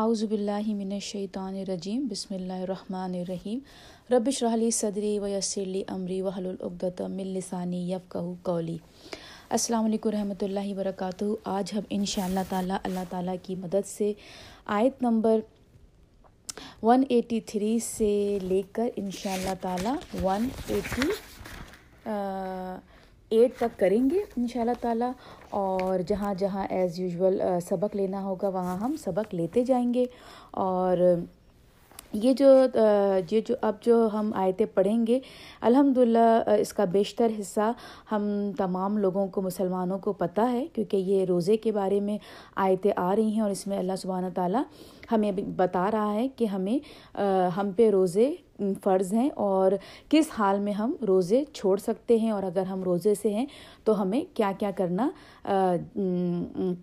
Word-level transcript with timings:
اعوذ 0.00 0.22
باللہ 0.30 0.66
من 0.76 0.90
الشیطان 0.92 1.54
الرجیم، 1.58 2.06
بسم 2.08 2.34
اللہ 2.34 2.58
الرحمن 2.62 3.14
الرحیم. 3.18 3.58
رب 4.10 4.26
اشرح 4.28 4.56
صدری 4.78 5.18
و 5.18 5.26
لی 5.56 5.82
امری 5.88 6.20
وحل 6.22 6.46
العقدۃ 6.46 7.00
من 7.10 7.26
لسانی 7.36 7.80
یفقہوا 7.92 8.34
قولی. 8.44 8.76
السلام 9.58 9.84
علیکم 9.84 10.10
رحمۃ 10.10 10.42
اللہ 10.42 10.72
وبرکاتہ. 10.72 11.24
آج 11.44 11.72
ہم 11.74 11.84
ان 11.96 12.04
شاء 12.14 12.24
اللہ 12.26 13.04
تعالیٰ 13.10 13.36
کی 13.42 13.54
مدد 13.60 13.86
سے 13.86 14.12
آیت 14.78 15.02
نمبر 15.02 15.40
183 16.82 17.78
سے 17.86 18.38
لے 18.42 18.60
کر 18.72 18.88
ان 18.96 19.10
شاء 19.20 19.34
اللہ 19.34 19.54
تعالیٰ 19.60 19.96
180 20.22 20.68
ایٹی 20.74 21.08
ایٹ 23.30 23.56
تک 23.58 23.78
کریں 23.78 24.08
گے 24.10 24.18
ان 24.36 24.46
شاء 24.48 24.60
اللہ 24.60 24.80
تعالیٰ، 24.80 25.10
اور 25.50 26.00
جہاں 26.08 26.34
جہاں 26.38 26.66
ایز 26.70 26.98
یوزول 27.00 27.40
سبق 27.68 27.96
لینا 27.96 28.22
ہوگا، 28.24 28.48
وہاں 28.48 28.76
ہم 28.78 28.94
سبق 29.04 29.34
لیتے 29.34 29.64
جائیں 29.64 29.92
گے۔ 29.94 30.04
اور 30.52 30.98
یہ 32.12 32.32
جو 32.32 32.46
یہ 33.30 33.40
جو 33.46 33.54
اب 33.60 33.82
جو 33.82 33.96
ہم 34.12 34.30
آیتیں 34.34 34.66
پڑھیں 34.74 35.06
گے 35.06 35.18
الحمد 35.68 35.98
اس 36.58 36.72
کا 36.72 36.84
بیشتر 36.92 37.30
حصہ 37.40 37.70
ہم 38.12 38.28
تمام 38.58 38.98
لوگوں 38.98 39.26
کو، 39.28 39.42
مسلمانوں 39.42 39.98
کو 39.98 40.12
پتہ 40.12 40.40
ہے، 40.52 40.64
کیونکہ 40.74 40.96
یہ 40.96 41.24
روزے 41.28 41.56
کے 41.56 41.72
بارے 41.72 42.00
میں 42.00 42.16
آیتیں 42.56 42.90
آ 42.96 43.14
رہی 43.16 43.30
ہیں، 43.30 43.40
اور 43.40 43.50
اس 43.50 43.66
میں 43.66 43.78
اللہ 43.78 43.96
سبحانہ 44.02 44.26
تعالیٰ 44.34 44.62
ہمیں 45.12 45.30
بتا 45.56 45.90
رہا 45.90 46.12
ہے 46.14 46.26
کہ 46.36 46.44
ہمیں 46.44 46.78
ہم 47.56 47.70
پہ 47.76 47.90
روزے 47.90 48.32
فرض 48.82 49.12
ہیں 49.12 49.30
اور 49.34 49.72
کس 50.08 50.26
حال 50.38 50.60
میں 50.60 50.72
ہم 50.72 50.92
روزے 51.08 51.44
چھوڑ 51.52 51.76
سکتے 51.78 52.16
ہیں 52.16 52.30
اور 52.30 52.42
اگر 52.42 52.62
ہم 52.62 52.82
روزے 52.82 53.14
سے 53.14 53.34
ہیں 53.34 53.46
تو 53.84 54.02
ہمیں 54.02 54.20
کیا 54.34 54.52
کیا 54.58 54.70
کرنا 54.70 55.08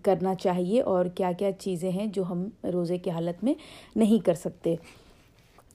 کرنا 0.02 0.34
چاہیے 0.34 0.80
اور 0.80 1.06
کیا 1.06 1.32
کیا 1.32 1.52
چیزیں 1.52 1.90
ہیں 1.90 2.06
جو 2.06 2.24
ہم 2.24 2.48
روزے 2.72 2.98
کی 2.98 3.10
حالت 3.10 3.44
میں 3.44 3.54
نہیں 3.96 4.24
کر 4.26 4.34
سکتے۔ 4.34 4.76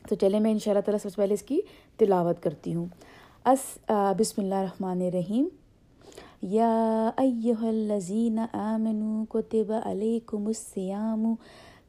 تو 0.09 0.15
چلے 0.15 0.39
میں 0.39 0.51
ان 0.51 0.59
شاء 0.59 0.71
اللہ 0.71 0.81
تعالیٰ 0.81 0.99
سب 1.03 1.09
سے 1.09 1.21
پہلے 1.21 1.33
اس 1.33 1.41
کی 1.41 1.59
تلاوت 1.97 2.43
کرتی 2.43 2.73
ہوں۔ 2.73 2.85
اس 3.45 3.77
بسم 4.17 4.41
اللہ 4.41 4.55
الرحمن 4.55 5.01
الرحیم۔ 5.01 5.47
یا 6.41 7.09
ایہا 7.17 7.67
الذین 7.67 8.39
آمنوا 8.53 9.23
کتب 9.29 9.73
علیکم 9.83 10.47
السیام 10.47 11.33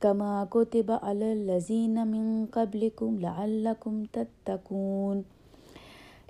کما 0.00 0.44
كتب 0.50 0.92
على 1.02 1.32
الذين 1.32 1.96
من 2.08 2.44
قبلكم 2.50 3.18
لعلكم 3.18 4.02
تتقون۔ 4.12 5.20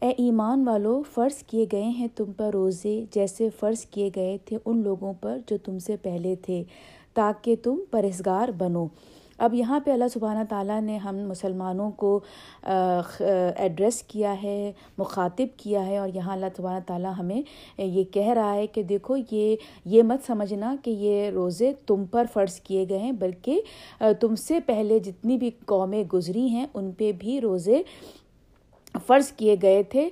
اے 0.02 0.08
ایمان 0.08 0.68
والو، 0.68 1.02
فرض 1.14 1.42
کیے 1.42 1.66
گئے 1.72 1.82
ہیں 1.82 2.08
تم 2.16 2.32
پر 2.36 2.50
روزے 2.52 3.04
جیسے 3.10 3.48
فرض 3.60 3.84
کیے 3.84 4.10
گئے 4.16 4.38
تھے 4.44 4.58
ان 4.64 4.82
لوگوں 4.82 5.12
پر 5.20 5.38
جو 5.46 5.56
تم 5.64 5.78
سے 5.78 5.96
پہلے 5.96 6.34
تھے، 6.36 6.62
تاکہ 7.14 7.56
تم 7.62 7.76
پرہزگار 7.90 8.48
بنو۔ 8.58 8.86
اب 9.40 9.54
یہاں 9.54 9.78
پہ 9.80 9.90
اللہ 9.90 10.08
سبحانہ 10.12 10.42
تعالیٰ 10.48 10.80
نے 10.80 10.96
ہم 10.98 11.16
مسلمانوں 11.28 11.90
کو 11.90 12.18
ایڈریس 12.62 14.02
کیا 14.02 14.34
ہے، 14.42 14.72
مخاطب 14.98 15.56
کیا 15.56 15.86
ہے 15.86 15.98
اور 15.98 16.08
یہاں 16.14 16.32
اللہ 16.32 16.46
سبحانہ 16.56 16.80
تعالیٰ 16.86 17.12
ہمیں 17.18 17.40
یہ 17.78 18.04
کہہ 18.12 18.28
رہا 18.28 18.54
ہے 18.54 18.66
کہ 18.66 18.82
دیکھو 18.82 19.16
یہ 19.30 19.56
یہ 19.84 20.02
مت 20.02 20.26
سمجھنا 20.26 20.74
کہ 20.84 20.90
یہ 20.90 21.30
روزے 21.30 21.72
تم 21.86 22.04
پر 22.10 22.24
فرض 22.32 22.60
کیے 22.60 22.84
گئے 22.88 22.98
ہیں، 22.98 23.12
بلکہ 23.12 23.60
تم 24.20 24.34
سے 24.36 24.60
پہلے 24.66 24.98
جتنی 24.98 25.36
بھی 25.36 25.50
قومیں 25.66 26.02
گزری 26.12 26.46
ہیں 26.48 26.66
ان 26.74 26.90
پہ 26.98 27.12
بھی 27.18 27.40
روزے 27.40 27.82
فرض 29.06 29.30
کیے 29.32 29.54
گئے 29.62 29.82
تھے 29.90 30.08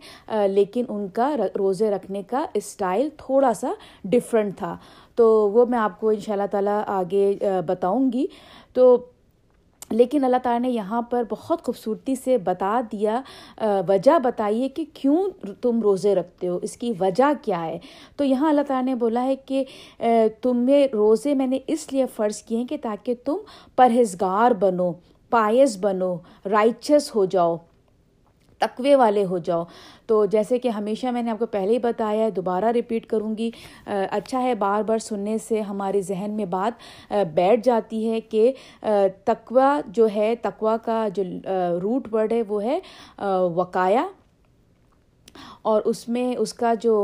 لیکن 0.48 0.84
ان 0.88 1.06
کا 1.14 1.30
روزے 1.58 1.90
رکھنے 1.90 2.22
کا 2.22 2.44
اسٹائل 2.54 3.08
تھوڑا 3.18 3.52
سا 3.54 3.72
ڈفرینٹ 4.04 4.56
تھا۔ 4.58 4.76
تو 5.18 5.28
وہ 5.50 5.64
میں 5.68 5.78
آپ 5.78 5.98
کو 6.00 6.08
ان 6.08 6.20
شاء 6.20 6.32
اللہ 6.32 6.46
تعالیٰ 6.50 6.80
آگے 6.86 7.32
بتاؤں 7.66 8.10
گی۔ 8.12 8.26
تو 8.74 8.96
لیکن 9.90 10.24
اللہ 10.24 10.36
تعالیٰ 10.42 10.60
نے 10.60 10.70
یہاں 10.70 11.02
پر 11.02 11.22
بہت 11.28 11.62
خوبصورتی 11.62 12.14
سے 12.14 12.38
بتا 12.38 12.80
دیا 12.92 13.20
وجہ 13.88 14.18
بتائیے 14.18 14.68
کہ 14.68 14.84
کیوں 14.94 15.28
تم 15.60 15.80
روزے 15.82 16.14
رکھتے 16.14 16.48
ہو، 16.48 16.58
اس 16.62 16.76
کی 16.76 16.92
وجہ 17.00 17.32
کیا 17.42 17.64
ہے؟ 17.64 17.78
تو 18.16 18.24
یہاں 18.24 18.48
اللہ 18.48 18.62
تعالیٰ 18.66 18.84
نے 18.84 18.94
بولا 18.94 19.24
ہے 19.24 19.36
کہ 19.36 19.64
تمہیں 20.40 20.86
روزے 20.92 21.34
میں 21.34 21.46
نے 21.46 21.58
اس 21.66 21.92
لیے 21.92 22.06
فرض 22.16 22.42
کیے 22.42 22.58
ہیں 22.58 22.66
کہ 22.66 22.76
تاکہ 22.82 23.14
تم 23.24 23.36
پرہیزگار 23.76 24.50
بنو 24.60 24.92
پائز 25.30 25.76
بنو 25.80 26.14
رائچس 26.50 27.14
ہو 27.14 27.24
جاؤ۔ 27.24 27.56
تقوے 28.58 28.94
والے 28.94 29.24
ہو 29.24 29.38
جاؤ۔ 29.38 29.64
تو 30.06 30.24
جیسے 30.26 30.58
کہ 30.58 30.68
ہمیشہ 30.68 31.06
میں 31.06 31.22
نے 31.22 31.30
آپ 31.30 31.38
کو 31.38 31.46
پہلے 31.46 31.72
ہی 31.72 31.78
بتایا 31.78 32.24
ہے، 32.24 32.30
دوبارہ 32.30 32.64
ریپیٹ 32.64 33.06
کروں 33.06 33.36
گی۔ 33.38 33.50
اچھا 33.86 34.42
ہے 34.42 34.54
بار 34.54 34.82
بار 34.82 34.98
سننے 34.98 35.36
سے 35.38 35.60
ہمارے 35.60 36.00
ذہن 36.00 36.30
میں 36.30 36.44
بات 36.44 37.12
بیٹھ 37.34 37.60
جاتی 37.64 38.10
ہے 38.10 38.20
کہ 38.20 38.52
تقوی 39.24 39.80
جو 39.86 40.08
ہے، 40.14 40.34
تقوی 40.42 40.76
کا 40.84 41.06
جو 41.14 41.22
روٹ 41.82 42.14
ورڈ 42.14 42.32
ہے 42.32 42.42
وہ 42.48 42.62
ہے 42.64 42.78
وقایا 43.54 44.06
اور 45.62 45.82
اس 45.84 46.08
میں 46.08 46.34
اس 46.36 46.54
کا 46.54 46.72
جو 46.74 46.94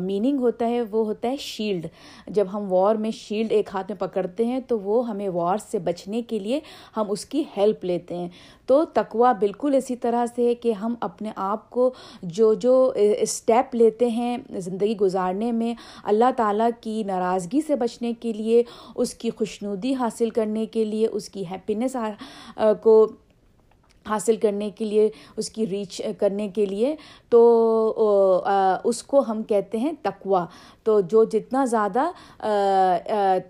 میننگ 0.00 0.38
ہوتا 0.38 0.68
ہے 0.68 0.80
وہ 0.90 1.04
ہوتا 1.06 1.28
ہے 1.28 1.36
شیلڈ 1.36 1.86
جب 2.26 2.46
ہم 2.52 2.72
وار 2.72 2.94
میں 2.94 3.10
شیلڈ 3.10 3.52
ایک 3.52 3.70
ہاتھ 3.74 3.90
میں 3.90 3.98
پکڑتے 3.98 4.44
ہیں 4.44 4.60
تو 4.60 4.78
وہ 4.80 5.06
ہمیں 5.08 5.28
وار 5.28 5.58
سے 5.70 5.78
بچنے 5.78 6.22
کے 6.22 6.38
لیے 6.38 6.60
ہم 6.96 7.10
اس 7.10 7.24
کی 7.24 7.42
ہیلپ 7.56 7.84
لیتے 7.84 8.16
ہیں. 8.16 8.28
تو 8.66 8.84
تقوا 8.84 9.32
بالکل 9.32 9.74
اسی 9.74 9.96
طرح 9.96 10.24
سے 10.36 10.46
ہے 10.46 10.54
کہ 10.54 10.72
ہم 10.72 10.94
اپنے 11.00 11.30
آپ 11.36 11.68
کو 11.70 11.92
جو 12.22 12.52
جو 12.54 12.92
اسٹیپ 12.94 13.74
لیتے 13.74 14.08
ہیں 14.08 14.36
زندگی 14.50 14.96
گزارنے 14.96 15.50
میں، 15.52 15.74
اللہ 16.04 16.30
تعالیٰ 16.36 16.68
کی 16.80 17.02
ناراضگی 17.06 17.60
سے 17.66 17.76
بچنے 17.76 18.12
کے 18.20 18.32
لیے، 18.32 18.62
اس 18.94 19.14
کی 19.14 19.30
خوشنودی 19.30 19.94
حاصل 19.94 20.30
کرنے 20.30 20.66
کے 20.66 20.84
لیے، 20.84 21.06
اس 21.06 21.28
کی 21.28 21.44
ہیپینیس 21.50 21.96
کو 22.82 23.06
حاصل 24.08 24.36
کرنے 24.36 24.70
کے 24.70 24.84
لیے، 24.84 25.08
اس 25.36 25.50
کی 25.50 25.66
ریچ 25.66 26.00
کرنے 26.18 26.48
کے 26.48 26.66
لیے۔ 26.66 26.94
تو 27.30 27.40
اس 28.84 29.02
کو 29.02 29.22
ہم 29.28 29.42
کہتے 29.42 29.78
ہیں 29.78 29.92
تقوا 30.02 30.44
تو 30.84 31.00
جو 31.00 31.24
جتنا 31.24 31.64
زیادہ 31.64 32.10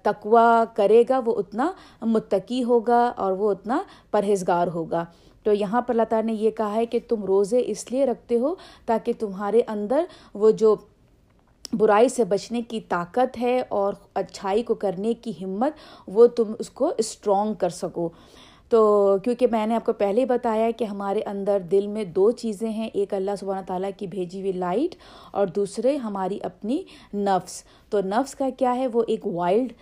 تقوا 0.02 0.64
کرے 0.74 1.02
گا، 1.08 1.20
وہ 1.24 1.34
اتنا 1.36 1.70
متقی 2.02 2.62
ہوگا 2.64 3.02
اور 3.16 3.32
وہ 3.32 3.50
اتنا 3.50 3.80
پرہیزگار 4.10 4.66
ہوگا۔ 4.74 5.04
تو 5.42 5.52
یہاں 5.52 5.80
پر 5.80 5.94
اللہ 5.94 6.02
تعالیٰ 6.08 6.26
نے 6.26 6.40
یہ 6.40 6.50
کہا 6.50 6.74
ہے 6.74 6.86
کہ 6.86 6.98
تم 7.08 7.24
روزے 7.24 7.62
اس 7.66 7.90
لیے 7.92 8.06
رکھتے 8.06 8.38
ہو 8.38 8.54
تاکہ 8.86 9.12
تمہارے 9.18 9.60
اندر 9.68 10.04
وہ 10.34 10.50
جو 10.50 10.74
برائی 11.72 12.08
سے 12.08 12.24
بچنے 12.24 12.62
کی 12.62 12.80
طاقت 12.80 13.38
ہے 13.40 13.62
اور 13.68 13.94
اچھائی 14.14 14.62
کو 14.62 14.74
کرنے 14.74 15.14
کی 15.14 15.32
ہمت، 15.44 15.72
وہ 16.06 16.26
تم 16.26 16.52
اس 16.58 16.70
کو 16.70 16.90
اسٹرانگ 16.98 17.54
کر 17.54 17.68
سکو۔ 17.68 18.08
تو 18.70 19.16
کیونکہ 19.24 19.46
میں 19.50 19.66
نے 19.66 19.74
آپ 19.74 19.84
کو 19.84 19.92
پہلے 19.92 20.24
بتایا 20.24 20.70
کہ 20.70 20.84
ہمارے 20.84 21.20
اندر 21.26 21.58
دل 21.70 21.86
میں 21.86 22.04
دو 22.04 22.30
چیزیں 22.30 22.70
ہیں، 22.70 22.88
ایک 22.94 23.14
اللہ 23.14 23.30
سبحانہ 23.38 23.66
تعالیٰ 23.66 23.90
کی 23.96 24.06
بھیجی 24.06 24.40
ہوئی 24.40 24.52
لائٹ 24.52 24.94
اور 25.32 25.46
دوسرے 25.46 25.96
ہماری 25.96 26.38
اپنی 26.42 26.82
نفس۔ 27.14 27.64
تو 27.90 28.00
نفس 28.00 28.34
کا 28.34 28.48
کیا 28.58 28.74
ہے؟ 28.76 28.86
وہ 28.86 29.02
ایک 29.08 29.26
وائلڈ 29.26 29.72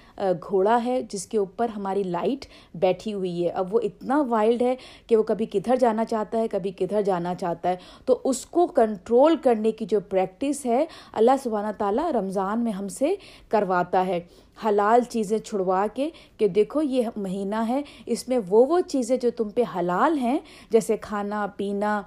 گھوڑا 0.48 0.78
ہے 0.84 1.00
جس 1.02 1.26
کے 1.26 1.38
اوپر 1.38 1.68
ہماری 1.68 2.02
لائٹ 2.02 2.46
بیٹھی 2.74 3.12
ہوئی 3.14 3.44
ہے۔ 3.44 3.48
اب 3.48 3.74
وہ 3.74 3.80
اتنا 3.82 4.22
وائلڈ 4.28 4.62
ہے 4.62 4.74
کہ 5.06 5.16
وہ 5.16 5.22
کبھی 5.22 5.46
کدھر 5.46 5.76
جانا 5.76 6.04
چاہتا 6.04 6.38
ہے، 6.38 6.48
کبھی 6.48 6.70
کدھر 6.70 7.02
جانا 7.02 7.34
چاہتا 7.34 7.68
ہے۔ 7.68 7.76
تو 8.04 8.18
اس 8.24 8.46
کو 8.46 8.66
کنٹرول 8.66 9.36
کرنے 9.36 9.72
کی 9.72 9.84
جو 9.84 10.00
پریکٹس 10.00 10.66
ہے، 10.66 10.84
اللہ 11.12 11.36
سبحانہ 11.42 11.72
تعالیٰ 11.78 12.10
رمضان 12.12 12.64
میں 12.64 12.72
ہم 12.72 12.88
سے 12.88 13.14
کرواتا 13.48 14.06
ہے۔ 14.06 14.20
حلال 14.66 15.00
چیزیں 15.02 15.38
چھڑوا 15.38 15.86
کے 15.94 16.10
کہ 16.38 16.48
دیکھو 16.48 16.82
یہ 16.82 17.08
مہینہ 17.16 17.62
ہے، 17.68 17.82
اس 18.06 18.28
میں 18.28 18.38
وہ 18.48 18.64
وہ 18.66 18.80
چیزیں 18.80 19.16
جو 19.16 19.30
تم 19.30 19.48
پہ 19.48 19.62
حلال 19.76 20.18
ہیں، 20.18 20.38
جیسے 20.70 20.96
کھانا، 20.96 21.46
پینا 21.56 22.02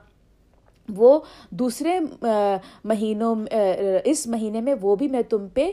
وہ 0.95 1.19
دوسرے 1.49 1.99
مہینوں 2.83 3.35
اس 4.05 4.25
مہینے 4.27 4.61
میں 4.61 4.75
وہ 4.81 4.95
بھی 4.95 5.07
میں 5.07 5.21
تم 5.29 5.47
پہ 5.53 5.69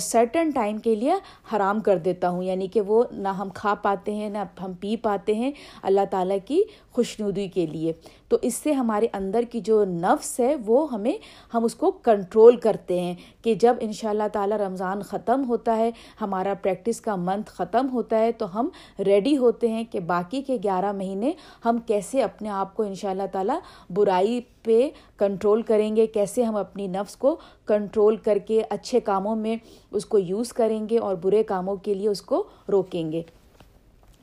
سرٹن 0.00 0.50
ٹائم 0.50 0.78
کے 0.78 0.94
لیے 0.94 1.12
حرام 1.52 1.80
کر 1.80 1.98
دیتا 1.98 2.28
ہوں 2.28 2.42
یعنی 2.44 2.66
کہ 2.66 2.80
وہ 2.80 3.02
نہ 3.12 3.28
ہم 3.28 3.48
کھا 3.54 3.74
پاتے 3.82 4.14
ہیں، 4.14 4.28
نہ 4.30 4.44
ہم 4.60 4.72
پی 4.80 4.96
پاتے 5.02 5.34
ہیں، 5.34 5.50
اللہ 5.82 6.04
تعالیٰ 6.10 6.36
کی 6.46 6.62
خوش 6.92 7.20
نودی 7.20 7.48
کے 7.48 7.66
لیے۔ 7.66 7.92
تو 8.28 8.36
اس 8.42 8.54
سے 8.54 8.72
ہمارے 8.72 9.06
اندر 9.12 9.42
کی 9.50 9.60
جو 9.60 9.84
نفس 9.84 10.40
ہے، 10.40 10.54
وہ 10.66 10.92
ہمیں، 10.92 11.12
ہم 11.54 11.64
اس 11.64 11.74
کو 11.74 11.90
کنٹرول 11.90 12.56
کرتے 12.56 13.00
ہیں 13.00 13.14
کہ 13.42 13.54
جب 13.54 13.76
ان 13.80 13.92
شاء 13.92 14.10
اللہ 14.10 14.28
تعالیٰ 14.32 14.58
رمضان 14.58 15.02
ختم 15.02 15.44
ہوتا 15.48 15.76
ہے، 15.76 15.90
ہمارا 16.20 16.54
پریکٹس 16.62 17.00
کا 17.00 17.16
منتھ 17.16 17.50
ختم 17.50 17.88
ہوتا 17.92 18.18
ہے، 18.18 18.32
تو 18.32 18.60
ہم 18.60 18.68
ریڈی 18.98 19.36
ہوتے 19.36 19.68
ہیں 19.68 19.84
کہ 19.90 20.00
باقی 20.00 20.42
کے 20.42 20.56
گیارہ 20.62 20.92
مہینے 20.92 21.32
ہم 21.64 21.78
کیسے 21.86 22.22
اپنے 22.22 22.48
آپ 22.48 22.76
کو 22.76 22.82
ان 22.82 22.94
شاء 22.94 23.10
اللہ 23.10 23.26
تعالیٰ 23.32 23.58
برائی 23.90 24.40
پہ 24.62 24.88
کنٹرول 25.16 25.62
کریں 25.62 25.96
گے، 25.96 26.06
کیسے 26.06 26.42
ہم 26.42 26.56
اپنی 26.56 26.86
نفس 26.86 27.16
کو 27.16 27.36
کنٹرول 27.64 28.16
کر 28.16 28.38
کے 28.38 28.62
اچھے 28.70 29.00
کاموں 29.00 29.36
میں 29.36 29.56
اس 29.90 30.06
کو 30.06 30.18
یوز 30.18 30.52
کریں 30.52 30.88
گے 30.88 30.98
اور 30.98 31.14
برے 31.14 31.42
کاموں 31.42 31.76
کے 31.76 31.94
لیے 31.94 32.08
اس 32.08 32.22
کو 32.22 32.44
روکیں 32.72 33.12
گے۔ 33.12 33.22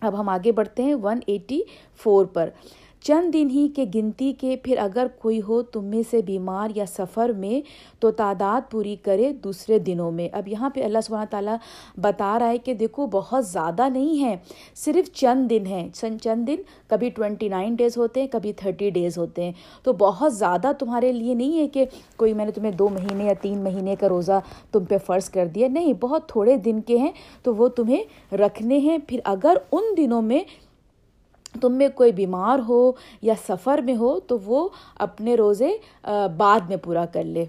اب 0.02 0.20
ہم 0.20 0.30
آگے 0.30 0.52
بڑھتے 0.52 0.84
ہیں 0.84 0.96
ون 0.96 1.20
ایٹی 1.28 1.62
فور 1.96 2.26
پر۔ 2.26 2.50
چند 3.02 3.34
دن 3.34 3.50
ہی 3.50 3.68
کے 3.76 3.86
گنتی 3.96 4.34
کے 4.34 4.56
پھر 4.64 4.78
اگر 4.78 5.08
کوئی 5.20 5.42
ہو 5.48 5.62
تم 5.62 5.86
میں 5.86 6.04
سے 6.10 6.22
بیمار 6.22 6.70
یا 6.76 6.86
سفر 6.86 7.30
میں، 7.30 7.62
تو 8.00 8.12
تعداد 8.12 8.72
پوری 8.72 8.96
کرے 9.04 9.34
دوسرے 9.34 9.80
دنوں 9.80 10.12
میں۔ 10.12 10.30
اب 10.32 10.48
یہاں 10.48 10.70
پہ 10.70 10.84
اللہ 10.84 10.98
سبحانہ 11.04 11.26
تعالیٰ 11.30 11.56
بتا 12.02 12.40
رہا 12.40 12.50
ہے 12.50 12.58
کہ 12.58 12.74
دیکھو 12.74 13.08
بہت 13.08 13.48
زیادہ 13.48 13.90
نہیں 13.90 14.24
ہے، 14.24 14.36
صرف 14.76 15.14
چند 15.14 15.50
دن 15.50 15.66
ہیں۔ 15.66 15.90
چند 16.22 16.48
دن 16.48 16.56
کبھی 16.88 17.10
ٹوینٹی 17.10 17.50
نائن 17.50 17.76
ڈیز 17.76 17.98
ہوتے 17.98 18.22
ہیں، 18.22 18.28
کبھی 18.28 18.54
تھرٹی 18.54 18.90
ڈیز 18.90 19.18
ہوتے 19.18 19.44
ہیں۔ 19.44 19.52
تو 19.84 19.94
بہت 19.94 20.36
زیادہ 20.36 20.72
تمہارے 20.80 21.12
لیے 21.12 21.34
نہیں 21.34 21.58
ہے 21.58 21.68
کہ 21.68 21.86
کوئی 22.16 22.34
میں 22.34 22.46
نے 22.46 22.52
تمہیں 22.52 22.72
دو 22.72 22.90
مہینے 22.90 23.24
یا 23.24 23.34
تین 23.42 23.64
مہینے 23.64 23.96
کا 24.00 24.10
روزہ 24.10 24.40
تم 24.72 24.86
پہ 24.86 24.98
فرض 25.06 25.30
کر 25.30 25.46
دیا۔ 25.46 25.68
نہیں، 25.68 25.94
بہت 25.94 26.30
تھوڑے 26.30 26.58
دن 26.58 26.82
کے 26.82 26.98
ہیں 26.98 27.12
تو 27.44 27.56
وہ 27.56 27.68
تمہیں 27.68 28.36
رکھنے 28.36 28.78
ہیں۔ 28.78 28.98
پھر 29.08 29.20
اگر 29.24 29.58
ان 29.72 29.84
دنوں 29.98 30.22
میں 30.22 30.40
تم 31.54 31.74
میں 31.74 31.88
کوئی 31.96 32.12
بیمار 32.12 32.60
ہو 32.68 32.92
یا 33.22 33.34
سفر 33.48 33.80
میں 33.86 33.96
ہو 33.96 34.20
تو 34.20 34.38
وہ 34.46 34.68
اپنے 35.00 35.36
روزے 35.36 35.72
بعد 36.38 36.70
میں 36.70 36.78
پورا 36.78 37.06
کر 37.14 37.24
لے۔ 37.24 37.46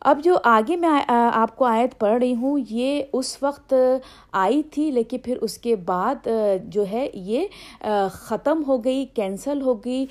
اب 0.00 0.20
جو 0.24 0.36
آگے 0.44 0.76
میں 0.76 0.88
آپ 1.08 1.56
کو 1.56 1.64
آیت 1.64 1.98
پڑھ 1.98 2.18
رہی 2.20 2.34
ہوں، 2.34 2.58
یہ 2.70 3.02
اس 3.12 3.36
وقت 3.42 3.74
آئی 4.32 4.62
تھی، 4.62 4.90
لیکن 4.90 5.18
پھر 5.24 5.36
اس 5.40 5.56
کے 5.58 5.76
بعد 5.76 6.28
جو 6.64 6.84
ہے 6.92 7.08
یہ 7.14 7.46
ختم 8.12 8.62
ہو 8.66 8.82
گئی، 8.84 9.04
کینسل 9.14 9.62
ہو 9.62 9.74
گئی 9.84 10.06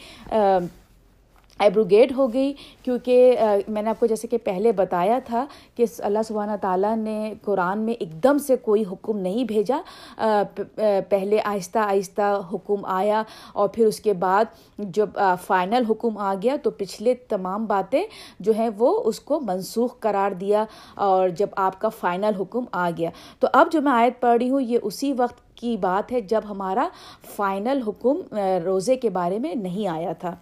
ایبروگیٹ 1.62 2.12
ہو 2.18 2.32
گئی 2.34 2.54
کیونکہ 2.84 3.40
میں 3.68 3.82
نے 3.82 3.90
آپ 3.90 4.00
کو 4.00 4.06
جیسے 4.06 4.28
کہ 4.28 4.38
پہلے 4.44 4.72
بتایا 4.72 5.20
تھا 5.26 5.46
کہ 5.76 5.86
اللہ 6.00 6.20
سبحانہ 6.28 6.56
تعالیٰ 6.62 6.96
نے 6.98 7.34
قرآن 7.44 7.80
میں 7.80 7.94
ایک 7.94 8.12
دم 8.24 8.38
سے 8.38 8.56
کوئی 8.56 8.84
حکم 8.92 9.18
نہیں 9.18 9.44
بھیجا 9.44 9.82
پہلے 11.10 11.40
آہستہ 11.44 11.80
آہستہ 11.80 12.40
حکم 12.54 12.86
آیا 12.86 13.24
اور 13.54 13.70
پھر 13.70 13.86
اس 13.86 14.00
کے 14.00 14.14
بعد 14.14 14.46
جب 14.78 15.20
فائنل 15.46 15.84
حکم 15.90 16.18
آ 16.18 16.34
گیا 16.44 16.56
تو 16.64 16.72
پچھلے 16.72 17.14
تمام 17.30 17.66
باتیں 17.66 18.02
جو 18.40 18.54
ہیں 18.58 18.70
وہ 18.78 18.94
اس 19.06 19.20
کو 19.20 19.40
منسوخ 19.40 20.00
قرار 20.00 20.32
دیا 20.32 20.64
اور 21.08 21.30
جب 21.30 21.48
آپ 21.66 21.80
کا 21.82 21.90
فائنل 22.00 22.36
حکم 22.40 22.66
آ 22.72 22.90
گیا۔ 22.98 23.10
تو 23.40 23.48
اب 23.54 23.72
جو 23.72 23.82
میں 23.82 23.92
آیت 23.92 24.20
پڑھ 24.22 24.38
رہی 24.38 24.50
ہوں، 24.50 24.62
یہ 24.62 24.78
اسی 24.84 25.14
وقت 25.18 25.40
کی 25.56 25.76
بات 25.82 26.12
ہے 26.12 26.22
جب 26.22 26.42
ہمارا 26.50 26.88
فائنل 27.36 27.82
حکم 27.88 28.36
روزے 28.66 28.96
کے 28.96 29.10
بارے 29.10 29.40
میں 29.40 29.54
نہیں 29.56 29.88
آیا 29.88 30.14
تھا۔ 30.20 30.36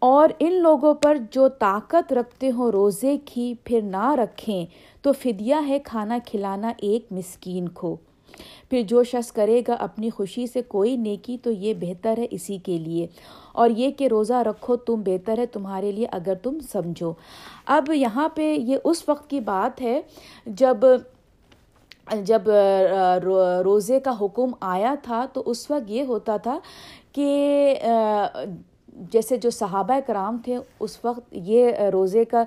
اور 0.00 0.28
ان 0.38 0.52
لوگوں 0.62 0.94
پر 0.94 1.16
جو 1.30 1.48
طاقت 1.48 2.12
رکھتے 2.12 2.50
ہوں 2.50 2.70
روزے 2.70 3.16
کی 3.24 3.52
پھر 3.64 3.80
نہ 3.82 4.10
رکھیں، 4.14 4.64
تو 5.02 5.12
فدیہ 5.12 5.54
ہے 5.68 5.78
کھانا 5.84 6.18
کھلانا 6.26 6.72
ایک 6.78 7.06
مسکین 7.10 7.68
کو۔ 7.68 7.96
پھر 8.70 8.82
جو 8.82 9.02
شخص 9.04 9.32
کرے 9.32 9.60
گا 9.68 9.74
اپنی 9.78 10.10
خوشی 10.10 10.46
سے 10.46 10.62
کوئی 10.62 10.96
نیکی، 10.96 11.36
تو 11.42 11.50
یہ 11.50 11.74
بہتر 11.80 12.18
ہے 12.18 12.26
اسی 12.30 12.58
کے 12.64 12.78
لیے۔ 12.78 13.06
اور 13.52 13.70
یہ 13.70 13.90
کہ 13.90 14.06
روزہ 14.06 14.42
رکھو، 14.46 14.76
تم 14.76 15.02
بہتر 15.04 15.38
ہے 15.38 15.46
تمہارے 15.46 15.92
لیے 15.92 16.06
اگر 16.12 16.34
تم 16.34 16.58
سمجھو۔ 16.72 17.12
اب 17.66 17.90
یہاں 17.94 18.28
پہ 18.28 18.52
یہ 18.52 18.76
اس 18.84 19.08
وقت 19.08 19.30
کی 19.30 19.40
بات 19.40 19.80
ہے 19.82 20.00
جب 20.46 20.86
جب 22.22 22.48
روزے 23.64 24.00
کا 24.00 24.12
حکم 24.20 24.52
آیا 24.60 24.94
تھا، 25.02 25.26
تو 25.32 25.42
اس 25.46 25.70
وقت 25.70 25.90
یہ 25.90 26.02
ہوتا 26.02 26.36
تھا 26.36 26.58
کہ 27.12 27.28
جیسے 29.12 29.36
جو 29.36 29.50
صحابہ 29.50 29.98
کرام 30.06 30.38
تھے، 30.44 30.56
اس 30.80 30.98
وقت 31.04 31.34
یہ 31.48 31.88
روزے 31.92 32.24
کا 32.24 32.44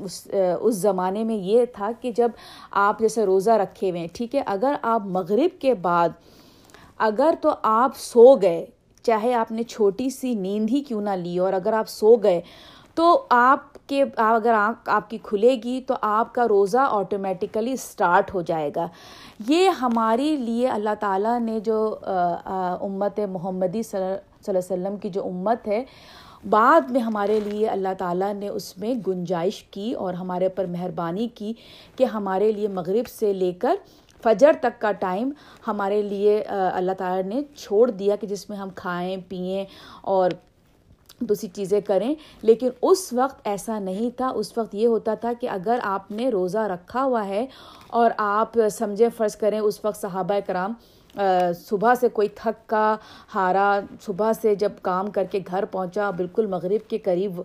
اس 0.00 0.74
زمانے 0.76 1.24
میں 1.24 1.36
یہ 1.36 1.64
تھا 1.74 1.90
کہ 2.00 2.12
جب 2.16 2.30
آپ 2.70 3.00
جیسے 3.00 3.26
روزہ 3.26 3.50
رکھے 3.62 3.90
ہوئے 3.90 4.00
ہیں، 4.00 4.08
ٹھیک 4.12 4.34
ہے، 4.34 4.42
اگر 4.46 4.74
آپ 4.82 5.06
مغرب 5.06 5.60
کے 5.60 5.74
بعد 5.82 6.08
اگر 6.98 7.34
تو 7.40 7.54
آپ 7.62 7.96
سو 7.96 8.34
گئے، 8.42 8.64
چاہے 9.04 9.34
آپ 9.34 9.52
نے 9.52 9.62
چھوٹی 9.62 10.08
سی 10.10 10.34
نیند 10.34 10.70
ہی 10.70 10.80
کیوں 10.82 11.00
نہ 11.02 11.10
لی 11.16 11.38
اور 11.38 11.52
اگر 11.52 11.72
آپ 11.72 11.88
سو 11.88 12.14
گئے 12.16 12.40
تو 12.94 13.26
آپ 13.30 13.86
کے، 13.88 14.02
اگر 14.16 14.52
آنکھ 14.54 14.88
آپ 14.90 15.10
کی 15.10 15.18
کھلے 15.22 15.54
گی 15.64 15.80
تو 15.86 15.94
آپ 16.02 16.34
کا 16.34 16.46
روزہ 16.48 16.86
آٹومیٹیکلی 16.90 17.72
اسٹارٹ 17.72 18.34
ہو 18.34 18.42
جائے 18.42 18.70
گا۔ 18.76 18.86
یہ 19.48 19.68
ہمارے 19.80 20.34
لیے 20.36 20.68
اللہ 20.68 20.94
تعالیٰ 21.00 21.38
نے 21.40 21.58
جو 21.60 21.78
امت 22.04 23.20
محمدی 23.32 23.82
صلی 23.82 24.14
صلی 24.52 24.74
اللہ 24.74 24.88
علیہ 24.88 24.88
وسلم 24.88 25.00
کی 25.00 25.08
جو 25.08 25.24
امت 25.24 25.68
ہے، 25.68 25.84
بعد 26.48 26.80
میں 26.80 27.00
ہمارے 27.00 27.40
لیے 27.40 27.68
اللہ 27.68 27.94
تعالیٰ 27.98 28.34
نے 28.34 28.48
اس 28.48 28.78
میں 28.78 28.94
گنجائش 29.06 29.62
کی 29.62 29.92
اور 29.92 30.14
ہمارے 30.14 30.46
اوپر 30.46 30.64
مہربانی 30.64 31.28
کی 31.34 31.52
کہ 31.96 32.04
ہمارے 32.04 32.52
لیے 32.52 32.68
مغرب 32.68 33.08
سے 33.08 33.32
لے 33.32 33.52
کر 33.52 33.74
فجر 34.22 34.52
تک 34.60 34.80
کا 34.80 34.92
ٹائم 34.92 35.30
ہمارے 35.66 36.02
لیے 36.02 36.42
اللہ 36.48 36.92
تعالیٰ 36.98 37.24
نے 37.24 37.42
چھوڑ 37.56 37.90
دیا 37.90 38.16
کہ 38.16 38.26
جس 38.26 38.50
میں 38.50 38.58
ہم 38.58 38.68
کھائیں، 38.74 39.16
پئیں 39.28 39.64
اور 40.00 40.30
دوسری 41.20 41.48
چیزیں 41.48 41.80
کریں۔ 41.80 42.14
لیکن 42.42 42.68
اس 42.82 43.12
وقت 43.12 43.40
ایسا 43.44 43.78
نہیں 43.78 44.10
تھا۔ 44.16 44.28
اس 44.28 44.58
وقت 44.58 44.74
یہ 44.74 44.86
ہوتا 44.86 45.14
تھا 45.14 45.32
کہ 45.40 45.48
اگر 45.50 45.78
آپ 45.82 46.10
نے 46.10 46.28
روزہ 46.28 46.58
رکھا 46.58 47.04
ہوا 47.04 47.26
ہے 47.28 47.46
اور 47.90 48.10
آپ 48.16 48.58
سمجھے 48.70 49.08
فرض 49.16 49.36
کریں 49.36 49.58
اس 49.58 49.84
وقت 49.84 50.00
صحابہ 50.00 50.38
کرام 50.46 50.72
صبح 51.66 51.94
سے 51.94 52.08
کوئی 52.08 52.28
تھک 52.28 52.68
کا 52.68 52.96
ہارا، 53.34 53.80
صبح 54.06 54.32
سے 54.42 54.54
جب 54.54 54.72
کام 54.82 55.10
کر 55.10 55.24
کے 55.24 55.40
گھر 55.46 55.64
پہنچا، 55.64 56.10
بالکل 56.10 56.46
مغرب 56.46 56.88
کے 56.90 56.98
قریب 56.98 57.40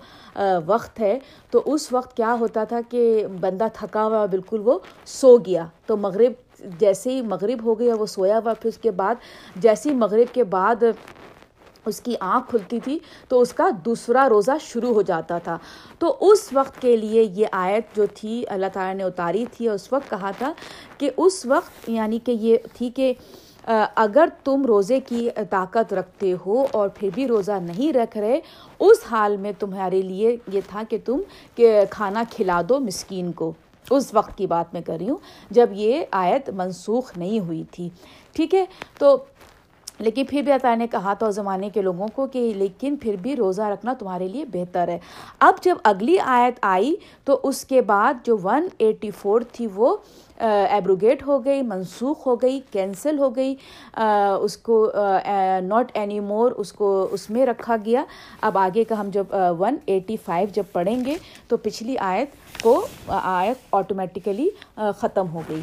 وقت 0.66 1.00
ہے، 1.00 1.18
تو 1.52 1.62
اس 1.66 1.92
وقت 1.94 2.16
کیا 2.18 2.36
ہوتا 2.40 2.64
تھا 2.64 2.80
کہ 2.90 3.26
بندہ 3.40 3.68
تھکا 3.74 4.06
ہوا 4.06 4.26
بالکل 4.26 4.62
وہ 4.66 4.80
سو 5.06 5.38
گیا۔ 5.38 5.66
تو 5.86 5.98
مغرب 5.98 6.34
جیسے 6.80 7.12
ہی 7.12 7.22
مغرب 7.22 7.64
ہو 7.64 7.80
گیا، 7.80 7.96
وہ 7.96 8.06
سویا 8.06 8.38
ہوا۔ 8.38 8.54
پھر 8.54 8.70
اس 8.70 8.78
کے 8.78 8.92
بعد، 8.92 9.16
جیسے 9.56 9.90
ہی 9.90 9.96
مغرب 9.96 10.34
کے 10.34 10.44
بعد 10.44 10.84
اس 11.86 12.00
کی 12.02 12.16
آنکھ 12.20 12.50
کھلتی 12.50 12.80
تھی، 12.80 13.00
تو 13.28 13.40
اس 13.42 13.54
کا 13.54 13.70
دوسرا 13.86 14.28
روزہ 14.30 14.52
شروع 14.62 14.94
ہو 14.94 15.02
جاتا 15.02 15.38
تھا۔ 15.38 15.58
تو 16.00 16.16
اس 16.22 16.48
وقت 16.54 16.82
کے 16.82 16.96
لیے 16.98 17.24
یہ 17.24 17.48
آیت 17.52 17.96
جو 17.96 18.06
تھی، 18.14 18.44
اللہ 18.48 18.66
تعالیٰ 18.74 18.94
نے 18.96 19.04
اتاری 19.04 19.46
تھی 19.52 19.68
اور 19.68 19.76
اس 19.76 19.94
وقت 19.94 20.10
کہا 20.10 20.32
تھا 20.38 20.54
کہ 20.98 21.10
اس 21.18 21.46
وقت 21.46 21.90
یعنی 21.90 22.20
کہ 22.20 22.32
یہ 22.32 22.58
تھی 22.74 22.90
کہ 22.90 23.14
اگر 23.96 24.30
تم 24.44 24.66
روزے 24.66 25.00
کی 25.00 25.30
طاقت 25.50 25.94
رکھتے 25.94 26.34
ہو 26.46 26.66
اور 26.72 26.90
پھر 26.90 27.10
بھی 27.14 27.28
روزہ 27.28 27.52
نہیں 27.52 27.94
رکھ 27.94 28.18
رہے، 28.18 28.40
اس 28.80 28.98
حال 29.12 29.38
میں 29.38 29.52
تمہارے 29.60 30.02
لیے 30.02 30.38
یہ 30.48 30.62
تھا 30.68 30.82
کہ 30.90 30.98
تم 31.06 31.22
کہ 31.56 31.82
کھانا 31.90 32.24
کھلا 32.32 32.62
دو 32.70 32.80
مسکین 32.80 33.32
کو۔ 33.32 33.52
اس 33.90 34.14
وقت 34.14 34.38
کی 34.38 34.48
بات 34.48 34.74
میں 34.74 34.82
کر 34.82 34.98
رہی 35.00 35.10
ہوں، 35.10 35.18
جب 35.50 35.70
یہ 35.72 36.06
آیت 36.12 36.50
منسوخ 36.50 37.18
نہیں 37.18 37.40
ہوئی 37.40 37.64
تھی۔ 37.72 37.90
ٹھیک 38.34 38.56
ہے؟ 38.56 38.66
تو 39.00 39.18
لیکن 40.00 40.26
پھر 40.30 40.42
بھی 40.42 40.52
عطا 40.52 40.74
نے 40.76 40.88
کہا 40.92 41.14
تھا 41.14 41.30
زمانے 41.30 41.70
کے 41.74 41.82
لوگوں 41.82 42.08
کو 42.16 42.26
کہ 42.28 42.52
لیکن 42.56 42.96
پھر 43.02 43.16
بھی 43.22 43.36
روزہ 43.36 43.62
رکھنا 43.62 43.94
تمہارے 44.00 44.28
لیے 44.28 44.46
بہتر 44.54 44.88
ہے۔ 44.88 44.98
اب 45.40 45.64
جب 45.64 45.78
اگلی 45.84 46.18
آیت 46.20 46.60
آئی 46.62 46.96
تو 47.26 47.40
اس 47.44 47.64
کے 47.66 47.82
بعد 47.82 48.26
جو 48.26 48.38
ون 48.44 48.68
ایٹی 48.78 49.12
فور 49.22 49.42
تھی 49.52 49.68
وہ 49.76 49.96
ایبروگیٹ 50.38 51.26
ہو 51.28 51.38
گئی، 51.46 51.62
منسوخ 51.62 52.26
ہو 52.28 52.36
گئی 52.42 52.60
کینسل 52.72 53.20
ہو 53.20 53.30
گئی 53.36 53.56
اس 53.96 54.58
کو 54.58 54.92
ناٹ 55.64 55.92
اینی 55.94 56.20
مور 56.20 56.52
اس 56.52 56.72
کو، 56.74 57.08
اس 57.12 57.30
میں 57.30 57.46
رکھا 57.46 57.76
گیا۔ 57.86 58.04
اب 58.42 58.58
آگے 58.58 58.84
کا 58.84 59.00
ہم 59.00 59.10
جب 59.14 59.36
ون 59.60 59.78
ایٹی 59.86 60.18
فائیو 60.26 60.48
جب 60.54 60.64
پڑھیں 60.72 61.06
گے 61.06 61.16
تو 61.48 61.58
پچھلی 61.58 61.98
آیت 61.98 62.62
کو 62.62 62.80
آیت 63.08 63.74
آٹومیٹیکلی 63.76 64.50
ختم 65.00 65.30
ہو 65.34 65.42
گئی۔ 65.50 65.62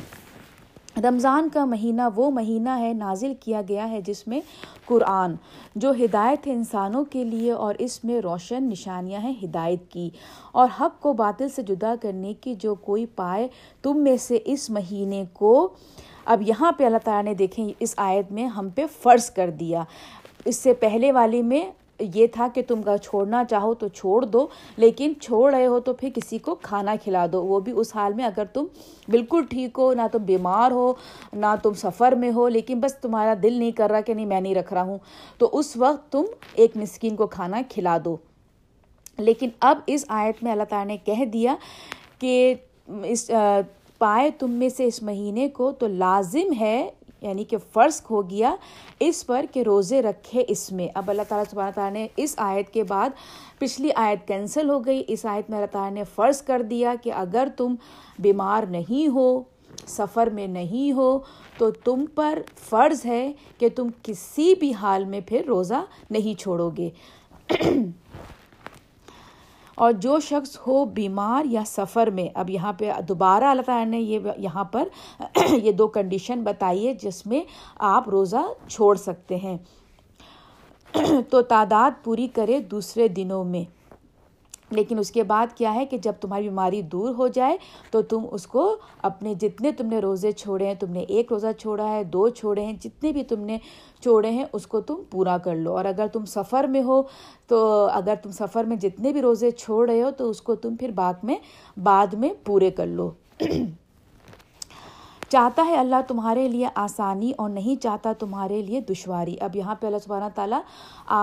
رمضان 0.96 1.48
کا 1.52 1.64
مہینہ 1.64 2.02
وہ 2.16 2.30
مہینہ 2.30 2.68
ہے 2.78 2.92
نازل 2.92 3.32
کیا 3.40 3.62
گیا 3.68 3.90
ہے 3.90 4.00
جس 4.00 4.28
میں 4.28 4.40
قرآن، 4.84 5.34
جو 5.74 5.90
ہدایت 5.90 6.46
ہے 6.46 6.52
انسانوں 6.52 7.04
کے 7.04 7.24
لیے 7.24 7.52
اور 7.52 7.74
اس 7.78 8.04
میں 8.04 8.20
روشن 8.20 8.64
نشانیاں 8.64 9.20
ہیں 9.20 9.34
ہدایت 9.42 9.90
کی۔ 9.90 10.10
اور 10.52 10.68
حق 10.80 11.00
کو 11.00 11.12
باطل 11.12 11.48
سے 11.48 11.62
جدا 11.62 11.94
کرنے 12.02 12.34
کی 12.34 12.54
جو 12.54 12.74
کوئی 12.74 13.06
پائے، 13.06 13.48
تم 13.82 13.98
میں 13.98 14.16
سے 14.16 14.38
اس 14.44 14.70
مہینے 14.70 15.24
کو 15.32 15.68
اب 16.24 16.42
یہاں 16.42 16.72
پہ 16.72 16.86
اللہ 16.86 16.98
تعالیٰ 17.04 17.22
نے 17.22 17.34
دیکھیں، 17.34 17.68
اس 17.80 17.94
آیت 17.96 18.32
میں 18.32 18.46
ہم 18.46 18.68
پہ 18.68 18.84
فرض 19.02 19.30
کر 19.30 19.50
دیا۔ 19.50 19.84
اس 20.44 20.56
سے 20.56 20.74
پہلے 20.74 21.12
والی 21.12 21.42
میں 21.42 21.70
یہ 22.00 22.26
تھا 22.26 22.48
کہ 22.54 22.62
تم 22.68 22.82
کا 22.82 22.98
چھوڑنا 22.98 23.44
چاہو 23.44 23.74
تو 23.74 23.88
چھوڑ 23.88 24.24
دو، 24.24 24.46
لیکن 24.76 25.12
چھوڑ 25.22 25.54
رہے 25.54 25.66
ہو 25.66 25.80
تو 25.80 25.92
پھر 25.92 26.10
کسی 26.14 26.38
کو 26.38 26.54
کھانا 26.54 26.94
کھلا 27.04 27.26
دو۔ 27.32 27.42
وہ 27.42 27.60
بھی 27.60 27.72
اس 27.76 27.96
حال 27.96 28.12
میں 28.12 28.24
اگر 28.24 28.44
تم 28.44 28.66
بالکل 29.08 29.44
ٹھیک 29.50 29.78
ہو، 29.78 29.92
نہ 29.94 30.02
تم 30.12 30.18
بیمار 30.18 30.70
ہو، 30.70 30.92
نہ 31.32 31.54
تم 31.62 31.74
سفر 31.74 32.12
میں 32.12 32.30
ہو، 32.32 32.48
لیکن 32.48 32.80
بس 32.80 32.94
تمہارا 32.94 33.34
دل 33.42 33.52
نہیں 33.52 33.70
کر 33.70 33.90
رہا 33.90 34.00
کہ 34.00 34.14
نہیں، 34.14 34.26
میں 34.26 34.40
نہیں 34.40 34.54
رکھ 34.54 34.72
رہا 34.72 34.82
ہوں، 34.82 34.98
تو 35.38 35.48
اس 35.52 35.76
وقت 35.76 36.12
تم 36.12 36.24
ایک 36.54 36.76
مسکین 36.76 37.16
کو 37.16 37.26
کھانا 37.26 37.60
کھلا 37.68 37.98
دو۔ 38.04 38.16
لیکن 39.18 39.48
اب 39.60 39.78
اس 39.86 40.04
آیت 40.08 40.42
میں 40.42 40.52
اللہ 40.52 40.64
تعالیٰ 40.68 40.86
نے 40.86 40.96
کہہ 41.04 41.24
دیا 41.24 41.54
کہ 42.18 42.54
اس 43.04 43.30
پائے 43.98 44.30
تم 44.30 44.50
میں 44.50 44.68
سے 44.68 44.84
اس 44.84 45.02
مہینے 45.02 45.48
کو 45.48 45.70
تو 45.70 45.86
لازم 45.86 46.52
ہے 46.60 46.90
یعنی 47.20 47.44
کہ 47.44 47.56
فرض 47.72 48.02
ہو 48.10 48.30
گیا 48.30 48.54
اس 49.00 49.26
پر 49.26 49.44
کہ 49.52 49.62
روزے 49.62 50.02
رکھے 50.02 50.44
اس 50.48 50.72
میں۔ 50.72 50.88
اب 50.94 51.10
اللہ 51.10 51.22
تعالیٰ 51.28 51.44
سبحانہ 51.50 51.70
تعالیٰ 51.74 51.92
نے 51.92 52.08
اس 52.16 52.34
آیت 52.36 52.70
کے 52.70 52.84
بعد 52.84 53.10
پچھلی 53.58 53.90
آیت 53.94 54.28
کینسل 54.28 54.70
ہو 54.70 54.86
گئی۔ 54.86 55.04
اس 55.08 55.26
آیت 55.26 55.50
میں 55.50 55.58
اللہ 55.58 55.72
تعالیٰ 55.72 55.92
نے 55.92 56.04
فرض 56.14 56.42
کر 56.42 56.62
دیا 56.62 56.94
کہ 57.02 57.12
اگر 57.12 57.48
تم 57.56 57.74
بیمار 58.18 58.62
نہیں 58.62 59.08
ہو، 59.08 59.42
سفر 59.86 60.26
میں 60.26 60.46
نہیں 60.46 60.92
ہو، 60.92 61.18
تو 61.58 61.70
تم 61.70 62.04
پر 62.14 62.38
فرض 62.68 63.06
ہے 63.06 63.32
کہ 63.58 63.68
تم 63.68 63.88
کسی 64.02 64.54
بھی 64.54 64.72
حال 64.72 65.04
میں 65.04 65.20
پھر 65.26 65.42
روزہ 65.46 65.84
نہیں 66.10 66.40
چھوڑو 66.40 66.70
گے۔ 66.76 66.90
اور 69.80 69.92
جو 69.92 70.20
شخص 70.20 70.58
ہو 70.66 70.84
بیمار 70.84 71.44
یا 71.44 71.62
سفر 71.66 72.06
میں، 72.06 72.28
اب 72.34 72.50
یہاں 72.50 72.72
پہ 72.72 72.90
دوبارہ 73.08 73.44
اللہ 73.44 73.62
تعالیٰ 73.62 73.86
نے 73.86 74.00
یہ 74.00 74.18
یہاں 74.36 74.64
پر 74.64 74.88
یہ 75.52 75.72
دو 75.72 75.88
کنڈیشن 75.88 76.42
بتائی 76.44 76.86
ہے 76.86 76.94
جس 76.94 77.26
میں 77.26 77.40
آپ 77.78 78.08
روزہ 78.08 78.68
چھوڑ 78.68 78.96
سکتے 78.96 79.36
ہیں۔ 79.36 79.58
تو 81.30 81.42
تعداد 81.42 82.04
پوری 82.04 82.28
کرے 82.28 82.58
دوسرے 82.60 83.08
دنوں 83.08 83.44
میں۔ 83.44 83.79
لیکن 84.70 84.98
اس 84.98 85.10
کے 85.10 85.22
بعد 85.22 85.46
کیا 85.56 85.74
ہے 85.74 85.86
کہ 85.86 85.98
جب 85.98 86.12
تمہاری 86.20 86.48
بیماری 86.48 86.82
دور 86.82 87.14
ہو 87.14 87.28
جائے 87.28 87.56
تو 87.90 88.02
تم 88.02 88.26
اس 88.30 88.46
کو 88.46 88.76
اپنے 89.02 89.34
جتنے 89.34 89.72
تم 89.72 89.86
نے 89.86 89.98
روزے 89.98 90.32
چھوڑے 90.32 90.66
ہیں، 90.66 90.74
تم 90.74 90.90
نے 90.90 91.00
ایک 91.00 91.32
روزہ 91.32 91.46
چھوڑا 91.58 91.88
ہے، 91.88 92.04
دو 92.04 92.28
چھوڑے 92.28 92.64
ہیں، 92.64 92.72
جتنے 92.72 93.12
بھی 93.12 93.22
تم 93.22 93.40
نے 93.40 93.58
چھوڑے 94.02 94.30
ہیں، 94.30 94.44
اس 94.52 94.66
کو 94.66 94.80
تم 94.80 94.94
پورا 95.10 95.38
کر 95.38 95.54
لو۔ 95.54 95.76
اور 95.76 95.84
اگر 95.84 96.06
تم 96.12 96.24
سفر 96.24 96.64
میں 96.64 96.82
ہو 96.82 97.02
تو 97.46 97.88
اگر 97.92 98.14
تم 98.22 98.30
سفر 98.30 98.64
میں 98.64 98.76
جتنے 98.76 99.12
بھی 99.12 99.22
روزے 99.22 99.50
چھوڑ 99.50 99.90
رہے 99.90 100.02
ہو 100.02 100.10
تو 100.10 100.30
اس 100.30 100.42
کو 100.42 100.54
تم 100.54 100.76
پھر 100.76 100.90
بعد 100.90 101.14
میں 101.22 101.36
بعد 101.82 102.14
میں 102.14 102.30
پورے 102.44 102.70
کر 102.70 102.86
لو۔ 102.86 103.10
چاہتا 105.30 105.64
ہے 105.66 105.76
اللہ 105.76 106.00
تمہارے 106.08 106.46
لیے 106.48 106.68
آسانی 106.74 107.32
اور 107.38 107.50
نہیں 107.50 107.82
چاہتا 107.82 108.12
تمہارے 108.18 108.60
لیے 108.62 108.80
دشواری۔ 108.80 109.36
اب 109.40 109.56
یہاں 109.56 109.74
پہ 109.80 109.86
اللہ 109.86 109.98
سبحانہ 110.04 110.24
تعالیٰ 110.34 110.60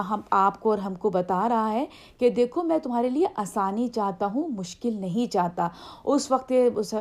ہم، 0.09 0.21
آپ 0.31 0.59
کو 0.59 0.69
اور 0.69 0.77
ہم 0.77 0.95
کو 0.95 1.09
بتا 1.09 1.47
رہا 1.49 1.71
ہے 1.71 1.85
کہ 2.19 2.29
دیکھو، 2.29 2.63
میں 2.63 2.77
تمہارے 2.83 3.09
لیے 3.09 3.27
آسانی 3.35 3.87
چاہتا 3.87 4.25
ہوں، 4.25 4.47
مشکل 4.57 4.93
نہیں 5.01 5.31
چاہتا۔ 5.31 5.67
اس 6.05 6.29
وقت 6.31 6.51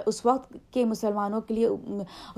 اس 0.07 0.25
وقت 0.27 0.53
کے 0.73 0.85
مسلمانوں 0.85 1.41
کے 1.41 1.55
لیے 1.55 1.69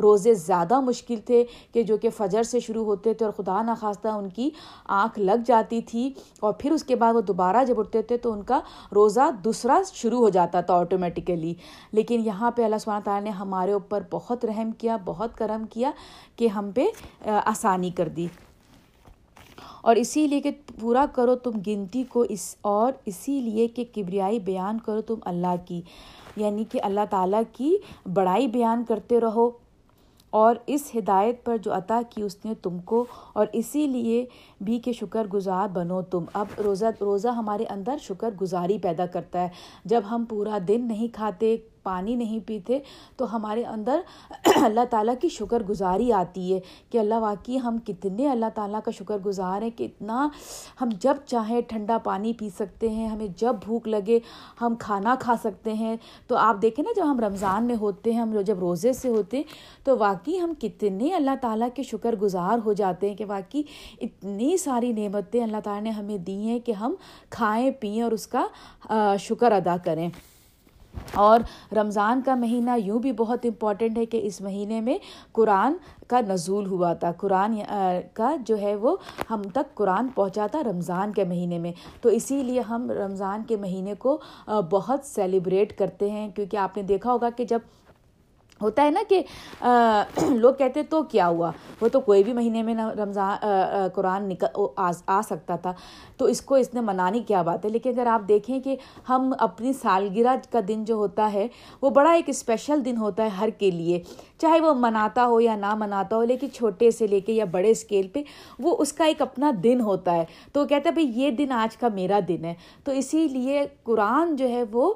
روزے 0.03 0.35
زیادہ 0.35 0.81
مشکل 0.81 1.21
تھے 1.27 1.45
کہ 1.73 1.83
جو 1.83 1.97
کہ 1.97 2.11
فجر 2.17 2.43
سے 2.43 2.61
شروع 2.61 2.85
ہوتے 2.85 3.15
تھے 3.15 3.27
اور 3.27 3.33
خدا 3.33 3.61
نخواستہ 3.63 4.09
ان 4.09 4.29
کی 4.29 4.51
آنکھ 4.89 5.19
لگ 5.19 5.45
جاتی 5.47 5.81
تھی 5.83 6.11
اور 6.41 6.53
پھر 6.59 6.73
اس 6.73 6.85
کے 6.85 6.97
بعد 6.97 7.15
وہ 7.15 7.21
دوبارہ 7.21 7.65
جب 7.65 7.81
اٹھتے 7.81 8.03
تھے 8.03 8.17
تو 8.17 8.33
ان 8.33 8.43
کا 8.43 8.61
روزہ 8.95 9.31
دوسرا 9.45 9.81
شروع 9.93 10.19
ہو 10.19 10.29
جاتا 10.29 10.61
تھا 10.61 10.75
آٹومیٹیکلی 10.75 11.55
لیکن 11.93 12.23
یہاں 12.25 12.51
پہ 12.51 12.65
اللہ 12.65 12.79
سبحانہ 12.81 13.05
تعالیٰ 13.05 13.25
نے 13.25 13.31
ہمارے 13.31 13.73
اوپر 13.73 14.03
بہت 14.11 14.45
رہ 14.45 14.58
رحم 14.59 14.71
کیا، 14.71 14.97
بہت 15.05 15.39
کرم 15.39 15.65
کیا 15.71 15.91
کہ 16.37 16.49
ہم 16.49 16.71
پہ 16.75 16.87
آسانی 17.45 17.91
کر 17.91 18.09
دی۔ 18.09 18.27
اور 19.81 19.97
اسی 19.97 20.27
لیے 20.27 20.41
کہ 20.41 20.51
پورا 20.81 21.07
کرو 21.13 21.35
تم 21.35 21.51
گنتی 21.67 22.05
کو 22.05 22.25
اس، 22.29 22.57
اور 22.61 22.93
اسی 23.07 23.41
لیے 23.41 23.69
کہ 23.69 23.85
کبریائی 23.95 24.39
بیان 24.39 24.79
کرو 24.79 25.01
تم 25.01 25.15
اللہ 25.25 25.55
کی۔ 25.67 25.83
یعنی 26.37 26.65
کہ 26.65 26.81
اللہ 26.83 27.01
تعالیٰ 27.11 27.43
کی 27.53 27.77
بڑائی 28.15 28.47
بیان 28.47 28.85
کرتے 28.85 29.21
رہو۔ 29.21 29.51
اور 30.31 30.57
اس 30.67 30.91
ہدایت 30.99 31.45
پر 31.45 31.57
جو 31.57 31.75
عطا 31.75 32.01
کی 32.11 32.23
اس 32.23 32.45
نے 32.45 32.55
تم 32.55 32.79
کو۔ 32.79 33.05
اور 33.33 33.47
اسی 33.53 33.87
لیے 33.87 34.27
بھی 34.61 34.79
کہ 34.79 34.93
شکر 34.93 35.27
گزار 35.27 35.69
بنو 35.69 36.03
تم۔ 36.03 36.25
اب 36.33 36.47
روزہ 36.65 36.87
روزہ 37.01 37.29
ہمارے 37.29 37.65
اندر 37.65 37.97
شکر 38.01 38.31
گزاری 38.41 38.79
پیدا 38.79 39.07
کرتا 39.07 39.41
ہے۔ 39.41 39.49
جب 39.85 40.03
ہم 40.11 40.25
پورا 40.29 40.59
دن 40.69 40.85
نہیں 40.89 41.09
کھاتے 41.15 41.57
پانی 41.89 42.15
نہیں 42.15 42.41
پیتے، 42.47 42.79
تو 43.17 43.35
ہمارے 43.35 43.65
اندر 43.67 44.01
اللہ 44.63 44.85
تعالیٰ 44.91 45.15
کی 45.21 45.29
شکر 45.29 45.63
گزاری 45.69 46.13
آتی 46.13 46.53
ہے 46.55 46.61
کہ 46.91 46.99
اللہ 46.99 47.19
واقعی 47.21 47.59
ہم 47.65 47.79
کتنے 47.87 48.29
اللہ 48.29 48.51
تعالیٰ 48.55 48.81
کا 48.85 48.91
شکر 48.91 49.19
گزار 49.27 49.63
ہیں 49.63 49.71
کہ 49.77 49.85
اتنا 49.85 50.29
ہم 50.81 50.89
جب 51.01 51.17
چاہیں 51.27 51.61
ٹھنڈا 51.69 51.99
پانی 52.05 52.33
پی 52.33 52.49
سکتے 52.59 52.89
ہیں، 52.89 53.09
ہمیں 53.09 53.27
جب 53.37 53.57
بھوک 53.65 53.89
لگے 53.89 54.19
ہم 54.61 54.75
کھانا 54.79 55.15
کھا 55.21 55.35
سکتے 55.43 55.73
ہیں۔ 55.73 55.97
تو 56.27 56.37
آپ 56.37 56.63
دیکھیں 56.63 56.85
نا، 56.85 56.93
جب 56.97 57.11
ہم 57.11 57.21
رمضان 57.21 57.67
میں 57.67 57.77
ہوتے 57.81 58.13
ہیں، 58.13 58.21
ہم 58.21 58.41
جب 58.47 58.59
روزے 58.59 58.93
سے 58.93 59.09
ہوتے 59.09 59.43
تو 59.85 59.97
واقعی 59.99 60.39
ہم 60.41 60.53
کتنے 60.61 61.13
اللہ 61.15 61.37
تعالیٰ 61.41 61.69
کے 61.75 61.83
شکر 61.83 62.17
گزار 62.23 62.59
ہو 62.65 62.73
جاتے 62.73 63.09
ہیں 63.09 63.17
کہ 63.17 63.25
واقعی 63.29 63.63
اتنی 64.01 64.57
ساری 64.57 64.93
نعمتیں 64.93 65.43
اللہ 65.43 65.61
تعالیٰ 65.65 65.83
نے 65.83 65.91
ہمیں 65.91 66.17
دی 66.19 66.37
ہیں 66.41 66.59
کہ 66.59 66.73
ہم 66.73 66.95
کھائیں، 67.31 67.71
پئیں 67.81 68.03
اور 68.03 68.13
اس 68.13 68.27
کا 68.27 68.47
شکر 69.21 69.53
ادا 69.53 69.77
کریں۔ 69.85 70.09
اور 71.15 71.41
رمضان 71.77 72.21
کا 72.23 72.35
مہینہ 72.35 72.71
یوں 72.85 72.99
بھی 72.99 73.13
بہت 73.13 73.45
امپورٹنٹ 73.45 73.99
ہے 73.99 74.07
کہ 74.07 74.21
اس 74.25 74.41
مہینے 74.41 74.81
میں 74.81 74.99
قرآن 75.33 75.75
کا 76.07 76.21
نزول 76.29 76.67
ہوا 76.67 76.93
تھا۔ 76.95 77.13
قرآن 77.13 77.57
کا 78.13 78.35
جو 78.47 78.59
ہے 78.59 78.75
وہ 78.75 78.97
ہم 79.31 79.43
تک 79.43 79.75
قرآن 79.75 80.09
پہنچا 80.09 80.47
تھا 80.47 80.63
رمضان 80.65 81.13
کے 81.13 81.25
مہینے 81.25 81.59
میں۔ 81.59 81.73
تو 82.01 82.09
اسی 82.09 82.43
لیے 82.43 82.61
ہم 82.61 82.91
رمضان 82.91 83.43
کے 83.49 83.57
مہینے 83.57 83.95
کو 83.95 84.19
بہت 84.71 85.05
سیلیبریٹ 85.05 85.79
کرتے 85.79 86.11
ہیں۔ 86.11 86.29
کیونکہ 86.29 86.57
آپ 86.57 86.77
نے 86.77 86.83
دیکھا 86.83 87.13
ہوگا 87.13 87.31
کہ 87.31 87.45
جب 87.45 87.61
ہوتا 88.63 88.85
ہے 88.85 88.91
نا 88.91 89.01
کہ 89.09 89.23
لوگ 90.29 90.55
کہتے 90.55 90.83
تو 90.83 91.03
کیا 91.03 91.29
ہوا؟ 91.29 91.51
وہ 91.81 91.89
تو 91.89 92.01
کوئی 92.01 92.25
بھی 92.25 92.33
مہینے 92.33 92.63
میں 92.63 92.75
نہ 92.75 92.89
رمضان 92.99 93.37
قرآن 93.95 94.29
نکل 94.29 94.67
آ 94.77 95.21
سکتا 95.29 95.57
تھا۔ 95.57 95.73
تو 96.17 96.25
اس 96.25 96.41
کو 96.41 96.55
اس 96.55 96.75
نے 96.75 96.81
منانی 96.81 97.21
کیا 97.21 97.43
بات 97.43 97.65
ہے؟ 97.65 97.71
لیکن 97.71 97.91
اگر 97.91 98.07
آپ 98.07 98.29
دیکھیں 98.29 98.59
کہ 98.61 98.77
ہم 99.09 99.33
اپنی 99.39 99.73
سالگرہ 99.73 100.37
کا 100.51 100.61
دن 100.69 100.85
جو 100.85 100.95
ہوتا 100.95 101.33
ہے، 101.33 101.47
وہ 101.83 101.91
بڑا 101.91 102.13
ایک 102.13 102.29
اسپیشل 102.29 102.85
دن 102.85 102.97
ہوتا 102.97 103.23
ہے 103.23 103.29
ہر 103.29 103.49
کے 103.59 103.71
لیے۔ 103.71 104.03
چاہے 104.39 104.61
وہ 104.61 104.75
مناتا 104.75 105.27
ہو 105.27 105.41
یا 105.41 105.57
نہ 105.57 105.75
مناتا 105.75 106.17
ہو، 106.17 106.25
لیکن 106.25 106.51
چھوٹے 106.51 106.91
سے 106.91 107.07
لے 107.07 107.21
کے 107.21 107.33
یا 107.33 107.45
بڑے 107.45 107.71
اسکیل 107.71 108.09
پہ 108.09 108.23
وہ 108.59 108.77
اس 108.79 108.93
کا 108.93 109.05
ایک 109.05 109.23
اپنا 109.23 109.51
دن 109.63 109.81
ہوتا 109.81 110.15
ہے۔ 110.15 110.25
تو 110.53 110.61
وہ 110.61 110.67
کہتا 110.67 110.89
ہے، 110.89 110.95
بھائی، 110.95 111.23
یہ 111.23 111.31
دن 111.31 111.53
آج 111.53 111.77
کا 111.77 111.89
میرا 111.95 112.21
دن 112.29 112.45
ہے۔ 112.45 112.55
تو 112.85 112.93
اسی 112.93 113.29
لیے 113.29 113.63
قرآن 113.83 114.37
جو 114.37 114.49
ہے 114.49 114.63
وہ 114.73 114.95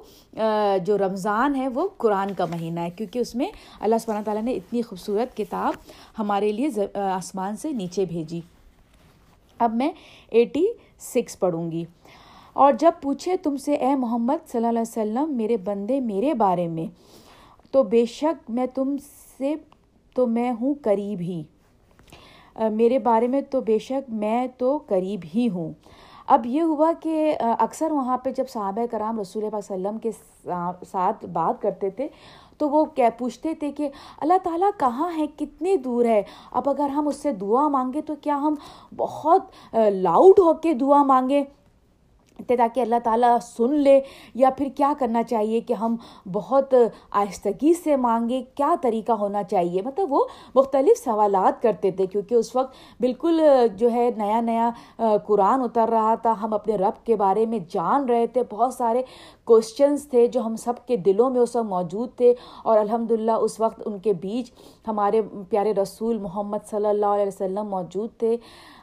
جو 0.84 0.98
رمضان 0.98 1.54
ہے، 1.54 1.68
وہ 1.68 1.88
قرآن 1.96 2.34
کا 2.34 2.44
مہینہ 2.44 2.80
ہے۔ 2.80 2.90
کیونکہ 2.90 3.18
اس 3.18 3.34
میں 3.34 3.48
اللہ 3.80 3.96
سبحانہ 4.00 4.24
تعالیٰ 4.24 4.42
نے 4.42 4.52
اتنی 4.52 4.82
خوبصورت 4.82 5.36
کتاب 5.36 5.72
ہمارے 6.18 6.52
لیے 6.52 6.98
آسمان 6.98 7.56
سے 7.56 7.72
نیچے 7.72 8.04
بھیجی۔ 8.04 8.40
اب 9.58 9.74
میں 9.74 9.90
ایٹی 10.30 10.66
سکس 10.98 11.38
پڑھوں 11.38 11.70
گی۔ 11.70 11.84
اور 12.52 12.72
جب 12.80 12.92
پوچھے 13.02 13.36
تم 13.36 13.56
سے، 13.56 13.74
اے 13.74 13.94
محمد 13.94 14.48
صلی 14.48 14.66
اللہ 14.66 14.78
علیہ 14.78 14.80
وسلم، 14.80 15.36
میرے 15.36 15.56
بندے 15.56 16.00
میرے 16.00 16.34
بارے 16.34 16.68
میں، 16.68 16.86
تو 17.70 17.82
بے 17.82 18.04
شک 18.04 18.50
میں 18.50 18.66
تم 18.66 18.96
سے 19.42 19.54
تو 20.16 20.26
میں 20.26 20.52
ہوں 20.60 20.74
قریب 20.82 21.20
ہی۔ 21.20 21.42
میرے 22.70 22.98
بارے 22.98 23.26
میں 23.28 23.40
تو 23.50 23.60
بے 23.60 23.78
شک 23.78 24.10
میں 24.22 24.46
تو 24.58 24.78
قریب 24.86 25.20
ہی 25.34 25.48
ہوں۔ 25.48 25.72
اب 26.26 26.46
یہ 26.46 26.62
ہوا 26.62 26.92
کہ 27.00 27.34
اکثر 27.58 27.90
وہاں 27.90 28.18
پہ 28.18 28.30
جب 28.30 28.48
صحابہ 28.48 28.84
کرام 28.90 29.20
رسول 29.20 29.44
اللہ 29.44 29.56
علیہ 29.56 29.74
وسلم 29.74 29.98
کے 29.98 30.10
ساتھ 30.90 31.24
بات 31.26 31.62
کرتے 31.62 31.90
تھے، 31.90 32.08
تو 32.58 32.68
وہ 32.70 32.84
کیا 32.84 33.08
پوچھتے 33.18 33.54
تھے 33.54 33.70
کہ، 33.72 33.88
اللہ 34.20 34.38
تعالیٰ 34.42 34.70
کہاں 34.78 35.10
ہے؟ 35.16 35.26
کتنے 35.36 35.76
دور 35.76 36.04
ہے؟ 36.04 36.22
اب 36.50 36.68
اگر 36.70 36.88
ہم 36.88 37.08
اس 37.08 37.16
سے 37.16 37.32
دعا 37.32 37.68
مانگے 37.68 38.02
تو 38.02 38.14
کیا 38.20 38.36
ہم 38.36 38.54
بہت 38.96 39.76
لاؤڈ 39.92 40.38
ہو 40.38 40.54
کے 40.54 40.72
دعا 40.74 41.02
مانگیں؟ 41.02 41.42
تاکہ 42.46 42.80
اللہ 42.80 42.94
تعالیٰ 43.04 43.38
سن 43.42 43.74
لے 43.74 44.00
یا 44.34 44.50
پھر 44.50 44.68
کیا 44.76 44.92
کرنا 44.98 45.22
چاہیے 45.22 45.60
کہ 45.60 45.72
ہم 45.72 45.96
بہت 46.32 46.74
آہستگی 47.10 47.74
سے 47.74 47.96
مانگے 47.96 48.42
کیا 48.54 48.74
طریقہ 48.80 49.12
ہونا 49.12 49.42
چاہیے؟ 49.42 49.82
مطلب 49.84 50.12
وہ 50.12 50.24
مختلف 50.54 51.04
سوالات 51.04 51.62
کرتے 51.62 51.90
تھے 51.90 52.06
کیونکہ 52.06 52.34
اس 52.34 52.56
وقت 52.56 52.74
بالکل 53.00 53.40
جو 53.76 53.92
ہے 53.92 54.10
نیا 54.16 54.40
نیا 54.40 54.70
قرآن 55.26 55.60
اتر 55.60 55.88
رہا 55.88 56.14
تھا۔ 56.14 56.34
ہم 56.42 56.54
اپنے 56.54 56.76
رب 56.76 57.06
کے 57.06 57.16
بارے 57.16 57.46
میں 57.46 57.58
جان 57.68 58.04
رہے 58.08 58.26
تھے۔ 58.26 58.42
بہت 58.50 58.74
سارے 58.74 59.02
کوشچنس 59.44 60.08
تھے 60.08 60.26
جو 60.26 60.40
ہم 60.40 60.56
سب 60.56 60.86
کے 60.86 60.96
دلوں 60.96 61.30
میں 61.30 61.40
اس 61.40 61.56
وقت 61.56 61.66
موجود 61.66 62.08
تھے۔ 62.16 62.34
اور 62.64 62.78
الحمد 62.78 63.10
للہ 63.10 63.32
اس 63.32 63.60
وقت 63.60 63.82
ان 63.84 63.98
کے 63.98 64.12
بیچ 64.12 64.52
ہمارے 64.88 65.22
پیارے 65.48 65.74
رسول 65.74 66.18
محمد 66.18 66.58
صلی 66.70 66.86
اللہ 66.86 67.06
علیہ 67.06 67.26
وسلم 67.26 67.68
موجود 67.68 68.10
تھے۔ 68.18 68.36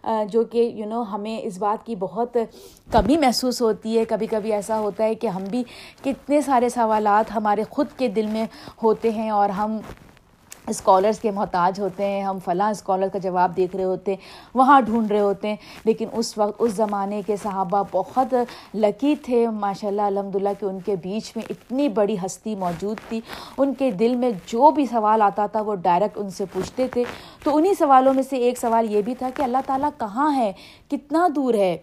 جو 0.03 0.43
کہ 0.43 0.57
یو 0.57 0.85
نو 0.85 1.01
ہمیں 1.01 1.39
اس 1.43 1.57
بات 1.57 1.85
کی 1.85 1.95
بہت 1.95 2.37
کمی 2.91 3.17
محسوس 3.17 3.61
ہوتی 3.61 3.97
ہے۔ 3.99 4.05
کبھی 4.05 4.27
کبھی 4.27 4.53
ایسا 4.53 4.79
ہوتا 4.79 5.03
ہے 5.03 5.15
کہ 5.15 5.27
ہم 5.27 5.43
بھی 5.43 5.63
کتنے 6.03 6.41
سارے 6.41 6.69
سوالات 6.69 7.35
ہمارے 7.35 7.63
خود 7.69 7.87
کے 7.97 8.07
دل 8.07 8.25
میں 8.25 8.45
ہوتے 8.83 9.11
ہیں 9.11 9.29
اور 9.29 9.49
ہم 9.49 9.77
اسکالرس 10.69 11.19
کے 11.19 11.31
محتاج 11.31 11.79
ہوتے 11.79 12.05
ہیں، 12.05 12.23
ہم 12.23 12.37
فلاں 12.45 12.69
اسکالر 12.69 13.07
کا 13.07 13.19
جواب 13.19 13.57
دیکھ 13.57 13.75
رہے 13.75 13.83
ہوتے 13.83 14.11
ہیں، 14.11 14.17
وہاں 14.53 14.81
ڈھونڈ 14.81 15.11
رہے 15.11 15.19
ہوتے 15.19 15.47
ہیں۔ 15.47 15.55
لیکن 15.85 16.07
اس 16.13 16.37
وقت، 16.37 16.53
اس 16.59 16.73
زمانے 16.73 17.21
کے 17.27 17.35
صحابہ 17.35 17.83
بہت 17.91 18.35
لکی 18.73 19.15
تھے۔ 19.15 19.47
ماشاء 19.47 19.87
اللہ 19.87 20.01
الحمد 20.01 20.35
للہ 20.35 20.49
کہ 20.59 20.65
ان 20.65 20.79
کے 20.79 20.95
بیچ 20.95 21.31
میں 21.35 21.45
اتنی 21.49 21.89
بڑی 21.89 22.15
ہستی 22.25 22.55
موجود 22.55 22.97
تھی۔ 23.09 23.21
ان 23.57 23.73
کے 23.73 23.91
دل 23.91 24.15
میں 24.15 24.31
جو 24.45 24.71
بھی 24.71 24.85
سوال 24.85 25.21
آتا 25.21 25.45
تھا، 25.45 25.61
وہ 25.61 25.75
ڈائریکٹ 25.75 26.17
ان 26.17 26.29
سے 26.29 26.45
پوچھتے 26.53 26.87
تھے۔ 26.87 27.03
تو 27.43 27.57
انہیں 27.57 27.73
سوالوں 27.79 28.13
میں 28.13 28.23
سے 28.29 28.37
ایک 28.37 28.59
سوال 28.59 28.91
یہ 28.91 29.01
بھی 29.01 29.15
تھا 29.15 29.29
کہ 29.35 29.41
اللہ 29.41 29.57
تعالیٰ 29.65 29.89
کہاں 29.99 30.35
ہے؟ 30.35 30.51
کتنا 30.91 31.27
دور 31.35 31.53
ہے؟ 31.53 31.77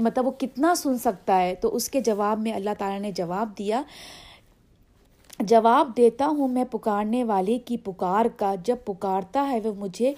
مطلب 0.00 0.26
وہ 0.26 0.30
کتنا 0.38 0.74
سن 0.74 0.98
سکتا 0.98 1.42
ہے؟ 1.42 1.54
تو 1.54 1.76
اس 1.76 1.88
کے 1.88 2.00
جواب 2.00 2.38
میں 2.38 2.52
اللہ 2.52 2.70
تعالیٰ 2.78 3.00
نے 3.00 3.10
جواب 3.10 3.48
دیا 3.58 3.82
جواب 5.40 5.96
دیتا 5.96 6.26
ہوں 6.26 6.48
میں 6.48 6.64
پکارنے 6.70 7.24
والے 7.24 7.58
کی 7.58 7.76
پکار 7.76 8.26
کا۔ 8.36 8.54
جب 8.64 8.76
پکارتا 8.84 9.48
ہے 9.50 9.60
وہ 9.64 9.72
مجھے، 9.78 10.12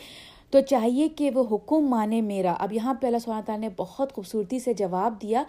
تو 0.50 0.60
چاہیے 0.60 1.08
کہ 1.08 1.30
وہ 1.34 1.44
حکم 1.50 1.86
مانے 1.86 2.20
میرا۔ 2.20 2.54
اب 2.58 2.72
یہاں 2.72 2.94
پہ 2.94 3.06
اللہ 3.06 3.18
سبحانہ 3.18 3.44
تعالیٰ 3.44 3.68
نے 3.68 3.74
بہت 3.76 4.12
خوبصورتی 4.12 4.58
سے 4.58 4.74
جواب 4.74 5.14
دیا 5.22 5.42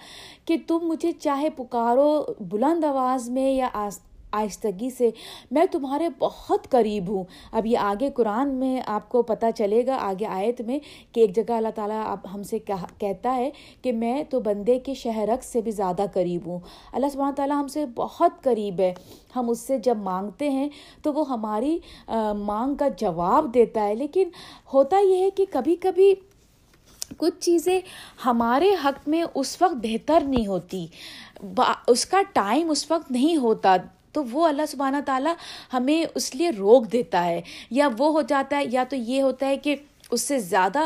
کہ 0.45 0.57
تم 0.67 0.79
مجھے 0.83 1.11
چاہے 1.11 1.49
پکارو 1.49 2.23
بلند 2.39 2.83
آواز 2.83 3.29
میں 3.29 3.51
یا 3.51 3.69
آہستگی 4.33 4.89
سے 4.89 5.09
میں 5.51 5.65
تمہارے 5.71 6.09
بہت 6.19 6.69
قریب 6.69 7.09
ہوں۔ 7.09 7.23
اب 7.51 7.65
یہ 7.65 7.77
آگے 7.77 8.09
قرآن 8.15 8.53
میں 8.55 8.81
آپ 8.85 9.09
کو 9.09 9.21
پتہ 9.21 9.45
چلے 9.55 9.85
گا، 9.85 9.97
آگے 10.01 10.25
آیت 10.25 10.61
میں 10.61 10.79
کہ 11.11 11.19
ایک 11.19 11.35
جگہ 11.35 11.53
اللہ 11.53 11.73
تعالیٰ 11.75 12.01
اب 12.05 12.17
ہم 12.33 12.43
سے 12.43 12.59
کہتا 12.59 13.35
ہے 13.35 13.49
کہ 13.81 13.91
میں 13.91 14.23
تو 14.23 14.39
بندے 14.39 14.79
کے 14.79 14.93
شہرک 14.93 15.43
سے 15.43 15.61
بھی 15.61 15.71
زیادہ 15.71 16.05
قریب 16.13 16.47
ہوں۔ 16.47 16.59
اللہ 16.93 17.07
سبحانہ 17.13 17.35
تعالیٰ 17.35 17.59
ہم 17.61 17.67
سے 17.67 17.85
بہت 17.95 18.43
قریب 18.43 18.79
ہے۔ 18.79 18.93
ہم 19.35 19.49
اس 19.49 19.59
سے 19.59 19.77
جب 19.77 19.97
مانگتے 19.97 20.49
ہیں 20.49 20.69
تو 21.01 21.13
وہ 21.13 21.29
ہماری 21.29 21.77
مانگ 22.37 22.75
کا 22.75 22.87
جواب 22.97 23.53
دیتا 23.53 23.87
ہے۔ 23.87 23.95
لیکن 23.95 24.29
ہوتا 24.73 24.99
یہ 24.99 25.23
ہے 25.23 25.29
کہ 25.29 25.45
کبھی 25.51 25.75
کبھی 25.75 26.13
کچھ 27.17 27.39
چیزیں 27.39 27.79
ہمارے 28.25 28.71
حق 28.83 29.07
میں 29.07 29.23
اس 29.35 29.61
وقت 29.61 29.75
بہتر 29.83 30.23
نہیں 30.25 30.47
ہوتی۔ 30.47 30.85
اس 31.87 32.05
کا 32.05 32.21
ٹائم 32.33 32.69
اس 32.69 32.91
وقت 32.91 33.11
نہیں 33.11 33.35
ہوتا۔ 33.35 33.75
تو 34.13 34.23
وہ 34.31 34.47
اللہ 34.47 34.65
سبحانہ 34.67 34.97
تعالیٰ 35.05 35.33
ہمیں 35.73 36.03
اس 36.15 36.33
لیے 36.35 36.49
روک 36.49 36.91
دیتا 36.91 37.25
ہے۔ 37.25 37.41
یا 37.71 37.87
وہ 37.97 38.11
ہو 38.11 38.21
جاتا 38.21 38.57
ہے، 38.57 38.63
یا 38.71 38.83
تو 38.89 38.95
یہ 38.95 39.21
ہوتا 39.21 39.47
ہے 39.47 39.57
کہ 39.57 39.75
اس 40.11 40.21
سے 40.21 40.39
زیادہ 40.39 40.85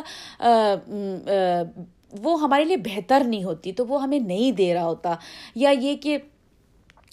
وہ 2.21 2.39
ہمارے 2.41 2.63
لیے 2.63 2.77
بہتر 2.77 3.23
نہیں 3.27 3.43
ہوتی، 3.43 3.71
تو 3.71 3.85
وہ 3.87 4.01
ہمیں 4.03 4.19
نہیں 4.19 4.51
دے 4.51 4.73
رہا 4.73 4.85
ہوتا۔ 4.85 5.15
یا 5.55 5.69
یہ 5.69 5.95
کہ 5.95 6.17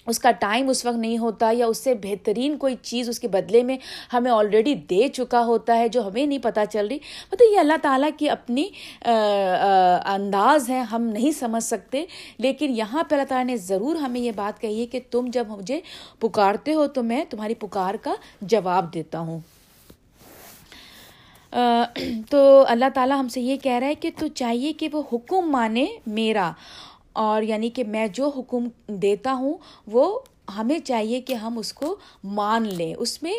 اس 0.06 0.18
کا 0.18 0.30
ٹائم 0.30 0.68
اس 0.68 0.86
وقت 0.86 0.96
نہیں 0.96 1.18
ہوتا 1.18 1.50
یا 1.52 1.66
اس 1.66 1.78
سے 1.78 1.94
بہترین 1.94 2.56
کوئی 2.56 2.76
چیز 2.82 3.08
اس 3.08 3.20
کے 3.20 3.28
بدلے 3.28 3.62
میں 3.62 3.76
ہمیں 4.12 4.30
آلریڈی 4.30 4.74
دے 4.74 5.08
چکا 5.08 5.44
ہوتا 5.44 5.78
ہے 5.78 5.88
جو 5.88 6.06
ہمیں 6.06 6.26
نہیں 6.26 6.38
پتہ 6.38 6.60
چل 6.70 6.86
رہی۔ 6.86 6.98
مطلب 7.32 7.52
یہ 7.52 7.58
اللہ 7.58 7.76
تعالیٰ 7.82 8.10
کی 8.18 8.30
اپنی 8.30 8.68
انداز 10.04 10.70
ہے 10.70 10.80
ہم 10.80 11.02
نہیں 11.02 11.32
سمجھ 11.32 11.64
سکتے۔ 11.64 12.04
لیکن 12.38 12.74
یہاں 12.76 13.02
پہ 13.04 13.14
اللہ 13.14 13.26
تعالیٰ 13.28 13.46
نے 13.46 13.56
ضرور 13.56 13.96
ہمیں 13.96 14.20
یہ 14.20 14.32
بات 14.36 14.60
کہی 14.60 14.80
ہے 14.80 14.86
کہ 14.86 15.00
تم 15.10 15.24
جب 15.32 15.48
مجھے 15.48 15.80
پکارتے 16.20 16.74
ہو 16.74 16.86
تو 16.86 17.02
میں 17.02 17.24
تمہاری 17.30 17.54
پکار 17.54 17.94
کا 17.94 18.14
جواب 18.40 18.94
دیتا 18.94 19.18
ہوں۔ 19.18 19.40
تو 22.30 22.64
اللہ 22.68 22.84
تعالیٰ 22.94 23.20
ہم 23.20 23.28
سے 23.28 23.40
یہ 23.40 23.56
کہہ 23.56 23.72
رہا 23.72 23.86
ہے 23.86 23.94
کہ 23.94 24.10
تو 24.18 24.26
چاہیے 24.26 24.72
کہ 24.72 24.88
وہ 24.92 25.02
حکم 25.12 25.50
مانے 25.50 25.86
میرا۔ 26.06 26.52
اور 27.14 27.42
یعنی 27.42 27.70
کہ 27.70 27.84
میں 27.84 28.06
جو 28.06 28.30
حکم 28.38 28.68
دیتا 28.88 29.32
ہوں 29.32 29.54
وہ 29.86 30.20
ہمیں 30.56 30.78
چاہیے 30.78 31.20
کہ 31.20 31.34
ہم 31.34 31.58
اس 31.58 31.72
کو 31.72 31.96
مان 32.24 32.68
لیں۔ 32.68 32.94
اس 32.98 33.22
میں 33.22 33.34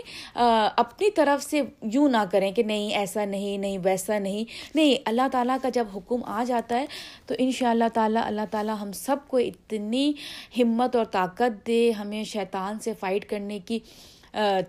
اپنی 0.77 1.11
طرف 1.11 1.43
سے 1.43 1.61
یوں 1.93 2.09
نہ 2.09 2.23
کریں 2.31 2.51
کہ 2.51 2.63
نہیں، 2.63 2.93
ایسا 2.93 3.25
نہیں 3.25 3.57
نہیں، 3.57 3.77
ویسا 3.83 4.19
نہیں۔ 4.19 4.43
نہیں، 4.75 4.95
اللہ 5.05 5.27
تعالیٰ 5.31 5.57
کا 5.61 5.69
جب 5.69 5.87
حکم 5.95 6.23
آ 6.23 6.43
جاتا 6.47 6.79
ہے 6.79 6.85
تو 7.25 7.35
ان 7.37 7.51
شاء 7.51 7.69
اللہ 7.69 7.89
تعالیٰ 7.93 8.21
اللہ 8.25 8.41
تعالیٰ 8.51 8.75
ہم 8.81 8.91
سب 8.91 9.17
کو 9.27 9.37
اتنی 9.37 10.13
ہمت 10.57 10.95
اور 10.95 11.05
طاقت 11.05 11.67
دے 11.67 11.91
ہمیں 11.91 12.23
شیطان 12.23 12.79
سے 12.79 12.93
فائٹ 12.99 13.29
کرنے 13.29 13.59
کی۔ 13.59 13.79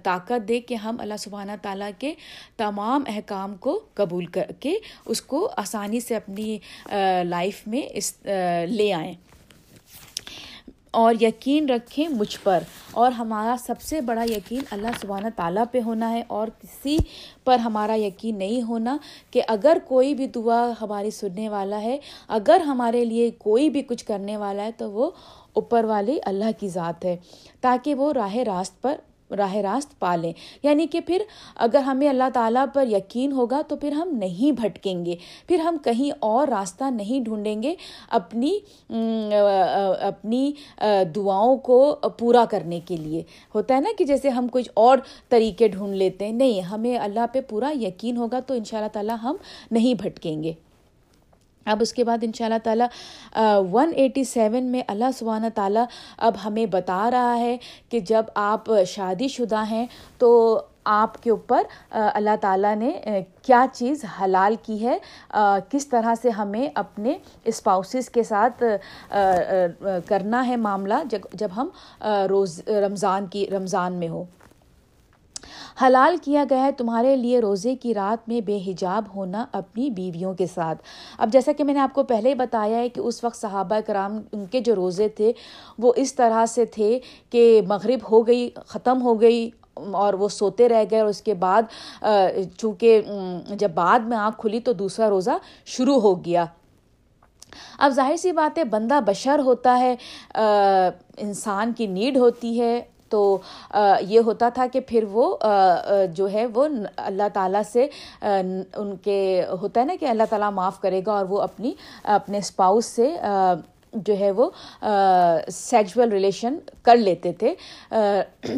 طاقت 0.02 0.48
دے 0.48 0.60
کہ 0.60 0.74
ہم 0.74 0.96
اللہ 0.98 1.16
سبحانہ 1.18 1.52
تعالیٰ 1.62 1.90
کے 1.98 2.14
تمام 2.56 3.04
احکام 3.06 3.54
کو 3.54 3.80
قبول 3.94 4.26
کر 4.26 4.52
کے 4.60 4.74
اس 5.06 5.22
کو 5.22 5.50
آسانی 5.56 6.00
سے 6.00 6.16
اپنی 6.16 6.58
لائف 7.24 7.66
میں 7.66 7.82
اس 7.90 8.14
لے 8.68 8.92
آئیں۔ 8.92 9.14
اور 10.90 11.14
یقین 11.20 11.68
رکھیں 11.68 12.08
مجھ 12.08 12.38
پر۔ 12.42 12.62
اور 12.90 13.12
ہمارا 13.12 13.54
سب 13.58 13.80
سے 13.80 14.00
بڑا 14.00 14.22
یقین 14.22 14.62
اللہ 14.70 14.86
سبحانہ 15.00 15.26
تعالیٰ 15.36 15.64
پہ 15.70 15.80
ہونا 15.80 16.12
ہے۔ 16.12 16.22
اور 16.28 16.48
کسی 16.48 16.98
پر 17.44 17.58
ہمارا 17.58 17.94
یقین 17.94 18.38
نہیں 18.38 18.62
ہونا 18.62 18.96
کہ 19.30 19.42
اگر 19.48 19.76
کوئی 19.88 20.14
بھی 20.14 20.26
دعا 20.26 20.72
ہماری 20.80 21.10
سننے 21.10 21.48
والا 21.48 21.82
ہے، 21.82 21.98
اگر 22.28 22.60
ہمارے 22.60 23.04
لیے 23.04 23.30
کوئی 23.30 23.70
بھی 23.70 23.82
کچھ 23.82 24.04
کرنے 24.04 24.36
والا 24.36 24.62
ہے، 24.62 24.72
تو 24.72 24.90
وہ 24.90 25.10
اوپر 25.52 25.84
والے 25.84 26.18
اللہ 26.24 26.60
کی 26.60 26.68
ذات 26.68 27.04
ہے، 27.04 27.16
تاکہ 27.60 27.94
وہ 27.94 28.12
راہ 28.12 28.36
راست 28.36 28.82
پر 28.82 28.96
راہ 29.30 29.54
راست 29.54 29.98
پالیں 29.98 30.32
یعنی 30.62 30.86
کہ 30.86 31.00
پھر 31.00 31.22
اگر 31.56 31.78
ہمیں 31.78 32.08
اللہ 32.08 32.28
تعالیٰ 32.34 32.64
پر 32.74 32.86
یقین 32.88 33.32
ہوگا 33.32 33.60
تو 33.68 33.76
پھر 33.76 33.92
ہم 33.92 34.08
نہیں 34.12 34.52
بھٹکیں 34.52 35.04
گے۔ 35.06 35.14
پھر 35.48 35.58
ہم 35.58 35.76
کہیں 35.84 36.10
اور 36.20 36.48
راستہ 36.48 36.84
نہیں 36.90 37.20
ڈھونڈیں 37.20 37.62
گے 37.62 37.74
اپنی 38.10 38.58
اپنی 40.00 40.52
دعاؤں 41.16 41.56
کو 41.56 41.96
پورا 42.18 42.44
کرنے 42.50 42.80
کے 42.84 42.96
لیے۔ 42.96 43.22
ہوتا 43.54 43.74
ہے 43.74 43.80
نا 43.80 43.90
کہ 43.98 44.04
جیسے 44.04 44.28
ہم 44.28 44.46
کچھ 44.50 44.70
اور 44.74 44.98
طریقے 45.28 45.68
ڈھونڈ 45.68 45.96
لیتے 45.96 46.24
ہیں۔ 46.24 46.32
نہیں، 46.32 46.60
ہمیں 46.60 46.96
اللہ 46.98 47.26
پہ 47.32 47.40
پورا 47.40 47.72
یقین 47.80 48.16
ہوگا 48.16 48.40
تو 48.40 48.54
ان 48.54 48.64
شاء 48.64 48.78
اللہ 48.78 48.88
تعالیٰ 48.88 49.16
ہم 49.22 49.36
نہیں 49.70 49.94
بھٹکیں 49.94 50.42
گے۔ 50.42 50.52
اب 51.66 51.78
اس 51.80 51.92
کے 51.92 52.04
بعد 52.04 52.18
ان 52.22 52.32
شاء 52.32 52.44
اللہ 52.44 52.58
تعالیٰ 52.64 52.86
ون 53.72 53.90
ایٹی 53.94 54.24
سیون 54.24 54.64
میں 54.64 54.82
اللہ 54.88 55.10
سبحانہ 55.18 55.46
تعالیٰ 55.54 55.84
اب 56.18 56.34
ہمیں 56.44 56.66
بتا 56.66 57.10
رہا 57.10 57.36
ہے 57.38 57.56
کہ 57.90 58.00
جب 58.00 58.22
آپ 58.34 58.70
شادی 58.86 59.28
شدہ 59.28 59.64
ہیں 59.70 59.86
تو 60.18 60.60
آپ 60.84 61.22
کے 61.22 61.30
اوپر 61.30 61.62
اللہ 61.90 62.36
تعالیٰ 62.40 62.74
نے 62.76 62.90
کیا 63.42 63.64
چیز 63.72 64.04
حلال 64.20 64.54
کی 64.62 64.86
ہے؟ 64.86 64.96
کس 65.70 65.86
طرح 65.86 66.14
سے 66.22 66.30
ہمیں 66.30 66.66
اپنے 66.74 67.16
اسپاؤسز 67.44 68.10
کے 68.10 68.22
ساتھ 68.22 68.62
کرنا 70.06 70.46
ہے 70.46 70.56
معاملہ 70.56 70.94
جب 71.32 71.48
ہم 71.56 71.68
روز، 72.30 72.60
رمضان 72.68 73.26
کی، 73.26 73.46
رمضان 73.50 73.92
میں 73.92 74.08
ہو۔ 74.08 74.24
حلال 75.82 76.16
کیا 76.22 76.44
گیا 76.50 76.64
ہے، 76.64 76.72
تمہارے 76.72 77.14
لیے 77.16 77.40
روزے 77.40 77.74
کی 77.76 77.94
رات 77.94 78.28
میں 78.28 78.40
بے 78.40 78.58
حجاب 78.66 79.04
ہونا 79.14 79.44
اپنی 79.52 79.88
بیویوں 79.90 80.32
کے 80.34 80.46
ساتھ۔ 80.46 80.82
اب 81.18 81.32
جیسا 81.32 81.52
کہ 81.52 81.64
میں 81.64 81.74
نے 81.74 81.80
آپ 81.80 81.94
کو 81.94 82.02
پہلے 82.02 82.28
ہی 82.28 82.34
بتایا 82.34 82.78
ہے 82.78 82.88
کہ 82.88 83.00
اس 83.00 83.22
وقت 83.24 83.36
صحابہ 83.36 83.80
کرام 83.86 84.18
ان 84.32 84.46
کے 84.50 84.60
جو 84.60 84.74
روزے 84.74 85.08
تھے، 85.08 85.32
وہ 85.78 85.92
اس 85.96 86.14
طرح 86.14 86.44
سے 86.46 86.64
تھے 86.64 86.98
کہ 87.30 87.60
مغرب 87.68 88.10
ہو 88.10 88.26
گئی، 88.26 88.48
ختم 88.66 89.02
ہو 89.02 89.20
گئی 89.20 89.48
اور 89.74 90.14
وہ 90.14 90.28
سوتے 90.28 90.68
رہ 90.68 90.84
گئے 90.90 91.00
اور 91.00 91.08
اس 91.08 91.20
کے 91.22 91.34
بعد 91.34 91.62
چونکہ 92.58 93.02
جب 93.50 93.70
بعد 93.74 94.00
میں 94.00 94.16
آنکھ 94.16 94.40
کھلی 94.40 94.60
تو 94.60 94.72
دوسرا 94.72 95.08
روزہ 95.10 95.36
شروع 95.66 96.00
ہو 96.00 96.14
گیا۔ 96.24 96.44
اب 97.78 97.92
ظاہر 97.94 98.16
سی 98.16 98.32
بات 98.32 98.58
ہے، 98.58 98.64
بندہ 98.64 98.98
بشر 99.06 99.40
ہوتا 99.44 99.78
ہے 99.78 99.94
انسان 101.18 101.72
کی 101.72 101.86
نیڈ 101.86 102.16
ہوتی 102.16 102.60
ہے 102.60 102.80
تو 103.08 103.38
یہ 104.00 104.20
ہوتا 104.20 104.48
تھا 104.48 104.66
کہ 104.72 104.80
پھر 104.80 105.04
وہ 105.10 105.36
جو 106.14 106.30
ہے 106.32 106.46
وہ 106.54 106.66
اللہ 106.96 107.28
تعالیٰ 107.34 107.62
سے 107.72 107.86
ان 108.22 108.96
کے 109.02 109.44
ہوتا 109.60 109.80
ہے 109.80 109.84
نا 109.84 109.94
کہ 110.00 110.06
اللہ 110.06 110.30
تعالیٰ 110.30 110.50
معاف 110.52 110.80
کرے 110.80 111.00
گا 111.06 111.12
اور 111.12 111.26
وہ 111.28 111.40
اپنی، 111.42 111.72
اپنے 112.04 112.38
اسپاؤس 112.38 112.86
سے 112.86 113.14
جو 113.94 114.16
ہے 114.18 114.30
وہ 114.36 114.48
سیجول 115.50 116.08
ریلیشن 116.12 116.56
کر 116.82 116.96
لیتے 116.96 117.32
تھے 117.32 117.54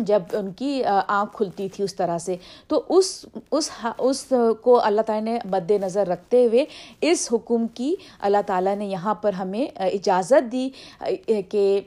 جب 0.07 0.23
ان 0.33 0.51
کی 0.53 0.83
آنکھ 0.85 1.37
کھلتی 1.37 1.69
تھی 1.69 1.85
اس 1.85 1.95
طرح 1.95 2.19
سے۔ 2.19 2.37
تو 2.69 2.83
اس 2.89 3.25
اس 3.51 3.71
اس 3.99 4.25
کو 4.63 4.81
اللہ 4.85 5.03
تعالیٰ 5.07 5.25
نے 5.25 5.39
مد 5.51 5.71
نظر 5.83 6.09
رکھتے 6.09 6.45
ہوئے 6.47 6.65
اس 7.01 7.29
حکم 7.33 7.67
کی 7.75 7.95
اللہ 8.21 8.43
تعالیٰ 8.47 8.75
نے 8.77 8.87
یہاں 8.87 9.15
پر 9.23 9.33
ہمیں 9.33 9.65
اجازت 9.77 10.53
دی 10.53 10.69
کہ 11.51 11.81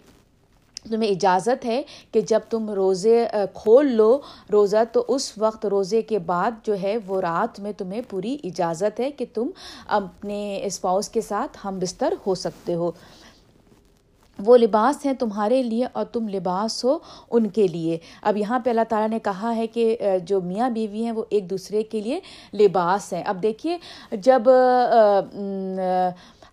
تمہیں 0.90 1.10
اجازت 1.10 1.66
ہے 1.66 1.82
کہ 2.12 2.22
جب 2.22 2.40
تم 2.50 2.70
روزے 2.70 3.26
کھول 3.54 3.92
لو 3.92 4.20
روزہ، 4.52 4.84
تو 4.94 5.04
اس 5.08 5.32
وقت 5.38 5.66
روزے 5.66 6.02
کے 6.02 6.20
بعد 6.20 6.52
جو 6.64 6.76
ہے 6.82 6.98
وہ 7.08 7.22
رات 7.22 7.60
میں 7.60 7.72
تمہیں 7.72 8.02
پوری 8.10 8.38
اجازت 8.44 9.00
ہے 9.00 9.12
کہ 9.12 9.26
تم 9.34 9.50
اپنے 9.88 10.60
اسپاؤس 10.66 11.10
کے 11.10 11.22
ساتھ 11.22 11.58
ہم 11.66 11.80
بستر 11.80 12.14
ہو 12.26 12.36
سکتے 12.36 12.76
ہو۔ 12.76 12.92
وہ 14.46 14.58
لباس 14.58 15.06
ہیں 15.06 15.14
تمہارے 15.14 15.62
لیے 15.64 15.86
اور 15.94 16.06
تم 16.06 16.28
لباس 16.28 16.84
ہو 16.86 16.98
ان 17.32 17.50
کے 17.50 17.68
لیے۔ 17.68 17.98
اب 18.22 18.38
یہاں 18.38 18.60
پہ 18.60 18.70
اللہ 18.70 18.88
تعالیٰ 18.90 19.10
نے 19.10 19.20
کہا 19.20 19.56
ہے 19.56 19.68
کہ 19.68 19.98
جو 20.26 20.42
میاں 20.42 20.70
بیوی 20.70 21.04
ہیں 21.04 21.12
وہ 21.12 21.24
ایک 21.30 21.50
دوسرے 21.50 21.84
کے 21.84 22.02
لیے 22.02 22.20
لباس 22.54 23.12
ہیں۔ 23.14 23.24
اب 23.24 23.44
دیکھیے، 23.44 23.78
جب 24.12 24.50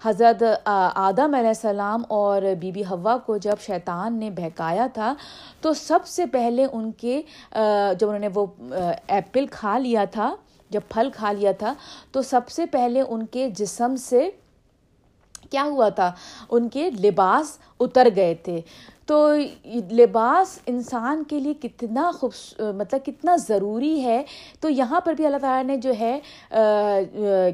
حضرت 0.05 0.43
آدم 0.67 1.35
علیہ 1.35 1.49
السلام 1.49 2.03
اور 2.09 2.43
بی 2.61 2.71
بی 2.73 2.83
ہوا 2.91 3.17
کو 3.27 3.37
جب 3.37 3.61
شیطان 3.61 4.19
نے 4.19 4.31
بہکایا 4.37 4.87
تھا، 4.95 5.13
تو 5.61 5.73
سب 5.75 6.07
سے 6.07 6.27
پہلے 6.33 6.67
ان 6.73 6.91
کے 6.99 7.21
جب 7.53 8.07
انہوں 8.07 8.19
نے 8.19 8.29
وہ 8.35 8.47
ایپل 9.09 9.47
کھا 9.51 9.79
لیا 9.79 10.05
تھا، 10.13 10.35
جب 10.71 10.81
پھل 10.89 11.11
کھا 11.15 11.33
لیا 11.33 11.53
تھا، 11.59 11.73
تو 12.13 12.23
سب 12.23 12.49
سے 12.49 12.67
پہلے 12.67 13.01
ان 13.01 13.27
کے 13.27 13.49
جسم 13.57 13.97
سے 14.01 14.29
کیا 15.51 15.63
ہوا 15.65 15.89
تھا؟ 15.89 16.11
ان 16.51 16.69
کے 16.69 16.91
لباس 16.91 17.57
اتر 17.81 18.09
گئے 18.17 18.35
تھے۔ 18.45 18.61
تو 19.09 19.19
لباس 19.91 20.59
انسان 20.67 21.23
کے 21.25 21.39
لیے 21.41 21.55
کتنا 21.55 22.11
خوبص 22.15 22.43
مطلب 22.77 23.05
کتنا 23.07 23.37
ضروری 23.37 24.03
ہے۔ 24.05 24.23
تو 24.61 24.69
یہاں 24.69 25.01
پر 25.01 25.13
بھی 25.13 25.27
اللہ 25.27 25.37
تعالیٰ 25.37 25.65
نے 25.65 25.77
جو 25.77 25.93
ہے 25.99 26.19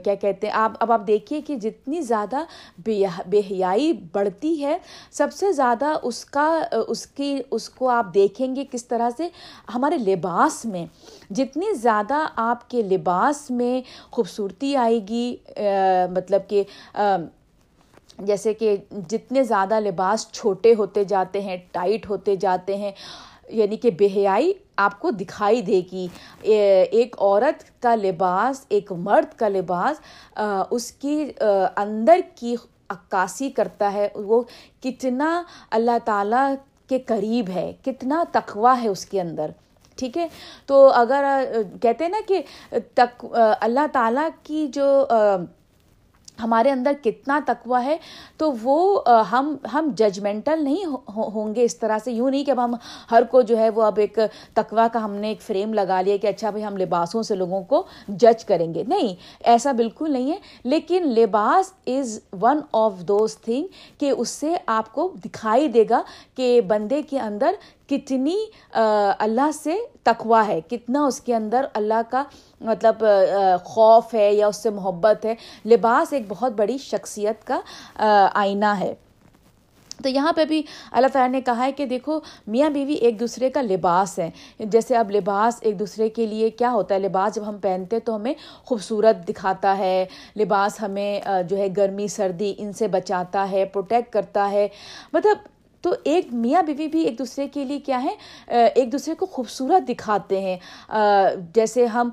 کیا 0.04 0.14
کہتے 0.14 0.46
ہیں، 0.46 0.54
آپ، 0.54 0.72
اب 0.80 0.92
آپ 0.92 1.06
دیکھیے 1.06 1.40
کہ 1.40 1.56
جتنی 1.56 2.00
زیادہ 2.00 2.42
بے 2.78 3.40
حیائی 3.50 3.92
بڑھتی 4.12 4.64
ہے، 4.64 4.76
سب 5.12 5.32
سے 5.32 5.52
زیادہ 5.52 5.92
اس 6.02 6.24
کا، 6.24 6.48
اس 6.88 7.06
کی، 7.06 7.38
اس 7.50 7.68
کو 7.70 7.88
آپ 7.88 8.14
دیکھیں 8.14 8.54
گے 8.56 8.64
کس 8.72 8.86
طرح 8.86 9.10
سے؟ 9.16 9.28
ہمارے 9.74 9.98
لباس 9.98 10.64
میں۔ 10.64 10.86
جتنی 11.30 11.72
زیادہ 11.74 12.26
آپ 12.36 12.68
کے 12.70 12.82
لباس 12.82 13.50
میں 13.50 13.80
خوبصورتی 14.10 14.76
آئے 14.76 14.98
گی 15.08 15.36
مطلب 16.10 16.48
کہ 16.48 16.62
جیسے 18.18 18.54
کہ 18.54 18.76
جتنے 19.08 19.42
زیادہ 19.44 19.80
لباس 19.80 20.26
چھوٹے 20.32 20.74
ہوتے 20.78 21.04
جاتے 21.04 21.40
ہیں، 21.40 21.56
ٹائٹ 21.72 22.08
ہوتے 22.10 22.36
جاتے 22.36 22.76
ہیں 22.76 22.92
یعنی 23.48 23.76
کہ 23.76 23.90
بے 23.90 24.06
حیائی 24.16 24.52
آپ 24.76 24.98
کو 25.00 25.10
دکھائی 25.10 25.60
دے 25.62 25.80
گی۔ 25.92 26.06
ایک 26.42 27.16
عورت 27.18 27.82
کا 27.82 27.94
لباس، 27.94 28.64
ایک 28.68 28.92
مرد 28.92 29.38
کا 29.38 29.48
لباس 29.48 29.96
اس 30.70 30.90
کی 30.92 31.30
اندر 31.76 32.20
کی 32.34 32.54
عکاسی 32.88 33.50
کرتا 33.50 33.92
ہے۔ 33.92 34.08
وہ 34.14 34.42
کتنا 34.82 35.42
اللہ 35.70 35.98
تعالیٰ 36.04 36.52
کے 36.88 36.98
قریب 36.98 37.48
ہے، 37.54 37.70
کتنا 37.84 38.22
تقوا 38.32 38.80
ہے 38.82 38.88
اس 38.88 39.04
کے 39.06 39.20
اندر۔ 39.20 39.50
ٹھیک 39.98 40.16
ہے؟ 40.18 40.26
تو 40.66 40.86
اگر 40.94 41.24
کہتے 41.82 42.04
ہیں 42.04 42.10
نا 42.10 42.20
کہ 42.28 42.40
تک 42.94 43.24
اللہ 43.60 43.86
تعالیٰ 43.92 44.28
کی 44.42 44.66
جو 44.68 45.06
ہمارے 46.42 46.70
اندر 46.70 46.92
کتنا 47.02 47.40
تقوی 47.46 47.84
ہے، 47.84 47.96
تو 48.36 48.52
وہ 48.62 49.02
ہم 49.32 49.56
ہم 49.72 49.90
ججمنٹل 49.96 50.64
نہیں 50.64 50.84
ہوں 51.16 51.54
گے 51.54 51.64
اس 51.64 51.76
طرح 51.78 51.98
سے۔ 52.04 52.12
یوں 52.12 52.30
نہیں 52.30 52.44
کہ 52.44 52.50
اب 52.50 52.64
ہم 52.64 52.74
ہر 53.10 53.22
کو 53.30 53.42
جو 53.42 53.58
ہے 53.58 53.70
وہ 53.70 53.82
اب 53.82 53.98
ایک 53.98 54.18
تقوی 54.54 54.82
کا 54.92 55.04
ہم 55.04 55.14
نے 55.14 55.28
ایک 55.28 55.42
فریم 55.42 55.74
لگا 55.74 56.00
لیا 56.02 56.16
کہ 56.16 56.26
اچھا 56.26 56.50
بھائی 56.50 56.64
ہم 56.64 56.76
لباسوں 56.76 57.22
سے 57.22 57.34
لوگوں 57.34 57.62
کو 57.62 57.82
جج 58.08 58.44
کریں 58.44 58.74
گے۔ 58.74 58.82
نہیں، 58.88 59.14
ایسا 59.44 59.72
بالکل 59.72 60.12
نہیں 60.12 60.32
ہے۔ 60.32 60.38
لیکن 60.64 61.02
لباس 61.06 61.72
is 61.86 62.20
one 62.42 62.60
of 62.72 62.92
those 63.08 63.36
thing 63.38 63.66
کہ 63.98 64.10
اس 64.10 64.28
سے 64.28 64.54
آپ 64.66 64.92
کو 64.92 65.12
دکھائی 65.24 65.68
دے 65.68 65.84
گا 65.90 66.02
کہ 66.34 66.60
بندے 66.60 67.02
کے 67.02 67.18
اندر 67.18 67.52
کتنی 67.88 68.36
اللہ 68.72 69.50
سے 69.54 69.76
تقوا 70.02 70.46
ہے، 70.46 70.60
کتنا 70.68 71.04
اس 71.06 71.20
کے 71.20 71.34
اندر 71.34 71.66
اللہ 71.74 72.02
کا 72.10 72.22
مطلب 72.60 73.04
خوف 73.64 74.14
ہے 74.14 74.32
یا 74.34 74.46
اس 74.46 74.62
سے 74.62 74.70
محبت 74.70 75.24
ہے، 75.24 75.34
لباس 75.66 76.12
ایک 76.12 76.24
بہت 76.28 76.52
بڑی 76.56 76.78
شخصیت 76.78 77.46
کا 77.46 77.60
آئینہ 78.32 78.74
ہے۔ 78.80 78.94
تو 80.02 80.08
یہاں 80.08 80.32
پہ 80.32 80.44
بھی 80.44 80.60
اللہ 80.92 81.06
تعالیٰ 81.12 81.30
نے 81.32 81.40
کہا 81.40 81.64
ہے 81.64 81.72
کہ 81.72 81.84
دیکھو، 81.86 82.18
میاں 82.46 82.70
بیوی 82.70 82.94
ایک 82.94 83.18
دوسرے 83.20 83.50
کا 83.50 83.60
لباس 83.62 84.18
ہے 84.18 84.30
جیسے 84.58 84.96
اب 84.96 85.10
لباس 85.10 85.58
ایک 85.60 85.78
دوسرے 85.78 86.08
کے 86.08 86.26
لیے 86.26 86.50
کیا 86.50 86.70
ہوتا 86.72 86.94
ہے؟ 86.94 87.00
لباس 87.00 87.34
جب 87.34 87.48
ہم 87.48 87.58
پہنتے 87.62 88.00
تو 88.00 88.16
ہمیں 88.16 88.34
خوبصورت 88.64 89.28
دکھاتا 89.28 89.76
ہے، 89.78 90.04
لباس 90.36 90.80
ہمیں 90.82 91.20
جو 91.48 91.56
ہے 91.56 91.68
گرمی، 91.76 92.08
سردی 92.08 92.52
ان 92.58 92.72
سے 92.72 92.88
بچاتا 92.88 93.50
ہے، 93.50 93.64
پروٹیکٹ 93.64 94.12
کرتا 94.12 94.50
ہے۔ 94.50 94.66
مطلب 95.12 95.48
تو 95.84 95.94
ایک 96.04 96.26
میاں 96.32 96.62
بیوی 96.62 96.86
بھی 96.88 97.02
ایک 97.02 97.18
دوسرے 97.18 97.46
کے 97.48 97.64
لیے 97.64 97.78
کیا 97.78 98.02
ہے؟ 98.02 98.14
ایک 98.74 98.92
دوسرے 98.92 99.14
کو 99.14 99.26
خوبصورت 99.26 99.88
دکھاتے 99.88 100.40
ہیں۔ 100.40 100.56
جیسے 101.54 101.86
ہم 101.86 102.10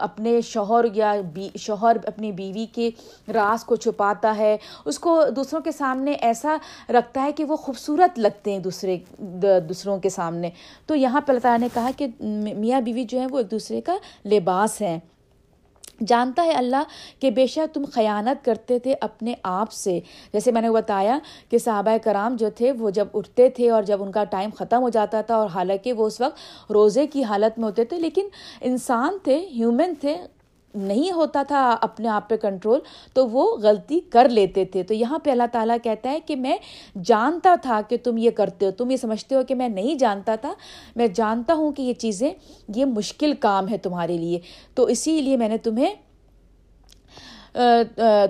اپنے 0.00 0.40
شوہر 0.40 0.84
یا 0.94 1.14
شوہر 1.58 1.96
اپنی 2.06 2.32
بیوی 2.32 2.66
کے 2.66 2.90
راز 3.34 3.64
کو 3.64 3.76
چھپاتا 3.76 4.36
ہے۔ 4.38 4.56
اس 4.84 4.98
کو 4.98 5.20
دوسروں 5.36 5.60
کے 5.60 5.72
سامنے 5.72 6.12
ایسا 6.12 6.56
رکھتا 6.88 7.22
ہے 7.22 7.32
کہ 7.32 7.44
وہ 7.44 7.56
خوبصورت 7.56 8.18
لگتے 8.18 8.52
ہیں 8.52 8.58
دوسرے 8.58 8.96
دوسروں 9.68 9.98
کے 9.98 10.08
سامنے۔ 10.08 10.50
تو 10.86 10.94
یہاں 10.94 11.20
پہ 11.20 11.32
اللہ 11.32 11.40
تعالیٰ 11.40 11.60
نے 11.60 11.68
کہا 11.74 11.90
کہ 11.96 12.06
میاں 12.54 12.80
بیوی 12.80 13.04
جو 13.04 13.18
ہیں 13.20 13.28
وہ 13.30 13.38
ایک 13.38 13.50
دوسرے 13.50 13.80
کا 13.80 13.96
لباس 14.26 14.80
ہیں۔ 14.82 14.98
جانتا 16.06 16.44
ہے 16.44 16.52
اللہ 16.52 16.82
کہ 17.20 17.30
بے 17.30 17.46
شک 17.46 17.74
تم 17.74 17.84
خیانت 17.92 18.44
کرتے 18.44 18.78
تھے 18.78 18.94
اپنے 19.00 19.34
آپ 19.42 19.72
سے۔ 19.72 19.98
جیسے 20.32 20.52
میں 20.52 20.62
نے 20.62 20.70
بتایا 20.70 21.18
کہ 21.50 21.58
صحابہ 21.58 21.96
کرام 22.04 22.36
جو 22.36 22.50
تھے 22.50 22.72
وہ 22.72 22.90
جب 22.90 23.08
اٹھتے 23.14 23.48
تھے 23.48 23.70
اور 23.70 23.82
جب 23.82 24.02
ان 24.02 24.12
کا 24.12 24.24
ٹائم 24.24 24.50
ختم 24.58 24.82
ہو 24.82 24.88
جاتا 24.88 25.20
تھا 25.20 25.36
اور 25.36 25.48
حالانکہ 25.54 25.92
وہ 25.92 26.06
اس 26.06 26.20
وقت 26.20 26.70
روزے 26.72 27.06
کی 27.06 27.24
حالت 27.24 27.58
میں 27.58 27.66
ہوتے 27.66 27.84
تھے، 27.84 27.98
لیکن 27.98 28.28
انسان 28.60 29.18
تھے 29.22 29.38
ہیومن 29.52 29.94
تھے 30.00 30.16
نہیں 30.74 31.12
ہوتا 31.12 31.42
تھا 31.48 31.76
اپنے 31.80 32.08
آپ 32.08 32.28
پہ 32.28 32.36
کنٹرول 32.36 32.80
تو 33.14 33.26
وہ 33.28 33.56
غلطی 33.56 34.00
کر 34.10 34.28
لیتے 34.28 34.64
تھے۔ 34.64 34.82
تو 34.82 34.94
یہاں 34.94 35.18
پہ 35.18 35.30
اللہ 35.30 35.50
تعالیٰ 35.52 35.76
کہتا 35.82 36.10
ہے 36.10 36.20
کہ 36.26 36.36
میں 36.36 36.56
جانتا 37.04 37.54
تھا 37.62 37.80
کہ 37.88 37.96
تم 38.04 38.16
یہ 38.16 38.30
کرتے 38.30 38.66
ہو، 38.66 38.70
تم 38.70 38.90
یہ 38.90 38.96
سمجھتے 38.96 39.34
ہو 39.34 39.42
کہ 39.48 39.54
میں 39.54 39.68
نہیں 39.68 39.94
جانتا 39.94 40.36
تھا۔ 40.40 40.52
میں 40.96 41.06
جانتا 41.14 41.54
ہوں 41.54 41.72
کہ 41.72 41.82
یہ 41.82 41.92
چیزیں، 41.94 42.30
یہ 42.76 42.84
مشکل 42.84 43.32
کام 43.40 43.68
ہے 43.68 43.78
تمہارے 43.78 44.16
لیے۔ 44.18 44.40
تو 44.74 44.84
اسی 44.84 45.20
لیے 45.22 45.36
میں 45.36 45.48
نے 45.48 45.58
تمہیں 45.58 45.94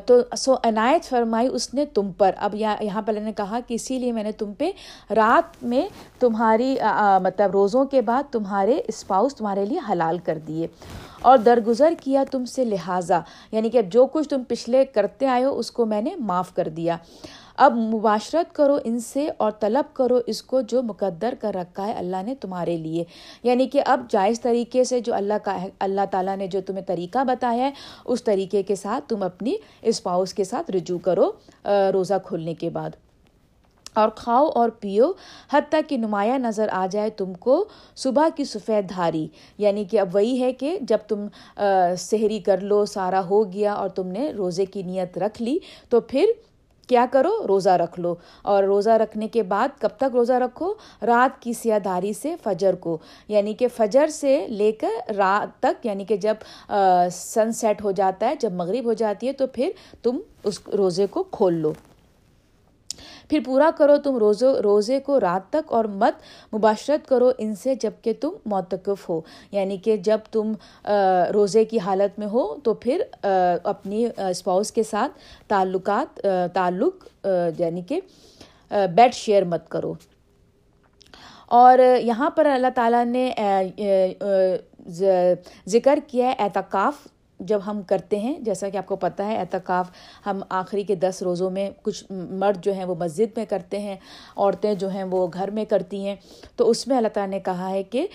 تو 0.06 0.14
سو 0.36 0.54
عنایت 0.64 1.04
فرمائی 1.04 1.48
اس 1.52 1.72
نے 1.74 1.84
تم 1.86 2.10
پر۔ 2.12 2.30
اب 2.36 2.54
یہاں 2.54 3.02
پہ 3.02 3.12
نے 3.12 3.32
کہا 3.32 3.58
کہ 3.66 3.74
اسی 3.74 3.98
لیے 3.98 4.12
میں 4.12 4.22
نے 4.24 4.32
تم 4.32 4.52
پہ 4.58 4.70
رات 5.16 5.62
میں 5.64 5.82
تمہاری 6.20 6.74
مطلب 7.22 7.50
روزوں 7.50 7.84
کے 7.84 8.00
بعد 8.00 8.32
تمہارے 8.32 8.80
اسپاؤس 8.88 9.36
تمہارے 9.36 9.64
لیے 9.66 9.78
حلال 9.90 10.18
کر 10.18 10.38
دیے۔ 10.48 10.66
اور 11.22 11.38
درگزر 11.38 11.92
کیا 12.00 12.24
تم 12.30 12.44
سے 12.44 12.64
لہٰذا۔ 12.64 13.20
یعنی 13.52 13.70
کہ 13.70 13.78
اب 13.78 13.92
جو 13.92 14.06
کچھ 14.06 14.28
تم 14.28 14.42
پچھلے 14.48 14.84
کرتے 14.84 15.26
آئے 15.26 15.44
ہو، 15.44 15.58
اس 15.58 15.70
کو 15.70 15.86
میں 15.86 16.02
نے 16.02 16.10
معاف 16.18 16.54
کر 16.54 16.68
دیا۔ 16.68 16.96
اب 17.56 17.76
مباشرت 17.76 18.54
کرو 18.54 18.78
ان 18.84 19.00
سے 19.00 19.28
اور 19.36 19.50
طلب 19.60 19.94
کرو 19.94 20.20
اس 20.26 20.42
کو 20.42 20.60
جو 20.60 20.82
مقدر 20.82 21.34
کر 21.40 21.54
رکھا 21.54 21.86
ہے 21.86 21.92
اللہ 21.92 22.22
نے 22.22 22.34
تمہارے 22.34 22.76
لیے۔ 22.76 23.04
یعنی 23.42 23.66
کہ 23.66 23.82
اب 23.86 24.06
جائز 24.10 24.40
طریقے 24.40 24.84
سے 24.84 25.00
جو 25.00 25.14
اللہ 25.14 25.34
کا 25.44 25.66
اللہ 25.80 26.00
تعالیٰ 26.10 26.36
نے 26.36 26.46
جو 26.46 26.60
تمہیں 26.66 26.84
طریقہ 26.84 27.24
بتایا 27.24 27.64
ہے، 27.64 27.70
اس 28.04 28.24
طریقے 28.24 28.62
کے 28.62 28.74
ساتھ 28.74 29.04
تم 29.08 29.22
اپنی 29.22 29.56
اسپاؤس 29.82 30.34
کے 30.34 30.44
ساتھ 30.44 30.70
رجوع 30.70 30.98
کرو 30.98 31.30
روزہ 31.64 32.14
کھولنے 32.24 32.54
کے 32.54 32.70
بعد۔ 32.70 32.90
اور 33.94 34.08
کھاؤ 34.08 34.46
اور 34.46 34.68
پیو، 34.80 35.12
حتیٰ 35.52 35.80
کہ 35.88 35.96
نمایاں 35.96 36.38
نظر 36.38 36.68
آ 36.72 36.86
جائے 36.90 37.10
تم 37.10 37.34
کو 37.34 37.68
صبح 37.96 38.28
کی 38.36 38.44
سفید 38.44 38.88
دھاری۔ 38.88 39.28
یعنی 39.58 39.84
کہ 39.84 40.00
اب 40.00 40.08
وہی 40.14 40.42
ہے 40.42 40.52
کہ 40.52 40.78
جب 40.80 40.98
تم 41.08 41.26
سحری 41.98 42.38
کر 42.38 42.60
لو، 42.60 42.84
سارا 42.84 43.24
ہو 43.24 43.52
گیا 43.52 43.74
اور 43.74 43.88
تم 43.88 44.06
نے 44.06 44.30
روزے 44.30 44.64
کی 44.64 44.82
نیت 44.82 45.18
رکھ 45.18 45.42
لی، 45.42 45.58
تو 45.88 46.00
پھر 46.00 46.24
کیا 46.88 47.06
کرو؟ 47.10 47.40
روزہ 47.48 47.70
رکھ 47.70 48.00
لو۔ 48.00 48.14
اور 48.42 48.64
روزہ 48.64 48.90
رکھنے 48.90 49.28
کے 49.28 49.42
بعد 49.42 49.68
کب 49.80 49.88
تک 49.96 50.04
روزہ 50.12 50.32
رکھو؟ 50.32 50.74
رات 51.02 51.42
کی 51.42 51.52
سیاہ 51.52 51.78
داری 51.78 52.12
سے 52.12 52.34
فجر 52.42 52.74
کو۔ 52.74 52.98
یعنی 53.28 53.54
کہ 53.54 53.68
فجر 53.68 54.06
سے 54.06 54.46
لے 54.48 54.72
کر 54.72 55.12
رات 55.16 55.62
تک 55.62 55.86
یعنی 55.86 56.04
کہ 56.04 56.16
جب 56.16 56.34
سن 57.12 57.52
سیٹ 57.52 57.84
ہو 57.84 57.90
جاتا 57.90 58.28
ہے، 58.28 58.34
جب 58.40 58.52
مغرب 58.52 58.84
ہو 58.84 58.92
جاتی 58.92 59.26
ہے، 59.26 59.32
تو 59.32 59.46
پھر 59.46 59.70
تم 60.02 60.18
اس 60.44 60.60
روزے 60.68 61.06
کو 61.06 61.22
کھول 61.22 61.54
لو۔ 61.54 61.72
پھر 63.28 63.38
پورا 63.46 63.70
کرو 63.76 63.96
تم 63.96 64.16
روزو، 64.16 64.62
روزے 64.62 65.00
کو 65.00 65.20
رات 65.20 65.52
تک 65.52 65.72
اور 65.72 65.84
مت 65.84 66.22
مباشرت 66.54 67.08
کرو 67.08 67.30
ان 67.38 67.54
سے 67.54 67.74
جبکہ 67.74 68.12
تم 68.20 68.30
موتقف 68.46 69.08
ہو۔ 69.08 69.20
یعنی 69.50 69.76
کہ 69.76 69.96
جب 69.96 70.18
تم 70.30 70.52
روزے 71.34 71.64
کی 71.64 71.78
حالت 71.78 72.18
میں 72.18 72.26
ہو 72.26 72.58
تو 72.60 72.74
پھر 72.74 73.02
اپنی 73.64 74.06
اسپاؤس 74.18 74.72
کے 74.72 74.82
ساتھ 74.82 75.12
تعلقات 75.48 76.26
تعلق 76.52 77.26
یعنی 77.58 77.82
کہ 77.82 78.00
بیڈ 78.70 79.14
شیئر 79.14 79.44
مت 79.44 79.68
کرو۔ 79.68 79.94
اور 81.46 81.78
یہاں 82.00 82.30
پر 82.30 82.46
اللہ 82.46 82.66
تعالیٰ 82.74 83.04
نے 83.04 83.32
ذکر 85.66 85.98
کیا 86.06 86.26
ہے 86.26 86.34
اعتکاف 86.38 86.94
جب 87.46 87.60
ہم 87.66 87.82
کرتے 87.82 88.18
ہیں، 88.18 88.38
جیسا 88.38 88.68
کہ 88.68 88.76
آپ 88.76 88.86
کو 88.86 88.96
پتہ 88.96 89.22
ہے، 89.22 89.36
اعتکاف 89.36 89.90
ہم 90.26 90.40
آخری 90.48 90.82
کے 90.82 90.94
دس 90.94 91.22
روزوں 91.22 91.50
میں 91.50 91.70
کچھ 91.82 92.04
مرد 92.12 92.64
جو 92.64 92.72
ہیں 92.72 92.84
وہ 92.84 92.94
مسجد 92.94 93.36
میں 93.36 93.44
کرتے 93.44 93.78
ہیں، 93.78 93.96
عورتیں 94.36 94.74
جو 94.74 94.88
ہیں 94.88 95.04
وہ 95.04 95.26
گھر 95.34 95.50
میں 95.50 95.64
کرتی 95.64 96.06
ہیں۔ 96.06 96.16
تو 96.56 96.70
اس 96.70 96.86
میں 96.86 96.96
اللہ 96.96 97.08
تعالیٰ 97.08 97.30
نے 97.30 97.40
کہا 97.40 97.70
ہے 97.70 97.82
کہ 97.82 98.06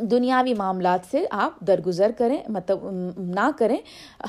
دنیاوی 0.00 0.54
معاملات 0.54 1.10
سے 1.10 1.24
آپ 1.30 1.60
درگزر 1.60 2.10
کریں 2.18 2.36
مطلب 2.48 2.78
نہ 3.18 3.50
کریں، 3.58 3.76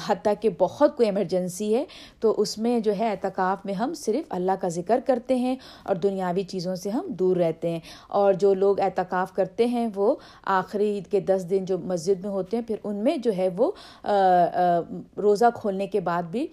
حتیٰ 0.07 0.33
کہ 0.41 0.49
بہت 0.57 0.95
کوئی 0.97 1.07
ایمرجنسی 1.07 1.73
ہے، 1.75 1.83
تو 2.19 2.33
اس 2.37 2.57
میں 2.57 2.79
جو 2.79 2.93
ہے 2.99 3.09
اعتکاف 3.09 3.65
میں 3.65 3.73
ہم 3.73 3.93
صرف 3.93 4.25
اللہ 4.29 4.51
کا 4.61 4.67
ذکر 4.67 4.99
کرتے 5.05 5.35
ہیں 5.35 5.55
اور 5.83 5.95
دنیاوی 5.95 6.43
چیزوں 6.43 6.75
سے 6.75 6.89
ہم 6.89 7.07
دور 7.09 7.37
رہتے 7.37 7.69
ہیں۔ 7.69 7.79
اور 8.07 8.33
جو 8.33 8.53
لوگ 8.53 8.79
اعتکاف 8.79 9.33
کرتے 9.33 9.65
ہیں، 9.65 9.87
وہ 9.95 10.15
آخری 10.45 10.89
عید 10.91 11.07
کے 11.11 11.19
دس 11.19 11.49
دن 11.49 11.65
جو 11.65 11.77
مسجد 11.77 12.23
میں 12.23 12.31
ہوتے 12.31 12.57
ہیں، 12.57 12.63
پھر 12.67 12.75
ان 12.83 12.95
میں 12.95 13.17
جو 13.17 13.31
ہے 13.37 13.49
وہ 13.57 13.71
روزہ 15.17 15.45
کھولنے 15.55 15.87
کے 15.87 15.99
بعد 15.99 16.23
بھی 16.23 16.47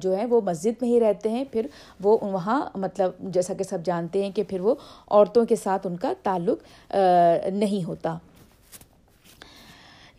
جو 0.00 0.16
ہے 0.16 0.26
وہ 0.26 0.40
مسجد 0.40 0.80
میں 0.80 0.88
ہی 0.88 1.00
رہتے 1.00 1.28
ہیں۔ 1.28 1.44
پھر 1.52 1.66
وہ 2.04 2.18
وہاں 2.22 2.60
مطلب 2.74 3.10
جیسا 3.18 3.54
کہ 3.54 3.64
سب 3.64 3.78
جانتے 3.84 4.22
ہیں 4.24 4.30
کہ 4.30 4.42
پھر 4.42 4.60
وہ 4.60 4.74
عورتوں 5.08 5.44
کے 5.44 5.56
ساتھ 5.56 5.86
ان 5.86 5.96
کا 5.96 6.12
تعلق 6.22 6.94
نہیں 7.52 7.84
ہوتا۔ 7.84 8.16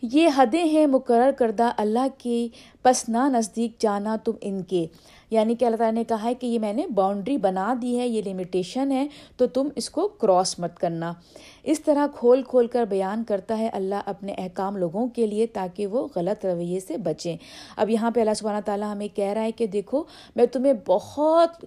یہ 0.02 0.28
حدیں 0.36 0.64
ہیں 0.64 0.86
مقرر 0.86 1.30
کردہ 1.38 1.70
اللہ 1.76 2.06
کی، 2.18 2.48
پس 2.82 3.08
نہ 3.08 3.28
نزدیک 3.28 3.72
جانا 3.78 4.16
تم 4.24 4.32
ان 4.40 4.62
کے۔ 4.62 4.86
یعنی 5.30 5.54
کہ 5.54 5.64
اللہ 5.64 5.76
تعالیٰ 5.76 5.94
نے 5.94 6.04
کہا 6.04 6.22
ہے 6.22 6.34
کہ 6.34 6.46
یہ 6.46 6.58
میں 6.58 6.72
نے 6.72 6.86
باؤنڈری 6.86 7.36
بنا 7.36 7.74
دی 7.82 7.98
ہے، 7.98 8.08
یہ 8.08 8.22
لمیٹیشن 8.26 8.92
ہے، 8.92 9.06
تو 9.36 9.46
تم 9.46 9.68
اس 9.76 9.90
کو 9.90 10.08
کراس 10.08 10.58
مت 10.58 10.78
کرنا۔ 10.78 11.12
اس 11.62 11.80
طرح 11.84 12.06
کھول 12.14 12.42
کھول 12.42 12.66
کر 12.66 12.84
بیان 12.84 13.24
کرتا 13.24 13.58
ہے 13.58 13.68
اللہ 13.68 14.02
اپنے 14.06 14.34
احکام 14.38 14.76
لوگوں 14.76 15.06
کے 15.06 15.26
لیے 15.26 15.46
تاکہ 15.46 15.86
وہ 15.86 16.08
غلط 16.16 16.46
رویے 16.46 16.80
سے 16.80 16.96
بچیں۔ 16.96 17.36
اب 17.76 17.90
یہاں 17.90 18.10
پہ 18.10 18.20
اللہ 18.20 18.34
سبحانہ 18.34 18.60
تعالیٰ 18.64 18.92
ہمیں 18.92 19.08
کہہ 19.14 19.32
رہا 19.32 19.42
ہے 19.42 19.52
کہ 19.52 19.66
دیکھو، 19.66 20.04
میں 20.36 20.46
تمہیں 20.46 20.72
بہت 20.86 21.64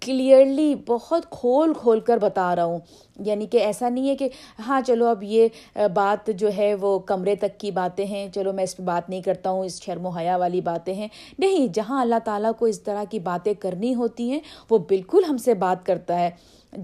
کلیئرلی 0.00 0.74
بہت 0.86 1.30
کھول 1.30 1.72
کھول 1.74 2.00
کر 2.00 2.18
بتا 2.18 2.56
رہا 2.56 2.64
ہوں۔ 2.64 2.78
یعنی 3.20 3.46
کہ 3.46 3.58
ایسا 3.58 3.88
نہیں 3.88 4.08
ہے 4.08 4.16
کہ 4.16 4.28
ہاں 4.58 4.80
چلو 4.86 5.06
اب 5.06 5.22
یہ 5.22 5.48
بات 5.94 6.30
جو 6.34 6.48
ہے 6.56 6.74
وہ 6.74 6.98
کمرے 6.98 7.34
تک 7.34 7.60
کی 7.60 7.70
باتیں 7.70 8.06
ہیں، 8.06 8.28
چلو 8.34 8.52
میں 8.52 8.64
اس 8.64 8.76
پہ 8.76 8.82
بات 8.82 9.10
نہیں 9.10 9.22
کرتا 9.22 9.50
ہوں، 9.50 9.64
اس 9.64 9.82
شرم 9.82 10.06
و 10.06 10.08
حیا 10.08 10.36
والی 10.36 10.60
باتیں 10.60 10.94
ہیں۔ 10.94 11.08
نہیں، 11.38 11.66
جہاں 11.74 12.00
اللہ 12.00 12.14
تعالیٰ 12.24 12.52
کو 12.58 12.66
اس 12.66 12.80
طرح 12.80 13.04
کی 13.10 13.18
باتیں 13.18 13.54
کرنی 13.54 13.94
ہوتی 13.94 14.30
ہیں، 14.30 14.40
وہ 14.70 14.78
بالکل 14.78 15.24
ہم 15.28 15.36
سے 15.36 15.54
بات 15.54 15.86
کرتا 15.86 16.18
ہے۔ 16.18 16.30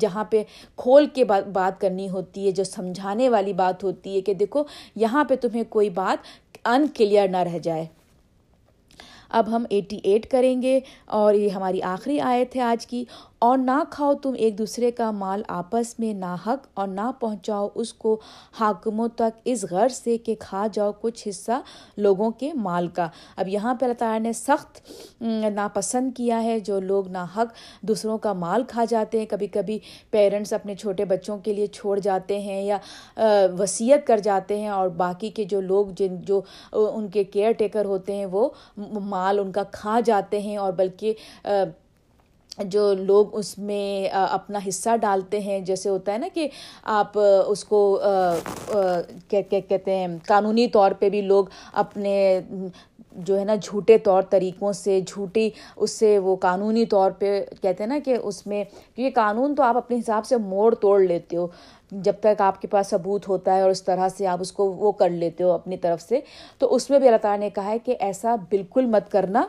جہاں 0.01 0.25
پہ 0.25 0.43
کھول 0.77 1.07
کے 1.07 1.25
بات 1.53 1.81
کرنی 1.81 2.11
ہوتی 2.11 2.47
ہے، 2.47 2.51
جو 2.51 2.65
سمجھانے 2.65 3.29
والی 3.29 3.53
بات 3.53 3.85
ہوتی 3.85 4.17
ہے 4.17 4.21
کہ 4.21 4.35
دیکھو، 4.35 4.63
یہاں 4.97 5.25
پہ 5.25 5.37
تمہیں 5.37 5.65
کوئی 5.69 5.91
بات 5.91 6.19
ان 6.65 6.87
کلیئر 6.95 7.29
نہ 7.29 7.37
رہ 7.37 7.59
جائے۔ 7.59 7.87
اب 9.37 9.57
ہم 9.57 9.65
ایٹی 9.71 9.99
ایٹ 10.03 10.31
کریں 10.31 10.63
گے 10.63 10.79
اور 11.17 11.35
یہ 11.35 11.49
ہماری 11.49 11.83
آخری 11.83 12.21
آیت 12.21 12.57
ہے 12.57 12.61
آج 12.63 12.87
کی 12.87 13.05
اور 13.39 13.59
نہ 13.59 13.83
کھاؤ 13.91 14.15
تم 14.15 14.35
ایک 14.39 14.57
دوسرے 14.59 14.91
کا 14.91 15.11
مال 15.11 15.43
آپس 15.49 15.99
میں، 15.99 16.13
نہ 16.15 16.35
حق 16.47 16.67
اور 16.75 16.87
نہ 16.89 17.11
پہنچاؤ 17.21 17.69
اس 17.75 17.93
کو 17.93 18.17
حاکموں 18.61 19.09
تک 19.09 19.41
اس 19.45 19.65
غرض 19.71 19.97
سے 19.97 20.17
کہ 20.19 20.35
کھا 20.39 20.67
جاؤ 20.73 20.93
کچھ 21.01 21.27
حصہ 21.29 21.61
لوگوں 21.97 22.31
کے 22.31 22.53
مال 22.55 22.89
کا۔ 22.89 23.09
اب 23.37 23.49
یہاں 23.49 23.75
پہ 23.75 23.85
اللہ 23.85 23.95
تعالیٰ 23.95 24.21
نے 24.21 24.33
سخت 24.33 24.81
ناپسند 25.55 26.13
کیا 26.17 26.43
ہے 26.43 26.59
جو 26.61 26.81
لوگ 26.81 27.09
نہ 27.09 27.25
حق 27.37 27.53
دوسروں 27.83 28.19
کا 28.19 28.33
مال 28.33 28.63
کھا 28.69 28.85
جاتے 28.89 29.19
ہیں۔ 29.19 29.27
کبھی 29.27 29.47
کبھی 29.47 29.79
پیرنٹس 30.11 30.53
اپنے 30.53 30.75
چھوٹے 30.75 31.05
بچوں 31.05 31.39
کے 31.39 31.53
لیے 31.53 31.67
چھوڑ 31.67 31.99
جاتے 31.99 32.41
ہیں 32.41 32.63
یا 32.63 32.79
وصیت 33.59 34.07
کر 34.07 34.19
جاتے 34.19 34.59
ہیں 34.59 34.69
اور 34.69 34.89
باقی 34.97 35.31
کے 35.31 35.45
جو 35.45 35.61
لوگ، 35.61 35.87
جن، 35.97 36.21
جو، 36.21 36.41
ان 36.73 37.09
کے 37.09 37.25
کیئر 37.25 37.53
ٹیکر 37.53 37.85
ہوتے 37.85 38.17
ہیں 38.17 38.27
وہ 38.27 38.49
مال 39.05 39.39
ان 39.39 39.53
کا 39.53 39.63
کھا 39.73 40.01
جاتے 40.05 40.41
ہیں 40.41 40.57
اور 40.57 40.73
بلکہ 40.73 41.15
جو 42.59 42.93
لوگ 42.95 43.35
اس 43.37 43.57
میں 43.59 44.09
اپنا 44.09 44.59
حصہ 44.69 44.97
ڈالتے 45.01 45.41
ہیں، 45.41 45.59
جیسے 45.61 45.89
ہوتا 45.89 46.13
ہے 46.13 46.19
نا 46.19 46.29
کہ 46.35 46.49
آپ 46.85 47.19
اس 47.19 47.65
کو 47.65 47.99
کیا 49.29 49.41
کہتے 49.51 49.97
ہیں، 49.97 50.07
قانونی 50.27 50.67
طور 50.69 50.93
پہ 50.99 51.11
بھی 51.11 51.21
لوگ 51.23 51.45
اپنے، 51.75 52.41
جو 53.17 53.39
ہے 53.39 53.45
نا، 53.45 53.55
جھوٹے 53.55 53.99
طور 53.99 54.23
طریقوں 54.31 54.73
سے، 54.73 55.01
جھوٹی، 55.01 55.49
اس 55.77 55.91
سے 55.91 56.19
وہ 56.19 56.37
قانونی 56.37 56.85
طور 56.87 57.11
پہ 57.11 57.41
کہتے 57.63 57.83
ہیں 57.83 57.89
نا 57.89 57.99
کہ 58.05 58.17
اس 58.23 58.47
میں، 58.47 58.63
کیونکہ 58.97 59.15
قانون 59.15 59.55
تو 59.55 59.63
آپ 59.63 59.77
اپنے 59.77 59.97
حساب 59.97 60.27
سے 60.27 60.37
موڑ 60.37 60.75
توڑ 60.75 61.01
لیتے 61.01 61.37
ہو۔ 61.37 61.47
جب 61.93 62.13
تک 62.21 62.41
آپ 62.41 62.61
کے 62.63 62.69
پاس 62.69 62.87
ثبوت 62.91 63.29
ہوتا 63.29 63.55
ہے 63.57 63.61
اور 63.63 63.71
اس 63.71 63.83
طرح 63.83 64.09
سے 64.09 64.27
آپ 64.27 64.39
اس 64.41 64.53
کو 64.53 64.65
وہ 64.71 64.93
کر 64.93 65.11
لیتے 65.11 65.45
ہو 65.45 65.51
اپنی 65.51 65.77
طرف 65.77 66.03
سے، 66.03 66.21
تو 66.59 66.75
اس 66.75 66.89
میں 66.91 66.99
بھی 66.99 67.09
اللہ 67.09 67.19
تعالیٰ 67.23 67.41
نے 67.41 67.51
کہا 67.51 67.71
ہے 67.71 67.79
کہ 67.79 67.97
ایسا 68.01 68.35
بالکل 68.51 68.87
مت 68.87 69.11
کرنا۔ 69.13 69.47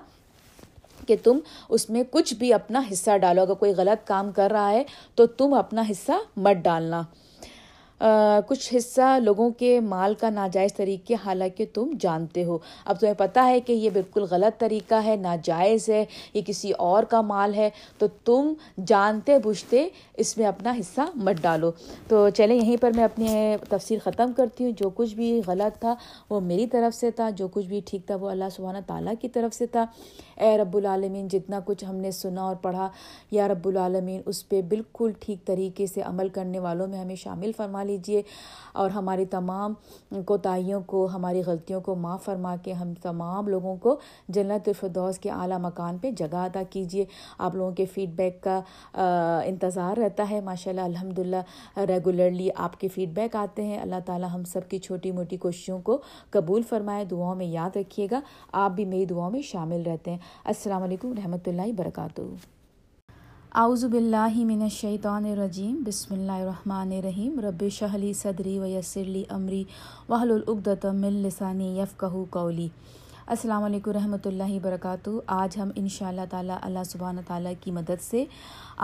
کہ 1.08 1.15
تم 1.24 1.39
اس 1.70 1.89
میں 1.89 2.04
کچھ 2.12 2.34
بھی 2.34 2.54
اپنا 2.54 2.82
حصہ 2.91 3.17
ڈالو۔ 3.17 3.41
اگر 3.41 3.54
کوئی 3.54 3.74
غلط 3.78 4.08
کام 4.08 4.32
کر 4.32 4.52
رہا 4.52 4.72
ہے 4.72 4.84
تو 5.15 5.26
تم 5.28 5.54
اپنا 5.54 5.84
حصہ 5.89 6.12
مت 6.36 6.63
ڈالنا۔ 6.63 7.04
کچھ 8.48 8.74
حصہ 8.78 9.20
لوگوں 9.20 9.50
کے 9.50 9.80
مال 9.80 10.14
کا 10.20 10.30
ناجائز 10.30 10.74
طریقے، 10.74 11.16
حالانکہ 11.26 11.66
تم 11.74 11.92
جانتے 12.00 12.44
ہو۔ 12.44 12.58
اب 12.86 13.00
تمہیں 13.00 13.14
پتہ 13.18 13.40
ہے 13.46 13.60
کہ 13.60 13.74
یہ 13.74 13.90
بالکل 13.94 14.26
غلط 14.32 14.60
طریقہ 14.60 14.96
ہے، 15.06 15.16
ناجائز 15.16 15.90
ہے، 15.90 16.06
یہ 16.34 16.42
کسی 16.46 16.72
اور 16.72 17.04
کا 17.04 17.22
مال 17.22 17.54
ہے۔ 17.54 17.70
تو 17.98 18.08
تم 18.26 18.54
جانتے، 18.86 19.40
بوجھتے 19.40 19.90
اس 20.18 20.38
میں 20.38 20.46
اپنا 20.46 20.74
حصہ 20.80 21.02
مت 21.16 21.36
ڈالو۔ 21.42 21.72
تو 22.08 22.30
چلیں، 22.30 22.56
یہیں 22.56 22.78
پر 22.82 22.92
میں 22.96 23.04
اپنی 23.04 23.56
تفصیل 23.70 24.00
ختم 24.04 24.32
کرتی 24.38 24.64
ہوں۔ 24.64 24.72
جو 24.78 24.90
کچھ 24.90 25.16
بھی 25.16 25.42
غلط 25.48 25.80
تھا 25.80 25.96
وہ 26.30 26.40
میری 26.40 26.68
طرف 26.68 26.96
سے 26.96 27.12
تھا، 27.12 27.30
جو 27.30 27.48
کچھ 27.48 27.66
بھی 27.66 27.82
ٹھیک 27.86 28.02
تھا 28.06 28.16
وہ 28.16 28.30
اللہ 28.30 28.46
سبحانہ 28.56 28.78
تعالیٰ 28.88 29.14
کی 29.22 29.30
طرف 29.30 29.56
سے 29.56 29.66
تھا۔ 29.66 29.86
اے 30.36 30.58
رب 30.58 30.78
العالمین، 30.78 31.28
جتنا 31.28 31.60
کچھ 31.66 31.86
ہم 31.86 31.96
نے 31.96 32.12
سنا 32.12 32.42
اور 32.42 32.56
پڑھا، 32.56 32.90
یا 33.32 33.48
رب 33.48 33.68
العالمین، 33.68 34.22
اس 34.26 34.50
پہ 34.50 34.62
بالکل 34.62 35.12
ٹھیک 35.20 35.46
طریقے 35.46 35.86
سے 35.86 36.02
عمل 36.02 36.30
کرنے 36.30 36.60
والوں 36.60 36.88
میں 36.88 37.00
ہمیں 37.00 37.16
شامل 37.16 37.52
فرما 37.58 37.84
لیجیے 37.88 38.21
اور 38.73 38.89
ہماری 38.89 39.26
تمام 39.26 39.73
کوتاہیوں 40.26 40.82
کو، 40.86 41.06
ہماری 41.06 41.41
غلطیوں 41.45 41.82
کو 41.82 41.95
معاف 41.95 42.23
فرما 42.26 42.56
کے 42.63 42.73
ہم 42.73 42.93
تمام 43.02 43.47
لوگوں 43.47 43.76
کو 43.76 43.95
جنت 44.30 44.67
الفردوس 44.67 45.19
کے 45.19 45.30
اعلیٰ 45.30 45.60
مکان 45.60 45.97
پہ 45.97 46.12
جگہ 46.12 46.36
ادا 46.36 46.63
کیجیے 46.69 47.06
آپ 47.38 47.56
لوگوں 47.56 47.71
کے 47.71 47.86
فیڈ 47.86 48.10
بیک 48.10 48.43
کا 48.43 48.60
انتظار 49.45 49.97
رہتا 49.97 50.30
ہے۔ 50.30 50.41
ماشاء 50.41 50.71
اللہ 50.71 50.82
الحمد 50.82 51.19
للہ 51.19 51.80
ریگولرلی 51.88 52.50
آپ 52.56 52.80
کے 52.80 52.88
فیڈ 52.88 53.10
بیک 53.10 53.36
آتے 53.36 53.65
ہیں۔ 53.65 53.80
اللہ 53.82 54.00
تعالیٰ 54.06 54.30
ہم 54.34 54.43
سب 54.43 54.69
کی 54.69 54.80
چھوٹی 54.80 55.12
موٹی 55.12 55.38
کوششوں 55.38 55.80
کو 55.82 55.97
قبول 56.30 56.62
فرمائے، 56.69 57.06
دعاؤں 57.06 57.36
میں 57.36 57.45
یاد 57.45 57.78
رکھیے 57.78 58.08
گا۔ 58.12 58.19
آپ 58.52 58.71
بھی 58.71 58.86
میری 58.86 59.06
دعاؤں 59.06 59.32
میں 59.32 59.41
شامل 59.41 59.84
رہتے 59.86 60.12
ہیں۔ 60.12 60.17
السلام 60.45 60.84
علیکم 60.84 61.13
رحمۃ 61.17 61.47
اللہ 61.47 61.67
وبرکاتہ۔ 61.67 62.21
اعوذ 63.60 63.84
باللہ 63.91 64.36
من 64.46 64.62
الشیطان 64.62 65.26
الرجیم، 65.26 65.76
بسم 65.86 66.13
اللہ 66.13 66.32
الرحمن 66.32 66.91
الرحیم، 66.98 67.39
رب 67.43 67.63
شہلی 67.74 68.12
صدری 68.13 68.58
و 68.60 68.65
یسرلی 68.65 69.24
عمری 69.36 69.63
وحل 70.10 70.32
العقدۃ 70.32 70.86
من 70.96 71.13
لسانی 71.22 71.70
یفقہ 71.80 72.24
قولی۔ 72.32 72.67
السلام 73.28 73.63
علیکم 73.63 73.91
رحمۃ 73.91 74.26
اللہ 74.26 74.54
وبرکاتہ۔ 74.56 75.10
آج 75.38 75.58
ہم 75.60 75.70
ان 75.76 75.88
شاء 75.96 76.08
اللہ 76.08 76.26
تعالیٰ 76.30 76.58
اللہ 76.62 76.84
سبحانہ 76.89 77.22
تعالیٰ 77.28 77.54
کی 77.62 77.72
مدد 77.72 78.02
سے 78.02 78.24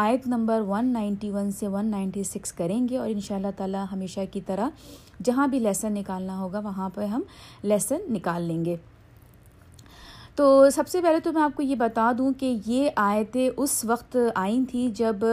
آیت 0.06 0.28
نمبر 0.28 0.62
ون 0.68 0.92
نائنٹی 0.94 1.30
ون 1.32 1.52
سے 1.60 1.68
ون 1.76 1.92
نائنٹی 1.92 2.24
سکس 2.32 2.54
کریں 2.54 2.88
گے 2.90 2.98
اور 2.98 3.10
ان 3.10 3.20
شاء 3.28 3.36
اللہ 3.36 3.54
تعالیٰ 3.58 3.84
ہمیشہ 3.92 4.20
کی 4.32 4.42
طرح 4.48 4.70
جہاں 5.24 5.48
بھی 5.48 5.60
لیسن 5.60 5.94
نکالنا 5.94 6.40
ہوگا 6.40 6.60
وہاں 6.66 6.90
پہ 6.96 7.06
ہم 7.06 7.22
لیسن 7.64 8.14
نکال 8.14 8.42
لیں 8.44 8.64
گے۔ 8.66 8.76
تو 10.38 10.70
سب 10.74 10.88
سے 10.88 11.02
پہلے 11.02 11.20
تو 11.20 11.32
میں 11.32 11.42
آپ 11.42 11.56
کو 11.56 11.64
یہ 11.64 11.76
بتا 11.76 12.12
دوں 12.18 12.32
کہ 12.40 12.54
یہ 12.66 12.90
آیتیں 12.96 13.50
اس 13.58 13.84
وقت 13.88 14.16
آئیں 14.36 14.66
تھیں 14.70 14.88
جب 14.96 15.26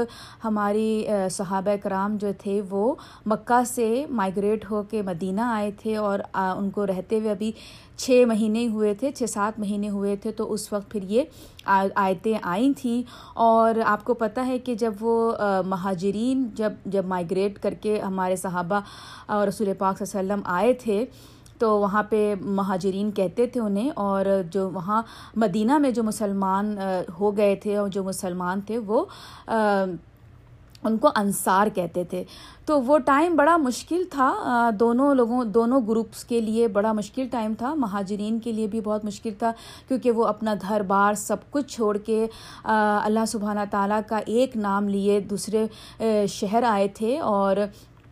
ہماری 0.44 1.06
صحابہ 1.30 1.76
کرام 1.82 2.16
جو 2.20 2.32
تھے 2.38 2.60
وہ 2.70 2.94
مکہ 3.26 3.62
سے 3.66 4.04
مائگریٹ 4.10 4.70
ہو 4.70 4.82
کے 4.90 5.02
مدینہ 5.02 5.40
آئے 5.40 5.70
تھے 5.82 5.96
اور 5.96 6.18
ان 6.34 6.68
کو 6.70 6.86
رہتے 6.86 7.18
ہوئے 7.18 7.30
ابھی 7.30 7.50
چھ 7.98 8.24
مہینے 8.28 8.66
ہوئے 8.66 8.92
تھے، 8.94 9.10
چھ 9.12 9.30
سات 9.30 9.58
مہینے 9.58 9.88
ہوئے 9.90 10.14
تھے، 10.16 10.32
تو 10.32 10.52
اس 10.52 10.72
وقت 10.72 10.90
پھر 10.90 11.02
یہ 11.08 11.24
آیتیں 11.94 12.34
آئی 12.42 12.72
تھیں 12.76 13.02
اور 13.46 13.80
آپ 13.86 14.04
کو 14.04 14.14
پتہ 14.14 14.40
ہے 14.46 14.58
کہ 14.58 14.74
جب 14.74 14.92
وہ 15.00 15.32
مہاجرین 15.66 16.48
جب 16.56 16.72
جب 16.86 17.06
مائگریٹ 17.06 17.58
کر 17.62 17.74
کے 17.82 18.00
ہمارے 18.00 18.36
صحابہ 18.36 18.80
اور 19.26 19.46
رسول 19.48 19.72
پاک 19.78 19.98
صلی 19.98 20.18
اللہ 20.18 20.32
علیہ 20.32 20.32
وسلم 20.32 20.52
آئے 20.54 20.72
تھے 20.82 21.04
تو 21.61 21.79
وہاں 21.81 22.03
پہ 22.11 22.35
مہاجرین 22.40 23.11
کہتے 23.11 23.46
تھے 23.46 23.61
انہیں 23.61 23.90
اور 23.94 24.27
جو 24.53 24.68
وہاں 24.75 25.03
مدینہ 25.37 25.79
میں 25.79 25.90
جو 25.90 26.03
مسلمان 26.03 26.77
ہو 27.18 27.37
گئے 27.37 27.57
تھے 27.62 27.77
اور 27.77 27.88
جو 27.88 28.05
مسلمان 28.05 28.61
تھے 28.66 28.79
وہ 28.87 29.05
ان 30.85 30.96
کو 30.99 31.09
انصار 31.16 31.66
کہتے 31.75 32.03
تھے۔ 32.11 32.23
تو 32.66 32.81
وہ 32.83 32.96
ٹائم 33.07 33.35
بڑا 33.37 33.57
مشکل 33.57 34.03
تھا 34.11 34.70
دونوں 34.81 35.14
لوگوں، 35.14 35.44
دونوں 35.44 35.81
گروپس 35.88 36.25
کے 36.25 36.40
لیے 36.40 36.68
بڑا 36.68 36.92
مشکل 36.92 37.29
ٹائم 37.31 37.55
تھا، 37.59 37.73
مہاجرین 37.75 38.38
کے 38.40 38.53
لیے 38.53 38.66
بھی 38.66 38.81
بہت 38.81 39.05
مشکل 39.05 39.35
تھا، 39.38 39.53
کیونکہ 39.88 40.11
وہ 40.11 40.25
اپنا 40.27 40.55
گھر 40.62 40.83
بار 40.87 41.14
سب 41.14 41.51
کچھ 41.51 41.66
چھوڑ 41.75 41.96
کے 41.99 42.27
اللہ 42.64 43.25
سبحانہ 43.29 43.64
تعالیٰ 43.70 44.01
کا 44.09 44.20
ایک 44.27 44.57
نام 44.57 44.88
لیے 44.88 45.20
دوسرے 45.20 45.66
شہر 46.29 46.62
آئے 46.68 46.88
تھے 46.94 47.18
اور 47.18 47.57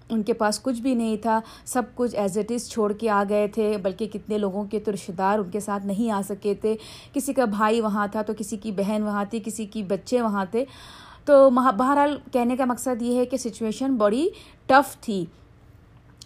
ان 0.09 0.23
کے 0.23 0.33
پاس 0.33 0.63
کچھ 0.63 0.81
بھی 0.81 0.95
نہیں 0.95 1.17
تھا، 1.17 1.41
سب 1.65 1.83
کچھ 1.95 2.17
ایز 2.17 2.39
اٹ 2.39 2.53
از 2.53 2.69
چھوڑ 2.71 2.93
کے 2.93 3.11
آ 3.11 3.25
گئے 3.29 3.49
تھے، 3.49 3.77
بلکہ 3.83 4.07
کتنے 4.07 4.39
لوگوں 4.39 4.65
کے 4.65 4.81
تو 4.81 4.93
رشتہ 4.93 5.13
دار 5.13 5.39
ان 5.39 5.51
کے 5.51 5.61
ساتھ 5.61 5.87
نہیں 5.87 6.11
آ 6.11 6.21
سکے 6.29 6.55
تھے۔ 6.55 6.77
کسی 7.13 7.33
کا 7.33 7.45
بھائی 7.45 7.81
وہاں 7.81 8.07
تھا 8.07 8.23
تو 8.23 8.33
کسی 8.39 8.57
کی 8.57 8.73
بہن 8.73 9.03
وہاں 9.03 9.25
تھی، 9.31 9.41
کسی 9.45 9.67
کی 9.67 9.83
بچے 9.83 10.23
وہاں 10.23 10.45
تھے۔ 10.51 10.65
تو 11.25 11.51
بہرحال 11.51 12.19
کہنے 12.33 12.57
کا 12.57 12.65
مقصد 12.65 13.03
یہ 13.03 13.19
ہے 13.19 13.25
کہ 13.25 13.37
سچویشن 13.37 13.97
بڑی 13.97 14.29
ٹف 14.67 15.01
تھی۔ 15.01 15.25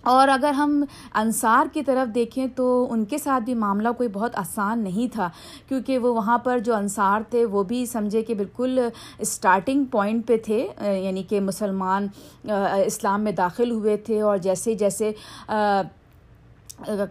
اور 0.03 0.29
اگر 0.29 0.53
ہم 0.53 0.83
انصار 1.15 1.67
کی 1.73 1.83
طرف 1.83 2.15
دیکھیں 2.15 2.47
تو 2.57 2.87
ان 2.91 3.05
کے 3.05 3.19
ساتھ 3.19 3.45
بھی 3.45 3.55
معاملہ 3.55 3.89
کوئی 3.97 4.09
بہت 4.13 4.37
آسان 4.39 4.83
نہیں 4.85 5.13
تھا، 5.13 5.29
کیونکہ 5.69 5.99
وہ 5.99 6.15
وہاں 6.15 6.39
پر 6.39 6.59
جو 6.59 6.75
انصار 6.75 7.21
تھے 7.31 7.45
وہ 7.45 7.63
بھی 7.63 7.85
سمجھے 7.87 8.23
کہ 8.23 8.35
بالکل 8.35 8.79
اسٹارٹنگ 9.19 9.85
پوائنٹ 9.91 10.27
پہ 10.29 10.37
تھے 10.45 10.67
یعنی 10.79 11.23
کہ 11.23 11.41
مسلمان 11.41 12.07
اسلام 12.45 13.25
میں 13.25 13.33
داخل 13.33 13.71
ہوئے 13.71 13.97
تھے 14.07 14.21
اور 14.21 14.39
جیسے 14.39 14.75
جیسے 14.75 15.13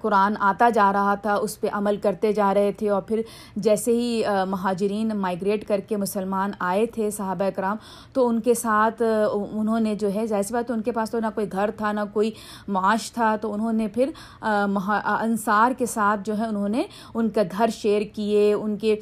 قرآن 0.02 0.34
آتا 0.40 0.70
جا 0.70 0.92
رہا 0.94 1.16
تھا، 1.22 1.34
اس 1.34 1.60
پہ 1.62 1.68
عمل 1.74 1.98
کرتے 2.04 2.32
جا 2.34 2.54
رہے 2.54 2.72
تھے 2.78 2.90
اور 2.90 3.02
پھر 3.02 3.22
جیسے 3.56 3.92
ہی 3.92 4.22
مہاجرین 4.50 5.12
مائگریٹ 5.18 5.68
کر 5.68 5.80
کے 5.90 5.98
مسلمان 5.98 6.52
آئے 6.60 6.86
تھے 6.94 7.10
صحابہ 7.12 7.50
کرام 7.56 7.78
تو 8.14 8.28
ان 8.28 8.40
کے 8.42 8.54
ساتھ 8.54 9.02
انہوں 9.34 9.80
نے 9.80 9.96
جو 9.96 10.14
ہے، 10.14 10.26
ظاہر 10.28 10.44
سی 10.44 10.54
بات 10.54 10.72
ان 10.72 10.82
کے 10.82 10.92
پاس 10.92 11.12
تو 11.12 11.20
نہ 11.20 11.28
کوئی 11.36 11.52
گھر 11.52 11.72
تھا، 11.78 11.92
نہ 11.92 12.00
کوئی 12.14 12.32
معاش 12.68 13.12
تھا، 13.12 13.36
تو 13.42 13.54
انہوں 13.54 13.74
نے 13.74 13.88
پھر 13.94 14.10
انصار 14.42 15.72
کے 15.78 15.86
ساتھ 15.86 16.22
جو 16.26 16.38
ہے، 16.38 16.46
انہوں 16.46 16.70
نے 16.70 16.84
ان 17.14 17.30
کا 17.30 17.42
گھر 17.58 17.70
شیئر 17.74 18.02
کیے، 18.16 18.54
ان 18.54 18.78
کے 18.78 18.96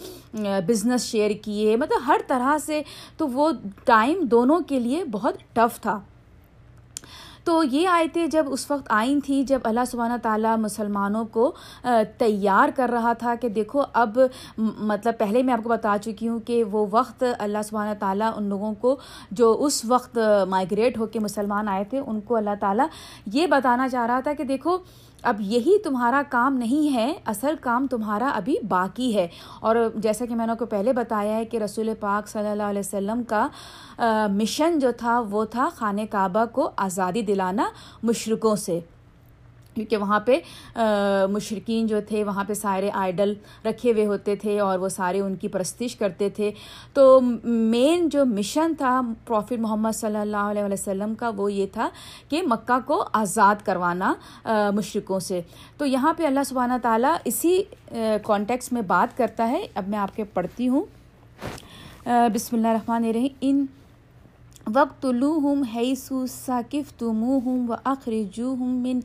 بزنس 0.68 1.06
شیئر 1.06 1.32
کیے 1.44 1.76
مطلب 1.76 2.08
ہر 2.08 2.22
طرح 2.28 2.58
سے 2.66 2.82
تو 3.18 3.28
وہ 3.28 3.50
ٹائم 3.86 4.26
دونوں 4.32 4.60
کے 4.68 4.80
لیے 4.80 5.04
بہت 5.12 5.38
ٹف 5.54 5.80
تھا۔ 5.82 6.00
تو 7.50 7.62
یہ 7.64 7.88
آیتیں 7.88 8.26
جب 8.28 8.46
اس 8.52 8.70
وقت 8.72 8.88
آئیں 8.94 9.20
تھیں، 9.26 9.42
جب 9.48 9.60
اللہ 9.64 9.86
سبحانہ 9.92 10.18
تعالیٰ 10.24 10.56
مسلمانوں 10.58 11.24
کو 11.34 11.52
تیار 12.18 12.70
کر 12.76 12.90
رہا 12.94 13.14
تھا 13.20 13.34
کہ 13.42 13.50
دیکھو 13.50 13.84
اب 13.94 14.18
مطلب 14.58 15.18
پہلے 15.20 15.42
میں 15.44 15.54
آپ 15.54 15.64
کو 15.64 15.70
بتا 15.70 15.96
چکی 16.04 16.28
ہوں 16.28 16.40
کہ 16.48 16.64
وہ 16.72 16.86
وقت 16.92 17.24
اللہ 17.40 17.62
سبحانہ 17.70 17.94
تعالیٰ 18.00 18.32
ان 18.36 18.50
لوگوں 18.50 18.74
کو 18.82 18.96
جو 19.32 19.52
اس 19.66 19.84
وقت 19.86 20.18
مائگریٹ 20.50 20.98
ہو 20.98 21.06
کے 21.06 21.20
مسلمان 21.20 21.68
آئے 21.68 21.84
تھے، 21.90 22.00
ان 22.00 22.22
کو 22.22 22.36
اللہ 22.36 22.56
تعالیٰ 22.60 22.88
یہ 23.34 23.48
بتانا 23.48 23.90
چاہ 23.90 24.06
رہا 24.08 24.20
تھا 24.20 24.34
کہ 24.34 24.44
دیکھو 24.44 24.78
اب 25.24 25.42
یہی 25.42 25.78
تمہارا 25.84 26.22
کام 26.30 26.54
نہیں 26.54 26.94
ہے، 26.94 27.14
اصل 27.26 27.56
کام 27.62 27.88
تمہارا 27.88 28.28
ابھی 28.28 28.56
باقی 28.68 29.16
ہے۔ 29.16 29.28
اور 29.60 29.76
جیسا 29.96 30.26
کہ 30.26 30.36
میں 30.36 30.48
نے 30.48 30.54
کو 30.60 30.66
پہلے 30.66 30.94
بتایا 30.94 31.36
ہے 31.36 31.46
کہ 31.46 31.58
رسول 31.58 31.90
پاک 32.00 32.28
صلی 32.28 32.48
اللہ 32.48 32.64
علیہ 32.64 32.80
وسلم 32.80 33.24
کا 33.24 33.48
مشن 34.32 34.80
جو 34.80 34.92
تھا، 34.98 35.20
وہ 35.30 35.46
تھا 35.46 35.70
خانہ 35.76 36.02
کعبہ 36.12 36.46
کو 36.52 36.70
آزادی 36.78 37.22
دلانا 37.22 37.70
مشرقوں 38.04 38.56
سے۔ 38.56 38.80
کیونکہ 39.76 39.98
وہاں 39.98 40.20
پہ 40.26 40.40
مشرقین 41.32 41.88
جو 41.88 42.00
تھے، 42.08 42.24
وہاں 42.24 42.44
پہ 42.48 42.54
سارے 42.54 42.90
آئیڈل 42.94 43.34
رکھے 43.66 43.92
ہوئے 43.92 44.06
ہوتے 44.06 44.36
تھے 44.36 44.60
اور 44.60 44.80
وہ 44.80 44.90
سارے 44.90 45.20
ان 45.22 45.36
کی 45.36 45.48
پرستش 45.48 45.96
کرتے 45.96 46.30
تھے۔ 46.36 46.52
تو 46.94 47.20
مین 47.22 48.10
جو 48.10 48.26
مشن 48.26 48.74
تھا 48.78 49.00
پروفٹ 49.26 49.60
محمد 49.60 49.96
صلی 49.96 50.18
اللہ 50.18 50.52
علیہ 50.52 50.64
وسلم 50.72 51.16
کا، 51.16 51.32
وہ 51.38 51.52
یہ 51.54 51.66
تھا 51.74 51.90
کہ 52.30 52.42
مکہ 52.48 52.80
کو 52.88 53.04
آزاد 53.14 53.66
کروانا 53.66 54.14
مشرقوں 54.76 55.20
سے۔ 55.20 55.42
تو 55.78 55.86
یہاں 55.86 56.14
پہ 56.18 56.26
اللہ 56.26 56.44
سبحانہ 56.46 56.74
تعالیٰ 56.82 57.16
اسی 57.26 57.62
کانٹیکس 58.24 58.72
میں 58.74 58.82
بات 58.88 59.18
کرتا 59.18 59.50
ہے۔ 59.50 59.66
اب 59.76 59.88
میں 59.88 60.00
آپ 60.00 60.16
کے 60.16 60.24
پڑھتی 60.34 60.68
ہوں۔ 60.68 60.84
بسم 62.34 62.56
اللہ 62.56 62.68
الرحمن 62.68 63.04
الرحیم۔ 63.06 63.28
ان 63.42 63.66
وقت 64.76 65.06
لو 65.06 65.28
ہم 65.44 65.62
حیث 65.76 66.02
ثاقف 66.30 66.92
تم 66.98 67.24
ہوں 67.46 67.68
و 67.68 67.76
اخرجو 67.92 68.54
ہم 68.54 68.76
من 68.82 69.00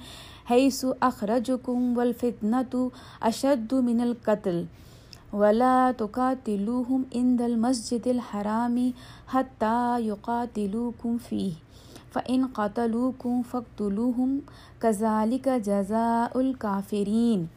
حیث 0.51 0.85
اخرجکم 1.09 1.97
والفتنة 1.99 2.83
اشد 3.29 3.73
من 3.87 4.01
القتل 4.01 4.65
ولا 5.33 5.93
تقاتلوهم 5.99 7.05
عند 7.15 7.43
المسجد 7.43 8.09
الحرام 8.09 8.93
حتى 9.29 10.01
يقاتلوكم 10.09 11.17
فيه 11.19 11.53
فإن 12.11 12.47
قتلوكم 12.47 13.43
فاقتلوهم 13.43 14.41
كذلك 14.83 15.49
جزاء 15.49 16.41
الكافرين 16.41 17.49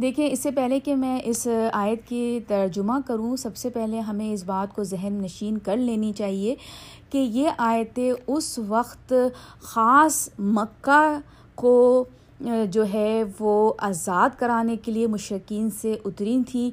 دیکھیں، 0.00 0.28
اس 0.30 0.40
سے 0.40 0.50
پہلے 0.50 0.80
کہ 0.80 0.94
میں 0.96 1.20
اس 1.24 1.46
آیت 1.72 2.08
کی 2.08 2.40
ترجمہ 2.46 2.92
کروں، 3.06 3.36
سب 3.36 3.56
سے 3.56 3.70
پہلے 3.70 4.00
ہمیں 4.00 4.32
اس 4.32 4.44
بات 4.44 4.74
کو 4.74 4.82
ذہن 4.82 5.18
نشین 5.22 5.58
کر 5.58 5.76
لینی 5.76 6.12
چاہیے 6.12 6.54
کہ 7.10 7.18
یہ 7.18 7.50
آیتیں 7.58 8.12
اس 8.26 8.58
وقت 8.68 9.12
خاص 9.60 10.28
مکہ 10.38 11.18
کو 11.54 12.04
جو 12.70 12.84
ہے 12.92 13.22
وہ 13.38 13.72
آزاد 13.78 14.38
کرانے 14.38 14.76
کے 14.76 14.92
لیے 14.92 15.06
مشرقین 15.06 15.68
سے 15.70 15.96
اتری 16.04 16.38
تھیں۔ 16.48 16.70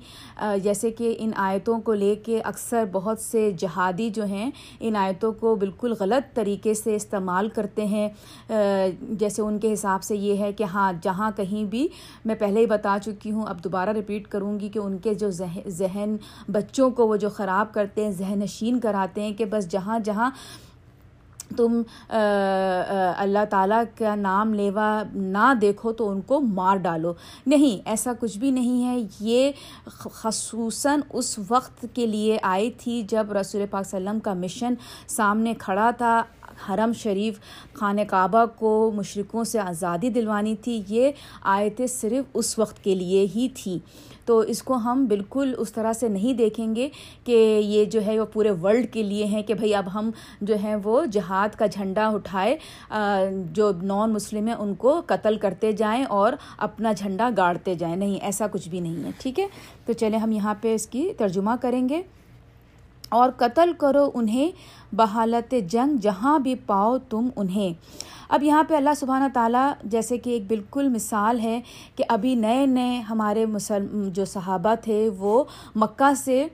جیسے 0.63 0.91
کہ 0.91 1.15
ان 1.19 1.31
آیتوں 1.35 1.79
کو 1.81 1.93
لے 1.93 2.13
کے 2.15 2.39
اکثر 2.41 2.83
بہت 2.91 3.19
سے 3.19 3.49
جہادی 3.57 4.09
جو 4.09 4.25
ہیں، 4.25 4.49
ان 4.79 4.95
آیتوں 4.95 5.31
کو 5.31 5.55
بالکل 5.55 5.93
غلط 5.99 6.35
طریقے 6.35 6.73
سے 6.73 6.95
استعمال 6.95 7.49
کرتے 7.49 7.85
ہیں۔ 7.85 8.07
جیسے 9.09 9.41
ان 9.41 9.59
کے 9.59 9.73
حساب 9.73 10.03
سے 10.03 10.15
یہ 10.15 10.37
ہے 10.37 10.51
کہ 10.53 10.63
ہاں 10.63 10.91
جہاں 11.01 11.31
کہیں 11.35 11.63
بھی 11.65 11.87
میں 12.25 12.35
پہلے 12.35 12.59
ہی 12.59 12.65
بتا 12.65 12.97
چکی 13.03 13.31
ہوں، 13.31 13.43
اب 13.47 13.63
دوبارہ 13.63 13.89
رپیٹ 13.89 14.27
کروں 14.27 14.59
گی 14.59 14.69
کہ 14.69 14.79
ان 14.79 14.97
کے 14.97 15.13
جو 15.13 15.29
ذہن 15.67 16.15
بچوں 16.49 16.89
کو 16.89 17.07
وہ 17.07 17.15
جو 17.15 17.29
خراب 17.29 17.73
کرتے 17.73 18.03
ہیں، 18.03 18.11
ذہن 18.11 18.39
نشین 18.39 18.79
کراتے 18.79 19.21
ہیں 19.21 19.33
کہ 19.33 19.45
بس 19.45 19.67
جہاں 19.67 19.99
جہاں 19.99 20.29
تم 21.57 21.81
اللہ 22.09 23.45
تعالیٰ 23.49 23.83
کا 23.97 24.15
نام 24.15 24.53
لیوا 24.53 25.03
نہ 25.13 25.53
دیکھو 25.61 25.91
تو 25.91 26.09
ان 26.09 26.21
کو 26.21 26.39
مار 26.41 26.77
ڈالو۔ 26.77 27.13
نہیں، 27.47 27.81
ایسا 27.89 28.13
کچھ 28.19 28.37
بھی 28.37 28.51
نہیں 28.51 28.85
ہے۔ 28.85 29.07
یہ 29.19 29.51
خصوصاً 29.87 30.99
اس 31.13 31.39
وقت 31.49 31.85
کے 31.93 32.05
لیے 32.05 32.37
آئی 32.43 32.71
تھی 32.77 33.01
جب 33.09 33.31
رسول 33.31 33.65
پاک 33.71 33.85
وسلم 33.85 34.19
کا 34.19 34.33
مشن 34.33 34.73
سامنے 35.07 35.53
کھڑا 35.59 35.89
تھا۔ 35.97 36.21
حرم 36.69 36.93
شریف 36.93 37.39
خانہ 37.73 38.01
کعبہ 38.07 38.45
کو 38.55 38.91
مشرقوں 38.95 39.43
سے 39.43 39.59
آزادی 39.59 40.09
دلوانی 40.09 40.55
تھی، 40.55 40.81
یہ 40.87 41.11
آیتیں 41.41 41.87
صرف 41.87 42.29
اس 42.33 42.59
وقت 42.59 42.83
کے 42.83 42.95
لیے 42.95 43.25
ہی 43.35 43.47
تھیں۔ 43.53 43.79
تو 44.25 44.39
اس 44.39 44.63
کو 44.63 44.75
ہم 44.75 45.05
بالکل 45.05 45.53
اس 45.57 45.71
طرح 45.73 45.93
سے 45.93 46.07
نہیں 46.07 46.33
دیکھیں 46.33 46.75
گے 46.75 46.89
کہ 47.23 47.61
یہ 47.65 47.85
جو 47.85 48.05
ہے 48.05 48.19
وہ 48.19 48.25
پورے 48.25 48.51
ورلڈ 48.51 48.93
کے 48.93 49.03
لیے 49.03 49.25
ہیں 49.25 49.41
کہ 49.43 49.53
بھئی 49.53 49.73
اب 49.75 49.93
ہم 49.93 50.09
جو 50.41 50.55
ہیں 50.55 50.75
وہ 50.83 51.05
جہاد 51.05 51.55
کا 51.57 51.65
جھنڈا 51.65 52.07
اٹھائے 52.07 52.57
جو 53.53 53.71
نان 53.83 54.13
مسلم 54.13 54.47
ہیں 54.47 54.55
ان 54.55 54.75
کو 54.75 55.01
قتل 55.05 55.37
کرتے 55.37 55.71
جائیں 55.71 56.03
اور 56.03 56.33
اپنا 56.57 56.91
جھنڈا 56.91 57.29
گاڑتے 57.37 57.75
جائیں۔ 57.75 57.95
نہیں، 57.95 58.17
ایسا 58.21 58.47
کچھ 58.51 58.69
بھی 58.69 58.79
نہیں 58.79 59.03
ہے، 59.03 59.09
ٹھیک 59.17 59.39
ہے؟ 59.39 59.47
تو 59.85 59.93
چلیں 59.93 60.19
ہم 60.19 60.31
یہاں 60.31 60.53
پہ 60.61 60.73
اس 60.75 60.87
کی 60.87 61.09
ترجمہ 61.17 61.51
کریں 61.61 61.89
گے۔ 61.89 62.01
اور 63.09 63.29
قتل 63.37 63.71
کرو 63.77 64.09
انہیں 64.13 64.51
بحالت 64.95 65.55
جنگ 65.69 65.97
جہاں 66.01 66.37
بھی 66.39 66.55
پاؤ 66.65 66.97
تم 67.09 67.27
انہیں۔ 67.35 67.73
اب 68.29 68.43
یہاں 68.43 68.63
پہ 68.63 68.75
اللہ 68.75 68.93
سبحانہ 68.97 69.25
تعالیٰ 69.33 69.71
جیسے 69.83 70.17
کہ 70.17 70.29
ایک 70.29 70.47
بالکل 70.47 70.89
مثال 70.89 71.39
ہے 71.39 71.59
کہ 71.95 72.03
ابھی 72.09 72.35
نئے 72.35 72.65
نئے 72.65 72.99
ہمارے 72.99 73.45
مسلم 73.45 74.07
جو 74.13 74.25
صحابہ 74.25 74.73
تھے 74.81 75.09
وہ 75.17 75.43
مکہ 75.75 76.13
سے 76.13 76.47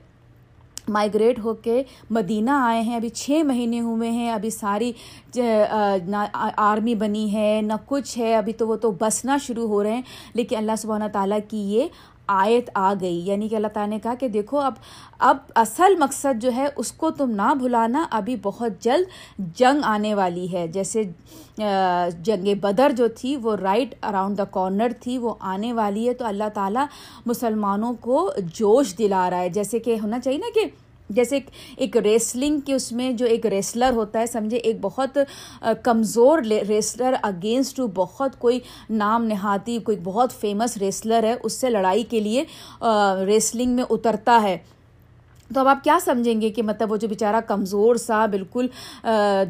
مائگریٹ 0.88 1.38
ہو 1.38 1.54
کے 1.54 1.82
مدینہ 2.10 2.50
آئے 2.50 2.80
ہیں۔ 2.80 2.96
ابھی 2.96 3.08
چھ 3.08 3.42
مہینے 3.46 3.80
ہوئے 3.80 4.10
ہیں، 4.10 4.30
ابھی 4.30 4.50
ساری 4.50 4.92
نہ 5.34 6.24
آرمی 6.56 6.94
بنی 6.94 7.32
ہے، 7.32 7.60
نہ 7.62 7.72
کچھ 7.86 8.18
ہے۔ 8.18 8.34
ابھی 8.36 8.52
تو 8.52 8.68
وہ 8.68 8.76
تو 8.76 8.90
بسنا 9.00 9.36
شروع 9.36 9.68
ہو 9.68 9.82
رہے 9.82 9.94
ہیں، 9.94 10.02
لیکن 10.34 10.56
اللہ 10.56 10.76
سبحانہ 10.78 11.04
تعالیٰ 11.12 11.38
کی 11.48 11.58
یہ 11.74 11.88
آیت 12.26 12.70
آ 12.74 12.94
گئی۔ 13.00 13.22
یعنی 13.24 13.48
کہ 13.48 13.54
اللہ 13.54 13.68
تعالیٰ 13.68 13.94
نے 13.94 14.00
کہا 14.02 14.14
کہ 14.14 14.28
دیکھو، 14.28 14.58
اب 14.58 14.72
اب 15.18 15.36
اصل 15.54 15.96
مقصد 15.98 16.42
جو 16.42 16.50
ہے، 16.56 16.66
اس 16.76 16.92
کو 16.92 17.10
تم 17.10 17.30
نہ 17.30 17.54
بھلانا، 17.54 18.06
ابھی 18.10 18.36
بہت 18.42 18.72
جلد 18.80 19.06
جنگ 19.38 19.80
آنے 19.84 20.14
والی 20.14 20.52
ہے۔ 20.52 20.68
جیسے 20.68 21.02
جنگ 22.22 22.54
بدر 22.60 22.92
جو 22.96 23.08
تھی، 23.08 23.36
وہ 23.36 23.56
رائٹ 23.56 23.94
اراؤنڈ 24.02 24.38
دا 24.38 24.44
کارنر 24.44 24.88
تھی، 25.00 25.18
وہ 25.18 25.34
آنے 25.40 25.72
والی 25.72 26.08
ہے۔ 26.08 26.14
تو 26.14 26.24
اللہ 26.24 26.48
تعالیٰ 26.54 26.86
مسلمانوں 27.26 27.94
کو 28.00 28.32
جوش 28.38 28.98
دلا 28.98 29.30
رہا 29.30 29.38
ہے۔ 29.38 29.48
جیسے 29.48 29.78
کہ 29.78 29.96
ہونا 30.02 30.20
چاہیے 30.20 30.38
نا 30.38 30.46
کہ 30.54 30.83
جیسے 31.10 31.38
ایک 31.76 31.96
ریسلنگ 31.96 32.60
کے 32.60 32.74
اس 32.74 32.90
میں 32.92 33.12
جو 33.12 33.26
ایک 33.26 33.46
ریسلر 33.46 33.90
ہوتا 33.94 34.20
ہے، 34.20 34.26
سمجھے، 34.26 34.56
ایک 34.56 34.76
بہت 34.82 35.18
کمزور 35.82 36.38
ریسلر 36.68 37.14
اگینسٹ 37.22 37.76
ٹو 37.76 37.86
بہت 37.94 38.38
کوئی 38.38 38.60
نام 38.90 39.24
نہاتی، 39.24 39.78
کوئی 39.78 39.96
بہت 40.04 40.32
فیمس 40.32 40.76
ریسلر 40.76 41.24
ہے، 41.24 41.34
اس 41.42 41.60
سے 41.60 41.70
لڑائی 41.70 42.02
کے 42.10 42.20
لیے 42.20 42.44
ریسلنگ 43.26 43.76
میں 43.76 43.84
اترتا 43.90 44.40
ہے۔ 44.42 44.56
تو 45.54 45.60
اب 45.60 45.68
آپ 45.68 45.84
کیا 45.84 45.98
سمجھیں 46.04 46.40
گے 46.40 46.50
کہ 46.50 46.62
مطلب 46.62 46.92
وہ 46.92 46.96
جو 46.96 47.08
بیچارہ 47.08 47.40
کمزور 47.46 47.96
سا 47.96 48.24
بالکل 48.26 48.66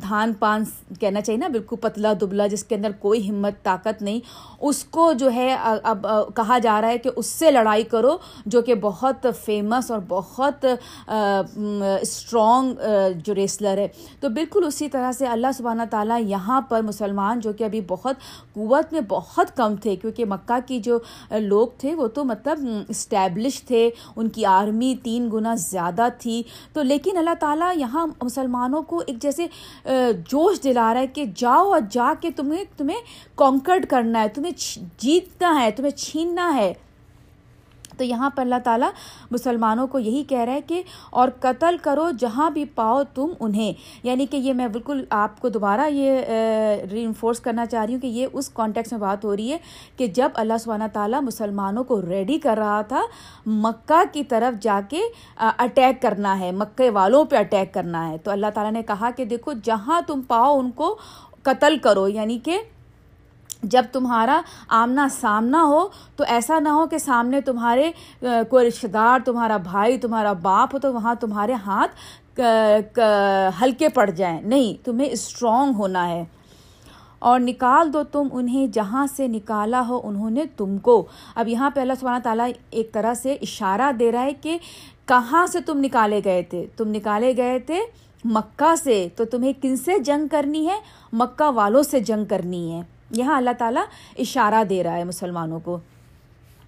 دھان 0.03 0.33
پان 0.39 0.65
کہنا 1.01 1.21
چاہیے 1.21 1.39
نا، 1.39 1.49
بالکل 1.49 1.77
پتلا 1.81 2.13
دبلا، 2.21 2.47
جس 2.47 2.65
کے 2.65 2.75
اندر 2.75 2.93
کوئی 3.01 3.29
ہمت، 3.29 3.63
طاقت 3.65 4.03
نہیں، 4.03 4.21
اس 4.61 4.83
کو 4.85 5.13
جو 5.19 5.31
ہے 5.33 5.55
اب 5.55 6.07
کہا 6.37 6.59
جا 6.59 6.81
رہا 6.81 6.89
ہے 6.89 6.99
کہ 6.99 7.11
اس 7.17 7.27
سے 7.27 7.51
لڑائی 7.51 7.83
کرو، 7.85 8.17
جو 8.47 8.63
کہ 8.63 8.75
بہت 8.81 9.27
فیمس 9.45 9.91
اور 9.91 10.01
بہت 10.09 10.65
اسٹرانگ 12.01 12.75
جو 13.25 13.35
ریسلر 13.35 13.79
ہے۔ 13.79 13.87
تو 14.21 14.29
بالکل 14.29 14.65
اسی 14.67 14.89
طرح 14.89 15.13
سے 15.13 15.27
اللہ 15.27 15.53
سبحانہ 15.57 15.83
تعالیٰ 15.91 16.21
یہاں 16.23 16.61
پر 16.69 16.83
مسلمان 16.83 17.41
جو 17.41 17.53
کہ 17.53 17.65
ابھی 17.65 17.81
بہت 17.89 18.17
قوت 18.55 18.93
میں 18.93 19.01
بہت 19.09 19.57
کم 19.57 19.77
تھے، 19.77 19.97
کیونکہ 19.97 20.25
مکہ 20.25 20.59
کی 20.67 20.79
جو 20.81 20.99
لوگ 21.31 21.69
تھے، 21.79 21.95
وہ 21.95 22.07
تو 22.07 22.25
مطلب 22.25 22.67
اسٹیبلش 22.89 23.63
تھے، 23.63 23.89
ان 24.17 24.29
کی 24.29 24.45
آرمی 24.47 24.95
تین 25.03 25.29
گنا 25.33 25.55
زیادہ 25.55 25.94
زیادہ 25.97 26.13
تھی۔ 26.19 26.43
تو 26.73 26.83
لیکن 26.83 27.17
اللہ 27.17 27.35
تعالیٰ 27.41 27.73
یہاں 27.77 28.07
مسلمانوں 28.23 28.83
کو 28.83 29.03
ایک 29.07 29.23
جیسے 29.23 29.47
جوش 30.29 30.63
دلا 30.65 30.95
رہا 30.95 31.01
ہے 31.01 31.07
کہ 31.07 31.25
جاؤ 31.37 31.73
اور 31.73 31.81
جا 31.91 32.13
کے 32.21 32.31
تمہیں 32.31 32.65
تمہیں 32.77 32.99
کانکرڈ 33.35 33.87
کرنا 33.87 34.23
ہے، 34.23 34.29
تمہیں 34.29 34.53
جیتنا 34.99 35.61
ہے، 35.61 35.71
تمہیں 35.71 35.91
چھیننا 35.91 36.55
ہے۔ 36.57 36.73
تو 37.97 38.05
یہاں 38.05 38.31
پر 38.31 38.43
اللہ 38.43 38.55
تعالیٰ 38.65 38.91
مسلمانوں 39.31 39.87
کو 39.87 39.99
یہی 39.99 40.23
کہہ 40.23 40.41
رہا 40.41 40.53
ہے 40.53 40.61
کہ 40.61 40.83
اور 41.11 41.29
قتل 41.41 41.77
کرو 41.83 42.11
جہاں 42.19 42.51
بھی 42.51 42.65
پاؤ 42.65 43.03
تم 43.15 43.29
انہیں۔ 43.41 43.73
یعنی 44.03 44.27
کہ 44.27 44.37
یہ 44.37 44.53
میں 44.53 44.69
بالکل 44.69 45.05
آپ 45.11 45.41
کو 45.41 45.49
دوبارہ 45.49 45.81
یہ 45.91 46.21
ری 46.93 47.05
انفورس 47.05 47.41
کرنا 47.41 47.67
چاہ 47.67 47.85
رہی 47.85 47.95
ہوں 47.95 48.01
کہ 48.01 48.07
یہ 48.07 48.27
اس 48.33 48.49
کانٹیکس 48.49 48.93
میں 48.93 49.01
بات 49.01 49.25
ہو 49.25 49.37
رہی 49.37 49.53
ہے 49.53 49.59
کہ 49.97 50.07
جب 50.07 50.29
اللہ 50.35 50.55
سبحانہ 50.61 50.85
تعالیٰ 50.93 51.23
مسلمانوں 51.23 51.85
کو 51.85 52.03
ریڈی 52.03 52.39
کر 52.39 52.55
رہا 52.59 52.83
تھا، 52.83 53.03
مکہ 53.47 54.03
کی 54.13 54.25
طرف 54.25 54.63
جا 54.63 54.81
کے 54.89 55.01
اٹیک 55.37 56.03
کرنا 56.03 56.39
ہے، 56.41 56.53
مکے 56.53 56.91
والوں 56.91 57.25
پہ 57.25 57.37
اٹیک 57.37 57.75
کرنا 57.75 58.09
ہے۔ 58.11 58.19
تو 58.19 58.31
اللہ 58.31 58.47
تعالیٰ 58.55 58.73
نے 58.73 58.83
کہا 58.83 59.11
کہ 59.17 59.25
دیکھو، 59.25 59.53
جہاں 59.65 60.01
تم 60.07 60.21
پاؤ 60.23 60.59
ان 60.59 60.71
کو 60.71 60.99
قتل 61.43 61.79
کرو 61.79 62.09
یعنی 62.09 62.39
کہ 62.39 62.59
جب 63.65 63.83
تمہارا 63.93 64.41
آمنا 64.69 65.09
سامنا 65.21 65.63
ہو 65.63 65.89
تو 66.17 66.25
ایسا 66.29 66.59
نہ 66.59 66.69
ہو 66.69 66.87
کہ 66.87 66.99
سامنے 66.99 67.41
تمہارے 67.41 67.91
کوئی 68.21 68.69
رشتہ 68.69 68.87
دار، 68.87 69.19
تمہارا 69.25 69.57
بھائی، 69.57 69.99
تمہارا 69.99 70.33
باپ 70.33 70.75
ہو 70.75 70.79
تو 70.79 70.95
وہاں 70.95 71.15
تمہارے 71.15 71.53
ہاتھ 71.53 72.41
ہلکے 73.63 73.89
پڑ 73.89 74.11
جائیں۔ 74.11 74.41
نہیں، 74.43 74.85
تمہیں 74.85 75.09
اسٹرانگ 75.09 75.75
ہونا 75.75 76.09
ہے۔ 76.09 76.25
اور 77.19 77.41
نکال 77.41 77.93
دو 77.93 78.03
تم 78.03 78.29
انہیں 78.33 78.67
جہاں 78.67 79.07
سے 79.17 79.27
نکالا 79.27 79.83
ہو، 79.89 80.01
انہوں 80.05 80.31
نے 80.31 80.45
تم 80.57 80.79
کو۔ 80.79 81.07
اب 81.35 81.49
یہاں 81.49 81.71
پہ 81.71 81.81
اللہ 81.81 81.93
سبحانہ 82.01 82.23
تعالیٰ 82.23 82.49
ایک 82.71 82.93
طرح 82.93 83.15
سے 83.15 83.33
اشارہ 83.33 83.93
دے 83.93 84.13
رہا 84.13 84.23
ہے 84.23 84.33
کہ 84.33 84.59
کہاں 85.07 85.47
سے 85.47 85.61
تم 85.61 85.79
نکالے 85.79 86.21
گئے 86.25 86.43
تھے؟ 86.43 86.67
تم 86.77 86.89
نکالے 86.89 87.37
گئے 87.37 87.59
تھے 87.59 87.81
مکہ 88.25 88.75
سے۔ 88.77 89.09
تو 89.17 89.25
تمہیں 89.25 89.53
کن 89.63 89.77
سے 89.77 89.99
جنگ 89.99 90.29
کرنی 90.29 90.69
ہے؟ 90.69 90.81
مکہ 91.13 91.51
والوں 91.51 91.83
سے 91.83 92.01
جنگ 92.01 92.25
کرنی 92.25 92.73
ہے۔ 92.73 92.94
یہاں 93.17 93.37
اللہ 93.37 93.59
تعالیٰ 93.59 93.85
اشارہ 94.19 94.65
دے 94.65 94.83
رہا 94.85 94.97
ہے 94.97 95.05
مسلمانوں 95.05 95.61
کو۔ 95.65 95.79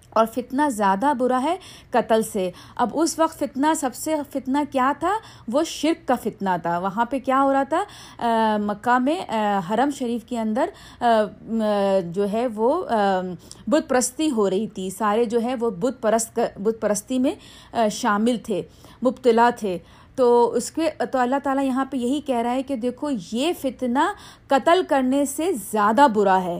اور 0.09 0.25
فتنہ 0.25 0.61
زیادہ 0.69 1.11
برا 1.17 1.39
ہے 1.43 1.55
قتل 1.91 2.21
سے۔ 2.23 2.49
اب 2.75 2.89
اس 2.93 3.19
وقت 3.19 3.39
فتنہ 3.39 3.67
سب 3.79 3.95
سے 3.95 4.15
فتنہ 4.31 4.57
کیا 4.71 4.91
تھا؟ 4.99 5.11
وہ 5.53 5.63
شرک 5.63 6.07
کا 6.07 6.15
فتنہ 6.15 6.49
تھا۔ 6.61 6.77
وہاں 6.79 7.05
پہ 7.05 7.19
کیا 7.19 7.41
ہو 7.41 7.53
رہا 7.53 7.63
تھا؟ 7.63 7.83
مکہ 8.63 8.97
میں 8.99 9.21
حرم 9.69 9.89
شریف 9.97 10.23
کے 10.25 10.39
اندر 10.39 10.69
جو 12.11 12.31
ہے 12.33 12.47
وہ 12.55 12.83
بت 13.67 13.89
پرستی 13.89 14.31
ہو 14.31 14.49
رہی 14.49 14.67
تھی۔ 14.67 14.89
سارے 14.89 15.25
جو 15.25 15.41
ہے 15.41 15.55
وہ 15.55 15.69
بت 15.69 16.01
پرست، 16.01 16.39
بت 16.59 16.81
پرستی 16.81 17.19
میں 17.19 17.35
شامل 17.91 18.37
تھے، 18.43 18.61
مبتلا 19.03 19.49
تھے۔ 19.55 19.77
تو 20.17 20.51
اس 20.51 20.71
کے 20.71 20.89
تو 21.11 21.19
اللہ 21.19 21.35
تعالیٰ 21.43 21.63
یہاں 21.63 21.85
پہ 21.85 21.97
یہی 21.97 22.21
کہہ 22.21 22.35
رہا 22.35 22.51
ہے 22.51 22.63
کہ 22.63 22.75
دیکھو 22.75 23.09
یہ 23.31 23.53
فتنہ 23.61 24.11
قتل 24.47 24.81
کرنے 24.87 25.25
سے 25.25 25.51
زیادہ 25.71 26.07
برا 26.13 26.43
ہے۔ 26.43 26.59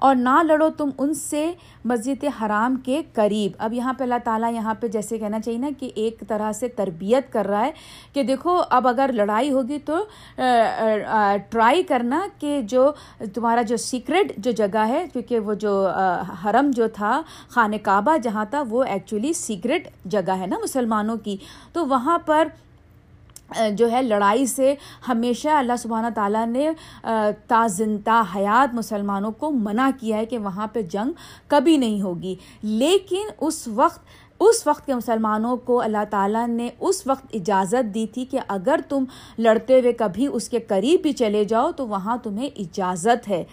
اور 0.00 0.14
نہ 0.16 0.42
لڑو 0.42 0.68
تم 0.76 0.90
ان 0.98 1.12
سے 1.14 1.52
مسجد 1.84 2.24
حرام 2.40 2.76
کے 2.84 3.00
قریب۔ 3.14 3.52
اب 3.58 3.72
یہاں 3.72 3.92
پہ 3.92 4.02
اللہ 4.04 4.20
تعالیٰ 4.24 4.52
یہاں 4.52 4.74
پہ 4.80 4.88
جیسے 4.88 5.18
کہنا 5.18 5.40
چاہیے 5.40 5.58
نا 5.58 5.68
کہ 5.78 5.90
ایک 5.94 6.22
طرح 6.28 6.52
سے 6.52 6.68
تربیت 6.68 7.32
کر 7.32 7.46
رہا 7.46 7.64
ہے 7.64 7.70
کہ 8.12 8.22
دیکھو، 8.22 8.58
اب 8.70 8.88
اگر 8.88 9.10
لڑائی 9.14 9.50
ہوگی 9.52 9.78
تو 9.84 10.02
ٹرائی 11.50 11.82
کرنا 11.82 12.20
کہ 12.38 12.60
جو 12.68 12.90
تمہارا 13.34 13.62
جو 13.62 13.76
سیکرٹ 13.76 14.32
جو 14.38 14.50
جگہ 14.50 14.86
ہے، 14.88 15.04
کیونکہ 15.12 15.38
وہ 15.38 15.54
جو 15.54 15.74
حرم 16.44 16.70
جو 16.76 16.88
تھا، 16.94 17.20
خانہ 17.48 17.76
کعبہ 17.82 18.16
جہاں 18.22 18.44
تھا، 18.50 18.62
وہ 18.70 18.82
ایکچولی 18.84 19.32
سیکرٹ 19.32 19.88
جگہ 20.04 20.36
ہے 20.40 20.46
نا 20.46 20.56
مسلمانوں 20.62 21.16
کی۔ 21.24 21.36
تو 21.72 21.86
وہاں 21.86 22.18
پر 22.26 22.48
جو 23.74 23.90
ہے 23.90 24.02
لڑائی 24.02 24.46
سے 24.46 24.74
ہمیشہ 25.08 25.48
اللہ 25.48 25.72
سبحانہ 25.78 26.06
تعالیٰ 26.14 26.46
نے 26.46 26.70
تا 27.46 27.66
زندہ 27.66 28.22
حیات 28.36 28.74
مسلمانوں 28.74 29.30
کو 29.30 29.50
منع 29.50 29.90
کیا 30.00 30.16
ہے 30.16 30.26
کہ 30.26 30.38
وہاں 30.38 30.66
پہ 30.66 30.82
جنگ 30.82 31.12
کبھی 31.48 31.76
نہیں 31.76 32.02
ہوگی۔ 32.02 32.34
لیکن 32.62 33.28
اس 33.40 33.68
وقت 33.74 34.00
اس 34.40 34.66
وقت 34.66 34.86
کے 34.86 34.94
مسلمانوں 34.94 35.56
کو 35.56 35.80
اللہ 35.80 36.04
تعالیٰ 36.10 36.48
نے 36.48 36.68
اس 36.80 37.06
وقت 37.06 37.26
اجازت 37.32 37.94
دی 37.94 38.06
تھی 38.06 38.24
کہ 38.24 38.38
اگر 38.48 38.80
تم 38.88 39.04
لڑتے 39.38 39.80
ہوئے 39.80 39.92
کبھی 39.92 40.28
اس 40.32 40.48
کے 40.48 40.58
قریب 40.58 41.02
بھی 41.02 41.12
چلے 41.12 41.44
جاؤ 41.44 41.72
تو 41.72 41.88
وہاں 41.88 42.16
تمہیں 42.22 42.48
اجازت 42.56 43.28
ہے۔ 43.28 43.44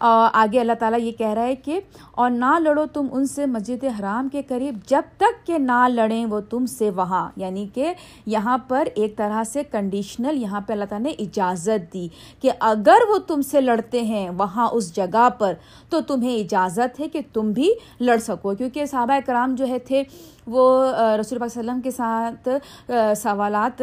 آگے 0.00 0.60
اللہ 0.60 0.72
تعالیٰ 0.78 1.00
یہ 1.00 1.12
کہہ 1.12 1.32
رہا 1.34 1.42
ہے 1.42 1.54
کہ، 1.54 1.80
اور 2.12 2.30
نہ 2.30 2.58
لڑو 2.58 2.84
تم 2.92 3.06
ان 3.12 3.26
سے 3.26 3.46
مسجد 3.46 3.84
حرام 3.98 4.28
کے 4.28 4.42
قریب 4.48 4.78
جب 4.88 5.02
تک 5.16 5.46
کہ 5.46 5.58
نہ 5.58 5.86
لڑیں 5.88 6.24
وہ 6.26 6.40
تم 6.50 6.66
سے 6.66 6.90
وہاں۔ 6.96 7.28
یعنی 7.36 7.66
کہ 7.74 7.92
یہاں 8.26 8.56
پر 8.68 8.88
ایک 8.94 9.16
طرح 9.16 9.42
سے 9.44 9.62
کنڈیشنل 9.70 10.42
یہاں 10.42 10.60
پہ 10.60 10.72
اللہ 10.72 10.84
تعالیٰ 10.88 11.06
نے 11.06 11.14
اجازت 11.24 11.92
دی 11.94 12.06
کہ 12.42 12.50
اگر 12.60 13.08
وہ 13.08 13.18
تم 13.28 13.42
سے 13.42 13.60
لڑتے 13.60 14.02
ہیں 14.02 14.28
وہاں 14.38 14.68
اس 14.72 14.94
جگہ 14.96 15.28
پر، 15.38 15.52
تو 15.90 16.00
تمہیں 16.06 16.34
اجازت 16.36 17.00
ہے 17.00 17.08
کہ 17.08 17.20
تم 17.32 17.50
بھی 17.52 17.72
لڑ 18.00 18.18
سکو۔ 18.26 18.54
کیونکہ 18.54 18.86
صحابہ 18.86 19.18
کرام 19.26 19.54
جو 19.54 19.66
ہے 19.68 19.78
تھے، 19.78 20.02
وہ 20.46 20.64
رسول 21.20 21.38
پاک 21.38 21.46
وسلم 21.46 21.80
کے 21.80 21.90
ساتھ 21.90 22.48
سوالات 23.18 23.82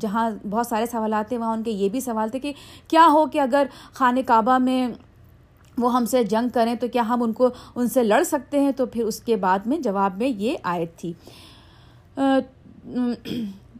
جہاں 0.00 0.30
بہت 0.50 0.66
سارے 0.66 0.86
سوالات 0.86 1.28
تھے، 1.28 1.38
وہاں 1.38 1.52
ان 1.52 1.62
کے 1.62 1.70
یہ 1.70 1.88
بھی 1.88 2.00
سوال 2.00 2.28
تھے 2.28 2.38
کہ 2.38 2.52
کیا 2.88 3.06
ہو 3.12 3.24
کہ 3.26 3.40
اگر 3.40 3.66
خانہ 3.94 4.20
کعبہ 4.26 4.58
میں 4.58 4.86
وہ 5.78 5.92
ہم 5.94 6.04
سے 6.04 6.22
جنگ 6.24 6.48
کریں 6.54 6.74
تو 6.74 6.86
کیا 6.92 7.02
ہم 7.08 7.22
ان 7.22 7.32
کو 7.32 7.48
ان 7.74 7.88
سے 7.88 8.02
لڑ 8.02 8.22
سکتے 8.22 8.60
ہیں؟ 8.60 8.72
تو 8.72 8.86
پھر 8.86 9.04
اس 9.04 9.20
کے 9.20 9.36
بعد 9.36 9.66
میں 9.66 9.78
جواب 9.78 10.18
میں 10.18 10.28
یہ 10.28 10.56
آیت 10.62 10.96
تھی۔ 10.98 11.12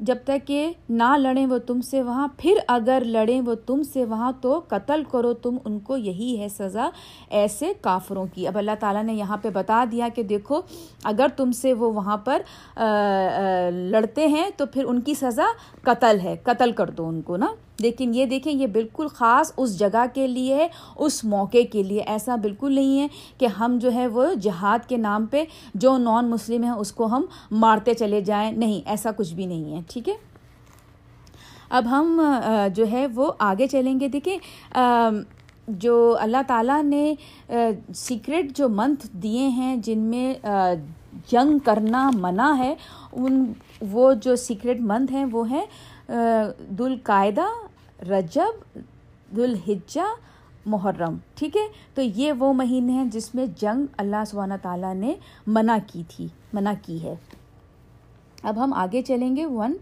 جب 0.00 0.16
تک 0.24 0.46
کہ 0.46 0.72
نہ 0.88 1.16
لڑیں 1.18 1.46
وہ 1.46 1.58
تم 1.58 1.80
سے 1.80 2.02
وہاں، 2.02 2.26
پھر 2.36 2.58
اگر 2.68 3.02
لڑیں 3.06 3.40
وہ 3.40 3.54
تم 3.66 3.82
سے 3.82 4.04
وہاں 4.04 4.30
تو 4.40 4.60
قتل 4.68 5.02
کرو، 5.10 5.32
تم 5.32 5.56
ان 5.64 5.78
کو 5.78 5.96
یہی 5.96 6.38
ہے 6.40 6.48
سزا 6.48 6.88
ایسے 7.30 7.72
کافروں 7.80 8.24
کی۔ 8.34 8.46
اب 8.46 8.58
اللہ 8.58 8.74
تعالیٰ 8.80 9.02
نے 9.04 9.14
یہاں 9.14 9.36
پہ 9.36 9.50
بتا 9.50 9.84
دیا 9.92 10.08
کہ 10.14 10.22
دیکھو، 10.22 10.60
اگر 11.04 11.26
تم 11.36 11.52
سے 11.52 11.72
وہ 11.74 11.92
وہاں 11.92 12.16
پر 12.16 12.42
لڑتے 13.90 14.26
ہیں 14.26 14.48
تو 14.56 14.66
پھر 14.66 14.84
ان 14.84 15.00
کی 15.00 15.14
سزا 15.14 15.46
قتل 15.82 16.20
ہے، 16.20 16.36
قتل 16.42 16.72
کر 16.72 16.90
دو 16.90 17.08
ان 17.08 17.20
کو، 17.22 17.36
نا؟ 17.36 17.54
لیکن 17.80 18.14
یہ 18.14 18.26
دیکھیں، 18.26 18.52
یہ 18.52 18.66
بالکل 18.72 19.06
خاص 19.14 19.52
اس 19.56 19.78
جگہ 19.78 20.04
کے 20.14 20.26
لیے 20.26 20.54
ہے 20.54 20.66
اس 20.96 21.22
موقع 21.24 21.62
کے 21.72 21.82
لیے 21.82 22.00
ایسا 22.00 22.36
بالکل 22.42 22.74
نہیں 22.74 23.00
ہے 23.00 23.06
کہ 23.38 23.46
ہم 23.58 23.78
جو 23.82 23.92
ہے 23.92 24.06
وہ 24.06 24.26
جہاد 24.42 24.88
کے 24.88 24.96
نام 24.96 25.26
پہ 25.30 25.44
جو 25.74 25.96
نان 25.98 26.30
مسلم 26.30 26.62
ہیں، 26.64 26.70
اس 26.70 26.92
کو 26.92 27.06
ہم 27.06 27.24
مارتے 27.50 27.94
چلے 27.94 28.20
جائیں۔ 28.20 28.50
نہیں، 28.52 28.80
ایسا 28.90 29.10
کچھ 29.16 29.34
بھی 29.34 29.46
نہیں 29.46 29.74
ہے، 29.74 29.80
ٹھیک 29.88 30.08
ہے؟ 30.08 30.14
اب 31.70 31.90
ہم 31.90 32.20
جو 32.74 32.84
ہے 32.90 33.06
وہ 33.14 33.32
آگے 33.38 33.66
چلیں 33.66 33.98
گے۔ 34.00 34.08
دیکھیں 34.08 34.36
جو 35.80 35.94
اللہ 36.20 36.42
تعالیٰ 36.46 36.82
نے 36.84 37.14
سیکرٹ 37.94 38.56
جو 38.56 38.68
منتھ 38.68 39.06
دیے 39.12 39.48
ہیں، 39.48 39.76
جن 39.76 39.98
میں 40.10 40.34
جنگ 41.30 41.58
کرنا 41.64 42.10
منع 42.14 42.52
ہے، 42.58 42.74
ان، 43.12 43.44
وہ 43.90 44.12
جو 44.22 44.36
سیکرٹ 44.36 44.80
منتھ 44.80 45.12
ہیں، 45.12 45.24
وہ 45.32 45.48
ہیں 45.50 45.64
دلقاعدہ 46.78 47.46
رجب، 48.08 48.78
ذوالحجہ، 49.36 50.14
محرم، 50.66 51.16
ٹھیک 51.34 51.56
ہے؟ 51.56 51.66
تو 51.94 52.02
یہ 52.02 52.32
وہ 52.32 52.52
مہینے 52.52 52.92
ہیں 52.92 53.04
جس 53.04 53.34
میں 53.34 53.46
جنگ 53.58 53.86
اللہ 53.96 54.24
سبحانہ 54.26 54.54
تعالیٰ 54.62 54.94
نے 54.94 55.14
منع 55.46 55.76
کی 55.86 56.02
تھی، 56.08 56.28
منع 56.52 56.72
کی 56.82 57.02
ہے۔ 57.02 57.14
اب 58.42 58.64
ہم 58.64 58.72
آگے 58.72 59.02
چلیں 59.02 59.36
گے 59.36 59.46
ون 59.46 59.76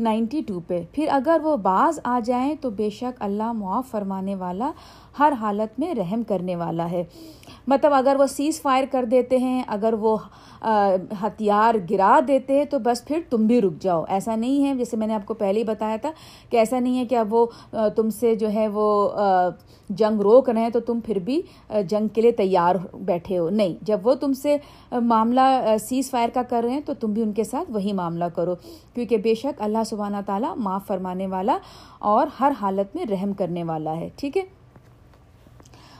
نائنٹی 0.00 0.42
ٹو 0.46 0.60
پہ۔ 0.60 0.82
پھر 0.92 1.08
اگر 1.10 1.40
وہ 1.42 1.56
بعض 1.56 2.00
آ 2.04 2.20
جائیں 2.24 2.54
تو 2.60 2.70
بے 2.70 2.90
شک 2.90 3.22
اللہ 3.22 3.52
معاف 3.52 3.86
فرمانے 3.90 4.34
والا 4.34 4.72
ہر 5.18 5.32
حالت 5.40 5.80
میں 5.80 5.94
رحم 5.94 6.22
کرنے 6.22 6.56
والا 6.56 6.90
ہے۔ 6.90 7.04
مطلب 7.66 7.92
اگر 7.94 8.16
وہ 8.18 8.26
سیز 8.26 8.62
فائر 8.62 8.84
کر 8.90 9.04
دیتے 9.04 9.36
ہیں، 9.38 9.62
اگر 9.66 9.92
وہ 9.92 10.16
ہتھیار 11.22 11.74
گرا 11.90 12.18
دیتے 12.28 12.56
ہیں 12.56 12.64
تو 12.64 12.78
بس 12.84 13.04
پھر 13.06 13.20
تم 13.30 13.46
بھی 13.46 13.60
رک 13.60 13.80
جاؤ۔ 13.82 14.04
ایسا 14.08 14.36
نہیں 14.36 14.64
ہے، 14.64 14.74
جیسے 14.74 14.96
میں 14.96 15.06
نے 15.06 15.14
آپ 15.14 15.26
کو 15.26 15.34
پہلے 15.34 15.58
ہی 15.58 15.64
بتایا 15.64 15.96
تھا 16.02 16.10
کہ 16.50 16.56
ایسا 16.56 16.78
نہیں 16.78 16.98
ہے 16.98 17.04
کہ 17.04 17.14
اب 17.14 17.34
وہ 17.34 17.46
تم 17.96 18.10
سے 18.10 18.34
جو 18.34 18.52
ہے 18.54 18.66
وہ 18.72 19.10
جنگ 19.90 20.20
روک 20.20 20.48
رہے 20.50 20.60
ہیں 20.60 20.70
تو 20.70 20.80
تم 20.80 21.00
پھر 21.04 21.18
بھی 21.18 21.40
جنگ 21.88 22.08
کے 22.08 22.20
لیے 22.20 22.32
تیار 22.32 22.74
بیٹھے 22.94 23.38
ہو۔ 23.38 23.48
نہیں، 23.50 23.74
جب 23.82 24.06
وہ 24.06 24.14
تم 24.14 24.32
سے 24.32 24.56
معاملہ 24.92 25.76
سیز 25.80 26.10
فائر 26.10 26.28
کا 26.34 26.42
کر 26.42 26.62
رہے 26.64 26.72
ہیں 26.72 26.80
تو 26.80 26.94
تم 27.00 27.12
بھی 27.12 27.22
ان 27.22 27.32
کے 27.32 27.44
ساتھ 27.44 27.70
وہی 27.70 27.92
معاملہ 27.92 28.24
کرو۔ 28.34 28.54
کیونکہ 28.94 29.16
بے 29.16 29.34
شک 29.34 29.62
اللہ 29.62 29.84
سبحانہ 29.86 30.16
تعالیٰ 30.26 30.54
معاف 30.56 30.86
فرمانے 30.86 31.26
والا 31.26 31.58
اور 32.12 32.26
ہر 32.40 32.52
حالت 32.60 32.96
میں 32.96 33.04
رحم 33.10 33.32
کرنے 33.32 33.64
والا 33.64 33.96
ہے۔ 33.96 34.08
ٹھیک 34.16 34.36
ہے؟ 34.36 34.42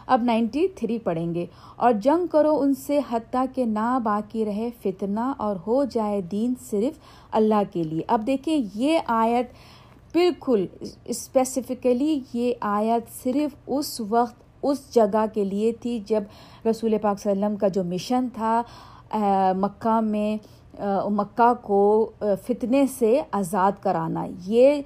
اب 0.06 0.22
نائنٹی 0.24 0.66
تھری 0.68 0.98
پڑھیں 0.98 1.34
گے۔ 1.34 1.46
اور 1.76 1.92
جنگ 1.92 2.26
کرو 2.26 2.58
ان 2.60 2.74
سے 2.74 2.98
حتیٰ 3.10 3.44
کہ 3.54 3.64
نہ 3.64 3.98
باقی 4.04 4.44
رہے 4.44 4.68
فتنہ 4.82 5.32
اور 5.36 5.56
ہو 5.66 5.84
جائے 5.84 6.20
دین 6.20 6.54
صرف 6.70 6.98
اللہ 7.32 7.62
کے 7.72 7.82
لیے۔ 7.82 8.02
اب 8.08 8.26
دیکھیں، 8.26 8.58
یہ 8.74 8.98
آیت 9.06 9.52
بالکل 10.12 10.66
اسپیسیفکلی 11.04 12.20
یہ 12.32 12.52
آیت 12.60 13.22
صرف 13.22 13.54
اس 13.66 14.00
وقت، 14.08 14.42
اس 14.62 14.78
جگہ 14.94 15.24
کے 15.34 15.44
لیے 15.44 15.72
تھی 15.72 15.98
جب 16.06 16.22
رسول 16.66 16.94
پاک 17.02 17.20
صلی 17.20 17.30
اللہ 17.32 17.44
علیہ 17.44 17.46
وسلم 17.46 17.56
کا 17.56 17.68
جو 17.68 17.84
مشن 17.84 18.28
تھا 18.34 18.62
مکہ 19.56 20.00
میں 20.00 20.36
مکہ 21.10 21.52
کو 21.62 22.10
فتنے 22.46 22.84
سے 22.98 23.20
آزاد 23.32 23.72
کرانا۔ 23.80 24.26
یہ 24.46 24.82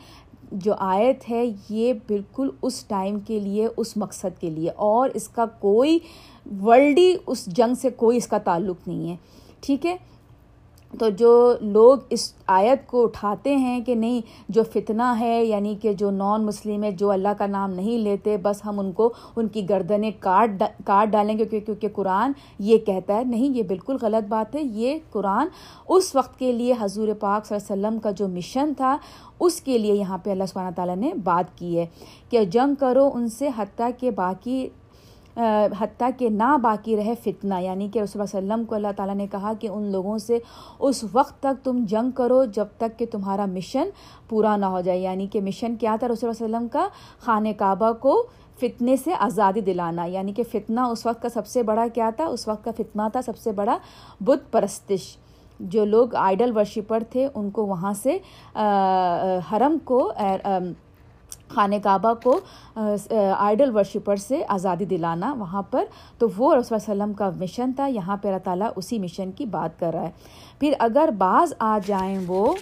جو 0.53 0.75
آیت 0.79 1.31
ہے، 1.31 1.45
یہ 1.71 1.93
بالکل 1.93 2.51
اس 2.63 2.85
ٹائم 2.85 3.19
کے 3.21 3.41
لیے، 3.41 3.69
اس 3.77 3.97
مقصد 3.97 4.41
کے 4.41 4.51
لیے۔ 4.51 4.71
اور 4.71 5.11
اس 5.15 5.29
کا 5.29 5.47
کوئی 5.47 5.99
ورلڈی، 6.63 7.17
اس 7.27 7.47
جنگ 7.47 7.75
سے 7.75 7.91
کوئی 7.91 8.17
اس 8.17 8.27
کا 8.27 8.39
تعلق 8.39 8.89
نہیں 8.89 9.11
ہے۔ 9.11 9.17
ٹھیک 9.61 9.87
ہے؟ 9.87 9.97
تو 10.95 11.09
جو 11.09 11.55
لوگ 11.61 11.99
اس 12.11 12.33
آیت 12.47 12.87
کو 12.87 13.03
اٹھاتے 13.05 13.55
ہیں 13.57 13.81
کہ 13.81 13.95
نہیں، 13.95 14.21
جو 14.49 14.63
فتنہ 14.73 15.13
ہے 15.21 15.45
یعنی 15.45 15.75
کہ 15.83 15.93
جو 15.93 16.11
نان 16.11 16.47
مسلم 16.47 16.85
ہے، 16.85 16.91
جو 16.93 17.11
اللہ 17.11 17.35
کا 17.39 17.47
نام 17.47 17.73
نہیں 17.73 17.99
لیتے، 17.99 18.37
بس 18.37 18.65
ہم 18.65 18.79
ان 18.81 18.93
کو 18.93 19.13
ان 19.37 19.49
کی 19.49 19.69
گردنیں 19.69 20.11
کاٹ 20.21 20.63
کاٹ 20.85 21.09
ڈالیں 21.09 21.39
گے، 21.39 21.45
کیونکہ 21.45 21.65
کیونکہ 21.67 21.89
قرآن 21.95 22.33
یہ 22.59 22.79
کہتا 22.79 23.17
ہے، 23.17 23.25
نہیں، 23.25 23.57
یہ 23.57 23.63
بالکل 23.63 23.97
غلط 24.03 24.29
بات 24.29 24.55
ہے، 24.55 24.63
یہ 24.63 24.99
قرآن 25.11 25.49
اس 25.89 26.15
وقت 26.15 26.39
کے 26.39 26.53
لیے 26.53 26.75
حضور 26.81 27.09
پاک 27.21 27.47
صلی 27.47 27.57
اللہ 27.57 27.73
علیہ 27.73 27.87
وسلم 27.87 27.99
کا 28.01 28.11
جو 28.11 28.29
مشن 28.29 28.73
تھا، 28.77 28.97
اس 29.41 29.61
کے 29.61 29.79
لیے 29.79 29.95
یہاں 29.95 30.19
پہ 30.19 30.31
اللہ 30.31 30.45
سبحانہ 30.45 30.75
تعالیٰ 30.77 30.97
نے 30.97 31.13
بات 31.25 31.57
کی 31.59 31.79
ہے 31.79 31.87
کہ 32.31 32.45
جنگ 32.45 32.75
کرو 32.75 33.11
ان 33.15 33.29
سے 33.29 33.49
حتیٰ 33.57 33.91
کہ 34.01 34.11
باقی 34.11 34.69
حتیٰ 35.81 36.11
کہ 36.19 36.29
نہ 36.29 36.57
باقی 36.63 36.97
رہے 36.97 37.15
فتنہ 37.25 37.55
یعنی 37.61 37.89
کہ 37.89 37.99
رسول 37.99 38.23
اللہ 38.23 38.39
علیہ 38.39 38.49
وسلم 38.49 38.65
کو 38.65 38.75
اللہ 38.75 38.89
تعالیٰ 38.97 39.15
نے 39.15 39.27
کہا 39.27 39.53
کہ 39.61 39.69
ان 39.69 39.83
لوگوں 39.93 40.19
سے 40.19 40.39
اس 40.79 41.05
وقت 41.13 41.41
تک 41.41 41.65
تم 41.65 41.85
جنگ 41.85 42.11
کرو 42.11 42.45
جب 42.45 42.67
تک 42.77 42.99
کہ 42.99 43.07
تمہارا 43.11 43.45
مشن 43.45 43.89
پورا 44.29 44.57
نہ 44.57 44.67
ہو 44.67 44.81
جائے۔ 44.81 45.01
یعنی 45.01 45.27
کہ 45.27 45.41
مشن 45.41 45.77
کیا 45.77 45.97
تھا 46.01 46.09
رسول 46.09 46.31
اللہ 46.31 46.47
علیہ 46.47 46.57
وسلم 46.57 46.69
کا؟ 46.69 46.89
خانہ 47.21 47.49
کعبہ 47.59 47.93
کو 47.93 48.27
فتنے 48.61 48.97
سے 48.97 49.11
آزادی 49.19 49.61
دلانا۔ 49.61 50.05
یعنی 50.05 50.33
کہ 50.33 50.43
فتنہ 50.43 50.81
اس 50.81 51.07
وقت 51.07 51.23
کا 51.23 51.29
سب 51.29 51.47
سے 51.47 51.63
بڑا 51.63 51.87
کیا 51.95 52.11
تھا؟ 52.17 52.27
اس 52.27 52.49
وقت 52.49 52.65
کا 52.65 52.71
فتنہ 52.77 53.03
تھا 53.13 53.23
سب 53.23 53.37
سے 53.37 53.53
بڑا 53.53 53.79
بت 54.21 54.53
پرستش۔ 54.53 55.17
جو 55.61 55.85
لوگ 55.85 56.15
آئیڈل 56.15 56.57
ورشپر 56.57 57.03
تھے، 57.11 57.29
ان 57.35 57.51
کو 57.51 57.67
وہاں 57.67 57.93
سے 57.93 58.19
حرم 59.53 59.79
کو 59.85 60.13
خانہ 61.49 61.75
کعبہ 61.83 62.13
کو 62.23 62.39
آئیڈل 62.77 63.75
ورشپر 63.77 64.17
سے 64.17 64.41
آزادی 64.49 64.85
دلانا 64.85 65.33
وہاں 65.39 65.63
پر۔ 65.71 65.85
تو 66.19 66.27
وہ 66.37 66.55
رسول 66.55 66.77
اللہ 66.77 66.93
علیہ 66.93 67.03
وسلم 67.03 67.13
کا 67.15 67.31
مشن 67.41 67.73
تھا، 67.77 67.87
یہاں 67.87 68.17
پہ 68.17 68.29
اللہ 68.29 68.45
تعالیٰ 68.45 68.71
اسی 68.77 68.99
مشن 68.99 69.33
کی 69.33 69.45
بات 69.47 69.79
کر 69.81 69.93
رہا 69.93 70.03
ہے۔ 70.03 70.11
پھر 70.59 70.73
اگر 70.79 71.09
بعض 71.19 71.53
آ 71.59 71.79
جائیں 71.87 72.19
وہ، 72.27 72.55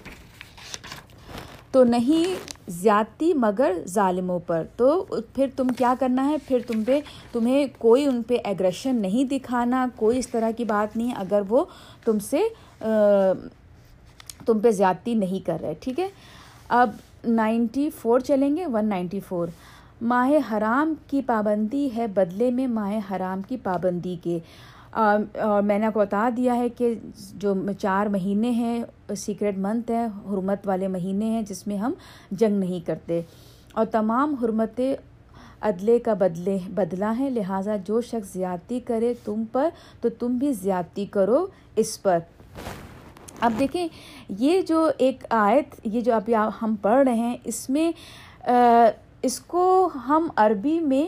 تو 1.73 1.83
نہیں 1.85 2.35
زیادتی 2.73 3.33
مگر 3.35 3.73
ظالموں 3.87 4.39
پر۔ 4.47 4.63
تو 4.77 5.05
پھر 5.35 5.47
تم 5.57 5.69
کیا 5.79 5.95
کرنا 6.01 6.29
ہے؟ 6.29 6.37
پھر 6.47 6.59
تم 6.67 6.83
پہ، 6.85 7.01
تمہیں 7.33 7.67
کوئی 7.79 8.05
ان 8.07 8.23
پہ 8.23 8.37
ایگریشن 8.45 8.97
نہیں 9.03 9.25
دکھانا، 9.31 9.87
کوئی 9.97 10.19
اس 10.19 10.29
طرح 10.29 10.51
کی 10.57 10.65
بات 10.65 10.97
نہیں۔ 10.97 11.15
اگر 11.17 11.43
وہ 11.49 11.65
تم 12.05 12.19
سے 12.19 12.43
تم 14.47 14.59
پہ 14.63 14.71
زیادتی 14.71 15.15
نہیں 15.15 15.47
کر 15.47 15.59
رہے، 15.61 15.75
ٹھیک 15.81 16.01
ہے؟ 16.01 16.09
اب 16.69 16.91
نائنٹی 17.27 17.91
فور 17.91 18.21
چلیں 18.21 18.57
گے، 18.57 18.67
ون 18.67 18.87
نائنٹی 18.87 19.21
فور۔ 19.21 19.49
ماہ 20.03 20.31
حرام 20.53 20.95
کی 21.07 21.23
پابندی 21.23 21.89
ہے 21.97 22.07
بدلے 22.07 22.51
میں 22.51 22.67
ماہ 22.67 22.99
حرام 23.11 23.43
کی 23.43 23.57
پابندی 23.57 24.17
کے۔ 24.23 24.39
اور 24.93 25.63
میں 25.63 25.79
نے 25.79 25.87
آپ 25.87 25.95
کو 25.95 26.01
بتا 26.01 26.29
دیا 26.37 26.57
ہے 26.57 26.69
کہ 26.69 26.95
جو 27.35 27.55
چار 27.79 28.07
مہینے 28.07 28.51
ہیں، 28.51 28.85
سیکرٹ 29.17 29.59
منتھ 29.59 29.91
ہیں 29.91 30.07
حرمت 30.07 30.69
والے 30.69 30.89
مہینے 30.89 31.25
ہیں 31.25 31.43
جس 31.43 31.67
میں 31.67 31.77
ہم 31.77 31.93
جنگ 32.31 32.59
نہیں 32.59 32.87
کرتے۔ 32.87 33.21
اور 33.73 33.87
تمام 33.87 34.35
حرمتیں 34.35 34.97
عدلے 35.61 35.99
کا 35.99 36.15
بدلے 36.15 36.59
بدلا 36.75 37.15
ہے، 37.19 37.31
لہٰذا 37.31 37.77
جو 37.77 38.01
شخص 38.01 38.33
زیادتی 38.33 38.81
کرے 38.81 39.15
تم 39.25 39.43
پر، 39.53 39.69
تو 40.01 40.09
تم 40.09 40.37
بھی 40.37 40.53
زیادتی 40.53 41.07
کرو 41.07 41.47
اس 41.77 42.03
پر۔ 42.03 42.19
اب 43.41 43.53
دیکھیں، 43.59 43.87
یہ 44.39 44.61
جو 44.69 44.89
ایک 44.99 45.25
آیت، 45.31 45.75
یہ 45.85 46.01
جو 46.01 46.15
ابھی 46.15 46.35
ہم 46.63 46.75
پڑھ 46.83 47.05
رہے 47.09 47.15
ہیں، 47.15 47.37
اس 47.45 47.69
میں 47.71 47.91
اس 49.23 49.39
کو 49.41 49.89
ہم 50.09 50.29
عربی 50.37 50.79
میں 50.81 51.07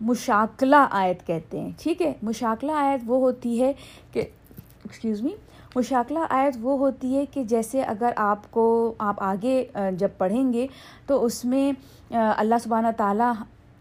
مشاکلہ 0.00 0.86
آیت 0.90 1.26
کہتے 1.26 1.60
ہیں۔ 1.60 1.70
ٹھیک 1.82 2.02
ہے، 2.02 2.12
مشاکلہ 2.22 2.72
آیت 2.72 3.00
وہ 3.06 3.18
ہوتی 3.20 3.60
ہے 3.62 3.72
کہ 4.12 4.20
ایکسکیوز 4.20 5.22
می 5.22 5.32
مشاکلہ 5.76 6.18
آیت 6.30 6.56
وہ 6.60 6.78
ہوتی 6.78 7.16
ہے 7.16 7.24
کہ 7.32 7.42
جیسے 7.44 7.82
اگر 7.82 8.12
آپ 8.16 8.50
کو، 8.50 8.94
آپ 8.98 9.22
آگے 9.22 9.64
جب 9.98 10.08
پڑھیں 10.18 10.52
گے 10.52 10.66
تو 11.06 11.24
اس 11.24 11.44
میں 11.44 11.70
اللہ 12.10 12.54
سبحانہ 12.62 12.88
تعالیٰ 12.96 13.32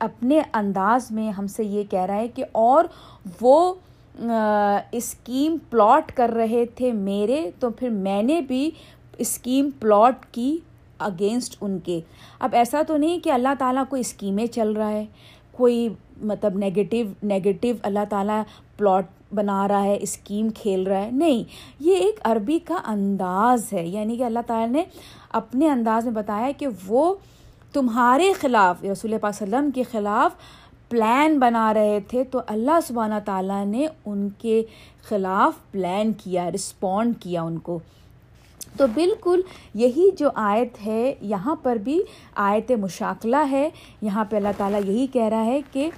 اپنے 0.01 0.41
انداز 0.53 1.11
میں 1.11 1.29
ہم 1.31 1.47
سے 1.47 1.63
یہ 1.63 1.83
کہہ 1.89 1.99
رہا 1.99 2.15
ہے 2.15 2.27
کہ 2.27 2.45
اور 2.51 2.85
وہ 3.41 3.73
اسکیم 4.91 5.57
پلاٹ 5.69 6.11
کر 6.11 6.29
رہے 6.29 6.65
تھے 6.65 6.91
میرے، 6.91 7.51
تو 7.59 7.69
پھر 7.69 7.89
میں 7.89 8.23
نے 8.23 8.41
بھی 8.41 8.71
اسکیم 9.17 9.69
پلاٹ 9.79 10.25
کی 10.25 10.57
اگینسٹ 10.99 11.57
ان 11.61 11.79
کے۔ 11.79 11.99
اب 12.39 12.49
ایسا 12.51 12.81
تو 12.87 12.97
نہیں 12.97 13.19
کہ 13.19 13.31
اللہ 13.31 13.47
تعالیٰ 13.59 13.83
کو 13.89 13.95
اسکیمیں 13.95 14.45
چل 14.45 14.71
رہا 14.71 14.91
ہے، 14.91 15.05
کوئی 15.51 15.89
مطلب 16.21 16.57
نگیٹو 16.57 17.25
نگیٹو 17.25 17.67
اللہ 17.83 17.99
تعالیٰ 18.09 18.41
پلاٹ 18.77 19.05
بنا 19.33 19.67
رہا 19.67 19.83
ہے، 19.83 19.97
اسکیم 20.01 20.49
کھیل 20.49 20.83
رہا 20.83 21.01
ہے۔ 21.01 21.11
نہیں، 21.11 21.43
یہ 21.79 21.95
ایک 21.95 22.19
عربی 22.23 22.59
کا 22.59 22.81
انداز 22.85 23.73
ہے۔ 23.73 23.87
یعنی 23.87 24.17
کہ 24.17 24.23
اللہ 24.23 24.39
تعالیٰ 24.47 24.69
نے 24.69 24.83
اپنے 25.31 25.69
انداز 25.69 26.05
میں 26.05 26.13
بتایا 26.13 26.51
کہ 26.57 26.67
وہ 26.87 27.15
تمہارے 27.73 28.33
خلاف 28.33 28.83
رسول 28.83 29.15
پاک 29.21 29.41
وسلم 29.41 29.69
کے 29.71 29.83
خلاف 29.83 30.31
پلان 30.89 31.39
بنا 31.39 31.73
رہے 31.73 31.99
تھے، 32.07 32.23
تو 32.23 32.41
اللہ 32.47 32.79
سبحانہ 32.87 33.13
تعالیٰ 33.25 33.65
نے 33.65 33.87
ان 34.05 34.29
کے 34.29 34.63
خلاف 35.09 35.71
پلان 35.71 36.13
کیا 36.13 36.51
رسپونڈ 36.51 37.13
کیا 37.19 37.41
ان 37.41 37.57
کو۔ 37.57 37.79
تو 38.77 38.87
بالکل 38.93 39.41
یہی 39.73 40.09
جو 40.11 40.29
آیت 40.35 40.85
ہے، 40.85 41.13
یہاں 41.21 41.55
پر 41.63 41.75
بھی 41.75 42.01
آیت 42.35 42.71
مشاکلہ 42.71 43.43
ہے۔ 43.51 43.69
یہاں 44.01 44.25
پہ 44.25 44.35
اللہ 44.35 44.47
تعالیٰ 44.57 44.79
یہی 44.85 45.07
کہہ 45.07 45.25
رہا 45.25 45.45
ہے 45.45 45.61
کہ 45.71 45.89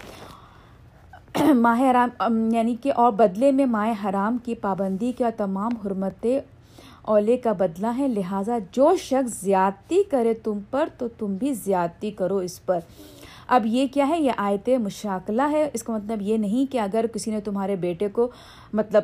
ماہ 1.54 1.82
حرام 1.82 2.50
یعنی 2.54 2.76
کہ 2.84 2.92
اور 2.96 3.12
بدلے 3.12 3.52
میں 3.52 3.66
ماہ 3.66 4.06
حرام 4.06 4.38
کی 4.46 4.56
پابندی 4.56 5.12
کا 5.12 5.30
تمام 5.38 5.72
حرمتیں 5.86 6.40
اولے 7.02 7.38
کا 7.38 7.52
بدلہ 7.52 7.88
ہے 7.98 8.08
لہٰذا 8.08 8.58
جو 8.72 8.96
شخص 8.96 9.42
زیادتی 9.42 10.04
کرے 10.04 10.34
تم 10.34 10.60
پر، 10.70 10.90
تو 10.98 11.08
تم 11.08 11.36
بھی 11.36 11.54
زیادتی 11.54 12.12
کرو 12.12 12.38
اس 12.38 12.66
پر۔ 12.66 12.80
اب 13.50 13.66
یہ 13.66 13.88
کیا 13.94 14.08
ہے؟ 14.08 14.22
یہ 14.22 14.32
آیت 14.38 14.70
مشاکلہ 14.70 15.42
ہے۔ 15.52 15.70
اس 15.74 15.84
کا 15.84 15.94
مطلب 15.94 16.22
یہ 16.22 16.38
نہیں 16.38 16.72
کہ 16.72 16.80
اگر 16.80 17.06
کسی 17.14 17.32
نے 17.32 17.42
تمہارے 17.42 17.76
بیٹے 17.76 18.08
کو 18.08 18.28
مطلب 18.74 19.04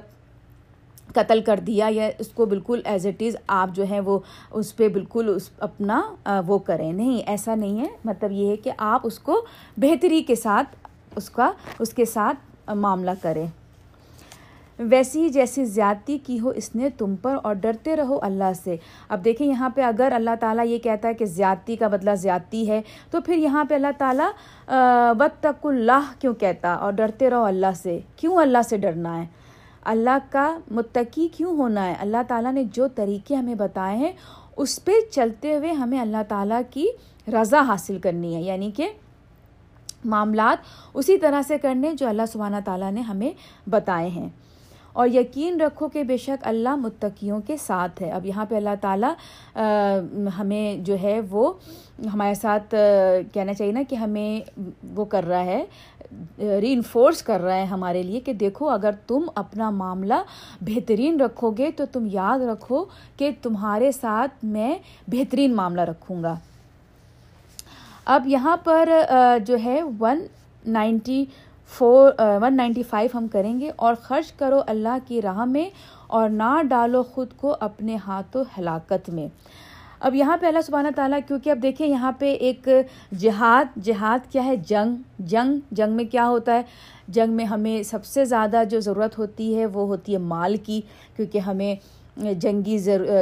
قتل 1.13 1.41
کر 1.41 1.59
دیا 1.67 1.87
یا 1.91 2.09
اس 2.19 2.27
کو 2.27 2.45
بالکل 2.45 2.81
ایز 2.85 3.05
اٹ 3.05 3.21
از 3.21 3.35
آپ 3.47 3.69
جو 3.75 3.83
ہے 3.89 3.99
وہ 3.99 4.19
اس 4.51 4.75
پہ 4.75 4.87
بالکل 4.87 5.33
اس 5.35 5.49
اپنا 5.59 6.01
وہ 6.47 6.57
کریں۔ 6.57 6.93
نہیں، 6.93 7.17
ایسا 7.25 7.55
نہیں 7.55 7.79
ہے۔ 7.79 7.87
مطلب 8.05 8.31
یہ 8.31 8.49
ہے 8.49 8.55
کہ 8.55 8.71
آپ 8.77 9.01
اس 9.03 9.19
کو 9.19 9.45
بہتری 9.77 10.23
کے 10.23 10.35
ساتھ، 10.35 10.87
اس 11.15 11.29
کا، 11.29 11.51
اس 11.79 11.93
کے 11.93 12.05
ساتھ 12.05 12.71
معاملہ 12.75 13.11
کریں۔ 13.21 13.47
ویسی 14.80 15.30
جیسی 15.30 15.65
زیادتی 15.65 16.17
کی 16.17 16.39
ہو 16.39 16.49
اس 16.49 16.76
نے 16.76 16.89
تم 16.89 17.15
پر 17.15 17.38
اور 17.43 17.53
ڈرتے 17.53 17.95
رہو 17.95 18.19
اللہ 18.21 18.51
سے۔ 18.63 18.76
اب 19.09 19.26
دیکھیں 19.26 19.47
یہاں 19.47 19.69
پہ 19.69 19.82
اگر 19.82 20.11
اللہ 20.15 20.30
تعالیٰ 20.39 20.65
یہ 20.65 20.78
کہتا 20.78 21.07
ہے 21.07 21.13
کہ 21.13 21.26
زیادتی 21.26 21.76
کا 21.76 21.88
بدلہ 21.88 22.15
زیادتی 22.15 22.69
ہے، 22.69 22.82
تو 23.11 23.21
پھر 23.21 23.34
یہاں 23.34 23.65
پہ 23.65 23.76
اللہ 23.76 23.88
تعالیٰ 23.97 24.30
بد 25.13 25.39
تک 25.39 25.65
اللہ 25.65 26.11
کیوں 26.19 26.34
کہتا 26.34 26.73
اور 26.73 26.91
ڈرتے 26.91 27.30
رہو 27.30 27.43
اللہ 27.43 27.73
سے؟ 27.76 27.99
کیوں 28.15 28.38
اللہ 28.38 28.57
سے 28.69 28.78
ڈرنا 28.78 29.21
ہے؟ 29.21 29.26
اللہ 29.84 30.17
کا 30.30 30.57
متقی 30.71 31.28
کیوں 31.28 31.57
ہونا 31.57 31.88
ہے؟ 31.88 31.93
اللہ 31.99 32.17
تعالیٰ 32.28 32.53
نے 32.53 32.63
جو 32.63 32.88
طریقے 32.88 33.36
ہمیں 33.36 33.55
بتائے 33.55 33.97
ہیں، 33.97 34.11
اس 34.57 34.86
پہ 34.86 34.91
چلتے 35.11 35.55
ہوئے 35.55 35.71
ہمیں 35.71 35.99
اللہ 35.99 36.23
تعالیٰ 36.28 36.61
کی 36.69 36.88
رضا 37.28 37.59
حاصل 37.59 37.99
کرنی 37.99 38.36
ہے۔ 38.36 38.41
یعنی 38.41 38.71
کہ 38.71 38.89
معاملات 40.05 40.57
اسی 40.93 41.17
طرح 41.17 41.41
سے 41.47 41.57
کرنے 41.57 41.93
جو 41.93 42.07
اللہ 42.07 42.21
سبحانہ 42.34 42.55
تعالیٰ 42.65 42.91
نے 42.91 43.01
ہمیں 43.01 43.32
بتائے 43.69 44.07
ہیں۔ 44.07 44.30
اور 44.95 45.07
یقین 45.07 45.59
رکھو 45.61 45.87
کہ 45.87 46.03
بے 46.03 46.17
شک 46.17 46.47
اللہ 46.47 46.75
متقیوں 46.75 47.39
کے 47.47 47.57
ساتھ 47.57 48.01
ہے۔ 48.01 48.11
اب 48.11 48.25
یہاں 48.25 48.45
پہ 48.49 48.55
اللہ 48.55 48.75
تعالیٰ 48.81 49.13
ہمیں 50.39 50.77
جو 50.85 50.95
ہے 51.01 51.19
وہ 51.29 51.51
ہمارے 52.13 52.33
ساتھ 52.35 52.75
کہنا 53.33 53.53
چاہیے 53.53 53.71
نا 53.71 53.81
کہ 53.89 53.95
ہمیں 53.95 54.59
وہ 54.95 55.05
کر 55.05 55.27
رہا 55.27 55.43
ہے 55.45 55.63
ری 56.61 56.71
انفورس 56.73 57.21
کر 57.23 57.41
رہا 57.41 57.55
ہے 57.55 57.65
ہمارے 57.65 58.03
لیے 58.03 58.19
کہ 58.19 58.33
دیکھو، 58.33 58.69
اگر 58.69 58.91
تم 59.07 59.27
اپنا 59.35 59.69
معاملہ 59.69 60.13
بہترین 60.61 61.19
رکھو 61.21 61.49
گے 61.51 61.71
تو 61.71 61.85
تم 61.91 62.07
یاد 62.11 62.39
رکھو 62.49 62.83
کہ 63.17 63.29
تمہارے 63.41 63.91
ساتھ 63.91 64.45
میں 64.45 64.73
بہترین 65.07 65.55
معاملہ 65.55 65.81
رکھوں 65.81 66.21
گا۔ 66.23 66.35
اب 68.05 68.27
یہاں 68.27 68.57
پر 68.63 68.89
جو 69.45 69.57
ہے 69.63 69.81
one 69.99 70.25
ninety 70.67 71.23
four 71.70 72.11
one 72.41 72.57
ninety 72.57 72.84
five 72.84 73.18
ہم 73.18 73.28
کریں 73.28 73.59
گے 73.59 73.72
اور 73.76 73.93
خرچ 74.01 74.32
کرو 74.32 74.61
اللہ 74.68 74.97
کی 75.07 75.22
راہ 75.22 75.43
میں 75.45 75.70
اور 76.07 76.30
نہ 76.30 76.61
ڈالو 76.70 77.03
خود 77.03 77.34
کو 77.38 77.55
اپنے 77.59 77.97
ہاتھوں 78.07 78.43
ہلاکت 78.57 79.09
میں۔ 79.09 79.28
اب 79.99 80.16
یہاں 80.16 80.38
پہ 80.38 80.45
اللہ 80.45 80.61
سبحانہ 80.66 80.88
تعالیٰ، 80.95 81.20
کیونکہ 81.28 81.49
اب 81.49 81.61
دیکھیں 81.63 81.88
یہاں 81.88 82.11
پہ 82.20 82.34
ایک 82.34 82.68
جہاد 83.18 83.78
جہاد 83.84 84.32
کیا 84.32 84.45
ہے؟ 84.45 84.55
جنگ 84.55 84.95
جنگ 85.20 85.59
جنگ 85.72 85.95
میں 85.95 86.05
کیا 86.05 86.28
ہوتا 86.28 86.53
ہے؟ 86.53 86.61
جنگ 87.07 87.34
میں 87.34 87.45
ہمیں 87.45 87.84
سب 87.84 88.05
سے 88.05 88.26
زیادہ 88.26 88.63
جو 88.70 88.80
ضرورت 88.80 89.18
ہوتی 89.18 89.55
ہے 89.57 89.66
وہ 89.66 89.88
ہوتی 89.88 90.13
ہے 90.13 90.18
مال 90.18 90.55
کی، 90.57 90.82
کیونکہ 91.16 91.39
ہمیں 91.39 91.76
جنگی 92.18 92.78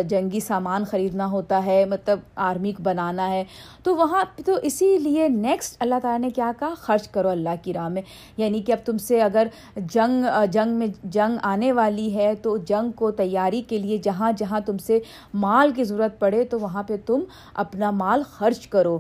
جنگی 0.07 0.39
سامان 0.39 0.85
خریدنا 0.85 1.31
ہوتا 1.31 1.65
ہے 1.65 1.85
مطلب 1.85 2.19
آرمی 2.35 2.71
کو 2.71 2.83
بنانا 2.83 3.29
ہے۔ 3.29 3.43
تو 3.83 3.95
وہاں، 3.95 4.23
تو 4.45 4.55
اسی 4.63 4.97
لیے 4.97 5.27
نیکسٹ 5.27 5.75
اللہ 5.79 5.95
تعالیٰ 6.01 6.19
نے 6.19 6.29
کیا 6.29 6.51
کہا؟ 6.59 6.73
خرچ 6.77 7.07
کرو 7.07 7.29
اللہ 7.29 7.49
کی 7.61 7.73
راہ 7.73 7.87
میں۔ 7.87 8.01
یعنی 8.37 8.61
کہ 8.61 8.71
اب 8.71 8.85
تم 8.85 8.97
سے 8.97 9.21
اگر 9.21 9.47
جنگ 9.75 10.25
جنگ 10.51 10.71
میں، 10.71 10.87
جنگ 11.03 11.37
آنے 11.43 11.71
والی 11.71 12.15
ہے، 12.15 12.35
تو 12.35 12.57
جنگ 12.57 12.91
کو 12.91 13.11
تیاری 13.11 13.61
کے 13.61 13.77
لیے 13.77 13.97
جہاں 13.97 14.31
جہاں 14.37 14.59
تم 14.59 14.77
سے 14.77 14.99
مال 15.33 15.71
کی 15.71 15.83
ضرورت 15.83 16.19
پڑے، 16.19 16.43
تو 16.43 16.59
وہاں 16.59 16.83
پہ 16.83 16.97
تم 17.05 17.19
اپنا 17.53 17.91
مال 17.91 18.23
خرچ 18.29 18.67
کرو۔ 18.67 18.99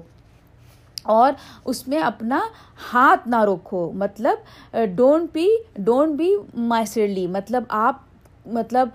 اور 1.03 1.33
اس 1.65 1.87
میں 1.87 1.99
اپنا 1.99 2.39
ہاتھ 2.93 3.27
نہ 3.27 3.43
روکو 3.43 3.91
مطلب 3.95 4.37
don't 4.95 5.29
be 5.33 5.47
don't 5.77 6.15
be 6.15 6.31
miserly 6.53 7.27
مطلب 7.27 7.63
آپ 7.69 7.95
مطلب 8.45 8.89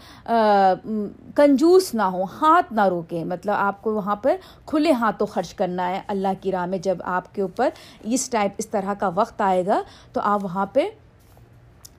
کنجوس 1.34 1.94
نہ 1.94 2.02
ہو 2.02 2.24
ہاتھ 2.24 2.72
نہ 2.72 2.84
روکیں۔ 2.84 3.24
مطلب 3.24 3.54
آپ 3.58 3.82
کو 3.82 3.94
وہاں 3.94 4.16
پر 4.16 4.36
کھلے 4.66 4.92
ہاتھوں 4.92 5.26
خرچ 5.26 5.54
کرنا 5.54 5.88
ہے 5.88 6.00
اللہ 6.06 6.28
کی 6.40 6.52
راہ 6.52 6.66
میں۔ 6.66 6.78
جب 6.78 6.98
آپ 7.04 7.34
کے 7.34 7.42
اوپر 7.42 7.68
اس 8.02 8.30
ٹائپ، 8.30 8.52
اس 8.58 8.68
طرح 8.68 8.94
کا 8.94 9.10
وقت 9.14 9.40
آئے 9.40 9.66
گا، 9.66 9.82
تو 10.12 10.20
آپ 10.24 10.44
وہاں 10.44 10.66
پہ 10.66 10.88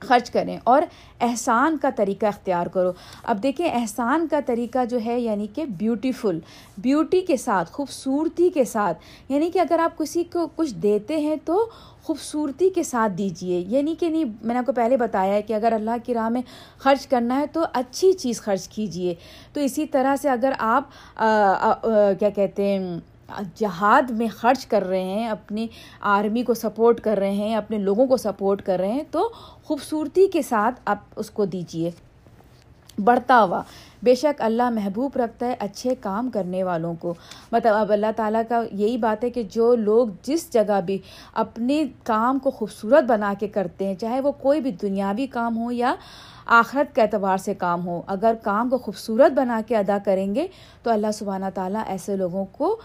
خرچ 0.00 0.30
کریں۔ 0.30 0.58
اور 0.64 0.82
احسان 1.20 1.78
کا 1.78 1.90
طریقہ 1.96 2.26
اختیار 2.26 2.66
کرو۔ 2.66 2.92
اب 3.22 3.42
دیکھیں، 3.42 3.70
احسان 3.72 4.28
کا 4.28 4.40
طریقہ 4.46 4.84
جو 4.84 4.98
ہے 5.04 5.20
یعنی 5.20 5.46
کہ 5.46 5.64
بیوٹیفل 5.64 6.38
بیوٹی 6.78 7.20
کے 7.20 7.36
ساتھ، 7.36 7.72
خوبصورتی 7.72 8.50
کے 8.50 8.64
ساتھ 8.64 8.98
یعنی 9.28 9.50
کہ 9.50 9.58
اگر 9.58 9.78
آپ 9.78 9.98
کسی 9.98 10.24
کو 10.24 10.48
کچھ 10.56 10.74
دیتے 10.74 11.16
ہیں 11.16 11.36
تو 11.44 11.70
خوبصورتی 12.10 12.68
کے 12.70 12.82
ساتھ 12.82 13.12
دیجیے 13.18 13.58
یعنی 13.68 13.94
کہ 13.98 14.08
نہیں، 14.08 14.24
میں 14.24 14.54
نے 14.54 14.58
آپ 14.58 14.66
کو 14.66 14.72
پہلے 14.72 14.96
بتایا 14.96 15.34
ہے 15.34 15.42
کہ 15.42 15.52
اگر 15.52 15.72
اللہ 15.72 15.96
کی 16.04 16.14
راہ 16.14 16.28
میں 16.28 16.40
خرچ 16.78 17.06
کرنا 17.06 17.38
ہے 17.40 17.46
تو 17.46 17.64
اچھی 17.72 18.12
چیز 18.12 18.40
خرچ 18.42 18.66
کیجیے 18.68 19.14
تو 19.52 19.60
اسی 19.60 19.86
طرح 19.86 20.16
سے 20.22 20.28
اگر 20.28 20.52
آپ 20.58 21.18
کیا 22.18 22.30
کہتے 22.34 22.66
ہیں، 22.66 22.98
جہاد 23.56 24.10
میں 24.10 24.26
خرچ 24.36 24.66
کر 24.66 24.86
رہے 24.86 25.02
ہیں، 25.02 25.28
اپنی 25.28 25.66
آرمی 26.14 26.42
کو 26.42 26.54
سپورٹ 26.54 27.00
کر 27.00 27.18
رہے 27.18 27.32
ہیں، 27.32 27.54
اپنے 27.56 27.78
لوگوں 27.78 28.06
کو 28.06 28.16
سپورٹ 28.16 28.62
کر 28.66 28.78
رہے 28.80 28.92
ہیں، 28.92 29.04
تو 29.10 29.28
خوبصورتی 29.64 30.26
کے 30.32 30.42
ساتھ 30.42 30.80
آپ 30.84 30.98
اس 31.16 31.30
کو 31.30 31.44
دیجیے 31.46 31.90
بڑھتا 32.98 33.42
ہوا۔ 33.42 33.62
بے 34.02 34.14
شک 34.14 34.40
اللہ 34.42 34.70
محبوب 34.70 35.16
رکھتا 35.16 35.46
ہے 35.46 35.54
اچھے 35.58 35.94
کام 36.00 36.30
کرنے 36.30 36.62
والوں 36.64 36.94
کو۔ 37.00 37.14
مطلب 37.52 37.74
اب 37.74 37.92
اللہ 37.92 38.12
تعالیٰ 38.16 38.42
کا 38.48 38.62
یہی 38.72 38.96
بات 38.96 39.24
ہے 39.24 39.30
کہ 39.30 39.42
جو 39.52 39.74
لوگ 39.76 40.08
جس 40.22 40.52
جگہ 40.52 40.80
بھی 40.86 40.98
اپنے 41.42 41.84
کام 42.04 42.38
کو 42.38 42.50
خوبصورت 42.50 43.04
بنا 43.04 43.32
کے 43.40 43.48
کرتے 43.48 43.86
ہیں، 43.86 43.94
چاہے 43.94 44.20
وہ 44.20 44.32
کوئی 44.32 44.60
بھی 44.60 44.72
دنیاوی 44.82 45.26
کام 45.26 45.56
ہو 45.58 45.70
یا 45.72 45.94
آخرت 46.46 46.94
کے 46.94 47.02
اعتبار 47.02 47.36
سے 47.38 47.54
کام 47.54 47.86
ہو، 47.86 48.00
اگر 48.06 48.34
کام 48.42 48.68
کو 48.68 48.78
خوبصورت 48.78 49.32
بنا 49.32 49.60
کے 49.68 49.76
ادا 49.76 49.98
کریں 50.04 50.34
گے 50.34 50.46
تو 50.82 50.90
اللہ 50.90 51.10
سبحانہ 51.14 51.46
تعالیٰ 51.54 51.82
ایسے 51.86 52.16
لوگوں 52.16 52.44
کو 52.52 52.76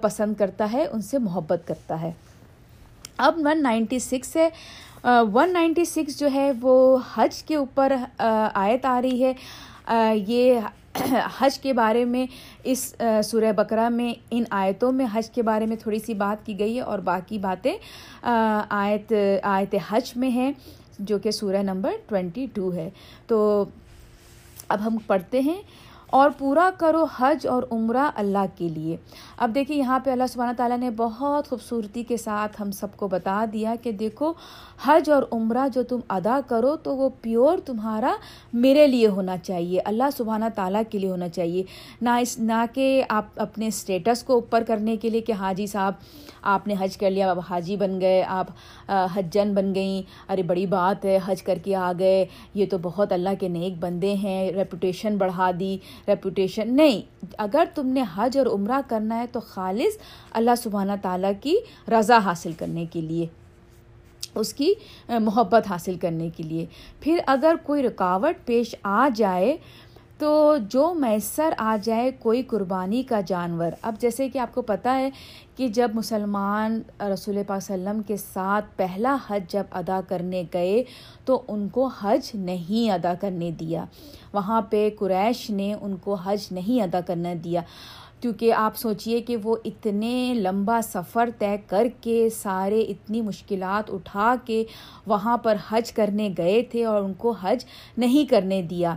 پسند 0.00 0.34
کرتا 0.34 0.68
ہے، 0.72 0.86
ان 0.92 1.00
سے 1.02 1.18
محبت 1.18 1.66
کرتا 1.66 2.00
ہے۔ 2.00 2.12
اب 3.16 3.38
ون 3.44 3.62
نائنٹی 3.62 3.98
سکس 3.98 4.36
ہے۔ 4.36 4.48
ون 5.34 5.52
نائنٹی 5.52 5.84
سکس 5.84 6.18
جو 6.18 6.28
ہے 6.34 6.50
وہ 6.60 6.96
حج 7.14 7.42
کے 7.42 7.54
اوپر 7.56 7.92
آیت 8.18 8.84
آ 8.86 9.00
رہی 9.02 9.22
ہے۔ 9.24 9.32
یہ 10.26 10.60
حج 11.38 11.58
کے 11.60 11.72
بارے 11.72 12.04
میں 12.04 12.26
اس 12.64 12.94
سورہ 13.24 13.52
بقرہ 13.56 13.88
میں، 13.88 14.12
ان 14.30 14.44
آیتوں 14.50 14.90
میں 14.92 15.06
حج 15.12 15.30
کے 15.30 15.42
بارے 15.42 15.66
میں 15.66 15.76
تھوڑی 15.76 15.98
سی 16.06 16.14
بات 16.14 16.44
کی 16.46 16.58
گئی 16.58 16.76
ہے 16.76 16.80
اور 16.80 16.98
باقی 17.04 17.38
باتیں 17.38 17.72
آیت 18.22 19.12
آیت 19.42 19.74
حج 19.88 20.12
میں 20.16 20.30
ہیں، 20.30 20.50
جو 20.98 21.18
کہ 21.18 21.30
سورہ 21.30 21.62
نمبر 21.62 21.96
ٹوینٹی 22.08 22.46
ٹو 22.54 22.72
ہے۔ 22.74 22.88
تو 23.26 23.64
اب 24.68 24.86
ہم 24.86 24.96
پڑھتے 25.06 25.40
ہیں۔ 25.40 25.60
اور 26.12 26.30
پورا 26.38 26.68
کرو 26.78 27.04
حج 27.16 27.46
اور 27.46 27.62
عمرہ 27.70 28.10
اللہ 28.14 28.44
کے 28.56 28.68
لیے۔ 28.68 28.96
اب 29.36 29.54
دیکھیں، 29.54 29.76
یہاں 29.76 29.98
پہ 30.04 30.10
اللہ 30.10 30.26
سبحانہ 30.28 30.56
تعالیٰ 30.56 30.78
نے 30.78 30.90
بہت 30.96 31.48
خوبصورتی 31.48 32.02
کے 32.02 32.16
ساتھ 32.16 32.60
ہم 32.62 32.70
سب 32.70 32.96
کو 32.96 33.08
بتا 33.08 33.44
دیا 33.52 33.74
کہ 33.82 33.92
دیکھو، 33.92 34.32
حج 34.84 35.10
اور 35.10 35.22
عمرہ 35.32 35.66
جو 35.74 35.82
تم 35.82 36.00
ادا 36.08 36.38
کرو 36.48 36.76
تو 36.76 36.96
وہ 36.96 37.08
پیور 37.20 37.58
تمہارا 37.58 38.14
میرے 38.52 38.86
لیے 38.86 39.06
ہونا 39.06 39.36
چاہیے، 39.36 39.80
اللہ 39.84 40.10
سبحانہ 40.16 40.44
تعالیٰ 40.54 40.82
کے 40.90 40.98
لیے 40.98 41.10
ہونا 41.10 41.28
چاہیے۔ 41.28 41.62
نہ 42.00 42.10
اس، 42.20 42.38
نہ 42.38 42.64
کہ 42.74 43.02
آپ 43.08 43.40
اپنے 43.40 43.66
اسٹیٹس 43.66 44.22
کو 44.22 44.34
اوپر 44.34 44.64
کرنے 44.66 44.96
کے 44.96 45.10
لیے 45.10 45.20
کہ 45.20 45.32
حاجی 45.32 45.66
صاحب، 45.66 45.94
آپ 46.42 46.66
نے 46.66 46.74
حج 46.80 46.96
کر 46.96 47.10
لیا، 47.10 47.30
اب 47.30 47.38
حاجی 47.50 47.76
بن 47.76 48.00
گئے، 48.00 48.22
آپ 48.28 48.46
حجن 49.14 49.54
بن 49.54 49.74
گئیں، 49.74 50.02
ارے 50.32 50.42
بڑی 50.42 50.66
بات 50.66 51.04
ہے، 51.04 51.18
حج 51.26 51.42
کر 51.42 51.58
کے 51.64 51.74
آ 51.74 51.92
گئے، 51.98 52.24
یہ 52.54 52.66
تو 52.70 52.78
بہت 52.82 53.12
اللہ 53.12 53.34
کے 53.40 53.48
نیک 53.48 53.74
بندے 53.80 54.14
ہیں 54.14 54.50
ریپوٹیشن 54.52 55.16
بڑھا 55.16 55.50
دی۔ 55.60 55.76
ریپوٹیشن 56.08 56.74
نہیں۔ 56.76 57.00
اگر 57.38 57.64
تم 57.74 57.86
نے 57.86 58.02
حج 58.14 58.38
اور 58.38 58.46
عمرہ 58.46 58.80
کرنا 58.88 59.18
ہے 59.18 59.26
تو 59.32 59.40
خالص 59.40 59.98
اللہ 60.30 60.54
سبحانہ 60.58 60.92
تعالیٰ 61.02 61.32
کی 61.40 61.56
رضا 61.88 62.18
حاصل 62.18 62.52
کرنے 62.52 62.84
کے 62.86 63.00
لیے، 63.00 63.26
اس 64.34 64.52
کی، 64.54 64.72
محبت 65.08 65.66
حاصل 65.66 65.94
کرنے 65.94 66.28
کے 66.36 66.42
لیے۔ 66.42 66.66
پھر 67.00 67.18
اگر 67.26 67.54
کوئی 67.62 67.82
رکاوٹ 67.82 68.46
پیش 68.46 68.74
آ 68.82 69.08
جائے 69.14 69.56
تو 70.20 70.56
جو 70.68 70.94
میسر 70.94 71.52
آ 71.58 71.76
جائے 71.82 72.10
کوئی 72.18 72.42
قربانی 72.42 73.02
کا 73.02 73.20
جانور۔ 73.20 73.70
اب 73.82 73.94
جیسے 73.98 74.28
کہ 74.28 74.38
آپ 74.38 74.54
کو 74.54 74.62
پتہ 74.62 74.88
ہے 74.88 75.10
کہ 75.56 75.68
جب 75.68 75.90
مسلمان 75.94 76.82
رسول 77.00 77.38
پاک 77.46 77.56
وسلم 77.56 78.02
کے 78.02 78.16
ساتھ 78.16 78.64
پہلا 78.76 79.16
حج 79.28 79.52
جب 79.52 79.64
ادا 79.70 80.00
کرنے 80.08 80.42
گئے 80.54 80.84
تو 81.24 81.42
ان 81.48 81.68
کو 81.68 81.86
حج 81.86 82.30
نہیں 82.34 82.90
ادا 82.90 83.14
کرنے 83.20 83.50
دیا۔ 83.50 83.84
وہاں 84.32 84.62
پہ 84.62 84.90
قریش 84.98 85.50
نے 85.50 85.74
ان 85.80 85.96
کو 85.96 86.14
حج 86.14 86.38
نہیں 86.50 86.82
ادا 86.82 87.00
کرنے 87.00 87.34
دیا۔ 87.34 87.60
کیونکہ 88.20 88.52
آپ 88.52 88.76
سوچئے 88.76 89.20
کہ 89.20 89.36
وہ 89.36 89.56
اتنے 89.64 90.34
لمبا 90.34 90.80
سفر 90.82 91.28
طے 91.38 91.56
کر 91.66 91.86
کے 92.00 92.28
سارے 92.30 92.80
اتنی 92.80 93.22
مشکلات 93.22 93.90
اٹھا 93.90 94.34
کے 94.44 94.64
وہاں 95.06 95.36
پر 95.36 95.56
حج 95.70 95.92
کرنے 95.92 96.30
گئے 96.38 96.62
تھے 96.62 96.84
اور 96.84 97.02
ان 97.02 97.14
کو 97.14 97.30
حج 97.30 97.64
نہیں 97.98 98.30
کرنے 98.30 98.62
دیا۔ 98.62 98.94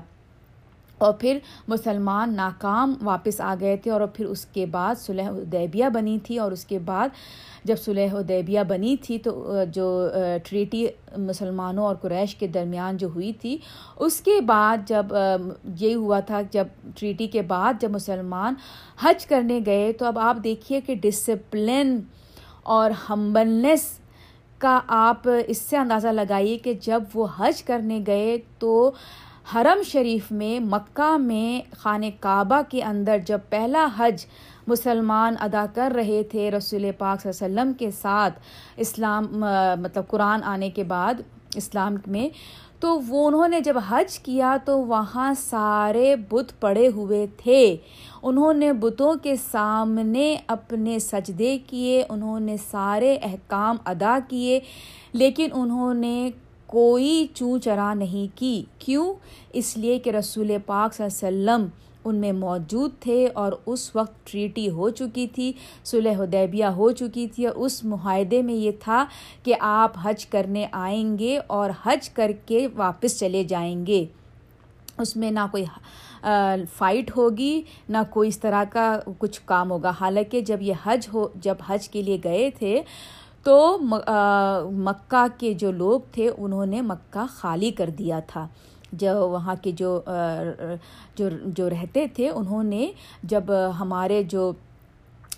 اور 1.04 1.14
پھر 1.14 1.38
مسلمان 1.68 2.36
ناکام 2.36 2.94
واپس 3.02 3.40
آ 3.42 3.54
گئے 3.60 3.78
تھے 3.78 3.92
اور 3.92 4.02
پھر 4.08 4.26
اس 4.26 4.46
کے 4.46 4.66
بعد 4.66 5.00
صلح 5.00 5.30
حدیبیہ 5.30 5.90
بنی 5.94 6.18
تھی 6.24 6.38
اور 6.38 6.52
اس 6.52 6.66
کے 6.66 6.80
بعد 6.80 7.10
جب 7.64 7.80
صلح 7.80 8.14
حدیبیہ 8.14 8.60
بنی 8.68 8.96
تھی 8.98 9.18
تو 9.18 9.64
جو 9.72 9.88
ٹریٹی 10.44 10.86
مسلمانوں 11.18 11.86
اور 11.86 11.96
قریش 11.96 12.36
کے 12.36 12.48
درمیان 12.48 12.98
جو 12.98 13.08
ہوئی 13.16 13.32
تھی، 13.34 13.58
اس 13.96 14.20
کے 14.22 14.40
بعد 14.42 14.88
جب 14.88 15.14
یہ 15.80 15.96
ہوا 15.96 16.20
تھا 16.20 16.42
جب 16.52 16.68
ٹریٹی 16.96 17.28
کے 17.28 17.42
بعد 17.42 17.82
جب 17.82 17.92
مسلمان 17.92 18.54
حج 19.04 19.26
کرنے 19.26 19.60
گئے 19.66 19.92
تو 19.94 20.06
اب 20.06 20.20
آپ 20.20 20.38
دیکھیے 20.44 20.82
کہ 20.82 20.96
ڈسپلن 20.96 22.00
اور 22.64 22.92
ہمبلنس 23.10 23.92
کا 24.62 24.80
آپ 24.88 25.28
اس 25.48 25.58
سے 25.58 25.78
اندازہ 25.78 26.08
لگائیے 26.08 26.58
کہ 26.58 26.74
جب 26.82 27.04
وہ 27.14 27.28
حج 27.38 27.64
کرنے 27.64 28.00
گئے 28.08 28.38
تو 28.60 28.92
حرم 29.52 29.82
شریف 29.84 30.32
میں 30.32 30.60
مکہ 30.60 31.18
میں 31.18 31.76
خانہ 31.78 32.06
کعبہ 32.20 32.62
کے 32.70 32.84
اندر 32.84 33.18
جب 33.26 33.40
پہلا 33.50 33.88
حج 33.98 34.26
مسلمان 34.68 35.36
ادا 35.40 35.66
کر 35.74 35.92
رہے 35.96 36.22
تھے 36.24 36.50
رسول 36.52 36.86
پاک 36.98 37.22
صلی 37.22 37.32
اللہ 37.32 37.46
علیہ 37.46 37.62
وسلم 37.62 37.74
کے 37.74 37.90
ساتھ 37.92 38.40
اسلام 38.78 39.26
مطلب 39.82 40.08
قرآن 40.08 40.44
آنے 40.44 40.70
کے 40.70 40.84
بعد 40.84 41.22
اسلام 41.56 41.96
میں، 42.08 42.30
تو 42.80 43.00
وہ 43.08 43.28
انہوں 43.28 43.48
نے 43.48 43.60
جب 43.60 43.78
حج 43.90 44.18
کیا 44.20 44.56
تو 44.66 44.80
وہاں 44.86 45.34
سارے 45.38 46.16
بت 46.30 46.60
پڑے 46.60 46.88
ہوئے 46.88 47.26
تھے۔ 47.38 47.76
انہوں 48.24 48.54
نے 48.54 48.72
بتوں 48.74 49.16
کے 49.24 49.36
سامنے 49.52 50.36
اپنے 50.48 50.98
سجدے 51.00 51.58
کیے، 51.68 52.04
انہوں 52.10 52.40
نے 52.40 52.56
سارے 52.72 53.16
احکام 53.24 53.78
ادا 53.86 54.18
کیے، 54.30 54.60
لیکن 55.14 55.48
انہوں 55.54 55.94
نے 55.94 56.30
کوئی 56.74 57.26
چوں 57.34 57.58
چرا 57.60 57.94
نہیں 57.94 58.28
کی۔ 58.40 58.64
کیوں؟ 58.80 59.14
اس 59.54 59.78
لیے 59.78 60.00
کہ 60.00 60.10
رسول 60.10 60.52
پاک 60.66 60.94
صلی 60.94 61.06
اللہ 61.06 61.28
علیہ 61.28 61.52
وسلم 61.54 61.68
ان 62.06 62.16
میں 62.16 62.32
موجود 62.32 62.92
تھے 63.00 63.28
اور 63.34 63.52
اس 63.66 63.96
وقت 63.96 64.32
ٹریٹی 64.32 64.70
ہو 64.70 64.90
چکی 64.90 65.28
تھی، 65.28 65.52
صلح 65.86 66.16
حدیبیہ 66.20 66.66
ہو 66.66 66.92
چکی 66.92 67.28
تھی 67.28 67.46
اور 67.46 67.56
اس 67.56 67.84
معاہدے 67.84 68.42
میں 68.42 68.54
یہ 68.54 68.72
تھا 68.80 69.06
کہ 69.44 69.56
آپ 69.60 69.92
حج 70.04 70.26
کرنے 70.26 70.66
آئیں 70.72 71.18
گے 71.20 71.40
اور 71.48 71.70
حج 71.84 72.10
کر 72.10 72.32
کے 72.46 72.68
واپس 72.76 73.20
چلے 73.20 73.44
جائیں 73.44 73.86
گے۔ 73.86 74.06
اس 74.98 75.16
میں 75.16 75.32
نہ 75.32 75.46
کوئی 75.52 75.66
فائٹ 76.74 77.18
ہوگی، 77.18 77.62
نہ 77.90 77.98
کوئی 78.10 78.30
اس 78.30 78.40
طرح 78.40 78.64
کا 78.70 79.00
کچھ 79.20 79.42
کام 79.46 79.72
ہوگا۔ 79.72 79.92
حالانکہ 80.02 80.42
جب 80.42 80.62
یہ 80.62 80.74
حج 80.84 81.08
ہو، 81.14 81.28
جب 81.36 81.56
حج 81.68 81.90
کے 81.90 82.02
لیے 82.02 82.18
گئے 82.24 82.50
تھے 82.60 82.82
تو 83.44 83.78
مکہ 84.72 85.26
کے 85.38 85.54
جو 85.54 85.72
لوگ 85.72 86.00
تھے، 86.12 86.32
انہوں 86.38 86.66
نے 86.66 86.82
مکہ 86.82 87.26
خالی 87.30 87.72
کر 87.72 87.90
دیا 87.90 88.20
تھا۔ 88.28 88.48
جو 88.92 89.30
وہاں 89.30 89.56
کے 89.62 89.72
جو 89.72 90.02
جو 91.16 91.30
جو 91.46 91.70
رہتے 91.70 92.06
تھے، 92.08 92.30
انہوں 92.30 92.64
نے 92.64 92.92
جب 93.24 93.44
ہمارے 93.80 94.24
جو 94.24 94.52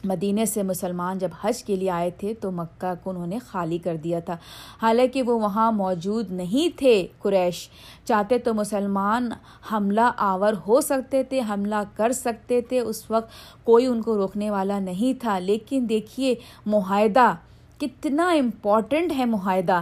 مدینہ 0.03 0.45
سے 0.45 0.63
مسلمان 0.63 1.17
جب 1.17 1.27
حج 1.41 1.63
کے 1.63 1.75
لیے 1.75 1.89
آئے 1.89 2.11
تھے، 2.11 2.33
تو 2.33 2.51
مکہ 2.51 2.93
کو 3.03 3.09
انہوں 3.09 3.27
نے 3.27 3.39
خالی 3.39 3.77
کر 3.77 3.95
دیا 3.95 4.19
تھا۔ 4.19 4.37
حالانکہ 4.81 5.21
وہ 5.21 5.39
وہاں 5.39 5.71
موجود 5.71 6.31
نہیں 6.31 6.77
تھے، 6.77 7.07
قریش۔ 7.19 7.69
چاہتے 8.05 8.37
تو 8.37 8.53
مسلمان 8.53 9.29
حملہ 9.71 10.11
آور 10.17 10.53
ہو 10.67 10.81
سکتے 10.81 11.23
تھے، 11.23 11.41
حملہ 11.49 11.81
کر 11.95 12.11
سکتے 12.11 12.61
تھے۔ 12.61 12.79
اس 12.79 13.11
وقت 13.11 13.29
کوئی 13.63 13.85
ان 13.85 14.01
کو 14.01 14.17
روکنے 14.17 14.51
والا 14.51 14.79
نہیں 14.79 15.21
تھا۔ 15.21 15.39
لیکن 15.39 15.85
دیکھیے، 15.89 16.35
معاہدہ 16.65 17.33
کتنا 17.79 18.29
امپورٹنٹ 18.29 19.11
ہے 19.17 19.25
معاہدہ۔ 19.25 19.81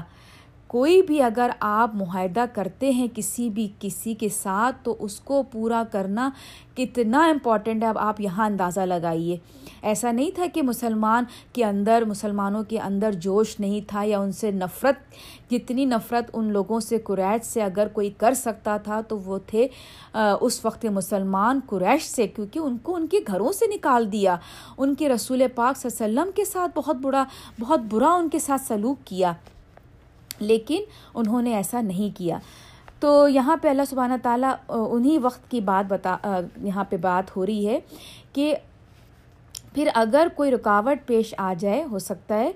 کوئی 0.73 1.01
بھی 1.01 1.21
اگر 1.21 1.49
آپ 1.59 1.95
معاہدہ 1.95 2.45
کرتے 2.53 2.89
ہیں 2.89 3.07
کسی 3.15 3.49
بھی 3.49 3.67
کسی 3.79 4.13
کے 4.13 4.29
ساتھ، 4.29 4.75
تو 4.83 4.95
اس 4.99 5.19
کو 5.19 5.43
پورا 5.51 5.83
کرنا 5.91 6.29
کتنا 6.75 7.25
امپورٹنٹ 7.25 7.83
ہے۔ 7.83 7.87
اب 7.87 7.97
آپ 7.97 8.21
یہاں 8.21 8.45
اندازہ 8.45 8.79
لگائیے۔ 8.81 9.37
ایسا 9.81 10.11
نہیں 10.11 10.31
تھا 10.35 10.45
کہ 10.53 10.61
مسلمان 10.61 11.23
کے 11.53 11.65
اندر، 11.65 12.03
مسلمانوں 12.07 12.63
کے 12.63 12.79
اندر 12.79 13.11
جوش 13.11 13.59
نہیں 13.59 13.81
تھا 13.87 14.01
یا 14.05 14.19
ان 14.19 14.31
سے 14.31 14.51
نفرت، 14.51 15.51
جتنی 15.51 15.85
نفرت 15.85 16.29
ان 16.33 16.51
لوگوں 16.51 16.79
سے 16.79 16.97
قریش 16.97 17.45
سے 17.45 17.63
اگر 17.63 17.87
کوئی 17.93 18.09
کر 18.17 18.33
سکتا 18.33 18.77
تھا، 18.77 19.01
تو 19.01 19.17
وہ 19.19 19.37
تھے 19.47 19.67
اس 20.41 20.65
وقت 20.65 20.85
مسلمان 20.85 21.59
قریش 21.67 22.09
سے، 22.09 22.27
کیونکہ 22.27 22.59
ان 22.59 22.77
کو 22.83 22.95
ان 22.95 23.07
کے 23.07 23.19
گھروں 23.27 23.51
سے 23.51 23.65
نکال 23.75 24.11
دیا۔ 24.11 24.37
ان 24.77 24.95
کے 24.95 25.09
رسول 25.09 25.43
پاک 25.55 25.77
صلی 25.77 25.89
اللہ 25.91 26.05
علیہ 26.05 26.19
وسلم 26.19 26.31
کے 26.35 26.45
ساتھ 26.45 26.71
بہت 26.75 26.95
برا 26.95 27.23
بہت 27.59 27.79
برا 27.89 28.13
ان 28.13 28.29
کے 28.29 28.39
ساتھ 28.39 28.61
سلوک 28.67 29.07
کیا۔ 29.07 29.33
لیکن 30.43 30.83
انہوں 31.13 31.41
نے 31.41 31.55
ایسا 31.55 31.81
نہیں 31.81 32.17
کیا۔ 32.17 32.37
تو 32.99 33.27
یہاں 33.27 33.57
پہ 33.61 33.67
اللہ 33.67 33.89
سبحانہ 33.89 34.13
تعالیٰ 34.23 34.53
انہی 34.67 35.17
وقت 35.17 35.49
کی 35.51 35.59
بات 35.61 35.91
بتا 35.91 36.17
یہاں 36.63 36.83
پہ 36.89 36.97
بات 36.97 37.35
ہو 37.37 37.45
رہی 37.45 37.67
ہے 37.67 37.79
کہ 38.33 38.53
پھر 39.73 39.89
اگر 39.95 40.27
کوئی 40.35 40.51
رکاوٹ 40.51 41.07
پیش 41.07 41.33
آ 41.37 41.53
جائے، 41.59 41.83
ہو 41.91 41.99
سکتا 41.99 42.35
ہے، 42.35 42.51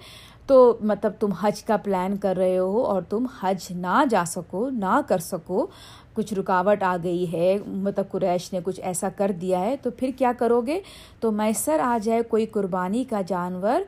تو 0.47 0.77
مطلب 0.81 1.11
تم 1.19 1.31
حج 1.31 1.63
کا 1.63 1.77
پلان 1.77 2.15
کر 2.17 2.37
رہے 2.37 2.57
ہو 2.57 2.83
اور 2.85 3.01
تم 3.09 3.25
حج 3.41 3.65
نہ 3.71 4.03
جا 4.09 4.23
سکو، 4.27 4.69
نہ 4.69 4.99
کر 5.07 5.17
سکو، 5.17 5.65
کچھ 6.13 6.33
رکاوٹ 6.33 6.83
آ 6.83 6.95
گئی 7.03 7.31
ہے 7.33 7.57
مطلب 7.67 8.11
قریش 8.11 8.51
نے 8.53 8.59
کچھ 8.63 8.79
ایسا 8.83 9.09
کر 9.17 9.31
دیا 9.41 9.59
ہے، 9.59 9.75
تو 9.81 9.91
پھر 9.91 10.11
کیا 10.17 10.31
کرو 10.39 10.61
گے؟ 10.61 10.79
تو 11.19 11.31
میسر 11.31 11.79
آ 11.79 11.97
جائے 12.03 12.21
کوئی 12.21 12.45
قربانی 12.45 13.03
کا 13.03 13.21
جانور 13.27 13.81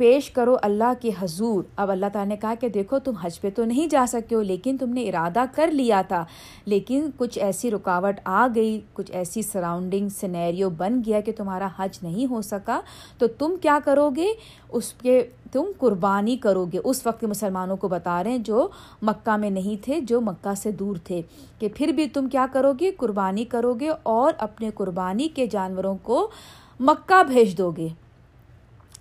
پیش 0.00 0.30
کرو 0.30 0.56
اللہ 0.62 0.92
کے 1.00 1.10
حضور۔ 1.20 1.62
اب 1.76 1.90
اللہ 1.90 2.06
تعالیٰ 2.12 2.28
نے 2.28 2.36
کہا 2.36 2.54
کہ 2.60 2.68
دیکھو، 2.68 2.98
تم 2.98 3.12
حج 3.14 3.40
پہ 3.40 3.48
تو 3.54 3.64
نہیں 3.64 3.86
جا 3.86 4.04
سکتے 4.08 4.34
ہو، 4.34 4.42
لیکن 4.42 4.76
تم 4.80 4.90
نے 4.90 5.08
ارادہ 5.08 5.44
کر 5.54 5.70
لیا 5.70 6.02
تھا۔ 6.08 6.24
لیکن 6.64 7.10
کچھ 7.16 7.38
ایسی 7.38 7.70
رکاوٹ 7.70 8.20
آ 8.24 8.48
گئی، 8.54 8.80
کچھ 8.92 9.10
ایسی 9.12 9.42
سراؤنڈنگ 9.42 10.08
سنیریو 10.08 10.70
بن 10.70 11.00
گیا 11.06 11.20
کہ 11.20 11.32
تمہارا 11.36 11.68
حج 11.78 11.98
نہیں 12.02 12.26
ہو 12.30 12.42
سکا۔ 12.42 12.80
تو 13.18 13.26
تم 13.26 13.54
کیا 13.62 13.78
کرو 13.84 14.10
گے؟ 14.10 14.26
اس 14.68 14.92
کے 14.92 15.26
تم 15.52 15.64
قربانی 15.78 16.36
کرو 16.36 16.66
گے۔ 16.72 16.78
اس 16.84 17.06
وقت 17.06 17.24
مسلمانوں 17.24 17.76
کو 17.76 17.88
بتا 17.88 18.24
رہے 18.24 18.30
ہیں 18.30 18.38
جو 18.38 18.68
مکہ 19.02 19.36
میں 19.36 19.50
نہیں 19.50 19.84
تھے، 19.84 20.00
جو 20.00 20.20
مکہ 20.20 20.54
سے 20.54 20.72
دور 20.72 20.96
تھے۔ 21.04 21.22
کہ 21.58 21.68
پھر 21.74 21.86
بھی 21.86 22.06
تم 22.06 22.28
کیا 22.28 22.46
کرو 22.52 22.72
گے؟ 22.80 22.90
قربانی 22.90 23.44
کرو 23.44 23.74
گے 23.74 23.90
اور 24.02 24.32
اپنے 24.38 24.70
قربانی 24.74 25.28
کے 25.28 25.46
جانوروں 25.46 25.96
کو 26.02 26.30
مکہ 26.80 27.22
بھیج 27.22 27.58
دو 27.58 27.70
گے۔ 27.70 27.88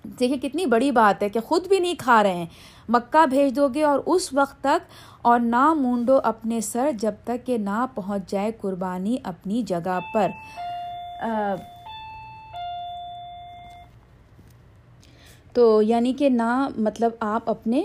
دیکھیے 0.04 0.38
کتنی 0.40 0.66
بڑی 0.66 0.92
بات 0.92 1.24
ہے 1.24 1.30
کہ 1.30 1.40
خود 1.40 1.68
بھی 1.68 1.80
نہیں 1.80 1.96
کھا 1.98 2.22
رہے 2.24 2.34
ہیں۔ 2.34 2.46
مکہ 2.90 3.26
بھیج 3.26 3.56
دو 3.56 3.68
گے 3.68 3.84
اور 3.84 4.00
اس 4.06 4.34
وقت 4.34 4.62
تک 4.62 4.92
اور 5.22 5.40
نہ 5.40 5.74
مونڈو 5.74 6.20
اپنے 6.24 6.62
سر 6.62 6.92
جب 7.00 7.14
تک 7.24 7.46
کہ 7.46 7.58
نہ 7.58 7.86
پہنچ 7.96 8.32
جائے 8.32 8.52
قربانی 8.62 9.18
اپنی 9.24 9.62
جگہ 9.64 10.00
پر۔ 10.14 10.32
تو 15.54 15.82
یعنی 15.82 16.14
کہ 16.14 16.30
نہ 16.30 16.68
مطلب 16.78 17.12
آپ 17.20 17.50
اپنے 17.50 17.82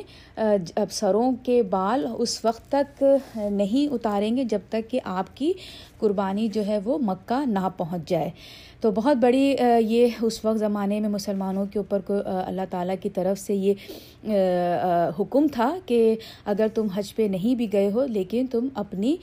سروں 0.90 1.30
کے 1.42 1.62
بال 1.62 2.06
اس 2.16 2.44
وقت 2.44 2.68
تک 2.68 3.02
نہیں 3.36 3.92
اتاریں 3.94 4.36
گے 4.36 4.44
جب 4.44 4.60
تک 4.68 4.90
کہ 4.90 5.00
آپ 5.04 5.36
کی 5.36 5.52
قربانی 5.98 6.48
جو 6.48 6.66
ہے 6.66 6.78
وہ 6.84 6.98
مکہ 6.98 7.44
نہ 7.46 7.68
پہنچ 7.76 8.08
جائے۔ 8.08 8.30
تو 8.84 8.90
بہت 8.90 9.16
بڑی 9.16 9.56
یہ 9.80 10.08
اس 10.22 10.44
وقت 10.44 10.58
زمانے 10.58 11.00
میں 11.00 11.08
مسلمانوں 11.08 11.66
کے 11.66 11.78
اوپر 11.78 12.00
کو 12.00 12.14
اللہ 12.26 12.62
تعالیٰ 12.70 12.94
کی 13.02 13.10
طرف 13.10 13.38
سے 13.38 13.54
یہ 13.54 13.74
حکم 15.20 15.46
تھا 15.52 15.78
کہ 15.86 16.16
اگر 16.44 16.66
تم 16.74 16.86
حج 16.86 17.16
پہ 17.16 17.22
نہیں 17.22 17.54
بھی 17.54 17.72
گئے 17.72 17.90
ہو، 17.90 18.06
لیکن 18.06 18.46
تم 18.46 18.68
اپنی 18.74 19.16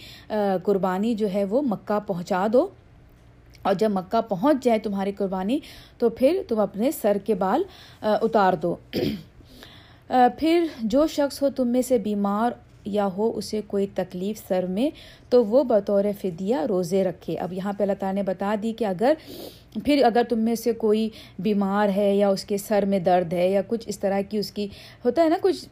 قربانی 0.64 1.16
جو 1.16 1.28
ہے 1.34 1.43
وہ 1.43 1.62
مکہ 1.62 1.99
پہنچا 2.07 2.47
دو۔ 2.53 2.68
اور 3.62 3.74
جب 3.74 3.91
مکہ 3.91 4.22
پہنچ 4.22 4.64
جائے 4.64 4.80
تمہاری 4.80 5.12
قربانی، 5.12 5.59
تو 5.97 6.09
پھر 6.09 6.41
تم 6.47 6.59
اپنے 6.59 6.91
سر 6.91 7.18
کے 7.26 7.36
بال 7.36 7.64
اتار 8.01 8.53
دو۔ 8.53 8.76
پھر 10.38 10.66
جو 10.84 11.07
شخص 11.07 11.41
ہو 11.41 11.49
تم 11.49 11.68
میں 11.68 11.82
سے 11.82 11.97
بیمار 11.97 12.51
یا 12.86 13.10
ہو 13.18 13.32
اسے 13.36 13.62
کوئی 13.68 13.88
تکلیف 13.96 14.48
سر 14.48 14.66
میں، 14.66 14.90
تو 15.30 15.46
وہ 15.46 15.64
بطور 15.64 16.04
فدیہ 16.22 16.58
روزے 16.70 17.04
رکھے۔ 17.04 17.38
اب 17.38 17.54
یہاں 17.54 17.74
پہ 17.74 17.84
اللہ 17.84 17.94
تعالیٰ 18.00 18.24
نے 18.24 18.24
بتا 18.24 18.56
دی 18.64 18.74
کہ 18.74 18.86
اگر، 18.86 19.14
پھر 19.86 20.04
اگر 20.04 20.24
تم 20.30 20.40
میں 20.40 20.56
سے 20.56 20.74
کوئی 20.74 21.10
بیمار 21.40 21.90
ہے 21.96 22.16
یا 22.16 22.30
اس 22.30 22.46
کے 22.46 22.58
سر 22.58 22.86
میں 22.86 23.00
درد 23.00 23.34
ہے 23.34 23.50
یا 23.50 23.62
کچھ 23.68 23.90
اس 23.90 24.00
طرح 24.00 24.22
کی 24.30 24.38
اس 24.38 24.52
کی 24.52 24.68
ہوتا 25.06 25.24
ہے 25.24 25.30
نا، 25.30 25.38
کچھ، 25.42 25.66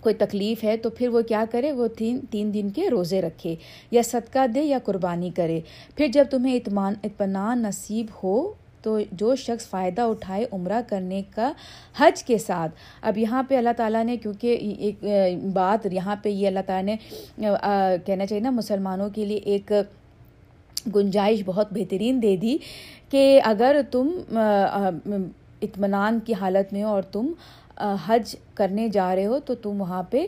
کوئی 0.00 0.14
تکلیف 0.14 0.64
ہے، 0.64 0.76
تو 0.76 0.90
پھر 0.90 1.08
وہ 1.08 1.20
کیا 1.22 1.44
کرے؟ 1.50 1.72
وہ 1.72 1.88
تین 1.98 2.20
تین 2.30 2.54
دن 2.54 2.70
کے 2.70 2.90
روزے 2.90 3.22
رکھے 3.22 3.54
یا 3.90 4.02
صدقہ 4.04 4.46
دے 4.46 4.62
یا 4.62 4.78
قربانی 4.84 5.30
کرے۔ 5.30 5.60
پھر 5.96 6.06
جب 6.08 6.24
تمہیں 6.30 6.56
اطمان 6.56 6.94
اطمینان 7.04 7.62
نصیب 7.62 8.06
ہو 8.22 8.52
تو 8.82 8.98
جو 9.12 9.34
شخص 9.36 9.68
فائدہ 9.70 10.02
اٹھائے 10.02 10.46
عمرہ 10.52 10.80
کرنے 10.88 11.22
کا 11.34 11.50
حج 11.98 12.22
کے 12.24 12.38
ساتھ۔ 12.38 12.74
اب 13.02 13.18
یہاں 13.18 13.42
پہ 13.48 13.56
اللہ 13.56 13.72
تعالیٰ 13.76 14.04
نے، 14.04 14.16
کیونکہ 14.16 14.74
ایک 14.78 15.04
بات 15.52 15.86
یہاں 15.92 16.16
پہ 16.22 16.28
یہ 16.28 16.46
اللہ 16.46 16.60
تعالیٰ 16.66 16.94
نے 16.94 16.96
کہنا 18.06 18.26
چاہیے 18.26 18.42
نا 18.42 18.50
مسلمانوں 18.50 19.08
کے 19.14 19.24
لیے 19.24 19.38
ایک 19.44 19.72
گنجائش 20.94 21.42
بہت 21.46 21.72
بہترین 21.72 22.22
دے 22.22 22.36
دی 22.36 22.56
کہ 23.10 23.40
اگر 23.44 23.76
تم 23.90 24.08
اطمینان 25.62 26.18
کی 26.24 26.34
حالت 26.40 26.72
میں 26.72 26.82
اور 26.82 27.02
تم 27.02 27.32
حج 28.06 28.34
کرنے 28.54 28.88
جا 28.88 29.14
رہے 29.16 29.26
ہو 29.26 29.38
تو 29.40 29.54
تم 29.54 29.80
وہاں 29.80 30.02
پہ 30.10 30.24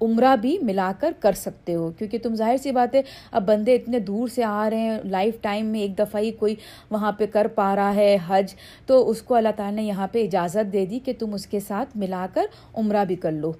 عمرہ 0.00 0.34
بھی 0.40 0.56
ملا 0.62 0.90
کر 1.00 1.12
کر 1.20 1.32
سکتے 1.36 1.74
ہو، 1.74 1.90
کیونکہ 1.98 2.18
تم 2.22 2.34
ظاہر 2.34 2.56
سی 2.56 2.72
بات 2.72 2.94
ہے، 2.94 3.02
اب 3.32 3.46
بندے 3.46 3.74
اتنے 3.74 3.98
دور 4.00 4.28
سے 4.28 4.44
آ 4.44 4.68
رہے 4.70 4.80
ہیں، 4.80 4.98
لائف 5.04 5.40
ٹائم 5.42 5.66
میں 5.66 5.80
ایک 5.80 5.98
دفعہ 5.98 6.20
ہی 6.20 6.30
کوئی 6.38 6.54
وہاں 6.90 7.12
پہ 7.12 7.26
کر 7.32 7.46
پا 7.54 7.74
رہا 7.76 7.94
ہے 7.94 8.16
حج، 8.28 8.54
تو 8.86 9.08
اس 9.10 9.22
کو 9.22 9.34
اللہ 9.34 9.56
تعالیٰ 9.56 9.76
نے 9.76 9.82
یہاں 9.82 10.06
پہ 10.12 10.24
اجازت 10.24 10.72
دے 10.72 10.86
دی 10.86 10.98
کہ 11.04 11.12
تم 11.18 11.34
اس 11.34 11.46
کے 11.46 11.60
ساتھ 11.60 11.96
ملا 11.96 12.26
کر 12.34 12.46
عمرہ 12.74 13.04
بھی 13.04 13.16
کر 13.16 13.32
لو۔ 13.32 13.52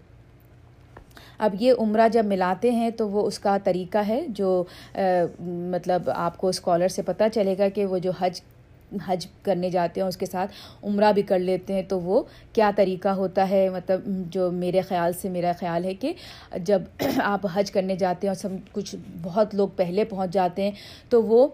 اب 1.39 1.55
یہ 1.61 1.73
عمرہ 1.79 2.09
جب 2.12 2.25
ملاتے 2.25 2.71
ہیں 2.71 2.91
تو 2.91 3.09
وہ 3.09 3.27
اس 3.27 3.39
کا 3.39 3.57
طریقہ 3.64 3.99
ہے 4.09 4.25
جو 4.29 4.62
مطلب 5.71 6.11
آپ 6.14 6.37
کو 6.39 6.49
اسکالر 6.49 6.89
سے 6.89 7.03
پتہ 7.03 7.25
چلے 7.35 7.55
گا 7.59 7.68
کہ 7.68 7.87
وہ 7.87 7.99
جو 7.99 8.12
حج 8.18 8.41
حج 9.07 9.26
کرنے 9.43 9.70
جاتے 9.70 10.01
ہیں 10.01 10.09
اس 10.09 10.16
کے 10.16 10.26
ساتھ 10.26 10.53
عمرہ 10.82 11.12
بھی 11.12 11.22
کر 11.22 11.38
لیتے 11.38 11.74
ہیں، 11.74 11.82
تو 11.82 12.01
وہ 12.01 12.22
کیا 12.53 12.70
طریقہ 12.76 13.09
ہوتا 13.09 13.49
ہے؟ 13.51 13.68
مطلب 13.68 14.01
جو 14.32 14.51
میرے 14.51 14.80
خیال 14.80 15.12
سے، 15.12 15.28
میرا 15.28 15.53
خیال 15.61 15.84
ہے 15.84 15.95
کہ 15.95 16.12
جب 16.64 16.82
آپ 17.24 17.47
حج 17.55 17.70
کرنے 17.70 17.97
جاتے 17.97 18.26
ہیں 18.26 18.34
اور 18.34 18.41
سب 18.41 18.57
کچھ 18.72 18.95
بہت 19.22 19.55
لوگ 19.55 19.68
پہلے 19.76 20.05
پہنچ 20.05 20.32
جاتے 20.32 20.62
ہیں، 20.62 20.70
تو 21.09 21.22
وہ 21.22 21.47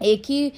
ایک 0.00 0.30
ہی 0.30 0.48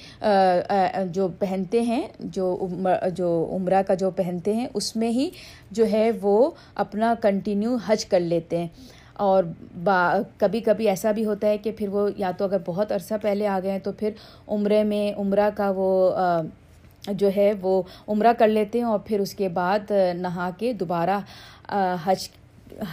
جو 1.13 1.27
پہنتے 1.39 1.81
ہیں، 1.81 2.01
جو 2.19 2.67
جو 3.15 3.29
عمرہ 3.55 3.81
کا 3.87 3.93
جو 3.93 4.09
پہنتے 4.11 4.53
ہیں، 4.53 4.67
اس 4.73 4.95
میں 4.95 5.09
ہی 5.09 5.29
جو 5.71 5.85
ہے 5.91 6.09
وہ 6.21 6.49
اپنا 6.75 7.13
کنٹینیو 7.21 7.75
حج 7.85 8.05
کر 8.05 8.19
لیتے 8.19 8.57
ہیں۔ 8.57 8.67
اور 9.19 9.43
با، 9.83 10.15
کبھی 10.37 10.59
کبھی 10.59 10.87
ایسا 10.89 11.11
بھی 11.11 11.25
ہوتا 11.25 11.47
ہے 11.47 11.57
کہ 11.57 11.71
پھر 11.77 11.89
وہ 11.89 12.09
یا 12.17 12.31
تو 12.37 12.45
اگر 12.45 12.57
بہت 12.65 12.91
عرصہ 12.91 13.13
پہلے 13.21 13.47
آ 13.47 13.59
گئے 13.63 13.71
ہیں 13.71 13.79
تو 13.79 13.91
پھر 13.91 14.11
عمرے 14.47 14.83
میں 14.83 15.11
عمرہ 15.19 15.49
کا 15.55 15.71
وہ 15.75 16.11
جو 17.07 17.29
ہے 17.35 17.51
وہ 17.61 17.81
عمرہ 18.07 18.33
کر 18.37 18.47
لیتے 18.47 18.79
ہیں 18.79 18.85
اور 18.85 18.99
پھر 18.99 19.19
اس 19.19 19.33
کے 19.33 19.49
بعد 19.49 19.91
نہا 20.15 20.49
کے 20.57 20.73
دوبارہ 20.73 21.19
حج 22.05 22.27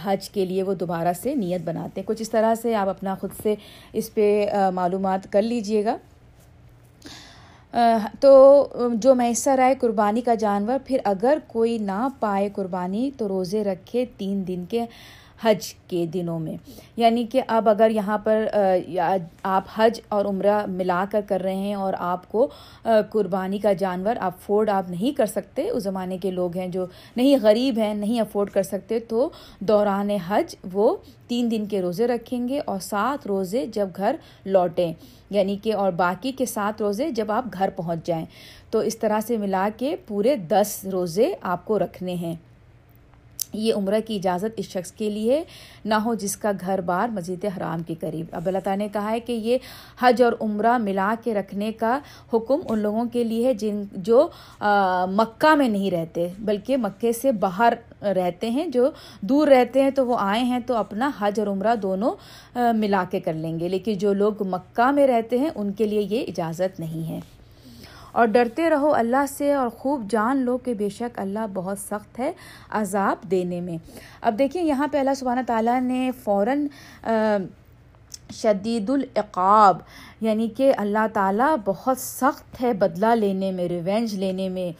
حج 0.03 0.29
کے 0.29 0.45
لیے 0.45 0.63
وہ 0.63 0.73
دوبارہ 0.73 1.13
سے 1.21 1.35
نیت 1.35 1.61
بناتے 1.65 2.01
ہیں۔ 2.01 2.07
کچھ 2.07 2.21
اس 2.21 2.29
طرح 2.29 2.53
سے 2.55 2.75
آپ 2.75 2.89
اپنا 2.89 3.15
خود 3.15 3.31
سے 3.43 3.55
اس 3.93 4.13
پہ 4.13 4.45
معلومات 4.73 5.31
کر 5.31 5.41
لیجیے 5.41 5.83
گا۔ 5.85 5.97
تو 8.19 8.67
جو 8.93 9.15
میسر 9.15 9.59
آئے 9.59 9.75
قربانی 9.75 10.21
کا 10.21 10.33
جانور، 10.35 10.77
پھر 10.85 10.99
اگر 11.03 11.37
کوئی 11.47 11.77
نہ 11.77 12.07
پائے 12.19 12.49
قربانی 12.55 13.09
تو 13.17 13.27
روزے 13.27 13.63
رکھے 13.63 14.05
تین 14.17 14.47
دن 14.47 14.63
کے۔ 14.69 14.85
حج 15.43 15.73
کے 15.73 16.05
دنوں 16.05 16.39
میں۔ 16.39 16.57
یعنی 16.97 17.25
کہ 17.25 17.41
اب 17.47 17.69
اگر 17.69 17.89
یہاں 17.89 18.17
پر 18.17 18.45
آپ 19.43 19.63
حج 19.75 20.01
اور 20.09 20.25
عمرہ 20.25 20.65
ملا 20.67 21.05
کر 21.11 21.21
کر 21.27 21.41
رہے 21.41 21.55
ہیں 21.55 21.73
اور 21.73 21.93
آپ 21.97 22.31
کو 22.31 22.47
قربانی 23.09 23.59
کا 23.59 23.73
جانور 23.73 24.15
افورڈ 24.19 24.69
آپ 24.69 24.89
نہیں 24.89 25.17
کر 25.17 25.25
سکتے، 25.25 25.69
اس 25.69 25.83
زمانے 25.83 26.17
کے 26.17 26.31
لوگ 26.31 26.57
ہیں 26.57 26.67
جو 26.67 26.85
نہیں 27.17 27.37
غریب 27.41 27.77
ہیں، 27.77 27.93
نہیں 27.93 28.21
افورڈ 28.21 28.49
کر 28.49 28.63
سکتے، 28.63 28.99
تو 28.99 29.29
دوران 29.59 30.09
حج 30.09 30.55
وہ 30.73 30.95
تین 31.27 31.51
دن 31.51 31.65
کے 31.65 31.81
روزے 31.81 32.07
رکھیں 32.07 32.47
گے 32.47 32.59
اور 32.65 32.79
سات 32.79 33.27
روزے 33.27 33.65
جب 33.65 33.89
گھر 33.95 34.15
لوٹیں۔ 34.45 34.93
یعنی 35.29 35.57
کہ، 35.63 35.73
اور 35.73 35.91
باقی 35.91 36.31
کے 36.31 36.45
سات 36.45 36.81
روزے 36.81 37.11
جب 37.11 37.31
آپ 37.31 37.45
گھر 37.53 37.69
پہنچ 37.75 38.05
جائیں۔ 38.05 38.25
تو 38.69 38.79
اس 38.79 38.97
طرح 38.99 39.19
سے 39.19 39.37
ملا 39.37 39.69
کے 39.77 39.95
پورے 40.07 40.35
دس 40.35 40.85
روزے 40.91 41.31
آپ 41.41 41.65
کو 41.65 41.79
رکھنے 41.79 42.13
ہیں۔ 42.13 42.35
یہ 43.53 43.73
عمرہ 43.73 43.99
کی 44.05 44.15
اجازت 44.15 44.53
اس 44.57 44.65
شخص 44.65 44.91
کے 44.91 45.09
لیے 45.09 45.43
نہ 45.85 45.95
ہو 45.95 46.13
جس 46.13 46.37
کا 46.37 46.51
گھر 46.61 46.81
بار 46.81 47.07
مسجد 47.07 47.45
حرام 47.57 47.83
کے 47.83 47.95
قریب۔ 47.99 48.25
اب 48.31 48.47
اللہ 48.47 48.59
تعالیٰ 48.63 48.85
نے 48.85 48.91
کہا 48.93 49.11
ہے 49.11 49.19
کہ 49.19 49.31
یہ 49.31 49.57
حج 50.01 50.21
اور 50.23 50.33
عمرہ 50.41 50.77
ملا 50.77 51.15
کے 51.23 51.33
رکھنے 51.33 51.71
کا 51.71 51.99
حکم 52.33 52.59
ان 52.69 52.79
لوگوں 52.79 53.05
کے 53.05 53.23
لیے 53.23 53.47
ہے 53.47 53.53
جن 53.53 53.83
جو 53.95 54.27
مکہ 55.17 55.55
میں 55.55 55.69
نہیں 55.69 55.91
رہتے، 55.91 56.27
بلکہ 56.39 56.77
مکے 56.77 57.11
سے 57.11 57.31
باہر 57.31 57.73
رہتے 58.01 58.49
ہیں۔ 58.49 58.67
جو 58.67 58.89
دور 59.21 59.47
رہتے 59.47 59.81
ہیں 59.81 59.89
تو 59.89 60.07
وہ 60.07 60.17
آئے 60.19 60.43
ہیں 60.43 60.59
تو 60.65 60.75
اپنا 60.75 61.09
حج 61.19 61.39
اور 61.39 61.47
عمرہ 61.47 61.75
دونوں 61.75 62.13
ملا 62.75 63.03
کے 63.11 63.19
کر 63.19 63.33
لیں 63.33 63.59
گے۔ 63.59 63.69
لیکن 63.69 63.93
جو 63.93 64.13
لوگ 64.13 64.47
مکہ 64.47 64.91
میں 64.91 65.07
رہتے 65.07 65.37
ہیں 65.37 65.49
ان 65.55 65.71
کے 65.71 65.85
لیے 65.85 66.01
یہ 66.09 66.25
اجازت 66.27 66.79
نہیں 66.79 67.09
ہے۔ 67.09 67.19
اور 68.17 68.25
ڈرتے 68.25 68.69
رہو 68.69 68.93
اللہ 68.93 69.25
سے 69.29 69.53
اور 69.53 69.69
خوب 69.69 70.09
جان 70.09 70.37
لو 70.37 70.57
کہ 70.57 70.73
بے 70.73 70.89
شک 70.89 71.19
اللہ 71.19 71.45
بہت 71.53 71.79
سخت 71.79 72.19
ہے 72.19 72.31
عذاب 72.69 73.29
دینے 73.31 73.61
میں۔ 73.61 73.77
اب 74.21 74.39
دیکھیں، 74.39 74.61
یہاں 74.63 74.87
پہ 74.91 74.99
اللہ 74.99 75.13
سبحانہ 75.17 75.41
تعالیٰ 75.47 75.79
نے 75.81 76.09
فوراً 76.23 76.67
شدید 78.33 78.89
العقاب 78.89 79.77
یعنی 80.21 80.47
کہ 80.47 80.73
اللہ 80.77 81.05
تعالیٰ 81.13 81.55
بہت 81.65 81.97
سخت 81.97 82.61
ہے 82.63 82.73
بدلہ 82.73 83.13
لینے 83.15 83.51
میں، 83.51 83.67
ریونج 83.67 84.15
لینے 84.15 84.49
میں 84.49 84.71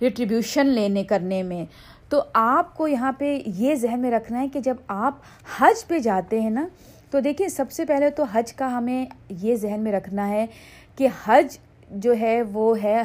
ریٹریبیوشن 0.00 0.66
لینے 0.66 1.04
کرنے 1.04 1.42
میں۔ 1.42 1.64
تو 2.08 2.22
آپ 2.34 2.76
کو 2.76 2.88
یہاں 2.88 3.12
پہ 3.18 3.38
یہ 3.46 3.74
ذہن 3.74 4.00
میں 4.00 4.10
رکھنا 4.10 4.40
ہے 4.40 4.48
کہ 4.48 4.60
جب 4.60 4.76
آپ 4.88 5.14
حج 5.58 5.86
پہ 5.86 5.98
جاتے 5.98 6.40
ہیں 6.40 6.50
نا، 6.50 6.66
تو 7.10 7.20
دیکھیں، 7.20 7.48
سب 7.48 7.70
سے 7.70 7.84
پہلے 7.84 8.10
تو 8.10 8.24
حج 8.32 8.52
کا 8.52 8.76
ہمیں 8.76 9.04
یہ 9.42 9.56
ذہن 9.56 9.80
میں 9.80 9.92
رکھنا 9.92 10.28
ہے 10.28 10.46
کہ 10.96 11.08
حج 11.24 11.58
جو 11.94 12.14
ہے 12.20 12.42
وہ 12.52 12.82
ہے 12.82 13.02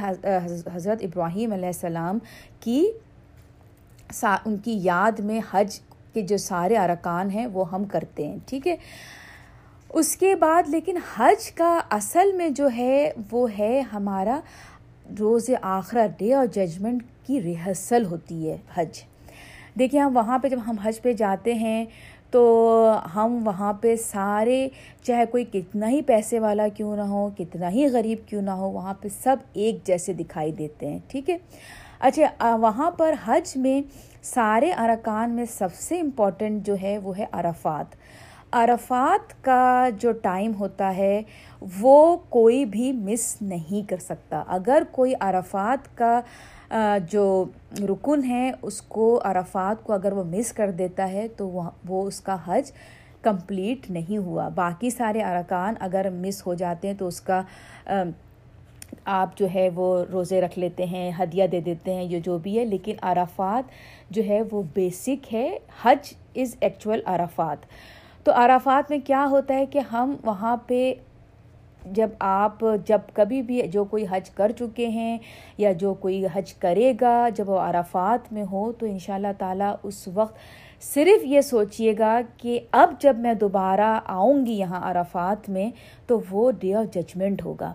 حضرت 0.74 1.04
ابراہیم 1.04 1.54
علیہ 1.54 1.66
السلام 1.66 2.20
کی 2.60 2.86
ان 4.24 4.58
کی 4.58 4.80
یاد 4.84 5.20
میں 5.20 5.40
حج 5.52 5.80
کے 6.14 6.22
جو 6.22 6.38
سارے 6.38 6.78
ارکان 6.78 7.30
ہیں 7.30 7.46
وہ 7.46 7.72
ہم 7.72 7.84
کرتے 7.84 8.28
ہیں، 8.28 8.38
ٹھیک 8.46 8.68
ہے؟ 8.68 8.76
اس 9.90 10.16
کے 10.16 10.36
بعد 10.36 10.70
لیکن 10.70 10.98
حج 11.18 11.52
کا 11.52 11.80
اصل 11.90 12.32
میں 12.32 12.50
جو 12.50 12.70
ہے 12.78 13.12
وہ 13.32 13.48
ہے 13.60 13.80
ہمارا 13.94 14.40
روز 15.20 15.50
آخرہ 15.62 16.08
ڈے 16.18 16.34
اور 16.34 16.46
ججمنٹ 16.46 17.04
کی 17.28 17.42
ریہرسل 17.42 18.06
ہوتی 18.06 18.50
ہے 18.50 18.58
حج۔ 18.76 19.02
دیکھیں 19.80 20.00
ہم 20.02 20.16
وہاں 20.18 20.38
پہ 20.40 20.48
جب 20.50 20.60
ہم 20.68 20.80
حج 20.80 21.02
پہ 21.02 21.14
جاتے 21.14 21.54
ہیں 21.54 21.86
تو 22.32 23.00
ہم 23.16 23.40
وہاں 23.46 23.74
پہ 23.74 23.96
سارے، 23.96 24.68
چاہے 25.04 25.26
کوئی 25.26 25.46
کتنا 25.52 25.90
ہی 25.90 26.02
پیسے 26.02 26.40
والا 26.40 26.68
کیوں 26.68 26.96
نہ 26.96 27.02
ہو، 27.02 27.30
کتنا 27.38 27.72
ہی 27.72 27.88
غریب 27.88 28.28
کیوں 28.28 28.42
نہ 28.42 28.52
ہو، 28.52 28.70
وہاں 28.72 28.94
پہ 28.94 29.08
سب 29.24 29.38
ایک 29.54 29.86
جیسے 29.86 30.14
دکھائی 30.14 30.52
دیتے 30.52 30.88
ہیں، 30.88 31.00
ٹھیک 31.08 31.30
ہے؟ 31.30 31.38
اچھا 32.00 32.56
وہاں 32.56 32.92
پر 32.92 33.14
حج 33.26 33.58
میں 33.58 33.82
سارے 34.24 34.72
ارکان 34.72 35.30
میں 35.30 35.46
سب 35.46 35.74
سے 35.74 36.00
امپورٹنٹ 36.00 36.66
جو 36.66 36.76
ہے 36.82 36.98
وہ 36.98 37.18
ہے 37.18 37.26
عرفات۔ 37.32 37.96
عرفات 38.52 39.44
کا 39.44 39.90
جو 40.00 40.12
ٹائم 40.12 40.54
ہوتا 40.60 40.96
ہے 40.96 41.22
وہ 41.80 42.18
کوئی 42.30 42.64
بھی 42.66 42.92
مس 42.92 43.36
نہیں 43.42 43.90
کر 43.90 43.98
سکتا۔ 43.98 44.44
اگر 44.48 44.84
کوئی 44.92 45.14
عرفات 45.20 45.98
کا 45.98 46.22
جو 47.08 47.46
رکن 47.80 48.24
ہے 48.24 48.52
اس 48.62 48.82
کو 48.82 49.22
عرفات 49.24 49.84
کو 49.84 49.94
اگر 49.94 50.14
وہ 50.14 50.24
مس 50.24 50.54
کر 50.54 50.72
دیتا 50.72 51.12
ہے، 51.12 51.28
تو 51.28 51.62
وہ 51.88 52.08
اس 52.08 52.22
کا 52.22 52.38
حج 52.46 52.72
کمپلیٹ 53.22 53.90
نہیں 53.90 54.18
ہوا۔ 54.18 54.50
باقی 54.50 54.90
سارے 54.90 55.22
ارکان 55.22 55.74
اگر 55.80 56.10
مس 56.10 56.46
ہو 56.48 56.54
جاتے 56.54 56.88
ہیں، 56.88 56.96
تو 56.96 57.08
اس 57.08 57.22
کا 57.22 57.44
آپ 59.06 59.38
جو 59.38 59.48
ہے 59.56 59.70
وہ 59.76 60.06
روزے 60.12 60.42
رکھ 60.42 60.60
لیتے 60.60 60.86
ہیں، 60.86 61.12
ہدیہ 61.20 61.48
دے 61.48 61.60
دیتے 61.60 61.94
ہیں، 61.94 62.04
یہ 62.04 62.20
جو 62.20 62.38
بھی 62.38 62.60
ہے۔ 62.60 62.66
لیکن 62.66 62.96
عرفات 63.02 63.64
جو 64.10 64.24
ہے 64.28 64.42
وہ 64.52 64.64
بیسک 64.74 65.34
ہے۔ 65.34 65.58
Hajj 65.84 66.14
is 66.36 66.56
actual 66.60 67.02
Arafat. 67.06 67.58
تو 68.24 68.32
عرفات 68.36 68.92
میں 68.92 69.00
کیا 69.06 69.28
ہوتا 69.30 69.54
ہے 69.54 69.66
کہ 69.66 69.80
ہم 69.80 70.16
وہاں 70.26 70.58
پہ 70.58 70.94
جب 71.92 72.10
آپ، 72.20 72.66
جب 72.86 73.00
کبھی 73.14 73.42
بھی 73.42 73.62
جو 73.62 73.84
کوئی 73.84 74.06
حج 74.12 74.30
کر 74.30 74.52
چکے 74.60 74.88
ہیں 74.88 75.18
یا 75.58 75.72
جو 75.72 75.94
کوئی 75.94 76.26
حج 76.34 76.54
کرے 76.54 76.94
گا 77.02 77.30
جب 77.36 77.50
وہ 77.50 77.60
عرفات 77.60 78.34
میں 78.34 78.44
ہو، 78.52 78.72
تو 78.72 78.86
ان 78.86 79.00
شاء 79.00 79.16
اللہ 79.16 79.34
تعالیٰ 79.38 79.76
اس 79.84 80.08
وقت 80.14 80.36
صرف 80.82 81.26
یہ 81.26 81.42
سوچیے 81.42 81.94
گا 82.00 82.22
کہ 82.38 82.60
اب 82.72 82.94
جب 83.00 83.18
میں 83.18 83.34
دوبارہ 83.34 84.00
آؤں 84.06 84.46
گی 84.46 84.54
یہاں 84.54 84.92
عرفات 84.92 85.50
میں، 85.50 85.70
تو 86.08 86.20
وہ 86.32 86.52
ڈے 86.52 86.76
آف 86.76 86.94
ججمنٹ 86.94 87.46
ہوگا۔ 87.46 87.74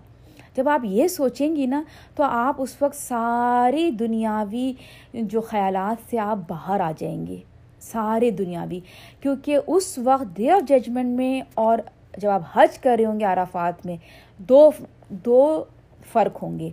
جب 0.56 0.68
آپ 0.68 0.80
یہ 0.84 1.08
سوچیں 1.08 1.56
گی 1.56 1.66
نا، 1.66 1.82
تو 2.14 2.24
آپ 2.24 2.54
اس 2.58 2.82
وقت 2.82 2.96
ساری 2.96 3.90
دنیاوی 3.90 4.72
جو 5.14 5.40
خیالات 5.40 6.10
سے 6.10 6.18
آپ 6.18 6.38
باہر 6.48 6.80
آ 6.80 6.92
جائیں 6.98 7.26
گے۔ 7.26 7.36
سارے 7.80 8.30
دنیاوی، 8.30 8.80
کیونکہ 9.20 9.58
اس 9.66 9.98
وقت 9.98 10.36
ڈے 10.36 10.50
آف 10.50 10.68
ججمنٹ 10.68 11.16
میں 11.16 11.40
اور 11.54 11.78
جب 12.16 12.30
آپ 12.30 12.40
حج 12.54 12.78
کر 12.78 12.96
رہے 12.98 13.06
ہوں 13.06 13.20
گے 13.20 13.24
عرفات 13.24 13.86
میں، 13.86 13.96
دو 14.38 14.70
دو 15.08 15.64
فرق 16.12 16.42
ہوں 16.42 16.58
گے۔ 16.58 16.70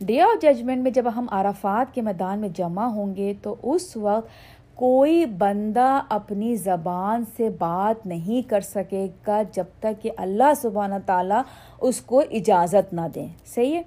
ڈے 0.00 0.20
آف 0.20 0.42
ججمنٹ 0.42 0.82
میں 0.82 0.90
جب 0.90 1.04
ہم 1.16 1.26
عرفات 1.30 1.94
کے 1.94 2.02
میدان 2.02 2.38
میں 2.38 2.48
جمع 2.48 2.84
ہوں 2.84 3.14
گے 3.16 3.32
تو 3.42 3.54
اس 3.62 3.96
وقت 3.96 4.28
کوئی 4.74 5.26
بندہ 5.26 6.00
اپنی 6.08 6.56
زبان 6.56 7.24
سے 7.36 7.48
بات 7.50 8.06
نہیں 8.06 8.48
کر 8.48 8.60
سکے 8.60 9.06
گا 9.26 9.42
جب 9.52 9.64
تک 9.80 10.02
کہ 10.02 10.10
اللہ 10.16 10.54
سبحانہ 10.56 10.94
تعالیٰ 11.06 11.42
اس 11.80 12.00
کو 12.00 12.22
اجازت 12.30 12.94
نہ 12.94 13.00
دیں۔ 13.14 13.28
صحیح 13.46 13.76
ہے؟ 13.76 13.82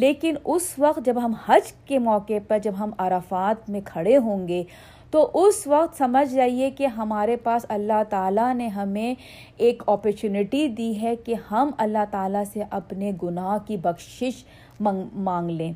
لیکن 0.00 0.36
اس 0.44 0.68
وقت 0.78 1.00
جب 1.04 1.16
ہم 1.24 1.32
حج 1.46 1.72
کے 1.84 1.98
موقع 1.98 2.38
پر 2.48 2.58
جب 2.58 2.72
ہم 2.78 2.90
عرفات 2.98 3.70
میں 3.70 3.80
کھڑے 3.84 4.16
ہوں 4.16 4.48
گے، 4.48 4.62
تو 5.10 5.30
اس 5.34 5.66
وقت 5.66 5.96
سمجھ 5.98 6.34
جائیے 6.34 6.70
کہ 6.70 6.86
ہمارے 6.86 7.36
پاس 7.36 7.66
اللہ 7.68 8.02
تعالیٰ 8.08 8.54
نے 8.54 8.68
ہمیں 8.68 9.14
ایک 9.56 9.82
اپرچونیٹی 9.86 10.66
دی 10.68 10.90
ہے 11.02 11.14
کہ 11.16 11.34
ہم 11.50 11.70
اللہ 11.78 12.04
تعالیٰ 12.10 12.42
سے 12.52 12.62
اپنے 12.70 13.12
گناہ 13.22 13.56
کی 13.66 13.76
بخشش 13.76 14.44
مانگ 14.80 15.50
لیں۔ 15.50 15.72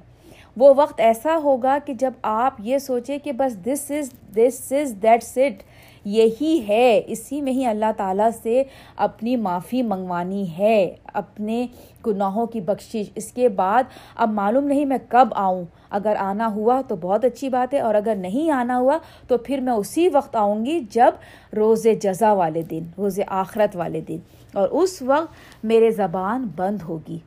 وہ 0.56 0.72
وقت 0.76 1.00
ایسا 1.00 1.36
ہوگا 1.42 1.78
کہ 1.86 1.94
جب 1.94 2.12
آپ 2.22 2.54
یہ 2.58 2.78
سوچیں 2.78 3.18
کہ 3.18 3.32
بس 3.32 3.56
دس 3.64 3.90
از 3.90 4.10
دس 4.36 4.72
از 4.72 4.94
دیٹ 5.02 5.22
سٹ 5.22 5.62
یہی 6.04 6.64
ہے۔ 6.68 7.02
اسی 7.06 7.40
میں 7.40 7.52
ہی 7.52 7.66
اللہ 7.66 7.92
تعالیٰ 7.96 8.30
سے 8.42 8.62
اپنی 8.96 9.36
معافی 9.36 9.82
منگوانی 9.82 10.58
ہے، 10.58 10.94
اپنے 11.14 11.66
گناہوں 12.06 12.46
کی 12.46 12.60
بخشش۔ 12.60 13.10
اس 13.14 13.32
کے 13.32 13.48
بعد 13.48 13.82
اب 14.16 14.30
معلوم 14.30 14.64
نہیں 14.64 14.84
میں 14.84 14.98
کب 15.08 15.28
آؤں۔ 15.30 15.64
اگر 15.90 16.16
آنا 16.18 16.46
ہوا 16.46 16.80
تو 16.88 16.96
بہت 16.96 17.24
اچھی 17.24 17.48
بات 17.48 17.74
ہے، 17.74 17.80
اور 17.80 17.94
اگر 17.94 18.14
نہیں 18.14 18.50
آنا 18.50 18.78
ہوا 18.78 18.98
تو 19.28 19.38
پھر 19.38 19.60
میں 19.60 19.72
اسی 19.72 20.08
وقت 20.08 20.36
آؤں 20.36 20.66
گی 20.66 20.80
جب 20.90 21.10
روز 21.56 21.86
جزا 22.00 22.32
والے 22.32 22.62
دن، 22.62 22.82
روز 22.98 23.20
آخرت 23.26 23.76
والے 23.76 24.00
دن۔ 24.00 24.18
اور 24.54 24.68
اس 24.68 25.02
وقت 25.02 25.64
میرے 25.64 25.90
زبان 25.90 26.48
بند 26.56 26.82
ہوگی۔ 26.82 27.18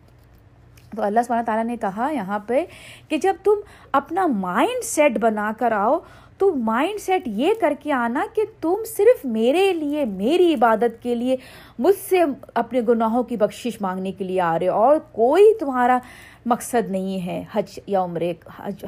تو 0.95 1.03
اللہ 1.03 1.19
سبحانہ 1.25 1.45
تعالیٰ 1.45 1.65
نے 1.65 1.77
کہا 1.77 2.09
یہاں 2.11 2.39
پہ 2.39 2.65
کہ 3.07 3.17
جب 3.17 3.33
تم 3.43 3.51
اپنا 3.91 4.27
مائنڈ 4.27 4.83
سیٹ 4.83 5.17
بنا 5.17 5.51
کر 5.59 5.71
آؤ 5.71 5.99
تو 6.39 6.51
مائنڈ 6.55 6.99
سیٹ 6.99 7.27
یہ 7.27 7.53
کر 7.59 7.73
کے 7.79 7.91
آنا 7.93 8.25
کہ 8.35 8.41
تم 8.61 8.83
صرف 8.87 9.23
میرے 9.25 9.71
لیے، 9.73 10.05
میری 10.05 10.53
عبادت 10.53 11.01
کے 11.03 11.15
لیے 11.15 11.35
مجھ 11.79 11.95
سے 12.09 12.23
اپنے 12.55 12.81
گناہوں 12.87 13.23
کی 13.23 13.37
بخشش 13.37 13.81
مانگنے 13.81 14.11
کے 14.11 14.23
لیے 14.23 14.41
آ 14.41 14.57
رہے 14.59 14.67
اور 14.67 14.97
کوئی 15.11 15.53
تمہارا 15.59 15.97
مقصد 16.45 16.91
نہیں 16.91 17.25
ہے 17.27 17.43
حج 17.53 17.79
یا 17.87 18.03
عمرے، 18.03 18.33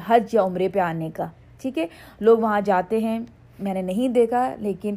حج 0.06 0.34
یا 0.34 0.42
عمرے 0.42 0.68
پہ 0.68 0.78
آنے 0.80 1.10
کا، 1.14 1.26
ٹھیک 1.62 1.78
ہے؟ 1.78 1.86
لوگ 2.20 2.38
وہاں 2.38 2.60
جاتے 2.60 2.98
ہیں، 2.98 3.18
میں 3.58 3.72
نے 3.74 3.82
نہیں 3.82 4.08
دیکھا، 4.08 4.48
لیکن 4.58 4.94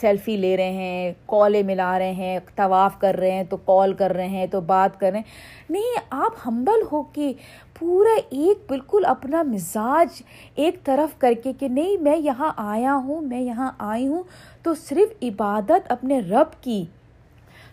سیلفی 0.00 0.36
لے 0.36 0.56
رہے 0.56 0.70
ہیں 0.72 1.12
کالیں 1.26 1.62
ملا 1.62 1.98
رہے 1.98 2.12
ہیں، 2.12 2.38
طواف 2.56 2.98
کر 3.00 3.16
رہے 3.18 3.30
ہیں، 3.30 3.44
تو 3.44 3.56
کال 3.56 3.92
کر 3.92 4.12
رہے 4.14 4.28
ہیں، 4.28 4.46
تو 4.46 4.60
بات 4.60 5.00
کر 5.00 5.10
رہے 5.10 5.18
ہیں۔ 5.18 5.70
نہیں، 5.70 5.98
آپ 6.10 6.46
ہمبل 6.46 6.82
ہو 6.92 7.02
کے 7.02 7.32
پورا 7.78 8.20
ایک 8.30 8.58
بالکل 8.68 9.04
اپنا 9.04 9.42
مزاج 9.42 10.22
ایک 10.54 10.84
طرف 10.84 11.20
کر 11.20 11.32
کے 11.42 11.52
کہ 11.52 11.68
نہیں، 11.68 12.02
میں 12.02 12.16
یہاں 12.16 12.52
آیا 12.56 12.94
ہوں، 12.94 13.20
میں 13.20 13.40
یہاں 13.40 13.70
آئی 13.78 14.06
ہوں، 14.06 14.22
تو 14.62 14.74
صرف 14.74 15.22
عبادت 15.22 15.92
اپنے 15.92 16.20
رب 16.20 16.62
کی۔ 16.62 16.84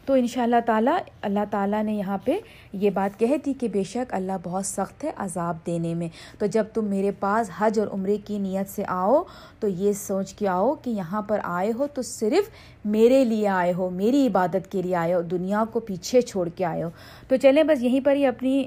تو 0.06 0.14
ان 0.14 0.28
شاء 0.28 0.44
اللہ 0.44 0.56
تعالیٰ 0.66 0.98
اللہ 1.22 1.40
تعالیٰ 1.52 1.84
نے 1.84 1.94
یہاں 1.94 2.18
پہ 2.26 2.40
یہ 2.74 2.90
بات 2.90 3.20
کہہ 3.20 3.36
دی 3.46 3.54
کہ 3.54 3.68
بے 3.68 3.84
شک 3.84 4.14
اللہ 4.14 4.32
بہت 4.44 4.66
سخت 4.66 5.04
ہے 5.04 5.12
عذاب 5.18 5.58
دینے 5.66 5.94
میں۔ 5.94 6.08
تو 6.40 6.46
جب 6.46 6.64
تم 6.74 6.86
میرے 6.86 7.12
پاس 7.12 7.50
حج 7.58 7.80
اور 7.80 7.88
عمرے 7.88 8.18
کی 8.26 8.38
نیت 8.40 8.70
سے 8.70 8.84
آؤ، 8.88 9.24
تو 9.60 9.68
یہ 9.68 9.94
سوچ 9.94 10.34
کے 10.34 10.48
آؤ 10.48 10.74
کہ 10.74 10.90
یہاں 10.90 11.22
پر 11.22 11.40
آئے 11.44 11.72
ہو 11.80 11.88
تو 11.88 12.02
صرف 12.02 12.50
میرے 12.86 13.26
لیے 13.26 13.48
آئے 13.48 13.74
ہو، 13.74 13.90
میری 13.90 14.28
عبادت 14.28 14.72
کے 14.72 14.82
لیے 14.82 14.96
آئے 14.96 15.14
ہو، 15.14 15.22
دنیا 15.22 15.64
کو 15.72 15.80
پیچھے 15.80 16.22
چھوڑ 16.22 16.50
کے 16.50 16.66
آئے 16.66 16.84
ہو۔ 16.84 16.90
تو 17.28 17.36
چلیں، 17.36 17.64
بس 17.64 17.84
یہیں 17.84 18.02
پر 18.06 18.16
ہی 18.16 18.26
اپنی 18.26 18.64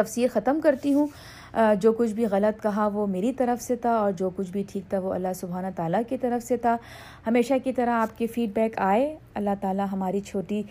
تفسیر 0.00 0.28
ختم 0.32 0.60
کرتی 0.62 0.92
ہوں۔ 0.92 1.06
جو 1.80 1.92
کچھ 1.92 2.12
بھی 2.12 2.24
غلط 2.30 2.62
کہا 2.62 2.86
وہ 2.86 3.06
میری 3.06 3.32
طرف 3.32 3.62
سے 3.62 3.76
تھا 3.76 3.90
اور 3.90 4.12
جو 4.12 4.30
کچھ 4.36 4.50
بھی 4.50 4.62
ٹھیک 4.68 4.90
تھا 4.90 4.98
وہ 4.98 5.14
اللہ 5.14 5.32
سبحانہ 5.36 5.66
تعالیٰ 5.76 6.00
کی 6.08 6.16
طرف 6.18 6.46
سے 6.46 6.56
تھا۔ 6.56 6.76
ہمیشہ 7.26 7.54
کی 7.64 7.72
طرح 7.72 7.90
آپ 7.90 8.18
کے 8.18 8.26
فیڈ 8.26 8.50
بیک 8.54 8.78
آئے۔ 8.78 9.16
اللہ 9.34 9.50
تعالیٰ 9.60 9.86
ہماری 9.92 10.20
چھوٹی 10.20 10.62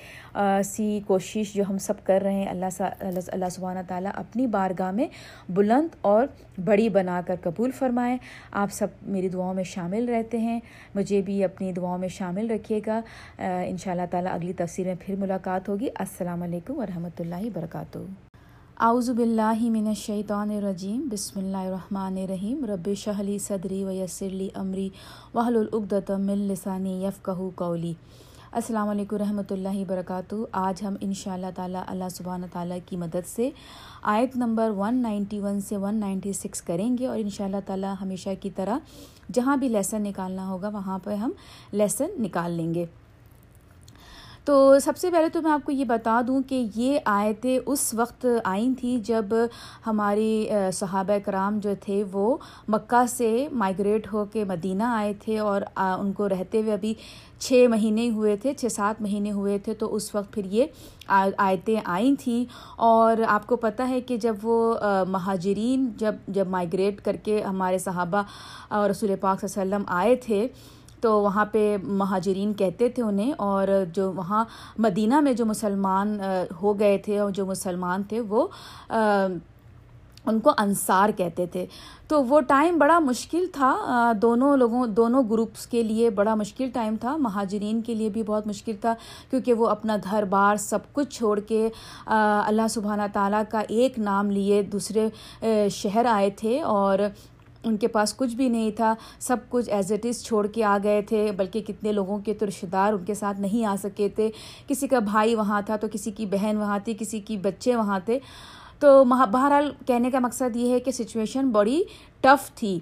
سی 0.65 0.99
کوشش 1.07 1.53
جو 1.53 1.63
ہم 1.69 1.77
سب 1.77 2.03
کر 2.03 2.21
رہے 2.21 2.33
ہیں، 2.33 2.45
اللہ 2.49 2.81
اللہ 3.27 3.49
سبحانہ 3.51 3.79
تعالیٰ 3.87 4.11
اپنی 4.15 4.47
بارگاہ 4.47 4.91
میں 4.91 5.07
بلند 5.49 5.95
اور 6.01 6.27
بڑی 6.65 6.89
بنا 6.89 7.21
کر 7.27 7.35
قبول 7.43 7.71
فرمائے۔ 7.71 8.17
آپ 8.51 8.71
سب 8.71 8.87
میری 9.01 9.29
دعاؤں 9.29 9.53
میں 9.53 9.63
شامل 9.63 10.09
رہتے 10.09 10.37
ہیں۔ 10.37 10.59
مجھے 10.95 11.21
بھی 11.21 11.43
اپنی 11.43 11.71
دعاؤں 11.71 11.97
میں 11.97 12.07
شامل 12.07 12.51
رکھیے 12.51 12.79
گا۔ 12.87 13.01
ان 13.37 13.77
شاء 13.77 13.91
اللہ 13.91 14.11
تعالیٰ 14.11 14.33
اگلی 14.33 14.53
تفصیل 14.53 14.85
میں 14.85 14.95
پھر 14.99 15.15
ملاقات 15.15 15.69
ہوگی۔ 15.69 15.89
السلام 15.95 16.43
علیکم 16.43 16.79
ورحمۃ 16.79 17.19
اللہ 17.19 17.45
وبرکاتہ۔ 17.45 18.26
اعوذ 18.85 19.09
باللہ 19.09 19.69
من 19.71 19.87
الشیطان 19.87 20.49
الرجیم، 20.55 21.07
بسم 21.11 21.39
اللہ 21.39 21.57
الرحمن 21.57 22.17
الرحیم، 22.17 22.65
رب 22.65 22.89
شہلی 22.95 23.37
صدری 23.45 23.83
و 23.83 23.91
یسرلی 23.91 24.47
عمری 24.55 24.87
وحل 25.35 25.55
العقدۃ 25.57 26.11
من 26.25 26.45
لسانی 26.47 26.93
یفقہ 27.03 27.49
قولی۔ 27.55 27.93
السلام 28.51 28.89
علیکم 28.89 29.17
رحمۃ 29.17 29.51
اللہ 29.51 29.79
وبرکاتہ۔ 29.79 30.35
آج 30.61 30.83
ہم 30.85 30.95
ان 31.01 31.13
شاء 31.21 31.33
اللہ 31.33 31.55
تعالیٰ 31.55 31.83
اللہ 31.87 32.09
سبحانہ 32.17 32.45
تعالیٰ 32.53 32.77
کی 32.89 32.97
مدد 32.97 33.27
سے 33.27 33.49
آیت 34.13 34.35
نمبر 34.43 34.71
191 34.83 35.59
سے 35.69 35.75
196 35.75 36.61
کریں 36.67 36.97
گے 36.97 37.07
اور 37.07 37.17
ان 37.19 37.29
شاء 37.29 37.45
اللہ 37.45 37.65
تعالیٰ 37.65 37.93
ہمیشہ 38.01 38.29
کی 38.41 38.49
طرح 38.55 38.77
جہاں 39.33 39.57
بھی 39.57 39.69
لیسن 39.69 40.03
نکالنا 40.03 40.47
ہوگا 40.49 40.69
وہاں 40.73 40.99
پہ 41.03 41.15
ہم 41.15 41.31
لیسن 41.73 42.21
نکال 42.23 42.51
لیں 42.51 42.73
گے۔ 42.73 42.85
تو 44.47 44.77
سب 44.81 44.97
سے 44.97 45.09
پہلے 45.11 45.29
تو 45.29 45.41
میں 45.41 45.51
آپ 45.51 45.63
کو 45.65 45.71
یہ 45.71 45.85
بتا 45.85 46.19
دوں 46.27 46.41
کہ 46.49 46.63
یہ 46.75 46.99
آیتیں 47.05 47.57
اس 47.65 47.93
وقت 47.93 48.25
آئیں 48.43 48.73
تھیں 48.79 48.97
جب 49.05 49.33
ہماری 49.87 50.47
صحابہ 50.73 51.17
کرام 51.25 51.57
جو 51.63 51.73
تھے 51.81 52.03
وہ 52.11 52.35
مکہ 52.67 53.05
سے 53.09 53.47
مائگریٹ 53.51 54.07
ہو 54.13 54.23
کے 54.33 54.43
مدینہ 54.43 54.83
آئے 54.83 55.13
تھے 55.23 55.37
اور 55.39 55.61
ان 55.77 56.11
کو 56.13 56.29
رہتے 56.29 56.61
ہوئے 56.61 56.73
ابھی 56.73 56.93
چھ 57.39 57.65
مہینے 57.69 58.09
ہوئے 58.09 58.35
تھے، 58.35 58.53
چھ 58.53 58.71
سات 58.71 59.01
مہینے 59.01 59.31
ہوئے 59.31 59.57
تھے، 59.65 59.73
تو 59.73 59.93
اس 59.95 60.13
وقت 60.15 60.33
پھر 60.33 60.45
یہ 60.51 60.65
آیتیں 61.37 61.79
آئیں 61.85 62.15
تھیں 62.19 62.43
اور 62.77 63.21
آپ 63.27 63.47
کو 63.47 63.55
پتہ 63.65 63.83
ہے 63.89 64.01
کہ 64.01 64.17
جب 64.17 64.35
وہ 64.43 65.03
مہاجرین 65.07 65.87
جب 65.97 66.15
جب 66.27 66.47
مائگریٹ 66.57 67.01
کر 67.05 67.15
کے 67.23 67.41
ہمارے 67.43 67.77
صحابہ 67.79 68.23
اور 68.69 68.89
رسول 68.89 69.15
پاک 69.19 69.39
صلی 69.41 69.61
اللہ 69.61 69.75
علیہ 69.75 69.75
وسلم 69.75 69.93
آئے 69.97 70.15
تھے 70.15 70.47
تو 71.01 71.19
وہاں 71.21 71.45
پہ 71.51 71.75
مہاجرین 71.83 72.53
کہتے 72.53 72.89
تھے 72.89 73.03
انہیں 73.03 73.33
اور 73.37 73.67
جو 73.93 74.11
وہاں 74.15 74.43
مدینہ 74.77 75.19
میں 75.19 75.33
جو 75.33 75.45
مسلمان 75.45 76.17
ہو 76.61 76.79
گئے 76.79 76.97
تھے 77.05 77.19
اور 77.19 77.31
جو 77.31 77.45
مسلمان 77.45 78.03
تھے 78.03 78.19
وہ 78.19 78.47
ان 80.25 80.39
کو 80.43 80.51
انصار 80.57 81.09
کہتے 81.17 81.45
تھے۔ 81.51 81.65
تو 82.07 82.23
وہ 82.25 82.39
ٹائم 82.47 82.77
بڑا 82.77 82.97
مشکل 82.99 83.45
تھا 83.53 84.11
دونوں 84.21 84.55
لوگوں، 84.57 84.85
دونوں 84.87 85.21
گروپس 85.29 85.65
کے 85.67 85.83
لیے 85.83 86.09
بڑا 86.09 86.33
مشکل 86.35 86.69
ٹائم 86.73 86.95
تھا، 87.01 87.15
مہاجرین 87.17 87.81
کے 87.81 87.93
لیے 87.95 88.09
بھی 88.09 88.23
بہت 88.23 88.47
مشکل 88.47 88.75
تھا، 88.81 88.93
کیونکہ 89.29 89.53
وہ 89.53 89.67
اپنا 89.69 89.97
گھر 90.03 90.23
بار 90.29 90.55
سب 90.55 90.79
کچھ 90.93 91.15
چھوڑ 91.15 91.39
کے 91.39 91.67
اللہ 92.05 92.67
سبحانہ 92.69 93.07
تعالیٰ 93.13 93.43
کا 93.51 93.61
ایک 93.67 93.99
نام 93.99 94.31
لیے 94.31 94.61
دوسرے 94.71 95.07
شہر 95.71 96.05
آئے 96.05 96.29
تھے 96.37 96.61
اور 96.61 96.99
ان 97.63 97.77
کے 97.77 97.87
پاس 97.87 98.13
کچھ 98.15 98.35
بھی 98.35 98.49
نہیں 98.49 98.71
تھا، 98.71 98.95
سب 99.19 99.37
کچھ 99.49 99.69
ایز 99.69 99.91
اٹ 99.91 100.05
از 100.05 100.23
چھوڑ 100.23 100.47
کے 100.47 100.63
آ 100.63 100.77
گئے 100.83 101.01
تھے، 101.01 101.31
بلکہ 101.37 101.61
کتنے 101.61 101.91
لوگوں 101.91 102.19
کے 102.19 102.33
تو 102.33 102.45
رشتہ 102.45 102.65
دار 102.65 102.93
ان 102.93 103.05
کے 103.05 103.13
ساتھ 103.13 103.41
نہیں 103.41 103.65
آ 103.65 103.75
سکے 103.83 104.09
تھے۔ 104.09 104.29
کسی 104.67 104.87
کا 104.87 104.99
بھائی 104.99 105.35
وہاں 105.35 105.61
تھا 105.61 105.75
تو 105.75 105.87
کسی 105.91 106.11
کی 106.11 106.25
بہن 106.25 106.57
وہاں 106.57 106.79
تھی، 106.79 106.93
کسی 106.99 107.19
کی 107.19 107.37
بچے 107.37 107.75
وہاں 107.75 107.99
تھے۔ 108.05 108.19
تو 108.79 109.03
بہرحال 109.05 109.71
کہنے 109.85 110.11
کا 110.11 110.19
مقصد 110.19 110.55
یہ 110.55 110.73
ہے 110.73 110.79
کہ 110.79 110.91
سچویشن 110.91 111.49
بڑی 111.49 111.83
ٹف 112.21 112.51
تھی۔ 112.55 112.79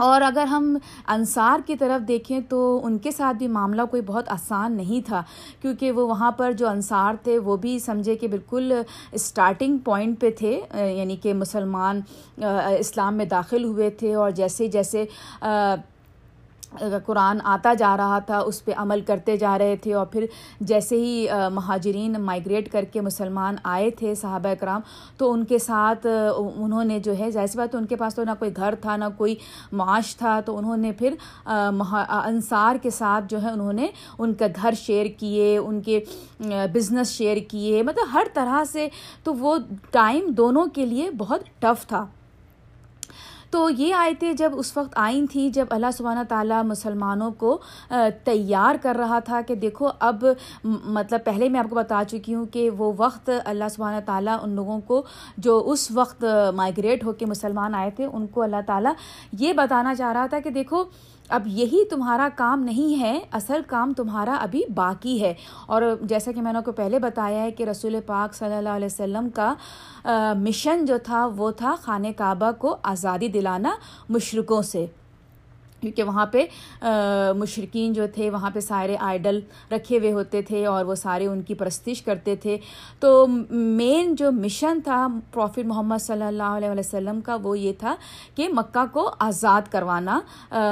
اور 0.00 0.20
اگر 0.22 0.44
ہم 0.50 0.76
انصار 1.14 1.60
کی 1.66 1.76
طرف 1.76 2.06
دیکھیں 2.08 2.40
تو 2.48 2.58
ان 2.84 2.98
کے 2.98 3.10
ساتھ 3.10 3.36
بھی 3.36 3.48
معاملہ 3.48 3.82
کوئی 3.90 4.02
بہت 4.06 4.28
آسان 4.32 4.76
نہیں 4.76 5.06
تھا، 5.06 5.22
کیونکہ 5.62 5.92
وہ 5.92 6.06
وہاں 6.08 6.30
پر 6.32 6.52
جو 6.52 6.68
انصار 6.68 7.14
تھے 7.24 7.38
وہ 7.38 7.56
بھی 7.56 7.78
سمجھے 7.78 8.16
کہ 8.16 8.28
بالکل 8.28 8.72
اسٹارٹنگ 9.12 9.78
پوائنٹ 9.84 10.20
پہ 10.20 10.30
تھے 10.38 10.60
یعنی 10.74 11.16
کہ 11.22 11.34
مسلمان 11.34 12.00
اسلام 12.38 13.16
میں 13.16 13.24
داخل 13.26 13.64
ہوئے 13.64 13.90
تھے 13.98 14.14
اور 14.14 14.30
جیسے 14.30 14.68
جیسے 14.68 15.04
قرآن 17.06 17.38
آتا 17.44 17.72
جا 17.74 17.96
رہا 17.96 18.18
تھا، 18.26 18.38
اس 18.38 18.64
پہ 18.64 18.72
عمل 18.76 19.00
کرتے 19.06 19.36
جا 19.36 19.56
رہے 19.58 19.76
تھے 19.82 19.92
اور 19.94 20.06
پھر 20.06 20.26
جیسے 20.60 20.96
ہی 20.96 21.26
مہاجرین 21.52 22.20
مائگریٹ 22.22 22.70
کر 22.72 22.84
کے 22.92 23.00
مسلمان 23.00 23.56
آئے 23.64 23.90
تھے 23.98 24.14
صحابہ 24.14 24.54
کرام 24.60 24.80
تو 25.18 25.32
ان 25.32 25.44
کے 25.44 25.58
ساتھ 25.58 26.06
انہوں 26.06 26.84
نے 26.84 26.98
جو 27.00 27.16
ہے، 27.18 27.30
ظاہر 27.30 27.56
بات، 27.56 27.74
ان 27.74 27.86
کے 27.86 27.96
پاس 27.96 28.14
تو 28.14 28.24
نہ 28.24 28.30
کوئی 28.38 28.50
گھر 28.56 28.74
تھا، 28.80 28.96
نہ 28.96 29.04
کوئی 29.18 29.34
معاش 29.72 30.14
تھا، 30.16 30.38
تو 30.46 30.56
انہوں 30.58 30.76
نے 30.76 30.92
پھر 30.98 31.14
انصار 31.46 32.76
کے 32.82 32.90
ساتھ 32.90 33.24
جو 33.28 33.42
ہے، 33.42 33.50
انہوں 33.50 33.72
نے 33.72 33.86
ان 34.18 34.34
کا 34.34 34.46
گھر 34.62 34.74
شیئر 34.78 35.06
کیے، 35.18 35.56
ان 35.58 35.80
کے 35.80 36.00
بزنس 36.72 37.10
شیئر 37.10 37.36
کیے 37.48 37.82
مطلب 37.82 38.14
ہر 38.14 38.26
طرح 38.34 38.62
سے، 38.72 38.88
تو 39.24 39.34
وہ 39.34 39.56
ٹائم 39.90 40.30
دونوں 40.36 40.66
کے 40.74 40.86
لیے 40.86 41.10
بہت 41.18 41.48
ٹف 41.60 41.86
تھا۔ 41.86 42.04
تو 43.50 43.68
یہ 43.70 43.94
آیتیں 43.94 44.32
جب 44.32 44.52
اس 44.56 44.76
وقت 44.76 44.92
آئیں 44.96 45.26
تھیں، 45.30 45.48
جب 45.54 45.66
اللہ 45.70 45.90
سبحانہ 45.96 46.20
تعالیٰ 46.28 46.62
مسلمانوں 46.64 47.30
کو 47.38 47.58
تیار 48.24 48.74
کر 48.82 48.96
رہا 48.96 49.18
تھا 49.24 49.40
کہ 49.46 49.54
دیکھو 49.54 49.88
اب 49.98 50.24
مطلب 50.64 51.24
پہلے 51.24 51.48
میں 51.48 51.60
آپ 51.60 51.70
کو 51.70 51.76
بتا 51.76 52.02
چکی 52.08 52.34
ہوں 52.34 52.46
کہ 52.52 52.68
وہ 52.78 52.92
وقت 52.96 53.30
اللہ 53.44 53.68
سبحانہ 53.74 54.00
تعالیٰ 54.06 54.38
ان 54.42 54.50
لوگوں 54.56 54.80
کو 54.86 55.02
جو 55.38 55.62
اس 55.72 55.90
وقت 55.94 56.24
مائگریٹ 56.56 57.04
ہو 57.04 57.12
کے 57.12 57.26
مسلمان 57.26 57.74
آئے 57.74 57.90
تھے، 57.96 58.04
ان 58.04 58.26
کو 58.26 58.42
اللہ 58.42 58.66
تعالیٰ 58.66 58.92
یہ 59.38 59.52
بتانا 59.52 59.94
چاہ 59.94 60.12
رہا 60.12 60.26
تھا 60.26 60.38
کہ 60.44 60.50
دیکھو 60.50 60.84
اب 61.30 61.46
یہی 61.46 61.84
تمہارا 61.84 62.28
کام 62.36 62.60
نہیں 62.60 63.00
ہے، 63.00 63.20
اصل 63.32 63.60
کام 63.66 63.92
تمہارا 63.92 64.34
ابھی 64.40 64.62
باقی 64.74 65.20
ہے۔ 65.22 65.34
اور 65.66 65.82
جیسا 66.02 66.32
کہ 66.32 66.42
میں 66.42 66.52
نے 66.52 66.58
کو 66.64 66.72
پہلے 66.72 66.98
بتایا 66.98 67.42
ہے 67.42 67.50
کہ 67.50 67.64
رسول 67.64 67.96
پاک 68.06 68.34
صلی 68.34 68.54
اللہ 68.54 68.68
علیہ 68.68 68.86
وسلم 68.86 69.28
کا 69.28 69.54
مشن 70.38 70.84
جو 70.84 70.98
تھا، 71.04 71.28
وہ 71.36 71.50
تھا 71.50 71.74
خانہ 71.82 72.08
کعبہ 72.16 72.50
کو 72.58 72.76
آزادی 72.82 73.28
دلانا 73.28 73.74
مشرقوں 74.08 74.62
سے۔ 74.62 74.86
کیونکہ 75.80 76.02
وہاں 76.02 76.26
پہ 76.32 76.44
مشرقین 77.36 77.92
جو 77.92 78.06
تھے، 78.14 78.30
وہاں 78.30 78.50
پہ 78.54 78.60
سارے 78.60 78.96
آئیڈل 79.00 79.40
رکھے 79.72 79.98
ہوئے 79.98 80.12
ہوتے 80.12 80.42
تھے 80.48 80.64
اور 80.66 80.84
وہ 80.84 80.94
سارے 80.94 81.26
ان 81.26 81.42
کی 81.42 81.54
پرستش 81.54 82.02
کرتے 82.02 82.36
تھے۔ 82.42 82.56
تو 83.00 83.26
مین 83.50 84.14
جو 84.18 84.30
مشن 84.32 84.80
تھا 84.84 85.06
پروفٹ 85.32 85.66
محمد 85.66 86.02
صلی 86.02 86.24
اللہ 86.24 86.56
علیہ 86.56 86.78
وسلم 86.78 87.20
کا 87.20 87.36
وہ 87.42 87.58
یہ 87.58 87.72
تھا 87.78 87.94
کہ 88.34 88.48
مکہ 88.54 88.84
کو 88.92 89.10
آزاد 89.18 89.72
کروانا 89.72 90.20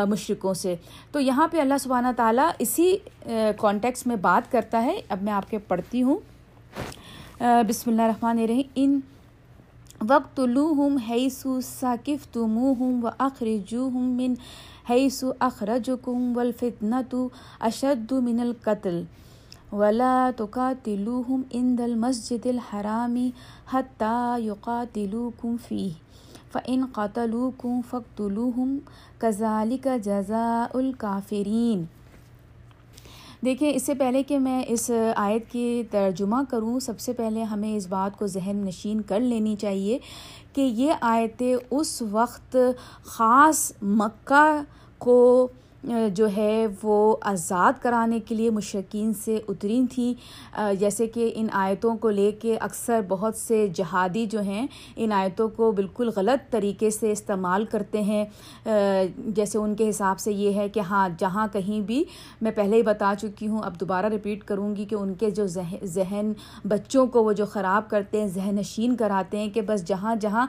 مشرقوں 0.09 0.55
سے۔ 0.55 0.75
تو 1.13 1.21
یہاں 1.21 1.49
پہ 1.49 1.61
اللہ 1.61 1.79
سبحانہ 1.83 2.09
تعالیٰ 2.17 2.51
اسی 2.59 2.97
کانٹیکس 3.61 4.07
میں 4.07 4.17
بات 4.17 4.51
کرتا 4.53 4.83
ہے۔ 4.85 5.01
اب 5.09 5.23
میں 5.23 5.33
آپ 5.33 5.51
کے 5.51 5.59
پڑھتی 5.69 6.03
ہوں۔ 6.03 6.19
بسم 7.69 7.91
اللہ 7.91 8.03
الرحمن 8.03 8.39
الرحیم۔ 8.39 8.63
ان 8.75 9.01
وقت 10.09 10.41
لو 10.41 10.71
ہم 10.73 10.97
حیث 11.09 11.47
ثاقف 11.65 12.27
تمو 12.33 12.73
ہم 12.81 13.05
و 13.05 13.09
اخرجو 13.19 13.87
ہم 13.95 14.11
من 14.17 14.35
حیث 14.89 15.25
اخرجکم 15.41 16.37
والفتنة 16.37 17.31
اشد 17.63 18.15
من 18.15 18.41
القتل. 18.41 19.05
ولا 19.73 20.31
تقاتلوهم 20.31 21.45
عند 21.55 21.81
المسجد 21.81 22.47
الحرام 22.47 23.33
حتى 23.67 24.39
يقاتلوكم 24.39 25.57
فيه. 25.57 25.93
فإن 26.51 26.87
قتلوكم 26.87 27.83
فاقتلوهم، 27.83 28.81
كذلك 29.21 29.89
جزاء 29.89 30.81
الكافرين. 30.81 31.98
دیکھیں، 33.45 33.73
اس 33.75 33.83
سے 33.83 33.95
پہلے 33.95 34.23
کہ 34.23 34.39
میں 34.39 34.63
اس 34.69 34.91
آیت 35.17 35.51
کی 35.53 35.83
ترجمہ 35.91 36.37
کروں، 36.51 36.81
سب 36.81 37.01
سے 37.01 37.13
پہلے 37.13 37.43
ہمیں 37.43 37.77
اس 37.77 37.87
بات 37.87 38.19
کو 38.19 38.27
ذہن 38.27 38.57
نشین 38.57 39.01
کر 39.01 39.21
لینی 39.21 39.55
چاہیے 39.57 39.99
کہ 40.53 40.61
یہ 40.61 40.93
آیتیں 41.01 41.55
اس 41.71 42.03
وقت 42.11 42.57
خاص 43.05 43.73
مکہ 43.83 44.63
کو 44.99 45.49
جو 46.15 46.29
ہے 46.37 46.67
وہ 46.83 47.17
آزاد 47.21 47.73
کرانے 47.83 48.19
کے 48.21 48.35
لیے 48.35 48.51
مشرقین 48.51 49.13
سے 49.15 49.39
اتری 49.49 49.81
تھیں۔ 49.91 50.13
جیسے 50.79 51.07
کہ 51.07 51.31
ان 51.35 51.47
آیتوں 51.53 51.97
کو 51.97 52.11
لے 52.11 52.31
کے 52.33 52.57
اکثر 52.57 53.01
بہت 53.09 53.37
سے 53.37 53.67
جہادی 53.75 54.27
جو 54.27 54.41
ہیں 54.41 54.67
ان 54.97 55.13
آیتوں 55.13 55.49
کو 55.49 55.71
بالکل 55.73 56.11
غلط 56.17 56.51
طریقے 56.53 56.91
سے 56.91 57.13
استعمال 57.13 57.65
کرتے 57.65 58.03
ہیں۔ 58.03 58.25
جیسے 59.27 59.59
ان 59.59 59.75
کے 59.75 59.89
حساب 59.89 60.19
سے 60.21 60.33
یہ 60.33 60.53
ہے 60.53 60.69
کہ 60.69 60.81
ہاں 60.81 61.09
جہاں 61.19 61.47
کہیں 61.53 61.81
بھی 61.81 62.05
میں 62.41 62.53
پہلے 62.53 62.77
ہی 62.77 62.83
بتا 62.83 63.15
چکی 63.21 63.49
ہوں، 63.49 63.61
اب 63.63 63.81
دوبارہ 63.81 64.07
رپیٹ 64.07 64.45
کروں 64.45 64.75
گی 64.77 64.85
کہ 64.85 64.95
ان 64.95 65.15
کے 65.15 65.31
جو 65.31 65.47
ذہن 65.47 66.33
بچوں 66.65 67.07
کو 67.07 67.25
وہ 67.25 67.33
جو 67.33 67.47
خراب 67.47 67.89
کرتے 67.91 68.21
ہیں، 68.21 68.29
ذہن 68.29 68.57
نشین 68.57 68.97
کراتے 68.97 69.39
ہیں 69.39 69.49
کہ 69.49 69.61
بس 69.61 69.85
جہاں 69.85 70.17
جہاں 70.17 70.47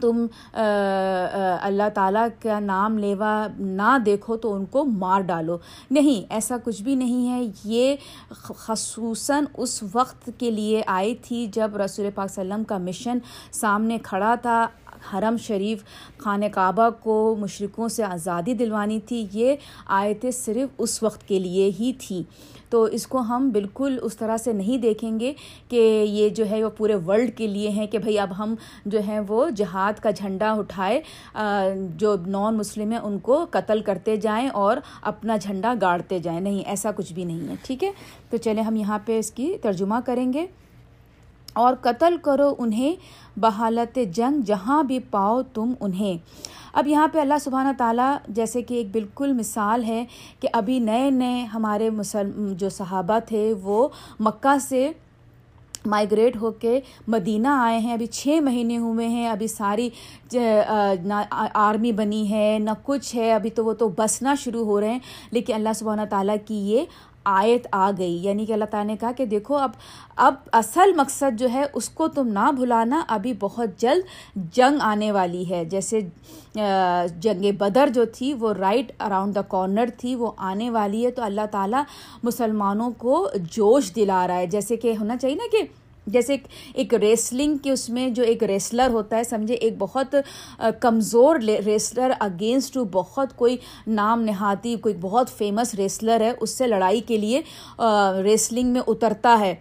تم 0.00 0.26
اللہ 0.52 1.88
تعالیٰ 1.94 2.26
کا 2.42 2.60
نام 2.60 2.98
لیوا 2.98 3.46
نہ 3.58 3.98
دیکھو 4.06 4.36
تو 4.36 4.54
ان 4.54 4.64
کو 4.64 4.84
مار 4.84 5.20
ڈالو۔ 5.20 5.58
نہیں، 5.90 6.26
ایسا 6.32 6.56
کچھ 6.64 6.82
بھی 6.82 6.94
نہیں 6.94 7.28
ہے۔ 7.28 7.52
یہ 7.64 7.96
خصوصاً 8.30 9.44
اس 9.56 9.84
وقت 9.92 10.30
کے 10.38 10.50
لیے 10.50 10.82
آئی 10.86 11.14
تھی 11.14 11.46
جب 11.52 11.76
رسول 11.76 12.06
پاک 12.14 12.26
وسلم 12.30 12.64
کا 12.64 12.78
مشن 12.78 13.18
سامنے 13.52 13.98
کھڑا 14.02 14.34
تھا۔ 14.42 14.66
حرم 15.12 15.36
شریف 15.36 15.84
خانہ 16.18 16.44
کعبہ 16.52 16.88
کو 17.00 17.36
مشرقوں 17.38 17.88
سے 17.88 18.04
آزادی 18.04 18.54
دلوانی 18.54 19.00
تھی۔ 19.00 19.26
یہ 19.32 19.56
آیتیں 19.86 20.30
صرف 20.30 20.74
اس 20.78 21.02
وقت 21.02 21.28
کے 21.28 21.38
لیے 21.38 21.70
ہی 21.80 21.92
تھیں۔ 21.98 22.22
تو 22.70 22.82
اس 22.82 23.06
کو 23.06 23.18
ہم 23.18 23.50
بالکل 23.52 23.98
اس 24.02 24.16
طرح 24.16 24.36
سے 24.36 24.52
نہیں 24.52 24.78
دیکھیں 24.78 25.20
گے 25.20 25.32
کہ 25.68 26.06
یہ 26.08 26.28
جو 26.28 26.50
ہے 26.50 26.64
وہ 26.64 26.70
پورے 26.70 26.94
ورلڈ 26.94 27.36
کے 27.36 27.46
لیے 27.46 27.68
ہیں 27.68 27.86
کہ 27.86 27.98
بھئی 27.98 28.18
اب 28.18 28.38
ہم 28.38 28.54
جو 28.86 28.98
ہیں 28.98 29.20
وہ 29.28 29.50
جہاد 29.50 30.00
کا 30.00 30.10
جھنڈا 30.10 30.52
اٹھائے 30.52 31.00
جو 31.96 32.16
نان 32.26 32.56
مسلم 32.56 32.92
ہیں، 32.92 32.98
ان 32.98 33.18
کو 33.18 33.46
قتل 33.50 33.80
کرتے 33.80 34.16
جائیں 34.16 34.48
اور 34.48 34.76
اپنا 35.02 35.36
جھنڈا 35.36 35.74
گاڑتے 35.80 36.18
جائیں۔ 36.18 36.40
نہیں، 36.40 36.68
ایسا 36.68 36.90
کچھ 36.96 37.12
بھی 37.12 37.24
نہیں 37.24 37.48
ہے، 37.48 37.54
ٹھیک 37.62 37.84
ہے؟ 37.84 37.90
تو 38.30 38.36
چلیں 38.36 38.62
ہم 38.62 38.76
یہاں 38.76 38.98
پہ 39.06 39.18
اس 39.18 39.30
کی 39.30 39.56
ترجمہ 39.62 39.94
کریں 40.04 40.32
گے۔ 40.32 40.46
اور 41.52 41.74
قتل 41.80 42.16
کرو 42.22 42.54
انہیں 42.58 42.96
بحالت 43.36 43.98
جنگ 44.12 44.40
جہاں 44.40 44.82
بھی 44.82 44.98
پاؤ 45.00 45.42
تم 45.42 45.72
انہیں۔ 45.80 46.14
اب 46.72 46.86
یہاں 46.86 47.08
پہ 47.08 47.18
اللہ 47.18 47.34
سبحانہ 47.40 47.68
تعالیٰ 47.78 48.16
جیسے 48.28 48.62
کہ 48.62 48.74
ایک 48.74 48.86
بالکل 48.92 49.32
مثال 49.32 49.84
ہے 49.84 50.04
کہ 50.40 50.48
ابھی 50.52 50.78
نئے 50.78 51.10
نئے 51.10 51.44
ہمارے 51.44 51.90
مسلم 51.90 52.52
جو 52.52 52.68
صحابہ 52.68 53.18
تھے 53.26 53.54
وہ 53.62 53.88
مکہ 54.20 54.58
سے 54.60 54.92
مائگریٹ 55.86 56.36
ہو 56.36 56.50
کے 56.50 56.80
مدینہ 57.08 57.48
آئے 57.48 57.78
ہیں۔ 57.78 57.92
ابھی 57.92 58.06
چھ 58.06 58.38
مہینے 58.42 58.78
ہوئے 58.78 59.08
ہیں۔ 59.08 59.28
ابھی 59.28 59.46
ساری 59.46 59.90
نہ 61.02 61.14
آرمی 61.54 61.92
بنی 61.92 62.30
ہے، 62.30 62.58
نہ 62.60 62.70
کچھ 62.82 63.16
ہے۔ 63.16 63.32
ابھی 63.32 63.50
تو 63.50 63.64
وہ 63.64 63.72
تو 63.72 63.88
بسنا 63.88 64.34
شروع 64.34 64.64
ہو 64.64 64.80
رہے 64.80 64.92
ہیں۔ 64.92 64.98
لیکن 65.30 65.54
اللہ 65.54 65.68
سبحانہ 65.74 66.02
تعالیٰ 66.10 66.36
کی 66.46 66.54
یہ 66.54 66.84
آیت 67.26 67.66
آ 67.72 67.90
گئی۔ 67.98 68.18
یعنی 68.22 68.46
کہ 68.46 68.52
اللہ 68.52 68.64
تعالیٰ 68.64 68.86
نے 68.86 68.96
کہا 69.00 69.12
کہ 69.12 69.24
دیکھو، 69.24 69.54
اب 69.54 69.70
اب 70.16 70.34
اصل 70.52 70.94
مقصد 70.94 71.38
جو 71.38 71.48
ہے، 71.52 71.64
اس 71.74 71.88
کو 71.88 72.08
تم 72.08 72.28
نہ 72.28 72.52
بھلانا، 72.52 73.02
ابھی 73.08 73.32
بہت 73.40 73.68
جلد 73.76 74.02
جنگ 74.52 74.76
آنے 74.80 75.12
والی 75.12 75.50
ہے۔ 75.50 75.64
جیسے 75.64 76.00
جنگ 77.20 77.52
بدر 77.58 77.88
جو 77.94 78.04
تھی، 78.04 78.34
وہ 78.34 78.52
رائٹ 78.52 78.92
اراؤنڈ 79.00 79.34
دا 79.34 79.42
کارنر 79.42 79.84
تھی، 79.98 80.14
وہ 80.14 80.32
آنے 80.36 80.70
والی 80.70 81.06
ہے۔ 81.06 81.10
تو 81.10 81.22
اللہ 81.22 81.46
تعالیٰ 81.50 81.82
مسلمانوں 82.22 82.90
کو 82.98 83.28
جوش 83.34 83.94
دلا 83.96 84.26
رہا 84.26 84.36
ہے۔ 84.36 84.46
جیسے 84.46 84.76
کہ 84.76 84.94
ہونا 85.00 85.16
چاہیے 85.16 85.36
نا 85.36 85.44
کہ 85.52 85.85
جیسے 86.06 86.36
ایک 86.74 86.94
ریسلنگ 86.94 87.56
کے 87.56 87.70
اس 87.70 87.88
میں 87.88 88.08
جو 88.08 88.22
ایک 88.22 88.42
ریسلر 88.44 88.90
ہوتا 88.92 89.16
ہے، 89.16 89.24
سمجھے، 89.24 89.54
ایک 89.54 89.74
بہت 89.78 90.14
کمزور 90.80 91.36
ریسلر 91.66 92.12
اگینسٹ 92.20 92.74
ٹو 92.74 92.84
بہت 92.92 93.36
کوئی 93.36 93.56
نام 93.86 94.22
نہاتی، 94.22 94.76
کوئی 94.76 94.94
بہت 95.00 95.30
فیمس 95.38 95.74
ریسلر 95.74 96.20
ہے، 96.20 96.32
اس 96.40 96.50
سے 96.50 96.66
لڑائی 96.66 97.00
کے 97.06 97.16
لیے 97.16 97.40
ریسلنگ 98.24 98.72
میں 98.72 98.80
اترتا 98.86 99.36
ہے۔ 99.40 99.54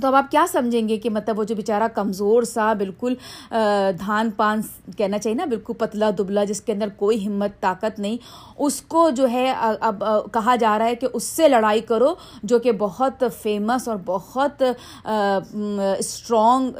تو 0.00 0.06
اب 0.08 0.14
آپ 0.14 0.30
کیا 0.30 0.44
سمجھیں 0.52 0.88
گے 0.88 0.96
کہ 0.96 1.10
مطلب 1.10 1.38
وہ 1.38 1.44
جو 1.44 1.54
بیچارہ 1.54 1.88
کمزور 1.94 2.42
سا 2.42 2.72
بالکل 2.78 3.14
دھان 3.50 4.30
پان 4.36 4.60
کہنا 4.96 5.18
چاہیے 5.18 5.36
نا، 5.36 5.44
بالکل 5.44 5.72
پتلا 5.78 6.10
دبلا، 6.18 6.44
جس 6.44 6.60
کے 6.60 6.72
اندر 6.72 6.88
کوئی 6.96 7.26
ہمت، 7.26 7.60
طاقت 7.60 7.98
نہیں، 7.98 8.16
اس 8.56 8.80
کو 8.82 9.08
جو 9.16 9.28
ہے 9.30 9.52
اب 9.80 10.04
کہا 10.32 10.56
جا 10.56 10.78
رہا 10.78 10.86
ہے 10.86 10.94
کہ 10.94 11.06
اس 11.12 11.24
سے 11.24 11.48
لڑائی 11.48 11.80
کرو، 11.80 12.14
جو 12.42 12.58
کہ 12.58 12.72
بہت 12.78 13.24
فیمس 13.42 13.88
اور 13.88 13.96
بہت 14.04 14.62
اسٹرانگ 15.98 16.70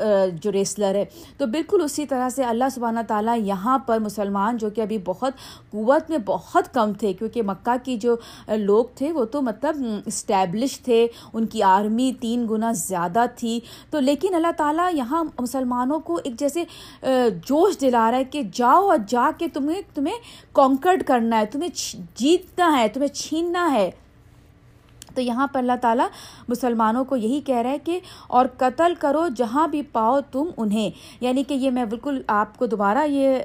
جو 0.43 0.53
ریسلر 0.53 0.95
ہے۔ 0.95 1.05
تو 1.39 1.47
بالکل 1.47 1.83
اسی 1.85 2.07
طرح 2.07 2.29
سے 2.29 2.45
اللہ 2.45 2.69
سبحانہ 2.75 3.01
تعالیٰ 3.09 3.37
یہاں 3.39 3.79
پر 3.87 3.99
مسلمان 4.01 4.57
جو 4.57 4.71
کہ 4.71 4.81
ابھی 4.81 4.99
بہت 5.05 5.33
قوت 5.71 6.11
میں 6.11 6.19
بہت 6.27 6.73
کم 6.75 6.93
تھے، 6.93 7.12
کیونکہ 7.12 7.43
مکہ 7.43 7.77
کی 7.85 7.97
جو 7.97 8.17
لوگ 8.49 8.85
تھے، 8.95 9.12
وہ 9.12 9.25
تو 9.25 9.43
مطلب 9.43 9.83
اسٹیبلش 10.07 10.79
تھے، 10.81 11.07
ان 11.33 11.47
کی 11.47 11.62
آرمی 11.62 12.12
تین 12.21 12.47
گنا 12.51 12.73
زیادہ 12.73 13.05
زیادہ 13.07 13.29
تھی۔ 13.37 13.61
تو 13.91 14.01
لیکن 14.01 14.35
اللہ 14.35 14.53
تعالیٰ 14.57 14.89
یہاں 14.95 15.25
مسلمانوں 15.39 16.01
کو 16.01 16.19
ایک 16.25 16.39
جیسے 16.39 16.65
جوش 17.47 17.81
دلا 17.81 18.11
رہا 18.11 18.19
ہے 18.19 18.25
کہ 18.25 18.43
جاؤ 18.53 18.89
اور 18.89 18.99
جا 19.09 19.31
کے 19.39 19.49
تمہیں 19.49 19.83
تمہیں 19.95 20.17
کانکرڈ 20.53 21.03
کرنا 21.03 21.41
ہے، 21.41 21.47
تمہیں 21.47 21.69
جیتنا 22.15 22.79
ہے، 22.79 22.89
تمہیں 22.89 23.09
چھیننا 23.09 23.73
ہے۔ 23.73 23.91
تو 25.17 25.23
یہاں 25.23 25.47
پر 25.47 25.59
اللہ 25.59 25.79
تعالیٰ 25.81 26.07
مسلمانوں 26.49 27.05
کو 27.05 27.17
یہی 27.17 27.41
کہہ 27.41 27.57
رہا 27.57 27.71
ہے 27.71 27.79
کہ 27.79 28.01
اور 28.27 28.47
قتل 28.57 28.95
کرو 28.99 29.27
جہاں 29.37 29.69
بھی 29.69 29.83
پاؤ 29.83 30.21
تم 30.33 30.51
انہیں۔ 30.57 30.91
یعنی 31.21 31.43
کہ 31.43 31.55
یہ 31.55 31.71
میں 31.71 31.85
بالکل 31.85 32.23
آپ 32.27 32.59
کو 32.59 32.67
دوبارہ 32.67 33.05
یہ 33.07 33.37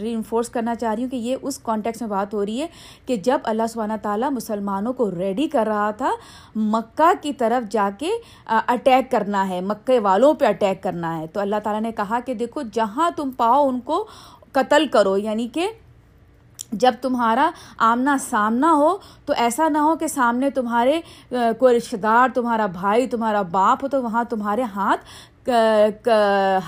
ری 0.00 0.14
انفورس 0.14 0.48
کرنا 0.48 0.74
چاہ 0.74 0.94
رہی 0.94 1.02
ہوں 1.02 1.10
کہ 1.10 1.16
یہ 1.16 1.36
اس 1.42 1.58
کانٹیکس 1.58 2.00
میں 2.00 2.08
بات 2.08 2.34
ہو 2.34 2.46
رہی 2.46 2.60
ہے 2.62 2.66
کہ 3.06 3.16
جب 3.16 3.38
اللہ 3.44 3.62
سبحانہ 3.68 3.92
تعالیٰ 4.02 4.30
مسلمانوں 4.30 4.92
کو 4.92 5.10
ریڈی 5.10 5.48
کر 5.48 5.64
رہا 5.66 5.90
تھا، 5.90 6.10
مکہ 6.56 7.12
کی 7.22 7.32
طرف 7.32 7.70
جا 7.72 7.90
کے 7.98 8.10
اٹیک 8.46 9.10
کرنا 9.10 9.48
ہے 9.48 9.60
مکے 9.60 9.98
والوں 9.98 10.34
پہ 10.34 10.46
اٹیک 10.46 10.82
کرنا 10.82 11.18
ہے۔ 11.18 11.26
تو 11.26 11.40
اللہ 11.40 11.56
تعالیٰ 11.62 11.82
نے 11.82 11.92
کہا 11.92 12.18
کہ 12.26 12.34
دیکھو، 12.34 12.62
جہاں 12.72 13.10
تم 13.16 13.30
پاؤ 13.36 13.68
ان 13.68 13.80
کو 13.80 14.06
قتل 14.52 14.86
کرو 14.86 15.18
یعنی 15.18 15.48
کہ 15.48 15.68
جب 16.72 16.92
تمہارا 17.00 17.50
آمنا 17.78 18.16
سامنا 18.20 18.72
ہو 18.72 18.96
تو 19.24 19.32
ایسا 19.36 19.68
نہ 19.68 19.78
ہو 19.78 19.96
کہ 19.96 20.06
سامنے 20.06 20.50
تمہارے 20.50 21.00
کوئی 21.58 21.76
رشتہ 21.76 21.96
دار، 21.96 22.28
تمہارا 22.34 22.66
بھائی، 22.66 23.06
تمہارا 23.06 23.42
باپ 23.42 23.84
ہو 23.84 23.88
تو 23.88 24.02
وہاں 24.02 24.24
تمہارے 24.24 24.62
ہاتھ 24.62 25.04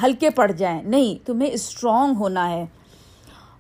ہلکے 0.03 0.31
پڑ 0.31 0.53
جائیں۔ 0.53 0.83
نہیں، 0.83 1.27
تمہیں 1.27 1.51
اسٹرانگ 1.53 2.15
ہونا 2.17 2.51
ہے۔ 2.51 2.67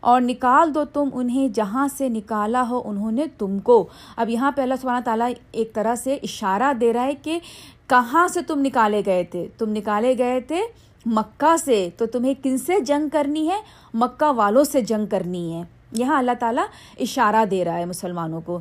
اور 0.00 0.20
نکال 0.20 0.74
دو 0.74 0.84
تم 0.84 1.08
انہیں 1.12 1.48
جہاں 1.48 1.88
سے 1.88 2.08
نکالا 2.08 2.64
ہو، 2.70 2.82
انہوں 2.84 3.12
نے 3.12 3.24
تم 3.38 3.58
کو۔ 3.58 3.88
اب 4.16 4.28
یہاں 4.28 4.52
پہ 4.52 4.62
اللہ 4.62 4.74
سبحانہ 4.80 5.04
تعالیٰ 5.04 5.28
ایک 5.52 5.74
طرح 5.74 5.94
سے 5.94 6.14
اشارہ 6.14 6.72
دے 6.80 6.92
رہا 6.92 7.02
ہے 7.02 7.14
کہ 7.14 7.38
کہاں 7.86 8.28
سے 8.28 8.42
تم 8.42 8.60
نکالے 8.60 9.02
گئے 9.06 9.24
تھے؟ 9.24 9.48
تم 9.58 9.70
نکالے 9.70 10.18
گئے 10.18 10.40
تھے 10.40 10.60
مکہ 11.06 11.56
سے۔ 11.56 11.88
تو 11.96 12.06
تمہیں 12.06 12.34
کن 12.42 12.58
سے 12.58 12.80
جنگ 12.80 13.08
کرنی 13.08 13.48
ہے؟ 13.48 13.60
مکہ 13.94 14.32
والوں 14.32 14.64
سے 14.64 14.80
جنگ 14.80 15.06
کرنی 15.06 15.54
ہے۔ 15.54 15.79
یہاں 15.92 16.18
اللہ 16.18 16.30
تعالیٰ 16.40 16.64
اشارہ 17.00 17.44
دے 17.44 17.64
رہا 17.64 17.78
ہے 17.78 17.84
مسلمانوں 17.84 18.40
کو۔ 18.40 18.60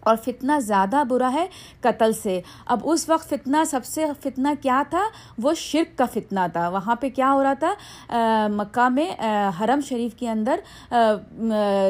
اور 0.00 0.16
فتنہ 0.24 0.52
زیادہ 0.60 1.02
برا 1.08 1.30
ہے 1.32 1.46
قتل 1.80 2.12
سے۔ 2.12 2.40
اب 2.66 2.80
اس 2.82 3.08
وقت 3.08 3.28
فتنہ 3.28 3.56
سب 3.66 3.84
سے 3.84 4.04
فتنہ 4.22 4.48
کیا 4.60 4.82
تھا؟ 4.90 5.02
وہ 5.38 5.54
شرک 5.54 5.98
کا 5.98 6.04
فتنہ 6.12 6.40
تھا۔ 6.52 6.68
وہاں 6.68 6.96
پہ 6.96 7.08
کیا 7.08 7.32
ہو 7.32 7.42
رہا 7.42 7.52
تھا؟ 7.52 7.74
مکہ 8.48 8.88
میں 8.88 9.10
حرم 9.60 9.80
شریف 9.88 10.14
کے 10.14 10.30
اندر 10.30 10.60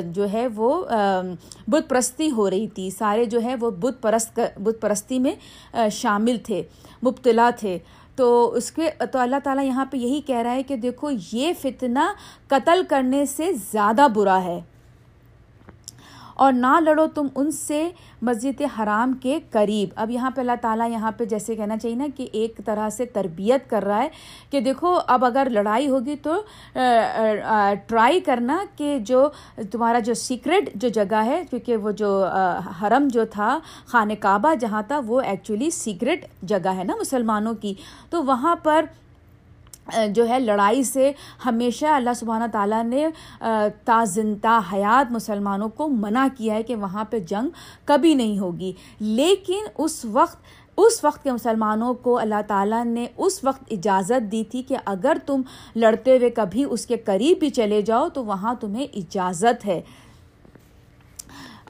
جو 0.07 0.27
ہے 0.33 0.47
وہ 0.47 0.85
بت 1.69 1.89
پرستی 1.91 2.31
ہو 2.31 2.51
رہی 2.51 2.69
تھی۔ 2.69 2.91
سارے 2.91 3.25
جو 3.25 3.43
ہے 3.43 3.55
وہ 3.61 3.71
بت 3.71 4.03
پرست، 4.03 4.41
بت 4.57 4.77
پرستی 4.81 5.19
میں 5.19 5.35
شامل 5.91 6.37
تھے، 6.45 6.63
مبتلا 7.07 7.51
تھے۔ 7.57 7.79
تو 8.17 8.53
اس 8.53 8.73
کے 8.73 8.91
تو 9.13 9.19
اللہ 9.19 9.37
تعالیٰ 9.45 9.65
یہاں 9.65 9.85
پہ 9.85 9.97
یہی 9.97 10.21
کہہ 10.21 10.37
رہا 10.37 10.53
ہے 10.53 10.63
کہ 10.63 10.77
دیکھو، 10.77 11.11
یہ 11.33 11.53
فتنہ 11.61 12.13
قتل 12.47 12.83
کرنے 12.89 13.27
سے 13.27 13.53
زیادہ 13.53 14.07
برا 14.15 14.43
ہے۔ 14.45 14.61
اور 16.35 16.53
نہ 16.53 16.81
لڑو 16.81 17.07
تم 17.07 17.27
ان 17.35 17.51
سے 17.51 17.91
مسجد 18.23 18.61
حرام 18.79 19.13
کے 19.23 19.39
قریب۔ 19.51 19.89
اب 19.97 20.11
یہاں 20.11 20.31
پہ 20.31 20.41
اللہ 20.41 20.57
تعالیٰ 20.61 20.91
یہاں 20.91 21.11
پہ 21.17 21.25
جیسے 21.25 21.57
کہنا 21.57 21.77
چاہیے 21.77 21.97
نا 21.97 22.07
کہ 22.17 22.29
ایک 22.33 22.61
طرح 22.65 22.89
سے 22.91 23.05
تربیت 23.15 23.69
کر 23.71 23.85
رہا 23.85 24.03
ہے 24.03 24.09
کہ 24.51 24.61
دیکھو، 24.61 24.99
اب 25.07 25.25
اگر 25.25 25.49
لڑائی 25.51 25.89
ہوگی 25.89 26.17
تو 26.23 26.41
ٹرائی 27.89 28.21
کرنا 28.21 28.59
کہ 28.77 28.99
جو 29.07 29.29
تمہارا 29.71 29.99
جو 29.99 30.15
سیکرٹ 30.15 30.69
جو 30.75 30.89
جگہ 30.89 31.25
ہے، 31.25 31.43
کیونکہ 31.51 31.77
وہ 31.77 31.91
جو 31.91 32.25
حرم 32.81 33.09
جو 33.13 33.25
تھا، 33.31 33.59
خانہ 33.87 34.13
کعبہ 34.21 34.55
جہاں 34.61 34.83
تھا، 34.89 35.01
وہ 35.07 35.21
ایکچولی 35.21 35.71
سیکرٹ 35.71 36.27
جگہ 36.43 36.75
ہے 36.77 36.85
نا 36.85 36.97
مسلمانوں 37.01 37.55
کی۔ 37.55 37.75
تو 38.11 38.25
وہاں 38.25 38.57
پر 38.63 38.85
جو 40.11 40.29
ہے 40.29 40.41
لڑائی 40.41 40.83
سے 40.83 41.13
ہمیشہ 41.47 41.87
اللہ 41.87 42.11
سبحانہ 42.17 42.45
تعالیٰ 42.53 42.85
نے 42.85 43.09
تا 43.85 44.05
زندہ 44.05 44.61
حیات 44.73 45.13
مسلمانوں 45.13 45.69
کو 45.69 45.89
منع 45.89 46.27
کیا 46.37 46.55
ہے 46.55 46.63
کہ 46.63 46.77
وہاں 46.77 47.05
پہ 47.05 47.19
جنگ 47.19 47.49
کبھی 47.85 48.15
نہیں 48.15 48.39
ہوگی۔ 48.39 48.73
لیکن 49.01 49.61
اس 49.79 50.05
وقت 50.05 50.37
اس 50.77 51.05
وقت 51.05 51.23
کے 51.23 51.33
مسلمانوں 51.33 51.95
کو 51.95 52.19
اللہ 52.19 52.41
تعالیٰ 52.47 52.85
نے 52.85 53.07
اس 53.17 53.45
وقت 53.45 53.63
اجازت 53.71 54.33
دی 54.33 54.45
تھی 54.45 54.63
کہ 54.63 54.77
اگر 54.85 55.17
تم 55.27 55.43
لڑتے 55.77 56.17
ہوئے 56.17 56.31
کبھی 56.31 56.65
اس 56.71 56.87
کے 56.87 56.97
قریب 56.97 57.39
بھی 57.39 57.51
چلے 57.51 57.83
جاؤ 57.83 58.09
تو 58.09 58.25
وہاں 58.25 58.55
تمہیں 58.55 58.87
اجازت 58.95 59.67
ہے۔ 59.67 59.81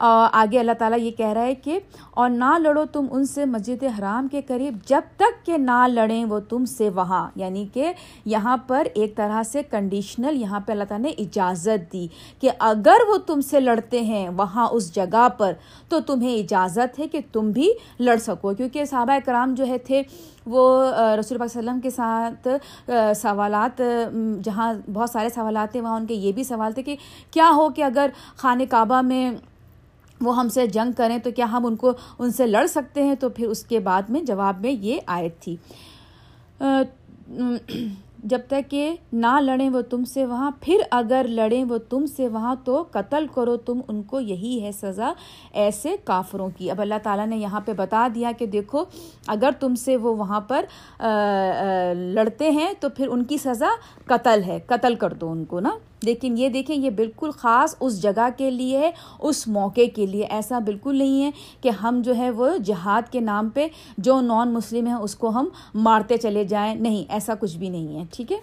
آگے 0.00 0.58
اللہ 0.58 0.72
تعالیٰ 0.78 0.98
یہ 0.98 1.10
کہہ 1.10 1.32
رہا 1.32 1.42
ہے 1.42 1.54
کہ، 1.54 1.78
اور 2.10 2.30
نہ 2.30 2.56
لڑو 2.58 2.84
تم 2.92 3.06
ان 3.10 3.24
سے 3.24 3.44
مسجد 3.44 3.82
حرام 3.98 4.28
کے 4.28 4.40
قریب 4.46 4.76
جب 4.86 5.00
تک 5.16 5.44
کہ 5.46 5.56
نہ 5.58 5.86
لڑیں 5.88 6.24
وہ 6.24 6.38
تم 6.48 6.64
سے 6.64 6.88
وہاں۔ 6.94 7.28
یعنی 7.36 7.66
کہ 7.72 7.92
یہااں 8.24 8.56
پر 8.66 8.86
ایک 8.94 9.16
طرح 9.16 9.42
سے 9.42 9.62
کنڈیشنل 9.70 10.40
یہاں 10.40 10.60
پہ 10.66 10.72
اللہ 10.72 10.84
تعالیٰ 10.88 11.06
نے 11.06 11.22
اجازت 11.22 11.92
دی 11.92 12.06
کہ 12.40 12.50
اگر 12.70 13.08
وہ 13.08 13.16
تم 13.26 13.40
سے 13.40 13.60
لڑتے 13.60 14.00
ہیں 14.02 14.28
وہاں 14.36 14.66
اس 14.72 14.94
جگہ 14.94 15.28
پر، 15.38 15.52
تو 15.88 16.00
تمہیں 16.06 16.34
اجازت 16.34 16.98
ہے 16.98 17.08
کہ 17.08 17.20
تم 17.32 17.50
بھی 17.50 17.72
لڑ 18.00 18.16
سکو۔ 18.16 18.54
کیونکہ 18.54 18.84
صحابہ 18.84 19.18
کرام 19.24 19.54
جو 19.54 19.66
ہے 19.66 19.78
تھے، 19.78 20.02
وہ 20.46 20.62
رسول 21.18 21.38
پاک 21.38 21.46
وسلم 21.46 21.80
کے 21.80 21.90
ساتھ 21.90 22.48
سوالات 23.16 23.80
جہاں 24.44 24.72
بہت 24.92 25.10
سارے 25.10 25.28
سوالات 25.34 25.72
تھے، 25.72 25.80
وہاں 25.80 25.96
ان 25.96 26.06
کے 26.06 26.14
یہ 26.14 26.32
بھی 26.32 26.44
سوال 26.44 26.72
تھے 26.72 26.82
کہ 26.82 26.96
کیا 27.30 27.50
ہو 27.56 27.68
کہ 27.68 27.82
اگر 27.84 28.10
خانہ 28.36 28.62
کعبہ 28.70 29.00
میں 29.02 29.30
وہ 30.22 30.36
ہم 30.36 30.48
سے 30.48 30.66
جنگ 30.66 30.92
کریں 30.96 31.18
تو 31.18 31.30
کیا 31.30 31.46
ہم 31.52 31.66
ان 31.66 31.76
کو 31.76 31.92
ان 32.18 32.32
سے 32.32 32.46
لڑ 32.46 32.66
سکتے 32.66 33.02
ہیں؟ 33.04 33.14
تو 33.14 33.28
پھر 33.28 33.46
اس 33.46 33.64
کے 33.64 33.80
بعد 33.80 34.02
میں 34.08 34.22
جواب 34.22 34.60
میں 34.60 34.70
یہ 34.70 35.00
آیت 35.06 35.40
تھی۔ 35.40 35.56
جب 38.24 38.40
تک 38.48 38.70
کہ 38.70 38.94
نہ 39.12 39.40
لڑیں 39.40 39.68
وہ 39.70 39.80
تم 39.80 40.04
سے 40.04 40.24
وہاں، 40.26 40.50
پھر 40.60 40.82
اگر 40.90 41.26
لڑیں 41.28 41.64
وہ 41.64 41.78
تم 41.88 42.04
سے 42.06 42.28
وہاں 42.28 42.54
تو 42.64 42.82
قتل 42.90 43.26
کرو، 43.34 43.56
تم 43.56 43.80
ان 43.88 44.02
کو 44.02 44.20
یہی 44.20 44.62
ہے 44.62 44.70
سزا 44.72 45.12
ایسے 45.52 45.96
کافروں 46.04 46.48
کی۔ 46.56 46.70
اب 46.70 46.80
اللہ 46.80 47.00
تعالیٰ 47.02 47.26
نے 47.26 47.36
یہاں 47.36 47.60
پہ 47.60 47.72
بتا 47.72 48.06
دیا 48.14 48.32
کہ 48.38 48.46
دیکھو، 48.46 48.84
اگر 49.26 49.50
تم 49.60 49.74
سے 49.74 49.96
وہ 49.96 50.14
وہاں 50.16 50.40
پر 50.40 50.64
لڑتے 52.14 52.50
ہیں 52.50 52.72
تو 52.80 52.88
پھر 52.88 53.08
ان 53.08 53.24
کی 53.24 53.38
سزا 53.38 53.70
قتل 54.06 54.42
ہے، 54.46 54.58
قتل 54.66 54.94
کر 54.94 55.12
دو 55.12 55.30
ان 55.30 55.44
کو، 55.44 55.60
نا؟ 55.60 55.76
لیکن 56.02 56.38
یہ 56.38 56.48
دیکھیں 56.48 56.76
یہ 56.76 56.90
بالکل 56.90 57.30
خاص 57.30 57.74
اس 57.80 58.00
جگہ 58.02 58.28
کے 58.36 58.50
لیے 58.50 58.78
ہے 58.78 58.90
اس 59.18 59.46
موقع 59.48 59.86
کے 59.94 60.06
لیے 60.06 60.24
ایسا 60.24 60.58
بالکل 60.58 60.96
نہیں 60.98 61.24
ہے 61.24 61.30
کہ 61.60 61.68
ہم 61.82 62.00
جو 62.04 62.16
ہے 62.16 62.30
وہ 62.30 62.56
جہاد 62.64 63.10
کے 63.12 63.20
نام 63.20 63.48
پہ 63.48 63.66
جو 63.98 64.20
نان 64.20 64.52
مسلم 64.52 64.86
ہیں 64.86 64.94
اس 64.94 65.14
کو 65.14 65.28
ہم 65.28 65.48
مارتے 65.74 66.16
چلے 66.16 66.44
جائیں۔ 66.44 66.74
نہیں، 66.74 67.04
ایسا 67.12 67.34
کچھ 67.40 67.56
بھی 67.58 67.68
نہیں 67.68 67.98
ہے، 67.98 68.04
ٹھیک 68.12 68.32
ہے؟ 68.32 68.38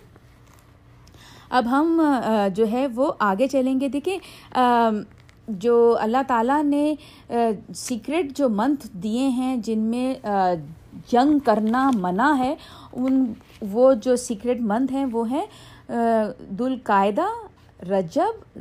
اب 1.49 1.69
ہم 1.71 2.01
جو 2.55 2.65
ہے 2.71 2.85
وہ 2.95 3.11
آگے 3.19 3.47
چلیں 3.47 3.79
گے۔ 3.79 3.87
دیکھیں 3.89 4.17
جو 5.47 5.75
اللہ 5.99 6.21
تعالیٰ 6.27 6.63
نے 6.63 6.93
سیکرٹ 7.75 8.37
جو 8.37 8.49
منتھ 8.49 8.87
دیے 9.03 9.27
ہیں، 9.27 9.55
جن 9.57 9.79
میں 9.79 10.13
جنگ 11.11 11.39
کرنا 11.45 11.89
منع 11.95 12.31
ہے، 12.37 12.53
ان، 12.93 13.23
وہ 13.71 13.93
جو 14.03 14.15
سیکرٹ 14.15 14.61
منتھ 14.61 14.93
ہیں، 14.93 15.05
وہ 15.11 15.29
ہیں 15.31 15.45
دالقاعدہ 16.59 17.25
رجب، 17.83 18.59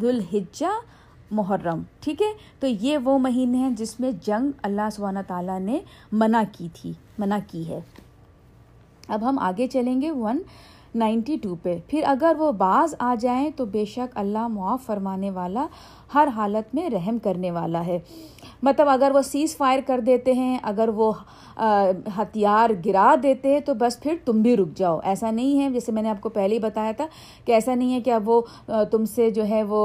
ذوالحجہ، 0.00 0.80
محرم، 1.30 1.82
ٹھیک 2.00 2.22
ہے؟ 2.22 2.32
تو 2.60 2.66
یہ 2.66 2.98
وہ 2.98 3.18
مہینے 3.18 3.58
ہیں 3.58 3.70
جس 3.70 4.00
میں 4.00 4.10
جنگ 4.22 4.50
اللہ 4.62 4.90
سبحانہ 4.92 5.18
تعالیٰ 5.26 5.60
نے 5.60 5.78
منع 6.12 6.42
کی 6.52 6.68
تھی، 6.74 6.92
منع 7.18 7.38
کی 7.46 7.68
ہے۔ 7.68 7.80
اب 9.08 9.28
ہم 9.28 9.38
آگے 9.38 9.66
چلیں 9.66 10.02
گے 10.02 10.10
ون 10.10 10.42
نائنٹی 10.94 11.36
ٹو 11.36 11.54
پہ۔ 11.62 11.78
پھر 11.86 12.02
اگر 12.06 12.36
وہ 12.38 12.52
بعض 12.52 12.94
آ 12.98 13.14
جائیں 13.20 13.50
تو 13.56 13.64
بے 13.64 13.84
شک 13.84 14.18
اللہ 14.18 14.48
معاف 14.48 14.82
فرمانے 14.86 15.30
والا 15.30 15.66
ہر 16.14 16.28
حالت 16.36 16.74
میں 16.74 16.90
رحم 16.90 17.18
کرنے 17.18 17.50
والا 17.50 17.86
ہے۔ 17.86 17.98
مطلب 18.64 18.88
اگر 18.88 19.12
وہ 19.14 19.22
سیز 19.22 19.56
فائر 19.56 19.80
کر 19.86 20.00
دیتے 20.06 20.32
ہیں، 20.32 20.56
اگر 20.62 20.88
وہ 20.94 21.12
ہتھیار 22.16 22.70
گرا 22.84 23.14
دیتے 23.22 23.52
ہیں، 23.52 23.60
تو 23.60 23.74
بس 23.80 23.98
پھر 24.02 24.14
تم 24.24 24.40
بھی 24.42 24.56
رک 24.56 24.76
جاؤ۔ 24.76 24.98
ایسا 25.04 25.30
نہیں 25.30 25.60
ہے، 25.60 25.68
جیسے 25.72 25.92
میں 25.92 26.02
نے 26.02 26.10
آپ 26.10 26.20
کو 26.20 26.28
پہلے 26.28 26.54
ہی 26.54 26.58
بتایا 26.60 26.92
تھا 26.96 27.06
کہ 27.44 27.52
ایسا 27.52 27.74
نہیں 27.74 27.92
ہے 27.94 28.00
کہ 28.00 28.10
اب 28.10 28.28
وہ 28.28 28.40
تم 28.90 29.04
سے 29.04 29.30
جو 29.30 29.48
ہے 29.48 29.62
وہ 29.68 29.84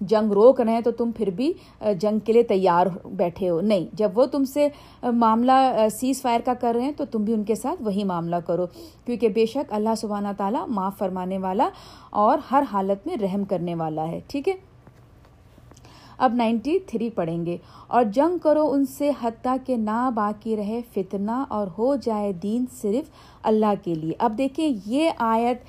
جنگ 0.00 0.32
روک 0.32 0.60
رہے 0.60 0.72
ہیں 0.72 0.80
تو 0.80 0.90
تم 0.90 1.10
پھر 1.16 1.30
بھی 1.36 1.52
جنگ 2.00 2.18
کے 2.24 2.32
لیے 2.32 2.42
تیار 2.42 2.86
بیٹھے 3.16 3.48
ہو۔ 3.50 3.60
نہیں، 3.60 3.86
جب 3.92 4.18
وہ 4.18 4.26
تم 4.32 4.44
سے 4.44 4.68
معاملہ 5.02 5.86
سیز 5.92 6.22
فائر 6.22 6.40
کا 6.44 6.54
کر 6.60 6.74
رہے 6.74 6.84
ہیں 6.84 6.92
تو 6.96 7.04
تم 7.04 7.24
بھی 7.24 7.34
ان 7.34 7.44
کے 7.44 7.54
ساتھ 7.54 7.82
وہی 7.82 8.04
معاملہ 8.04 8.36
کرو۔ 8.46 8.66
کیونکہ 9.06 9.28
بے 9.28 9.46
شک 9.46 9.72
اللہ 9.72 9.94
سبحانہ 10.00 10.28
تعالیٰ 10.36 10.66
معاف 10.68 10.98
فرمانے 10.98 11.38
والا 11.38 11.68
اور 12.10 12.38
ہر 12.50 12.64
حالت 12.72 13.06
میں 13.06 13.16
رحم 13.16 13.44
کرنے 13.44 13.74
والا 13.74 14.08
ہے۔ 14.08 14.20
ٹھیک 14.26 14.48
ہے؟ 14.48 14.54
اب 16.20 16.34
نائنٹی 16.34 16.78
تھری 16.86 17.10
پڑھیں 17.10 17.44
گے۔ 17.46 17.56
اور 17.86 18.04
جنگ 18.14 18.38
کرو 18.38 18.66
ان 18.72 18.84
سے 18.86 19.10
حتیٰ 19.22 19.56
کہ 19.66 19.76
نہ 19.76 20.10
باقی 20.14 20.56
رہے 20.56 20.80
فتنہ 20.94 21.44
اور 21.48 21.66
ہو 21.78 21.94
جائے 21.96 22.32
دین 22.32 22.64
صرف 22.80 23.10
اللہ 23.42 23.72
کے 23.84 23.94
لیے۔ 23.94 24.12
اب 24.18 24.38
دیکھیں 24.38 24.70
یہ 24.86 25.10
آیت 25.18 25.62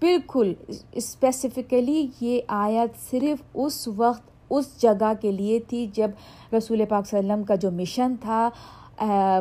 بالکل 0.00 0.52
اسپیسیفکلی 0.92 2.06
یہ 2.20 2.40
آیت 2.48 2.98
صرف 3.10 3.42
اس 3.54 3.88
وقت، 3.96 4.30
اس 4.50 4.66
جگہ 4.82 5.12
کے 5.20 5.32
لیے 5.32 5.58
تھی 5.68 5.86
جب 5.94 6.10
رسول 6.54 6.84
پاک 6.88 7.06
صلی 7.06 7.18
اللہ 7.18 7.32
علیہ 7.32 7.32
وسلم 7.32 7.44
کا 7.44 7.54
جو 7.54 7.70
مشن 7.70 8.14
تھا 8.20 8.48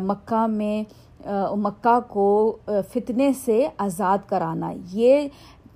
مکہ 0.03 0.45
میں 0.47 0.83
مکہ 1.55 1.99
کو 2.07 2.57
فتنے 2.93 3.31
سے 3.45 3.67
آزاد 3.77 4.29
کرانا۔ 4.29 4.71
یہ 4.91 5.27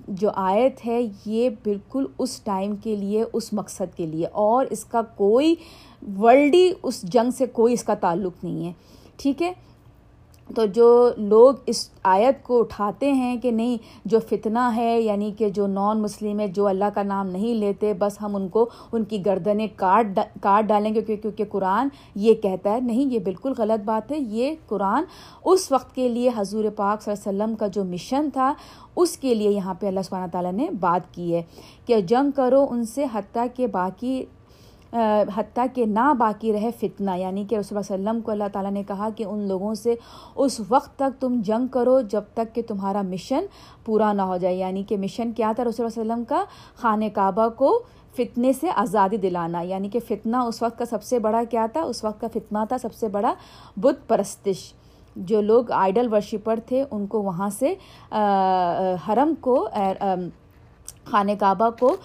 جو 0.09 0.29
آیت 0.35 0.85
ہے، 0.85 1.01
یہ 1.25 1.49
بالکل 1.49 2.05
اس 2.19 2.41
ٹائم 2.41 2.75
کے 2.75 2.95
لیے، 2.95 3.23
اس 3.33 3.53
مقصد 3.53 3.97
کے 3.97 4.05
لیے۔ 4.05 4.25
اور 4.25 4.65
اس 4.69 4.85
کا 4.85 5.01
کوئی 5.01 5.55
ورلڈی، 6.17 6.71
اس 6.83 7.01
جنگ 7.01 7.31
سے 7.31 7.45
کوئی 7.45 7.73
اس 7.73 7.83
کا 7.83 7.93
تعلق 7.93 8.43
نہیں 8.43 8.67
ہے۔ 8.67 8.71
ٹھیک 9.17 9.41
ہے؟ 9.41 9.53
تو 10.55 10.65
جو 10.65 11.09
لوگ 11.17 11.53
اس 11.65 11.89
آیت 12.03 12.43
کو 12.43 12.59
اٹھاتے 12.59 13.11
ہیں 13.11 13.35
کہ 13.37 13.51
نہیں، 13.51 13.77
جو 14.05 14.19
فتنہ 14.19 14.69
ہے 14.75 14.99
یعنی 15.01 15.31
کہ 15.37 15.49
جو 15.49 15.67
نان 15.67 16.01
مسلم 16.01 16.39
ہے، 16.39 16.47
جو 16.47 16.67
اللہ 16.67 16.89
کا 16.95 17.03
نام 17.03 17.29
نہیں 17.29 17.55
لیتے، 17.55 17.93
بس 17.93 18.21
ہم 18.21 18.35
ان 18.35 18.47
کو، 18.49 18.65
ان 18.91 19.03
کی 19.03 19.25
گردنیں 19.25 19.67
کاٹ 19.75 20.19
کاٹ 20.41 20.65
ڈالیں 20.65 20.93
گے، 20.95 21.01
کیونکہ 21.01 21.43
قرآن 21.49 21.89
یہ 22.15 22.33
کہتا 22.33 22.73
ہے، 22.73 22.79
نہیں، 22.79 23.13
یہ 23.13 23.19
بالکل 23.19 23.53
غلط 23.57 23.85
بات 23.85 24.11
ہے، 24.11 24.17
یہ 24.19 24.55
قرآن 24.67 25.03
اس 25.43 25.71
وقت 25.71 25.95
کے 25.95 26.07
لیے 26.09 26.29
حضور 26.37 26.69
پاک 26.75 27.01
صلی 27.01 27.11
اللہ 27.11 27.29
علیہ 27.29 27.43
وسلم 27.43 27.55
کا 27.55 27.67
جو 27.67 27.83
مشن 27.83 28.29
تھا، 28.29 28.53
اس 28.95 29.17
کے 29.17 29.33
لیے 29.33 29.49
یہاں 29.49 29.73
پہ 29.73 29.87
اللہ 29.87 29.99
سبحانہ 29.99 30.31
تعالیٰ 30.31 30.51
نے 30.51 30.69
بات 30.79 31.13
کی 31.13 31.33
ہے 31.35 31.41
کہ 31.85 32.01
جنگ 32.01 32.31
کرو 32.31 32.65
ان 32.69 32.83
سے، 32.85 33.05
حتیٰ 33.13 33.45
کہ 33.55 33.67
باقی 33.67 34.23
حتیٰ 35.35 35.65
کہ 35.73 35.85
نہ 35.85 36.13
باقی 36.17 36.53
رہے 36.53 36.69
فتنہ 36.79 37.11
یعنی 37.17 37.45
کہ 37.45 37.55
رسول 37.55 37.77
اللہ 37.77 37.95
علیہ 37.95 38.09
وسلم 38.09 38.21
کو 38.21 38.31
اللہ 38.31 38.43
تعالیٰ 38.53 38.71
نے 38.71 38.83
کہا 38.83 39.09
کہ 39.15 39.23
ان 39.23 39.47
لوگوں 39.47 39.73
سے 39.73 39.95
اس 40.35 40.61
وقت 40.69 40.95
تک 40.95 41.21
تم 41.21 41.41
جنگ 41.43 41.67
کرو 41.67 42.01
جب 42.01 42.21
تک 42.33 42.55
کہ 42.55 42.61
تمہارا 42.67 43.01
مشن 43.01 43.45
پورا 43.85 44.13
نہ 44.13 44.21
ہو 44.21 44.37
جائے۔ 44.37 44.55
یعنی 44.55 44.83
کہ 44.83 44.97
مشن 44.97 45.31
کیا 45.31 45.51
تھا 45.55 45.63
رسول 45.63 45.85
اللہ 45.85 46.01
علیہ 46.01 46.11
وسلم 46.11 46.23
کا؟ 46.25 46.43
خانہ 46.75 47.05
کعبہ 47.13 47.47
کو 47.49 47.83
فتنے 48.17 48.53
سے 48.53 48.67
آزادی 48.75 49.17
دلانا۔ 49.17 49.61
یعنی 49.61 49.89
کہ 49.89 49.99
فتنہ 49.99 50.37
اس 50.37 50.61
وقت 50.61 50.79
کا 50.79 50.85
سب 50.85 51.03
سے 51.03 51.19
بڑا 51.19 51.43
کیا 51.49 51.65
تھا؟ 51.73 51.81
اس 51.81 52.03
وقت 52.03 52.21
کا 52.21 52.27
فتنہ 52.27 52.57
تھا 52.67 52.77
سب 52.77 52.93
سے 52.93 53.07
بڑا 53.07 53.33
بت 53.77 54.07
پرستش۔ 54.07 54.73
جو 55.15 55.41
لوگ 55.41 55.71
آئیڈل 55.71 56.13
ورشپر 56.13 56.59
تھے، 56.65 56.83
ان 56.91 57.07
کو 57.07 57.21
وہاں 57.21 57.49
سے 57.49 57.73
حرم 59.07 59.33
کو 59.41 59.67
خانہ 61.05 61.31
کعبہ 61.39 61.69
کو 61.79 61.95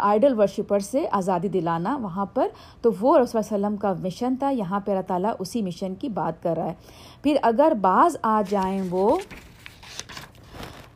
آئیڈل 0.00 0.38
ورشپر 0.38 0.78
سے 0.80 1.04
آزادی 1.12 1.48
دلانا 1.48 1.96
وہاں 1.96 2.26
پر۔ 2.26 2.48
تو 2.82 2.90
وہ 3.00 3.18
رسول 3.18 3.40
وسلم 3.40 3.76
کا 3.76 3.92
مشن 4.02 4.36
تھا، 4.36 4.50
یہاں 4.50 4.80
پہ 4.80 4.90
اللہ 4.90 5.02
تعالیٰ 5.06 5.32
اسی 5.38 5.62
مشن 5.62 5.94
کی 5.94 6.08
بات 6.08 6.42
کر 6.42 6.56
رہا 6.56 6.66
ہے۔ 6.66 6.74
پھر 7.22 7.36
اگر 7.42 7.72
بعض 7.80 8.16
آ 8.22 8.40
جائیں 8.48 8.82
وہ، 8.90 9.18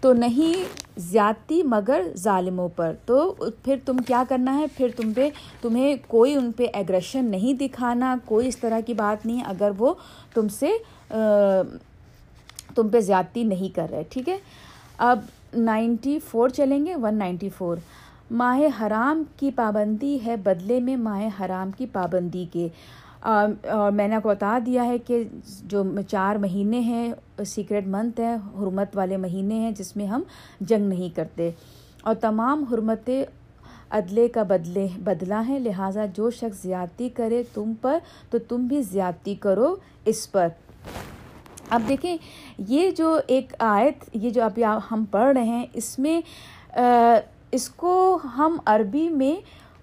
تو 0.01 0.13
نہیں 0.13 0.79
زیادتی 1.01 1.63
مگر 1.63 2.03
ظالموں 2.17 2.69
پر۔ 2.77 2.95
تو 3.07 3.35
پھر 3.65 3.77
تم 3.85 3.97
کیا 4.07 4.23
کرنا 4.29 4.59
ہے؟ 4.59 4.65
پھر 4.77 4.89
تم 4.97 5.13
پہ، 5.13 5.29
تمہیں 5.63 5.95
کوئی 6.07 6.35
ان 6.35 6.51
پہ 6.53 6.67
ایگریشن 6.75 7.25
نہیں 7.25 7.55
دکھانا، 7.55 8.17
کوئی 8.25 8.49
اس 8.49 8.57
طرح 8.57 8.81
کی 8.87 8.95
بات 8.95 9.27
نہیں۔ 9.27 9.45
اگر 9.47 9.71
وہ 9.79 9.93
تم 10.35 10.49
سے 10.49 10.73
تم 12.75 12.89
پہ 12.89 13.01
زیادتی 13.01 13.45
نہیں 13.45 13.75
کر 13.75 13.87
رہے، 13.91 14.03
ٹھیک 14.11 14.29
ہے؟ 14.29 14.39
اب 14.99 15.19
نائنٹی 15.55 16.19
فور 16.19 16.49
چلیں 16.49 16.87
گے، 16.87 16.97
ون 16.97 17.15
نائنٹی 17.15 17.49
فور۔ 17.49 17.77
ماہ 18.31 18.83
حرام 18.83 19.23
کی 19.37 19.51
پابندی 19.51 20.19
ہے 20.27 20.37
بدلے 20.37 20.81
میں 20.81 20.97
ماہ 20.97 21.29
حرام 21.41 21.71
کی 21.71 21.87
پابندی 21.93 22.47
کے۔ 22.53 22.69
اور 23.23 23.93
میں 23.93 24.09
نے 24.09 24.15
آپ 24.15 24.23
کو 24.23 24.29
بتا 24.29 24.59
دیا 24.67 24.85
ہے 24.85 24.99
کہ 24.99 25.25
جو 25.63 25.83
چار 26.09 26.37
مہینے 26.37 26.81
ہیں، 26.81 27.13
سیکرٹ 27.47 27.87
منتھ 27.87 28.21
ہیں 28.21 28.35
حرمت 28.35 28.97
والے 28.97 29.17
مہینے 29.17 29.55
ہیں، 29.55 29.71
جس 29.71 29.97
میں 29.97 30.07
ہم 30.07 30.23
جنگ 30.61 30.89
نہیں 30.89 31.17
کرتے۔ 31.17 31.51
اور 32.03 32.15
تمام 32.15 32.65
حرمتیں 32.65 33.25
عدلے 33.91 34.29
کا 34.29 34.43
بدلے 34.43 34.89
بدلا 34.99 35.43
ہے 35.49 35.59
لہٰذا 35.59 36.07
جو 36.15 36.31
شخص 36.31 36.63
زیادتی 36.63 37.09
کرے 37.09 37.43
تم 37.55 37.73
پر، 37.81 37.99
تو 38.31 38.39
تم 38.39 38.67
بھی 38.67 38.83
زیادتی 38.83 39.35
کرو 39.35 39.77
اس 40.05 40.33
پر۔ 40.33 40.49
اب 41.71 41.83
دیکھیں، 41.89 42.17
یہ 42.69 42.91
جو 42.91 43.19
ایک 43.27 43.53
آیت، 43.59 44.09
یہ 44.13 44.31
جو 44.31 44.43
ابھی 44.45 44.65
ہم 44.91 45.05
پڑھ 45.11 45.33
رہے 45.37 45.45
ہیں، 45.45 45.67
اس 45.73 45.99
میں 45.99 46.21
اس 47.53 47.69
کو 47.69 48.19
ہم 48.37 48.57
عربی 48.67 49.09
میں 49.09 49.35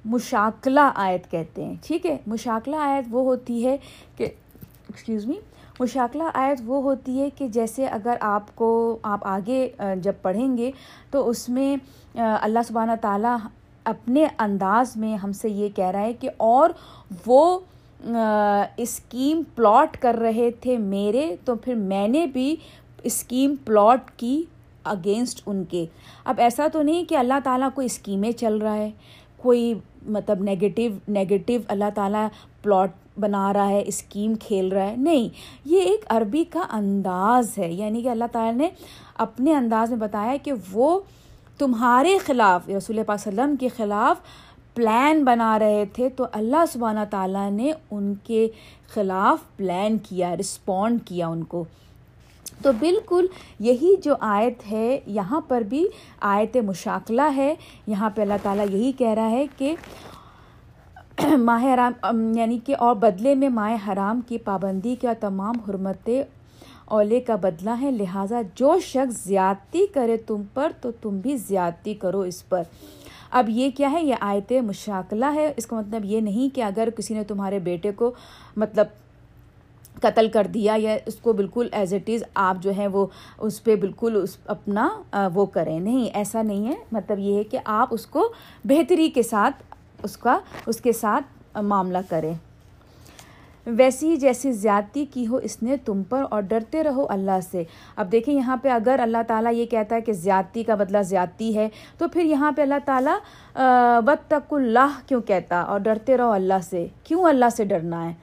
مشاکلہ 0.05 0.89
آیت 0.95 1.29
کہتے 1.31 1.65
ہیں۔ 1.65 1.75
ٹھیک 1.87 2.05
ہے، 2.05 2.17
مشاکلہ 2.27 2.75
آیت 2.75 3.07
وہ 3.11 3.23
ہوتی 3.25 3.65
ہے 3.65 3.77
کہ 4.17 4.23
ایکسکیوز 4.23 5.25
می 5.25 5.35
مشاکلہ 5.79 6.23
آیت 6.33 6.61
وہ 6.65 6.81
ہوتی 6.83 7.19
ہے 7.21 7.29
کہ 7.29 7.47
جیسے 7.47 7.85
اگر 7.87 8.15
آپ 8.19 8.55
کو، 8.55 8.97
آپ 9.03 9.25
آگے 9.27 9.67
جب 10.01 10.13
پڑھیں 10.21 10.57
گے 10.57 10.71
تو 11.11 11.27
اس 11.29 11.47
میں 11.49 11.75
اللہ 12.15 12.59
سبحانہ 12.67 12.91
تعالیٰ 13.01 13.35
اپنے 13.85 14.25
انداز 14.39 14.95
میں 14.97 15.15
ہم 15.15 15.31
سے 15.31 15.49
یہ 15.49 15.69
کہہ 15.75 15.91
رہا 15.91 16.01
ہے 16.01 16.13
کہ 16.13 16.29
اور 16.37 16.69
وہ 17.25 17.59
اسکیم 18.77 19.41
پلاٹ 19.55 19.97
کر 19.97 20.15
رہے 20.21 20.51
تھے 20.51 20.77
میرے، 20.77 21.35
تو 21.45 21.55
پھر 21.55 21.75
میں 21.75 22.07
نے 22.07 22.25
بھی 22.25 22.55
اسکیم 23.03 23.55
پلاٹ 23.65 24.11
کی 24.11 24.43
اگینسٹ 24.83 25.41
ان 25.45 25.63
کے۔ 25.69 25.85
اب 26.25 26.35
ایسا 26.37 26.67
تو 26.73 26.81
نہیں 26.81 27.03
کہ 27.03 27.15
اللہ 27.15 27.33
تعالیٰ 27.43 27.69
کوئی 27.75 27.85
اسکیمیں 27.85 28.31
چل 28.31 28.57
رہا 28.57 28.75
ہے، 28.75 28.91
کوئی 29.37 29.73
مطلب 30.05 30.43
نگیٹیو 30.43 30.91
نگیٹیو 31.09 31.61
اللہ 31.67 31.89
تعالیٰ 31.95 32.27
پلاٹ 32.61 32.91
بنا 33.19 33.53
رہا 33.53 33.69
ہے، 33.69 33.83
اسکیم 33.87 34.33
کھیل 34.35 34.67
رہا 34.67 34.89
ہے۔ 34.89 34.95
نہیں، 34.97 35.29
یہ 35.65 35.81
ایک 35.81 36.05
عربی 36.09 36.43
کا 36.43 36.61
انداز 36.71 37.57
ہے۔ 37.57 37.71
یعنی 37.71 38.01
کہ 38.01 38.09
اللہ 38.09 38.23
تعالیٰ 38.31 38.53
نے 38.53 38.69
اپنے 39.17 39.53
انداز 39.53 39.89
میں 39.89 39.99
بتایا 39.99 40.35
کہ 40.43 40.51
وہ 40.71 40.99
تمہارے 41.57 42.17
خلاف، 42.17 42.69
رسول 42.69 42.99
پاک 43.05 43.27
وسلم 43.27 43.55
کے 43.55 43.67
خلاف 43.67 44.21
پلان 44.77 45.23
بنا 45.23 45.59
رہے 45.59 45.83
تھے، 45.93 46.09
تو 46.09 46.25
اللہ 46.31 46.65
سبحانہ 46.71 46.99
تعالیٰ 47.09 47.51
نے 47.51 47.71
ان 47.91 48.13
کے 48.23 48.47
خلاف 48.93 49.57
پلان 49.57 49.97
کیا 49.97 50.35
رسپونڈ 50.35 50.99
کیا 51.05 51.27
ان 51.27 51.43
کو۔ 51.43 51.65
تو 52.61 52.71
بالکل 52.79 53.25
یہی 53.59 53.95
جو 54.03 54.15
آیت 54.19 54.71
ہے، 54.71 54.99
یہاں 55.07 55.41
پر 55.47 55.61
بھی 55.61 55.87
آیت 56.19 56.57
مشاکلہ 56.57 57.29
ہے۔ 57.35 57.55
یہاں 57.87 58.09
پہ 58.09 58.21
اللہ 58.21 58.33
تعالیٰ 58.43 58.65
یہی 58.71 58.91
کہہ 58.91 59.13
رہا 59.13 59.29
ہے 59.29 59.45
کہ 59.57 59.75
ماہ 61.37 61.63
حرام 61.63 62.31
یعنی 62.37 62.59
کہ 62.65 62.75
اور 62.79 62.95
بدلے 62.95 63.35
میں 63.35 63.49
ماہ 63.49 63.77
حرام 63.87 64.21
کی 64.27 64.37
پابندی 64.37 64.95
کا 65.01 65.13
تمام 65.19 65.55
حرمتیں 65.69 66.23
اولے 66.85 67.19
کا 67.19 67.35
بدلہ 67.35 67.69
ہے 67.81 67.91
لہٰذا 67.91 68.41
جو 68.55 68.79
شخص 68.79 69.23
زیادتی 69.23 69.85
کرے 69.93 70.17
تم 70.17 70.41
پر، 70.53 70.71
تو 70.81 70.91
تم 70.91 71.17
بھی 71.17 71.37
زیادتی 71.37 71.93
کرو 71.93 72.21
اس 72.21 72.49
پر۔ 72.49 72.63
اب 73.31 73.49
یہ 73.49 73.69
کیا 73.77 73.91
ہے؟ 73.91 74.03
یہ 74.03 74.15
آیت 74.19 74.51
مشاکلہ 74.51 75.25
ہے۔ 75.35 75.53
اس 75.57 75.67
کا 75.67 75.75
مطلب 75.75 76.05
یہ 76.05 76.21
نہیں 76.21 76.55
کہ 76.55 76.63
اگر 76.63 76.89
کسی 76.97 77.13
نے 77.13 77.23
تمہارے 77.23 77.59
بیٹے 77.59 77.91
کو 77.91 78.11
مطلب 78.55 78.85
قتل 80.01 80.29
کر 80.29 80.47
دیا 80.53 80.75
یا 80.77 80.97
اس 81.05 81.15
کو 81.15 81.33
بالکل 81.33 81.67
ایز 81.71 81.93
اٹ 81.93 82.09
از 82.09 82.23
آپ 82.35 82.63
جو 82.63 82.71
ہے 82.77 82.87
وہ 82.87 83.07
اس 83.37 83.63
پہ 83.63 83.75
بالکل 83.75 84.19
اس 84.23 84.37
اپنا 84.45 85.01
وہ 85.33 85.45
کریں۔ 85.45 85.79
نہیں، 85.79 86.09
ایسا 86.13 86.41
نہیں 86.41 86.67
ہے۔ 86.67 86.75
مطلب 86.91 87.19
یہ 87.19 87.37
ہے 87.37 87.43
کہ 87.43 87.59
آپ 87.65 87.87
اس 87.91 88.05
کو 88.05 88.33
بہتری 88.63 89.09
کے 89.09 89.23
ساتھ، 89.23 89.63
اس 90.03 90.17
کا، 90.17 90.39
اس 90.65 90.81
کے 90.81 90.91
ساتھ 90.91 91.57
معاملہ 91.57 91.97
کریں۔ 92.09 92.33
ویسی 93.69 94.09
ہی 94.09 94.15
جیسی 94.15 94.51
زیادتی 94.51 95.05
کی 95.05 95.27
ہو 95.27 95.35
اس 95.35 95.63
نے 95.63 95.77
تم 95.77 96.03
پر 96.03 96.23
اور 96.29 96.41
ڈرتے 96.41 96.83
رہو 96.83 97.05
اللہ 97.09 97.39
سے۔ 97.51 97.63
اب 97.95 98.11
دیکھیں 98.11 98.33
یہاں 98.33 98.57
پہ 98.57 98.69
اگر 98.69 98.99
اللہ 99.03 99.17
تعالیٰ 99.27 99.53
یہ 99.53 99.65
کہتا 99.65 99.95
ہے 99.95 100.01
کہ 100.01 100.13
زیادتی 100.13 100.63
کا 100.63 100.75
بدلہ 100.75 101.01
زیادتی 101.01 101.57
ہے، 101.57 101.69
تو 101.97 102.07
پھر 102.07 102.23
یہاں 102.23 102.51
پہ 102.51 102.61
اللہ 102.61 102.79
تعالیٰ 102.85 103.17
بد 104.01 104.27
تک 104.27 104.53
اللہ 104.53 104.99
کیوں 105.07 105.21
کہتا 105.21 105.61
اور 105.61 105.79
ڈرتے 105.79 106.17
رہو 106.17 106.31
اللہ 106.31 106.53
سے۔ 106.69 106.87
کیوں 107.03 107.23
اللہ 107.23 107.45
سے 107.57 107.65
ڈرنا 107.65 108.09
ہے؟ 108.09 108.13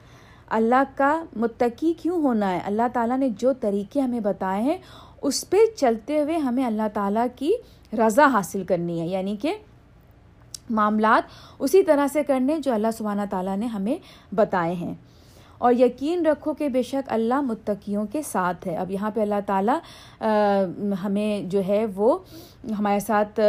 اللہ 0.49 0.83
کا 0.95 1.23
متقی 1.35 1.93
کیوں 1.93 2.21
ہونا 2.21 2.51
ہے؟ 2.51 2.59
اللہ 2.65 2.87
تعالیٰ 2.93 3.17
نے 3.17 3.29
جو 3.29 3.53
طریقے 3.53 3.99
ہمیں 3.99 4.19
بتائے 4.19 4.61
ہیں، 4.61 4.77
اس 5.21 5.49
پہ 5.49 5.57
چلتے 5.77 6.21
ہوئے 6.21 6.37
ہمیں 6.37 6.65
اللہ 6.65 6.87
تعالیٰ 6.93 7.25
کی 7.35 7.53
رضا 7.93 8.25
حاصل 8.25 8.63
کرنی 8.63 9.01
ہے۔ 9.01 9.07
یعنی 9.07 9.35
کہ 9.35 9.53
معاملات 10.69 11.23
اسی 11.59 11.83
طرح 11.83 12.07
سے 12.13 12.23
کرنے 12.23 12.59
جو 12.59 12.73
اللہ 12.73 12.87
سبحانہ 12.97 13.21
تعالیٰ 13.29 13.57
نے 13.57 13.65
ہمیں 13.65 13.95
بتائے 14.35 14.73
ہیں۔ 14.73 14.93
اور 15.57 15.73
یقین 15.73 16.25
رکھو 16.25 16.53
کہ 16.53 16.69
بے 16.69 16.81
شک 16.83 17.11
اللہ 17.13 17.41
متقیوں 17.41 18.05
کے 18.11 18.21
ساتھ 18.21 18.67
ہے۔ 18.67 18.75
اب 18.77 18.91
یہاں 18.91 19.11
پہ 19.11 19.21
اللہ 19.21 19.39
تعالیٰ 19.45 19.77
ہمیں 21.03 21.41
جو 21.49 21.61
ہے 21.67 21.85
وہ 21.95 22.17
ہمارے 22.79 22.99
ساتھ 22.99 23.39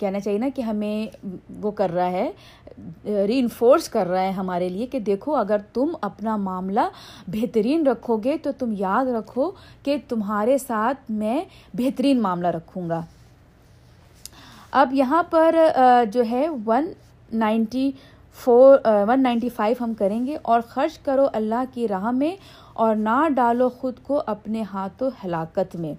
کہنا 0.00 0.20
چاہیے 0.20 0.38
نا 0.38 0.48
کہ 0.54 0.62
ہمیں 0.62 1.16
وہ 1.62 1.70
کر 1.70 1.90
رہا 1.90 2.10
ہے 2.10 2.30
ری 3.26 3.38
انفورس 3.38 3.88
کر 3.88 4.06
رہا 4.06 4.22
ہے 4.22 4.30
ہمارے 4.30 4.68
لیے 4.68 4.86
کہ 4.86 4.98
دیکھو 4.98 5.34
اگر 5.36 5.58
تم 5.72 5.94
اپنا 6.00 6.36
معاملہ 6.36 6.80
بہترین 7.26 7.86
رکھو 7.86 8.16
گے 8.16 8.36
تو 8.38 8.50
تم 8.58 8.74
یاد 8.78 9.06
رکھو 9.06 9.50
کہ 9.82 9.96
تمہارے 10.08 10.58
ساتھ 10.58 11.10
میں 11.10 11.40
بہترین 11.74 12.20
معاملہ 12.22 12.48
رکھوں 12.48 12.88
گا۔ 12.88 13.00
اب 14.70 14.94
یہاں 14.94 15.22
پر 15.30 15.56
جو 16.12 16.22
ہے 16.30 16.46
one 16.66 16.92
ninety 17.32 17.90
four 18.36 18.78
one 19.08 19.22
ninety 19.22 19.48
five 19.48 19.84
ہم 19.84 19.92
کریں 19.94 20.26
گے 20.26 20.36
اور 20.42 20.60
خرچ 20.68 20.98
کرو 20.98 21.26
اللہ 21.32 21.64
کی 21.74 21.88
راہ 21.88 22.10
میں 22.10 22.34
اور 22.74 22.96
نہ 22.96 23.28
ڈالو 23.34 23.68
خود 23.68 23.98
کو 24.02 24.22
اپنے 24.26 24.62
ہاتھوں 24.72 25.10
ہلاکت 25.24 25.76
میں۔ 25.76 25.94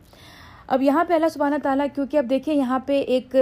اب 0.68 0.82
یہاں 0.82 1.04
پہ 1.08 1.14
اللہ 1.14 1.30
سبحانہ 1.34 1.56
تعالیٰ، 1.64 1.86
کیونکہ 1.96 2.18
اب 2.18 2.30
دیکھیں 2.30 2.54
یہاں 2.54 2.80
پہ 2.86 3.00
ایک 3.02 3.36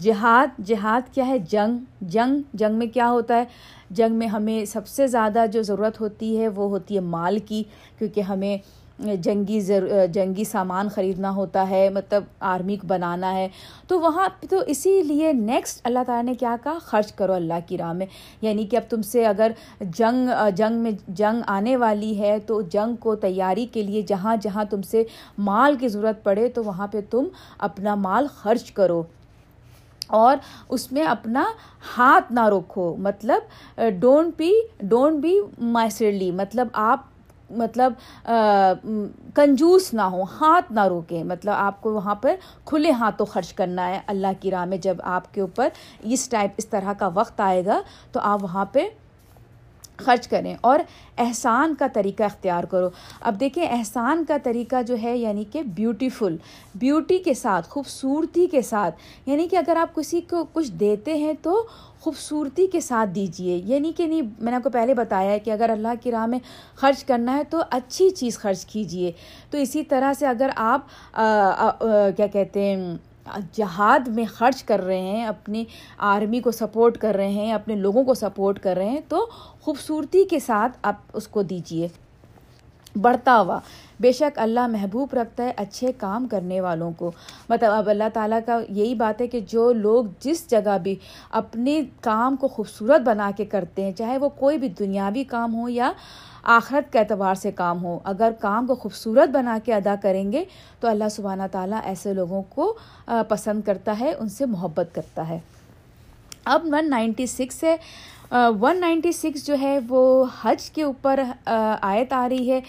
جہاد 0.00 0.60
جہاد 0.66 1.14
کیا 1.14 1.26
ہے؟ 1.26 1.38
جنگ 1.38 1.78
جنگ 2.00 2.56
جنگ 2.56 2.74
میں 2.74 2.86
کیا 2.86 3.10
ہوتا 3.10 3.36
ہے؟ 3.36 3.44
جنگ 3.90 4.14
میں 4.14 4.26
ہمیں 4.26 4.64
سب 4.64 4.86
سے 4.86 5.06
زیادہ 5.06 5.44
جو 5.52 5.62
ضرورت 5.62 6.00
ہوتی 6.00 6.38
ہے 6.40 6.48
وہ 6.48 6.68
ہوتی 6.68 6.94
ہے 6.94 7.00
مال 7.00 7.38
کی، 7.38 7.62
کیونکہ 7.98 8.20
ہمیں 8.20 8.56
جنگی 8.98 9.60
جنگی 10.12 10.44
سامان 10.44 10.88
خریدنا 10.88 11.30
ہوتا 11.30 11.70
ہے 11.70 11.88
مطلب 11.88 12.24
آرمی 12.40 12.76
کو 12.76 12.86
بنانا 12.86 13.34
ہے۔ 13.34 13.48
تو 13.88 14.00
وہاں 14.00 14.28
تو 14.50 14.56
اسی 14.66 15.02
لیے 15.02 15.32
نیکسٹ 15.32 15.80
اللہ 15.84 15.98
تعالیٰ 16.06 16.24
نے 16.24 16.34
کیا 16.34 16.56
کہا؟ 16.62 16.78
خرچ 16.80 17.12
کرو 17.12 17.32
اللہ 17.32 17.54
کی 17.66 17.78
راہ 17.78 17.92
میں۔ 17.92 18.06
یعنی 18.42 18.66
کہ 18.66 18.76
اب 18.76 18.90
تم 18.90 19.02
سے 19.02 19.26
اگر 19.26 19.52
جنگ 19.80 20.28
جنگ 20.54 20.76
میں 20.76 20.90
جنگ 21.08 21.42
آنے 21.46 21.76
والی 21.76 22.18
ہے 22.18 22.38
تو 22.38 22.62
جنگ 22.62 22.96
کو 22.96 23.14
تیاری 23.14 23.66
کے 23.66 23.82
لیے 23.82 24.02
جہاں 24.02 24.36
جہاں 24.40 24.64
تم 24.64 24.82
سے 24.82 25.04
مال 25.38 25.76
کی 25.76 25.88
ضرورت 25.88 26.24
پڑے 26.24 26.48
تو 26.48 26.64
وہاں 26.64 26.86
پہ 26.86 27.00
تم 27.10 27.24
اپنا 27.58 27.94
مال 27.94 28.26
خرچ 28.34 28.72
کرو۔ 28.72 29.02
اور 30.06 30.36
اس 30.68 30.92
میں 30.92 31.02
اپنا 31.02 31.44
ہاتھ 31.98 32.32
نہ 32.32 32.46
رکھو۔ 32.46 32.96
مطلب 32.98 33.38
don't 33.98 34.34
be 34.36 34.52
don't 34.80 35.20
be 35.20 35.36
miserly. 35.60 36.30
مطلب 36.30 36.68
آپ 36.72 37.00
مطلب 37.56 37.92
کنجوس 39.34 39.94
نہ 39.94 40.02
ہو 40.02 40.22
ہاتھ 40.22 40.72
نہ 40.72 40.84
روکیں۔ 40.84 41.24
مطلب 41.24 41.54
آپ 41.56 41.80
کو 41.80 41.92
وہاں 41.92 42.14
پر 42.14 42.34
کھلے 42.64 42.90
ہاتھوں 42.90 43.26
خرچ 43.26 43.52
کرنا 43.52 43.88
ہے 43.88 44.00
اللہ 44.06 44.26
کی 44.40 44.50
راہ 44.50 44.64
میں۔ 44.64 44.76
جب 44.76 44.96
آپ 45.02 45.34
کے 45.34 45.40
اوپر 45.40 45.68
اس 46.00 46.28
ٹائپ، 46.28 46.50
اس 46.56 46.68
طرح 46.68 46.92
کا 46.98 47.08
وقت 47.14 47.40
آئے 47.40 47.66
گا، 47.66 47.82
تو 48.12 48.20
آپ 48.22 48.42
وہاں 48.42 48.64
پہ 48.64 48.88
خرچ 49.96 50.28
کریں۔ 50.28 50.56
اور 50.60 50.78
احسان 51.18 51.74
کا 51.74 51.86
طریقہ 51.92 52.22
اختیار 52.22 52.64
کرو۔ 52.64 52.88
اب 53.20 53.40
دیکھیں، 53.40 53.66
احسان 53.70 54.24
کا 54.24 54.36
طریقہ 54.42 54.82
جو 54.82 54.96
ہے 55.02 55.16
یعنی 55.16 55.44
کہ 55.44 55.62
بیوٹیفل 55.62 56.36
بیوٹی 56.74 57.18
کے 57.18 57.34
ساتھ، 57.34 57.68
خوبصورتی 57.68 58.46
کے 58.46 58.62
ساتھ۔ 58.62 58.94
یعنی 59.26 59.48
کہ 59.48 59.56
اگر 59.56 59.76
آپ 59.76 59.94
کسی 59.94 60.20
کو 60.20 60.44
کچھ 60.52 60.72
دیتے 60.72 61.14
ہیں 61.14 61.32
تو 61.42 61.66
خوبصورتی 62.02 62.66
کے 62.66 62.80
ساتھ 62.80 63.10
دیجیے 63.14 63.60
یعنی 63.64 63.92
کہ 63.96 64.06
نہیں، 64.06 64.22
میں 64.38 64.50
نے 64.50 64.56
آپ 64.56 64.62
کو 64.62 64.70
پہلے 64.70 64.94
بتایا 64.94 65.30
ہے 65.30 65.38
کہ 65.38 65.50
اگر 65.50 65.70
اللہ 65.70 65.94
کی 66.02 66.10
راہ 66.12 66.26
میں 66.26 66.38
خرچ 66.76 67.04
کرنا 67.04 67.36
ہے 67.36 67.44
تو 67.50 67.62
اچھی 67.70 68.08
چیز 68.10 68.38
خرچ 68.38 68.64
کیجیے 68.66 69.12
تو 69.50 69.58
اسی 69.58 69.82
طرح 69.84 70.12
سے 70.18 70.26
اگر 70.26 70.50
آپ 70.56 70.86
کیا 72.16 72.26
کہتے 72.26 72.64
ہیں، 72.64 72.96
جہاد 73.54 74.08
میں 74.08 74.24
خرچ 74.28 74.62
کر 74.64 74.80
رہے 74.84 75.00
ہیں، 75.00 75.24
اپنی 75.26 75.64
آرمی 76.06 76.40
کو 76.40 76.50
سپورٹ 76.50 76.98
کر 76.98 77.14
رہے 77.16 77.28
ہیں، 77.30 77.52
اپنے 77.52 77.74
لوگوں 77.76 78.04
کو 78.04 78.14
سپورٹ 78.14 78.58
کر 78.62 78.76
رہے 78.76 78.88
ہیں، 78.90 79.00
تو 79.08 79.26
خوبصورتی 79.60 80.24
کے 80.30 80.38
ساتھ 80.40 80.78
آپ 80.82 81.16
اس 81.16 81.28
کو 81.28 81.42
دیجیے 81.44 81.88
بڑھتا 82.96 83.40
ہوا۔ 83.40 83.58
بے 84.00 84.12
شک 84.12 84.38
اللہ 84.38 84.66
محبوب 84.66 85.08
رکھتا 85.12 85.44
ہے 85.44 85.52
اچھے 85.56 85.92
کام 85.92 86.26
کرنے 86.30 86.60
والوں 86.60 86.90
کو۔ 86.96 87.10
مطلب 87.48 87.70
اب 87.72 87.88
اللہ 87.90 88.08
تعالیٰ 88.14 88.38
کا 88.46 88.58
یہی 88.68 88.94
بات 88.94 89.20
ہے 89.20 89.26
کہ 89.26 89.40
جو 89.40 89.72
لوگ 89.72 90.04
جس 90.20 90.50
جگہ 90.50 90.78
بھی 90.82 90.94
اپنے 91.30 91.80
کام 92.00 92.36
کو 92.36 92.48
خوبصورت 92.48 93.00
بنا 93.00 93.30
کے 93.36 93.44
کرتے 93.44 93.84
ہیں، 93.84 93.92
چاہے 93.92 94.18
وہ 94.18 94.28
کوئی 94.28 94.58
بھی 94.58 94.68
دنیاوی 94.68 95.24
کام 95.24 95.54
ہو 95.54 95.68
یا 95.68 95.92
آخرت 96.42 96.92
کے 96.92 96.98
اعتبار 96.98 97.34
سے 97.34 97.50
کام 97.52 97.84
ہو، 97.84 97.98
اگر 98.04 98.32
کام 98.40 98.66
کو 98.66 98.74
خوبصورت 98.74 99.28
بنا 99.28 99.58
کے 99.64 99.74
ادا 99.74 99.94
کریں 100.02 100.32
گے 100.32 100.44
تو 100.80 100.88
اللہ 100.88 101.08
سبحانہ 101.10 101.42
تعالیٰ 101.52 101.80
ایسے 101.84 102.14
لوگوں 102.14 102.42
کو 102.48 102.74
پسند 103.28 103.62
کرتا 103.62 103.96
ہے، 104.00 104.12
ان 104.18 104.28
سے 104.28 104.46
محبت 104.46 104.88
کرتا 104.94 105.28
ہے۔ 105.28 105.38
اب 106.44 106.62
ون 106.64 106.90
نائنٹی 106.90 107.26
سکس 107.26 107.64
ہے۔ 107.64 107.76
ون 108.32 108.80
نائنٹی 108.80 109.10
سکس 109.12 109.46
جو 109.46 109.54
ہے 109.60 109.78
وہ 109.88 110.02
حج 110.42 110.70
کے 110.70 110.82
اوپر 110.82 111.20
آیت 111.46 112.12
آ 112.12 112.28
رہی 112.28 112.50
ہے۔ 112.50 112.60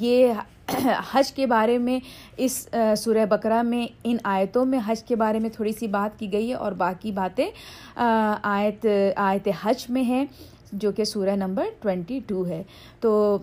یہ 0.00 0.32
حج 1.12 1.32
کے 1.32 1.46
بارے 1.46 1.76
میں 1.78 1.98
اس 2.36 2.66
سورہ 2.98 3.24
بقرہ 3.28 3.62
میں 3.62 3.86
ان 4.04 4.16
آیتوں 4.32 4.64
میں 4.64 4.78
حج 4.86 5.02
کے 5.04 5.16
بارے 5.16 5.38
میں 5.38 5.50
تھوڑی 5.50 5.72
سی 5.78 5.86
بات 5.86 6.18
کی 6.18 6.30
گئی 6.32 6.48
ہے 6.48 6.54
اور 6.54 6.72
باقی 6.82 7.12
باتیں 7.12 7.48
آیت 7.96 8.86
آیت 9.16 9.48
حج 9.62 9.84
میں 9.88 10.02
ہیں، 10.02 10.24
جو 10.72 10.92
کہ 10.92 11.04
سورہ 11.04 11.36
نمبر 11.36 11.68
ٹوینٹی 11.82 12.18
ٹو 12.26 12.46
ہے۔ 12.46 12.62
تو 13.00 13.38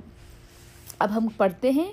اب 0.99 1.15
ہم 1.17 1.27
پڑھتے 1.37 1.69
ہیں۔ 1.71 1.91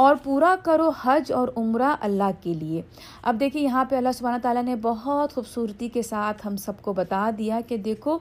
اور 0.00 0.16
پورا 0.22 0.54
کرو 0.62 0.90
حج 1.02 1.32
اور 1.32 1.48
عمرہ 1.56 1.96
اللہ 2.00 2.30
کے 2.40 2.54
لیے۔ 2.54 2.82
اب 3.22 3.36
دیکھیں، 3.40 3.62
یہاں 3.62 3.84
پہ 3.84 3.96
اللہ 3.96 4.12
سبحانہ 4.14 4.36
تعالیٰ 4.42 4.62
نے 4.62 4.76
بہت 4.76 5.34
خوبصورتی 5.34 5.88
کے 5.88 6.02
ساتھ 6.02 6.46
ہم 6.46 6.56
سب 6.56 6.72
کو 6.82 6.92
بتا 6.92 7.30
دیا 7.38 7.60
کہ 7.68 7.76
دیکھو، 7.76 8.18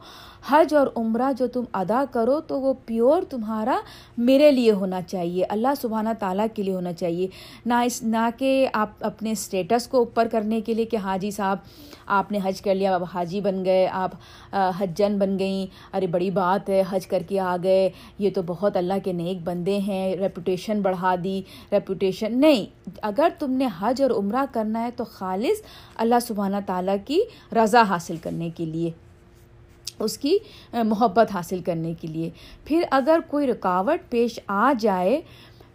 حج 0.49 0.73
اور 0.73 0.87
عمرہ 0.95 1.31
جو 1.33 1.47
تم 1.47 1.63
ادا 1.73 2.03
کرو 2.11 2.39
تو 2.39 2.61
وہ 2.61 2.73
پیور 2.85 3.21
تمہارا 3.29 3.79
میرے 4.17 4.51
لیے 4.51 4.71
ہونا 4.71 5.01
چاہیے، 5.01 5.45
اللہ 5.49 5.67
سبحانہ 5.81 6.09
تعالیٰ 6.19 6.45
کے 6.53 6.63
لیے 6.63 6.73
ہونا 6.73 6.93
چاہیے۔ 6.93 7.27
نہ 7.65 7.73
اس، 7.73 8.03
نہ 8.03 8.29
کہ 8.37 8.67
آپ 8.73 8.89
اپنے 8.99 9.31
اسٹیٹس 9.31 9.87
کو 9.87 9.97
اوپر 9.97 10.27
کرنے 10.31 10.61
کے 10.61 10.73
لیے 10.73 10.85
کہ 10.85 10.97
حاجی 10.97 11.31
صاحب 11.31 11.57
آپ 12.09 12.31
نے 12.31 12.39
حج 12.43 12.61
کر 12.61 12.75
لیا، 12.75 12.93
اب 12.95 13.03
حاجی 13.13 13.41
بن 13.41 13.63
گئے، 13.65 13.87
آپ 13.91 14.11
حجن 14.79 15.17
بن 15.19 15.37
گئیں۔ 15.39 15.65
ارے 15.95 16.07
بڑی 16.07 16.29
بات 16.31 16.69
ہے، 16.69 16.81
حج 16.89 17.07
کر 17.07 17.23
کے 17.27 17.39
آ 17.39 17.55
گئے۔ 17.63 17.89
یہ 18.19 18.29
تو 18.35 18.41
بہت 18.45 18.77
اللہ 18.77 19.03
کے 19.03 19.13
نیک 19.13 19.43
بندے 19.43 19.77
ہیں 19.79 20.15
ریپوٹیشن 20.15 20.81
بڑھا 20.81 21.15
دی 21.23 21.41
ریپوٹیشن 21.71 22.39
نہیں، 22.41 22.65
اگر 23.01 23.29
تم 23.39 23.51
نے 23.51 23.67
حج 23.79 24.01
اور 24.01 24.11
عمرہ 24.11 24.45
کرنا 24.51 24.83
ہے 24.83 24.89
تو 24.95 25.03
خالص 25.03 25.61
اللہ 25.95 26.19
سبحانہ 26.21 26.57
تعالیٰ 26.65 26.95
کی 27.05 27.21
رضا 27.55 27.81
حاصل 27.89 28.17
کرنے 28.17 28.49
کے 28.49 28.65
لیے، 28.65 28.91
اس 29.99 30.17
کی 30.17 30.37
محبت 30.73 31.31
حاصل 31.33 31.59
کرنے 31.59 31.93
کے 32.01 32.07
لیے۔ 32.07 32.29
پھر 32.65 32.83
اگر 32.91 33.19
کوئی 33.27 33.47
رکاوٹ 33.47 34.09
پیش 34.09 34.39
آ 34.47 34.71
جائے 34.79 35.19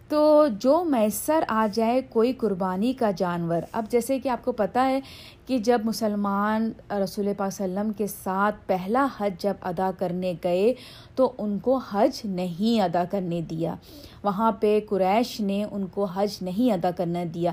تو 0.09 0.47
جو 0.59 0.83
میسر 0.83 1.43
آ 1.47 1.67
جائے 1.73 2.01
کوئی 2.01 2.33
قربانی 2.33 2.93
کا 2.93 3.11
جانور۔ 3.11 3.61
اب 3.71 3.85
جیسے 3.89 4.19
کہ 4.19 4.29
آپ 4.29 4.45
کو 4.45 4.51
پتہ 4.51 4.79
ہے 4.79 4.99
کہ 5.45 5.57
جب 5.57 5.81
مسلمان 5.83 6.71
رسول 7.03 7.27
پاک 7.37 7.47
وسلم 7.47 7.91
کے 7.93 8.07
ساتھ 8.07 8.55
پہلا 8.65 9.07
حج 9.17 9.33
جب 9.39 9.53
ادا 9.61 9.91
کرنے 9.99 10.33
گئے 10.43 10.73
تو 11.15 11.31
ان 11.37 11.59
کو 11.59 11.77
حج 11.77 12.21
نہیں 12.25 12.81
ادا 12.81 13.03
کرنے 13.11 13.41
دیا۔ 13.41 13.75
وہاں 14.23 14.51
پہ 14.51 14.79
قریش 14.89 15.41
نے 15.41 15.65
ان 15.71 15.87
کو 15.87 16.05
حج 16.05 16.29
نہیں 16.41 16.71
ادا 16.71 16.91
کرنے 16.91 17.25
دیا۔ 17.25 17.51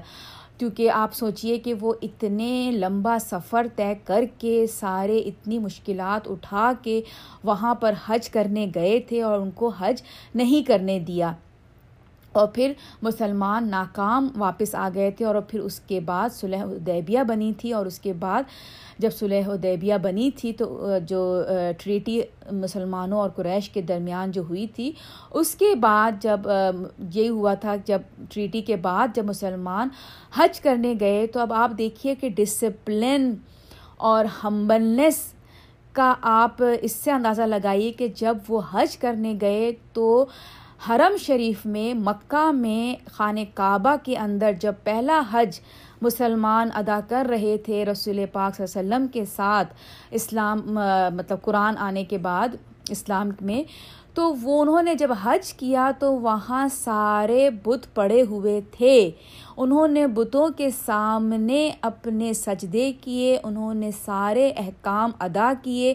کیونکہ 0.59 0.91
آپ 0.91 1.15
سوچئے 1.15 1.59
کہ 1.59 1.75
وہ 1.81 1.95
اتنے 2.03 2.71
لمبا 2.75 3.19
سفر 3.19 3.67
طے 3.77 3.95
کر 4.05 4.25
کے 4.39 4.67
سارے 4.67 5.19
اتنی 5.19 5.59
مشکلات 5.59 6.29
اٹھا 6.29 6.73
کے 6.83 7.01
وہاں 7.45 7.75
پر 7.75 7.93
حج 8.07 8.29
کرنے 8.29 8.67
گئے 8.75 9.01
تھے 9.01 9.23
اور 9.23 9.41
ان 9.41 9.51
کو 9.51 9.69
حج 9.69 10.03
نہیں 10.35 10.67
کرنے 10.67 10.99
دیا۔ 10.99 11.33
اور 12.33 12.47
پھر 12.55 12.73
مسلمان 13.03 13.69
ناکام 13.71 14.29
واپس 14.37 14.75
آ 14.75 14.89
گئے 14.95 15.11
تھے 15.11 15.25
اور 15.25 15.41
پھر 15.49 15.61
اس 15.61 15.81
کے 15.81 16.01
بعد 16.01 16.35
صلح 16.35 16.63
ادیبیہ 16.65 17.23
بنی 17.29 17.53
تھی 17.59 17.73
اور 17.73 17.87
اس 17.87 17.99
کے 17.99 18.13
بعد 18.13 18.43
جب 18.99 19.13
صلح 19.13 19.51
ادیبیہ 19.51 19.95
بنی 20.03 20.31
تھی 20.37 20.53
تو 20.53 20.97
جو 21.07 21.23
ٹریٹی 21.79 22.21
مسلمانوں 22.53 23.19
اور 23.19 23.31
قریش 23.37 23.69
کے 23.71 23.83
درمیان 23.83 24.31
جو 24.31 24.43
ہوئی 24.49 24.67
تھی، 24.67 24.91
اس 25.31 25.55
کے 25.55 25.75
بعد 25.81 26.23
جب 26.23 26.49
یہ 27.15 27.29
ہوا 27.29 27.55
تھا 27.61 27.77
جب 27.85 28.03
ٹریٹی 28.31 28.63
کے 28.63 28.77
بعد 28.77 29.15
جب 29.17 29.25
مسلمان 29.25 29.89
حج 30.37 30.61
کرنے 30.61 30.95
گئے، 31.01 31.27
تو 31.27 31.41
اب 31.41 31.53
آپ 31.53 31.79
دیکھیے 31.79 32.15
کہ 32.15 32.29
ڈسپلن 32.37 33.33
اور 33.99 34.25
ہمبلنس 34.45 35.23
کا 35.95 36.13
آپ 36.23 36.63
اس 36.81 36.93
سے 36.93 37.11
اندازہ 37.11 37.43
لگائیے 37.43 37.93
کہ 37.93 38.09
جب 38.17 38.37
وہ 38.49 38.61
حج 38.73 38.97
کرنے 38.99 39.35
گئے 39.41 39.71
تو 39.93 40.25
حرم 40.89 41.17
شریف 41.17 41.65
میں 41.67 41.93
مکہ 41.95 42.51
میں 42.53 43.11
خانہ 43.13 43.41
کعبہ 43.55 43.95
کے 44.03 44.17
اندر 44.19 44.53
جب 44.61 44.75
پہلا 44.85 45.21
حج 45.33 45.59
مسلمان 46.03 46.69
ادا 46.75 46.99
کر 47.09 47.27
رہے 47.31 47.57
تھے 47.65 47.85
رسول 47.85 48.25
پاک 48.33 48.57
صلی 48.57 48.65
اللہ 48.65 48.81
علیہ 48.81 48.95
وسلم 48.95 49.07
کے 49.13 49.25
ساتھ 49.25 49.75
اسلام 50.11 50.61
مطلب 51.17 51.43
قرآن 51.43 51.79
آنے 51.79 52.05
کے 52.05 52.19
بعد 52.19 52.57
اسلام 52.91 53.31
میں، 53.41 53.63
تو 54.15 54.33
وہ 54.43 54.61
انہوں 54.63 54.83
نے 54.83 54.95
جب 54.95 55.11
حج 55.23 55.53
کیا 55.53 55.91
تو 55.99 56.13
وہاں 56.21 56.67
سارے 56.73 57.49
بت 57.65 57.87
پڑے 57.95 58.23
ہوئے 58.23 58.61
تھے۔ 58.71 59.11
انہوں 59.57 59.89
نے 59.89 60.07
بتوں 60.07 60.49
کے 60.57 60.71
سامنے 60.71 61.71
اپنے 61.83 62.33
سجدے 62.33 62.91
کیے، 63.01 63.39
انہوں 63.45 63.75
نے 63.75 63.91
سارے 64.05 64.51
احکام 64.57 65.11
ادا 65.21 65.53
کیے، 65.63 65.95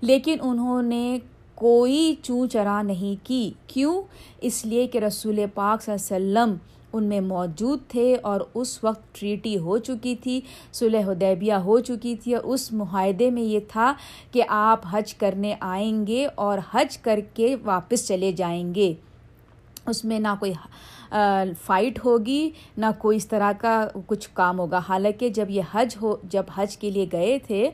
لیکن 0.00 0.36
انہوں 0.40 0.82
نے 0.82 1.18
کوئی 1.56 2.14
چوں 2.22 2.46
چرا 2.46 2.80
نہیں 2.82 3.26
کی۔ 3.26 3.50
کیوں؟ 3.66 4.02
اس 4.40 4.64
لیے 4.66 4.86
کہ 4.86 4.98
رسول 4.98 5.38
پاک 5.54 5.82
صلی 5.82 5.94
اللہ 5.94 6.16
علیہ 6.16 6.38
وسلم 6.38 6.56
ان 6.92 7.04
میں 7.04 7.20
موجود 7.20 7.80
تھے 7.88 8.16
اور 8.22 8.40
اس 8.54 8.84
وقت 8.84 9.14
ٹریٹی 9.14 9.58
ہو 9.58 9.78
چکی 9.78 10.14
تھی، 10.16 10.40
صلح 10.72 11.02
حدیبیہ 11.06 11.54
ہو 11.64 11.78
چکی 11.80 12.14
تھی 12.16 12.34
اور 12.34 12.44
اس 12.44 12.72
معاہدے 12.72 13.30
میں 13.30 13.42
یہ 13.42 13.60
تھا 13.68 13.92
کہ 14.32 14.42
آپ 14.48 14.80
حج 14.90 15.14
کرنے 15.14 15.54
آئیں 15.60 16.06
گے 16.06 16.26
اور 16.34 16.58
حج 16.74 16.98
کر 16.98 17.20
کے 17.34 17.56
واپس 17.64 18.06
چلے 18.08 18.32
جائیں 18.32 18.74
گے۔ 18.74 18.92
اس 19.88 20.04
میں 20.04 20.18
نہ 20.18 20.34
کوئی 20.40 20.52
فائٹ 21.64 22.04
ہوگی، 22.04 22.50
نہ 22.76 22.86
کوئی 22.98 23.16
اس 23.16 23.26
طرح 23.28 23.52
کا 23.58 23.88
کچھ 24.06 24.28
کام 24.32 24.58
ہوگا۔ 24.58 24.80
حالانکہ 24.88 25.28
جب 25.28 25.50
یہ 25.50 25.62
حج 25.72 25.96
ہو، 26.02 26.16
جب 26.24 26.42
حج 26.54 26.76
کے 26.76 26.90
لیے 26.90 27.06
گئے 27.12 27.38
تھے 27.46 27.70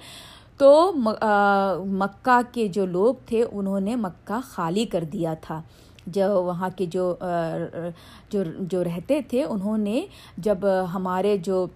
تو 0.58 0.92
مکہ 1.86 2.40
کے 2.52 2.68
جو 2.68 2.86
لوگ 2.86 3.14
تھے، 3.26 3.44
انہوں 3.52 3.80
نے 3.80 3.96
مکہ 3.96 4.40
خالی 4.44 4.84
کر 4.84 5.04
دیا 5.04 5.34
تھا۔ 5.34 5.62
جو 6.06 6.42
وہاں 6.42 6.68
کے 6.76 6.86
جو 6.86 7.14
جو 8.30 8.42
جو 8.58 8.84
رہتے 8.84 9.20
تھے، 9.28 9.44
انہوں 9.44 9.78
نے 9.78 10.06
جب 10.38 10.58
ہمارے 10.94 11.36
جو 11.36 11.66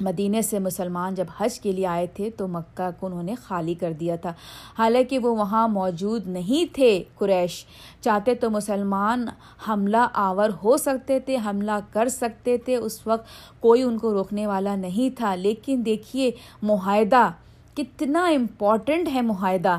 مدینہ 0.00 0.40
سے 0.40 0.58
مسلمان 0.58 1.14
جب 1.14 1.24
حج 1.40 1.60
کے 1.60 1.72
لیے 1.72 1.86
آئے 1.86 2.06
تھے، 2.06 2.30
تو 2.30 2.48
مکہ 2.48 2.90
کو 3.00 3.06
انہوں 3.06 3.22
نے 3.22 3.34
خالی 3.34 3.74
کر 3.74 3.92
دیا 3.92 4.16
تھا۔ 4.16 4.32
حالانکہ 4.78 5.18
وہ 5.18 5.36
وہاں 5.36 5.68
موجود 5.68 6.26
نہیں 6.26 6.74
تھے 6.74 7.02
قریش، 7.14 7.64
چاہتے 8.00 8.34
تو 8.34 8.50
مسلمان 8.50 9.28
حملہ 9.68 10.06
آور 10.12 10.50
ہو 10.64 10.76
سکتے 10.76 11.20
تھے، 11.20 11.36
حملہ 11.46 11.78
کر 11.92 12.08
سکتے 12.08 12.58
تھے۔ 12.58 12.76
اس 12.76 13.06
وقت 13.06 13.26
کوئی 13.60 13.82
ان 13.82 13.98
کو 13.98 14.12
روکنے 14.12 14.46
والا 14.46 14.74
نہیں 14.76 15.16
تھا۔ 15.16 15.34
لیکن 15.34 15.82
دیکھیے، 15.86 16.30
معاہدہ 16.62 17.30
کتنا 17.76 18.26
امپورٹنٹ 18.26 19.08
ہے 19.14 19.20
معاہدہ۔ 19.20 19.76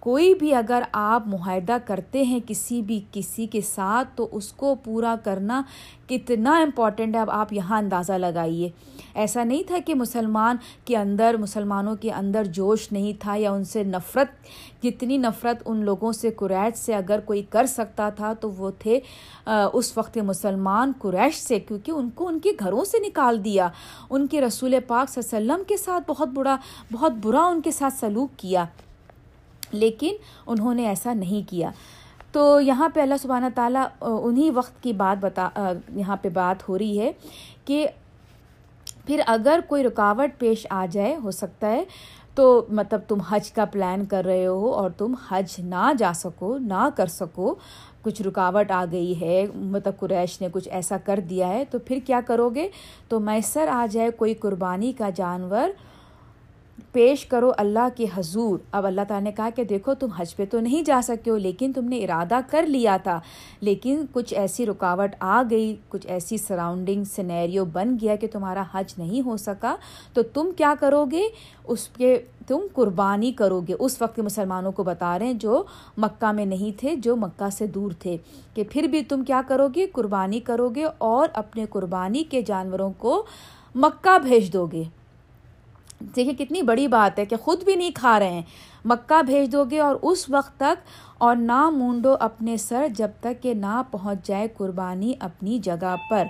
کوئی 0.00 0.34
بھی 0.34 0.54
اگر 0.54 0.82
آپ 0.92 1.26
معاہدہ 1.26 1.76
کرتے 1.84 2.22
ہیں 2.22 2.38
کسی 2.46 2.82
بھی 2.82 3.00
کسی 3.12 3.46
کے 3.46 3.60
ساتھ، 3.60 4.08
تو 4.16 4.28
اس 4.32 4.52
کو 4.52 4.74
پورا 4.74 5.14
کرنا 5.24 5.62
کتنا 6.08 6.56
امپورٹنٹ 6.58 7.16
ہے۔ 7.16 7.20
اب 7.20 7.30
آپ 7.30 7.52
یہاں 7.52 7.78
اندازہ 7.78 8.12
لگائیے۔ 8.12 8.68
ایسا 9.14 9.44
نہیں 9.44 9.62
تھا 9.66 9.78
کہ 9.86 9.94
مسلمان 9.94 10.56
کے 10.84 10.96
اندر، 10.96 11.36
مسلمانوں 11.38 11.94
کے 12.00 12.12
اندر 12.12 12.44
جوش 12.44 12.90
نہیں 12.92 13.12
تھا 13.20 13.34
یا 13.36 13.52
ان 13.52 13.64
سے 13.64 13.82
نفرت، 13.84 14.82
جتنی 14.82 15.16
نفرت 15.16 15.62
ان 15.66 15.84
لوگوں 15.84 16.12
سے 16.12 16.30
قریش 16.30 16.78
سے 16.78 16.94
اگر 16.94 17.20
کوئی 17.24 17.42
کر 17.50 17.66
سکتا 17.66 18.08
تھا، 18.10 18.32
تو 18.32 18.50
وہ 18.50 18.70
تھے 18.78 18.98
اس 19.72 19.96
وقت 19.96 20.18
مسلمان 20.18 20.92
قریش 20.98 21.36
سے، 21.36 21.60
کیونکہ 21.60 21.90
ان 21.90 22.10
کو 22.10 22.28
ان 22.28 22.38
کے 22.38 22.52
گھروں 22.60 22.84
سے 22.84 22.98
نکال 23.06 23.44
دیا۔ 23.44 23.68
ان 24.10 24.26
کے 24.26 24.40
رسول 24.40 24.74
پاک 24.86 25.10
صلی 25.10 25.22
اللہ 25.22 25.36
علیہ 25.36 25.52
وسلم 25.52 25.64
کے 25.68 25.76
ساتھ 25.76 26.04
بہت 26.10 26.28
برا 26.28 26.56
بہت 26.92 27.12
برا 27.22 27.44
ان 27.46 27.60
کے 27.60 27.70
ساتھ 27.70 27.94
سلوک 27.94 28.38
کیا۔ 28.38 28.64
لیکن 29.72 30.14
انہوں 30.46 30.74
نے 30.74 30.86
ایسا 30.88 31.14
نہیں 31.14 31.48
کیا۔ 31.50 31.70
تو 32.32 32.60
یہاں 32.60 32.88
پہ 32.88 33.00
اللہ 33.00 33.14
سبحانہ 33.22 33.46
تعالیٰ، 33.54 33.84
انہی 34.00 34.50
وقت 34.50 34.82
کی 34.82 34.92
بات 34.92 35.22
بتا، 35.24 35.48
یہاں 35.96 36.16
پہ 36.16 36.28
بات 36.28 36.68
ہو 36.68 36.78
رہی 36.78 36.98
ہے 37.00 37.10
کہ 37.64 37.86
پھر 39.06 39.20
اگر 39.26 39.60
کوئی 39.68 39.84
رکاوٹ 39.84 40.38
پیش 40.38 40.66
آ 40.70 40.84
جائے، 40.90 41.16
ہو 41.22 41.30
سکتا 41.30 41.66
ہے، 41.66 41.84
تو 42.34 42.66
مطلب 42.68 43.00
تم 43.08 43.20
حج 43.20 43.50
کا 43.52 43.64
پلان 43.64 44.04
کر 44.04 44.24
رہے 44.24 44.46
ہو 44.46 44.70
اور 44.74 44.90
تم 44.90 45.14
حج 45.28 45.54
نہ 45.58 45.92
جا 45.98 46.12
سکو، 46.14 46.56
نہ 46.58 46.88
کر 46.96 47.06
سکو، 47.06 47.54
کچھ 48.02 48.22
رکاوٹ 48.22 48.70
آ 48.70 48.84
گئی 48.92 49.20
ہے 49.20 49.44
مطلب 49.54 49.98
قریش 50.00 50.40
نے 50.40 50.48
کچھ 50.52 50.68
ایسا 50.68 50.96
کر 51.04 51.20
دیا 51.20 51.48
ہے، 51.48 51.64
تو 51.70 51.78
پھر 51.78 51.98
کیا 52.06 52.20
کرو 52.26 52.48
گے؟ 52.48 52.68
تو 53.08 53.20
میسر 53.20 53.68
آ 53.68 53.86
جائے، 53.90 54.10
کوئی 54.10 54.34
قربانی 54.34 54.92
کا 54.98 55.10
جانور 55.10 55.68
پیش 56.92 57.26
کرو 57.26 57.52
اللہ 57.56 57.88
کے 57.96 58.06
حضور۔ 58.14 58.58
اب 58.72 58.86
اللہ 58.86 59.00
تعالیٰ 59.08 59.24
نے 59.24 59.32
کہا 59.32 59.48
کہ 59.54 59.64
دیکھو، 59.64 59.94
تم 59.94 60.08
حج 60.16 60.36
پہ 60.36 60.44
تو 60.50 60.60
نہیں 60.60 60.82
جا 60.82 61.00
سکتے 61.02 61.30
ہو، 61.30 61.36
لیکن 61.36 61.72
تم 61.74 61.84
نے 61.84 62.04
ارادہ 62.04 62.38
کر 62.50 62.66
لیا 62.66 62.96
تھا۔ 62.96 63.20
لیکن 63.60 64.04
کچھ 64.12 64.34
ایسی 64.34 64.66
رکاوٹ 64.66 65.16
آ 65.20 65.42
گئی، 65.50 65.76
کچھ 65.88 66.06
ایسی 66.06 66.36
سراؤنڈنگ 66.36 67.04
سنیریو 67.04 67.64
بن 67.64 67.96
گیا 68.00 68.16
کہ 68.16 68.26
تمہارا 68.32 68.62
حج 68.74 68.94
نہیں 68.98 69.26
ہو 69.26 69.36
سکا۔ 69.36 69.76
تو 70.12 70.22
تم 70.22 70.50
کیا 70.56 70.74
کرو 70.80 71.04
گے؟ 71.04 71.22
اس 71.64 71.88
کے 71.88 72.22
تم 72.46 72.58
قربانی 72.72 73.32
کرو 73.32 73.60
گے۔ 73.60 73.74
اس 73.78 74.02
وقت 74.02 74.18
مسلمانوں 74.18 74.72
کو 74.72 74.82
بتا 74.82 75.18
رہے 75.18 75.26
ہیں 75.26 75.32
جو 75.32 75.62
مکہ 75.98 76.32
میں 76.32 76.46
نہیں 76.46 76.80
تھے، 76.80 76.96
جو 76.96 77.16
مکہ 77.16 77.50
سے 77.50 77.66
دور 77.66 77.90
تھے، 77.98 78.16
کہ 78.54 78.62
پھر 78.70 78.82
بھی 78.82 79.02
تم 79.02 79.24
کیا 79.24 79.42
کرو 79.48 79.68
گے؟ 79.74 79.86
قربانی 79.86 80.40
کرو 80.40 80.68
گے 80.68 80.84
اور 80.98 81.28
اپنے 81.34 81.64
قربانی 81.70 82.24
کے 82.24 82.42
جانوروں 82.42 82.92
کو 82.98 83.26
مکہ 83.74 84.18
بھیج 84.18 84.52
دو 84.52 84.66
گے۔ 84.66 84.82
دیکھیے 86.00 86.44
کتنی 86.44 86.62
بڑی 86.62 86.88
بات 86.88 87.18
ہے 87.18 87.24
کہ 87.24 87.36
خود 87.36 87.64
بھی 87.64 87.74
نہیں 87.74 87.90
کھا 87.94 88.18
رہے 88.18 88.30
ہیں۔ 88.30 88.42
مکہ 88.84 89.22
بھیج 89.22 89.52
دو 89.52 89.64
گے 89.64 89.80
اور 89.80 89.96
اس 90.02 90.30
وقت 90.30 90.56
تک 90.56 90.88
اور 91.18 91.36
نہ 91.36 91.70
مونڈو 91.70 92.16
اپنے 92.20 92.56
سر 92.56 92.86
جب 92.94 93.08
تک 93.20 93.42
کہ 93.42 93.54
نہ 93.54 93.82
پہنچ 93.90 94.26
جائے 94.26 94.48
قربانی 94.56 95.14
اپنی 95.20 95.58
جگہ 95.58 95.96
پر۔ 96.10 96.24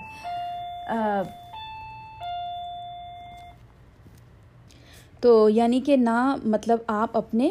تو 5.21 5.49
یعنی 5.49 5.79
کہ 5.85 5.95
نہ 5.97 6.35
مطلب 6.43 6.79
آپ 6.87 7.17
اپنے 7.17 7.49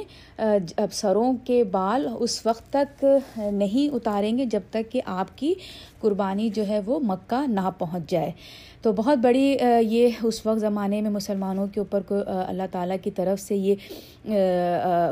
سروں 0.93 1.33
کے 1.45 1.63
بال 1.65 2.07
اس 2.19 2.47
وقت 2.47 2.73
تک 2.73 3.05
نہیں 3.37 3.95
اتاریں 3.95 4.37
گے 4.39 4.45
جب 4.45 4.61
تک 4.71 4.91
کہ 4.93 5.01
آپ 5.07 5.39
کی 5.39 5.55
قربانی 6.01 6.49
جو 6.49 6.67
ہے 6.69 6.81
وہ 6.87 6.99
مکہ 7.01 7.47
نہ 7.51 7.71
پہنچ 7.79 8.11
جائے۔ 8.11 8.31
تو 8.83 8.93
بہت 8.93 9.19
بڑی 9.19 9.57
یہ 9.81 10.09
اس 10.23 10.45
وقت 10.47 10.61
زمانے 10.61 11.01
میں 11.01 11.11
مسلمانوں 11.11 11.67
کے 11.67 11.81
اوپر 11.81 12.03
کو 12.09 12.15
اللہ 12.27 12.63
تعالیٰ 12.71 12.97
کی 13.03 13.11
طرف 13.11 13.41
سے 13.41 13.57
یہ 13.57 13.75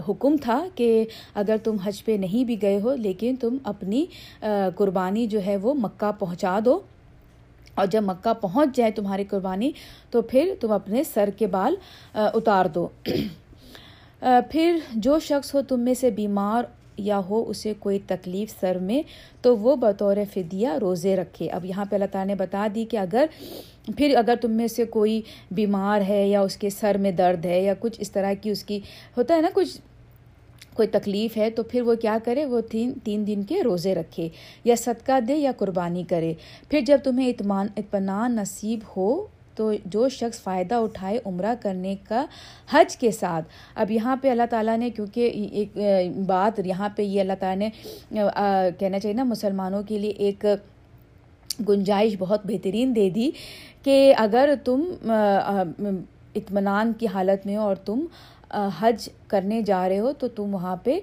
حکم 0.09 0.37
تھا 0.43 0.65
کہ 0.75 1.05
اگر 1.35 1.57
تم 1.65 1.77
حج 1.85 2.05
پہ 2.05 2.17
نہیں 2.21 2.45
بھی 2.45 2.63
گئے 2.63 2.81
ہو 2.81 2.95
لیکن 2.97 3.37
تم 3.41 3.57
اپنی 3.65 4.05
قربانی 4.77 5.27
جو 5.27 5.41
ہے 5.47 5.57
وہ 5.57 5.75
مکہ 5.75 6.11
پہنچا 6.19 6.59
دو۔ 6.65 6.79
اور 7.79 7.87
جب 7.87 8.03
مکہ 8.03 8.33
پہنچ 8.35 8.77
جائے 8.77 8.91
تمہاری 8.91 9.25
قربانی، 9.25 9.71
تو 10.11 10.23
پھر 10.23 10.55
تم 10.61 10.73
اپنے 10.73 11.03
سر 11.05 11.29
کے 11.37 11.47
بال 11.47 11.75
اتار 12.15 12.67
دو۔ 12.67 12.89
پھر 14.51 14.79
جو 14.95 15.19
شخص 15.19 15.55
ہو 15.55 15.61
تم 15.69 15.81
میں 15.81 15.95
سے 15.95 16.11
بیمار 16.11 16.65
یا 16.97 17.21
ہو، 17.29 17.45
اسے 17.49 17.73
کوئی 17.79 17.99
تکلیف 18.07 18.55
سر 18.61 18.79
میں، 18.79 19.03
تو 19.43 19.57
وہ 19.57 19.77
بطور 19.77 20.17
فدیہ 20.35 20.69
روزے 20.81 21.17
رکھے۔ 21.17 21.49
اب 21.51 21.65
یہاں 21.65 21.85
پہ 21.85 21.97
اللہ 21.97 22.07
تعالیٰ 22.13 22.27
نے 22.27 22.35
بتا 22.35 22.67
دی 22.75 22.85
کہ 22.85 22.97
اگر، 22.97 23.27
پھر 23.97 24.17
اگر 24.17 24.35
تم 24.41 24.53
میں 24.53 24.67
سے 24.67 24.85
کوئی 24.85 25.21
بیمار 25.51 26.01
ہے 26.09 26.29
یا 26.29 26.41
اس 26.41 26.57
کے 26.57 26.71
سر 26.71 26.97
میں 26.99 27.13
درد 27.13 27.47
ہے 27.47 27.61
یا 27.63 27.75
کچھ 27.81 28.01
اس 28.01 28.11
طرح 28.11 28.33
کی 28.41 28.51
اس 28.51 28.65
کی، 28.65 28.81
ہوتا 29.17 29.37
ہے 29.37 29.41
نا 29.41 29.49
کچھ 29.55 29.79
کوئی 30.79 30.89
تکلیف 30.89 31.37
ہے 31.37 31.49
تو 31.51 31.63
پھر 31.63 31.83
وہ 31.83 31.95
کیا 32.03 32.19
کرے، 32.25 32.45
وہ 32.45 32.61
تین 32.71 32.93
تین 33.05 33.27
دن 33.27 33.43
کے 33.49 33.63
روزے 33.63 33.95
رکھے، 33.95 34.29
یا 34.65 34.75
صدقہ 34.79 35.19
دے 35.29 35.37
یا 35.37 35.53
قربانی 35.59 36.03
کرے۔ 36.09 36.33
پھر 36.69 36.81
جب 36.87 36.99
تمہیں 37.05 37.29
اطمان 37.29 37.67
اطمینان 37.77 38.37
نصیب 38.37 38.81
ہو، 38.97 39.27
تو 39.57 39.73
جو 39.85 40.09
شخص 40.09 40.41
فائدہ 40.43 40.75
اٹھائے 40.75 41.19
عمرہ 41.27 41.55
کرنے 41.63 41.95
کا 42.09 42.25
حج 42.73 42.97
کے 42.97 43.11
ساتھ۔ 43.11 43.49
اب 43.75 43.91
یہاں 43.91 44.17
پہ 44.23 44.31
اللہ 44.31 44.47
تعالیٰ 44.51 44.77
نے، 44.79 44.91
کیونکہ 44.91 45.49
ایک 45.53 45.79
بات 46.27 46.61
یہاں 46.65 46.89
پہ 46.97 47.03
یہ 47.03 47.21
اللہ 47.21 47.39
تعالیٰ 47.41 47.69
نے 47.69 47.69
کہنا 48.79 48.99
چاہیے 48.99 49.17
نا 49.17 49.25
مسلمانوں 49.25 49.83
کے 49.89 49.99
لیے 49.99 50.11
ایک 50.19 50.45
گنجائش 51.69 52.15
بہت 52.19 52.47
بہترین 52.47 52.95
دے 52.97 53.09
دی 53.11 53.31
کہ 53.83 54.15
اگر 54.19 54.55
تم 54.65 54.83
اطمینان 56.35 56.93
کی 56.99 57.07
حالت 57.07 57.47
میں 57.47 57.57
ہو 57.57 57.63
اور 57.63 57.77
تم 57.85 58.05
حج 58.81 59.09
کرنے 59.29 59.61
جا 59.63 59.89
رہے 59.89 59.99
ہو 59.99 60.13
تو 60.13 60.29
تم 60.29 60.55
وہاں 60.55 60.77
پہ 60.77 60.99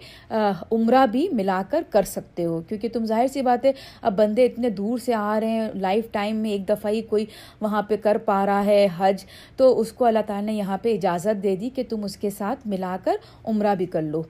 عمرہ 0.72 1.06
بھی 1.12 1.28
ملا 1.32 1.62
کر 1.70 1.84
کر 1.90 2.04
سکتے 2.04 2.46
ہو۔ 2.46 2.60
کیونکہ 2.68 2.90
تم 2.94 3.06
ظاہر 3.06 3.28
سی 3.28 3.42
بات 3.42 3.66
ہے، 3.66 3.72
اب 4.02 4.16
بندے 4.18 4.46
اتنے 4.46 4.70
دور 4.70 4.98
سے 4.98 5.14
آ 5.14 5.40
رہے 5.40 5.50
ہیں، 5.50 5.68
لائف 5.76 6.12
ٹائم 6.12 6.36
میں 6.36 6.52
ایک 6.52 6.68
دفعہ 6.70 6.92
ہی 6.92 7.02
کوئی 7.02 7.26
وہاں 7.62 7.82
پہ 7.82 7.98
کر 7.98 8.18
پا 8.18 8.46
رہا 8.46 8.66
ہے 8.66 8.88
حج، 8.98 9.26
تو 9.58 9.80
اس 9.80 9.92
کو 9.92 10.06
اللہ 10.06 10.26
تعالیٰ 10.28 10.46
نے 10.46 10.54
یہاں 10.54 10.78
پہ 10.82 10.94
اجازت 10.94 11.44
دے 11.44 11.56
دی 11.56 11.70
کہ 11.76 11.84
تم 11.90 12.04
اس 12.04 12.18
کے 12.18 12.30
ساتھ 12.30 12.68
ملا 12.68 12.98
کر 13.04 13.16
عمرہ 13.44 13.76
بھی 13.76 13.86
کر 13.86 14.02
لو۔ 14.02 14.24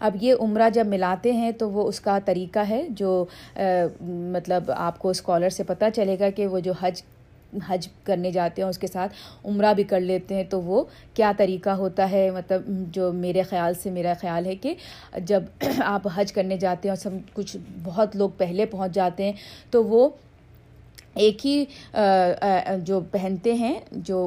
اب 0.00 0.16
یہ 0.20 0.34
عمرہ 0.40 0.68
جب 0.70 0.86
ملاتے 0.86 1.32
ہیں 1.32 1.50
تو 1.52 1.70
وہ 1.70 1.86
اس 1.88 2.00
کا 2.00 2.18
طریقہ 2.24 2.58
ہے 2.68 2.82
جو 2.90 3.24
مطلب 4.00 4.70
آپ 4.76 4.98
کو 4.98 5.10
اسکالر 5.10 5.48
سے 5.48 5.62
پتہ 5.62 5.84
چلے 5.94 6.18
گا 6.20 6.30
کہ 6.30 6.46
وہ 6.46 6.60
جو 6.60 6.72
حج 6.80 7.02
حج 7.68 7.88
کرنے 8.04 8.30
جاتے 8.30 8.62
ہیں 8.62 8.68
اس 8.68 8.78
کے 8.78 8.86
ساتھ 8.86 9.12
عمرہ 9.46 9.72
بھی 9.74 9.84
کر 9.84 10.00
لیتے 10.00 10.34
ہیں، 10.34 10.44
تو 10.44 10.60
وہ 10.62 10.82
کیا 11.14 11.32
طریقہ 11.36 11.70
ہوتا 11.78 12.10
ہے؟ 12.10 12.28
مطلب 12.30 12.62
جو 12.92 13.12
میرے 13.12 13.42
خیال 13.42 13.74
سے 13.82 13.90
میرا 13.90 14.12
خیال 14.20 14.46
ہے 14.46 14.54
کہ 14.56 14.74
جب 15.24 15.42
آپ 15.84 16.08
حج 16.14 16.32
کرنے 16.32 16.56
جاتے 16.56 16.88
ہیں 16.88 16.94
اور 16.96 17.02
سب 17.02 17.34
کچھ 17.34 17.56
بہت 17.84 18.16
لوگ 18.16 18.30
پہلے 18.36 18.66
پہنچ 18.66 18.94
جاتے 18.94 19.24
ہیں، 19.24 19.32
تو 19.70 19.84
وہ 19.84 20.08
ایک 21.14 21.44
ہی 21.46 21.64
جو 22.84 23.00
پہنتے 23.10 23.52
ہیں، 23.54 23.74
جو 23.90 24.18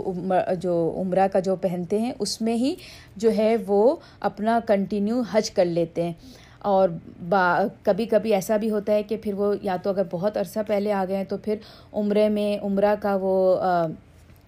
جو 0.60 0.74
عمرہ 0.98 1.28
کا 1.32 1.40
جو 1.40 1.56
پہنتے 1.56 2.00
ہیں، 2.00 2.12
اس 2.20 2.42
میں 2.42 2.56
ہی 2.58 2.74
جو 3.16 3.36
ہے 3.38 3.56
وہ 3.68 3.96
اپنا 4.20 4.60
کنٹینیو 4.68 5.22
حج 5.32 5.52
کر 5.52 5.66
لیتے 5.66 6.04
ہیں۔ 6.04 6.14
اور 6.60 6.90
با، 7.30 7.64
کبھی 7.84 8.06
کبھی 8.06 8.34
ایسا 8.34 8.58
بھی 8.58 8.70
ہوتا 8.72 8.94
ہے 8.94 9.04
کہ 9.04 9.18
پھر 9.18 9.34
وہ 9.34 9.54
یا 9.62 9.76
تو 9.84 9.90
اگر 9.90 10.04
بہت 10.12 10.38
عرصہ 10.38 10.60
پہلے 10.68 10.92
آ 10.94 11.06
گئے 11.08 11.18
ہیں 11.18 11.24
تو 11.24 11.38
پھر 11.38 11.56
عمرے 11.94 12.28
میں 12.30 12.58
عمرہ 12.66 12.96
کا 13.02 13.18
وہ 13.22 13.56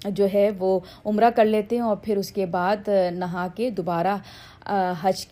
جو 0.05 0.27
ہے 0.33 0.49
وہ 0.59 0.79
عمرہ 1.05 1.29
کر 1.35 1.45
لیتے 1.45 1.75
ہیں 1.75 1.83
اور 1.83 1.97
پھر 2.03 2.17
اس 2.17 2.31
کے 2.31 2.45
بعد 2.45 2.89
نہا 3.13 3.47
کے 3.55 3.69
دوبارہ 3.69 4.15
حج 5.01 5.25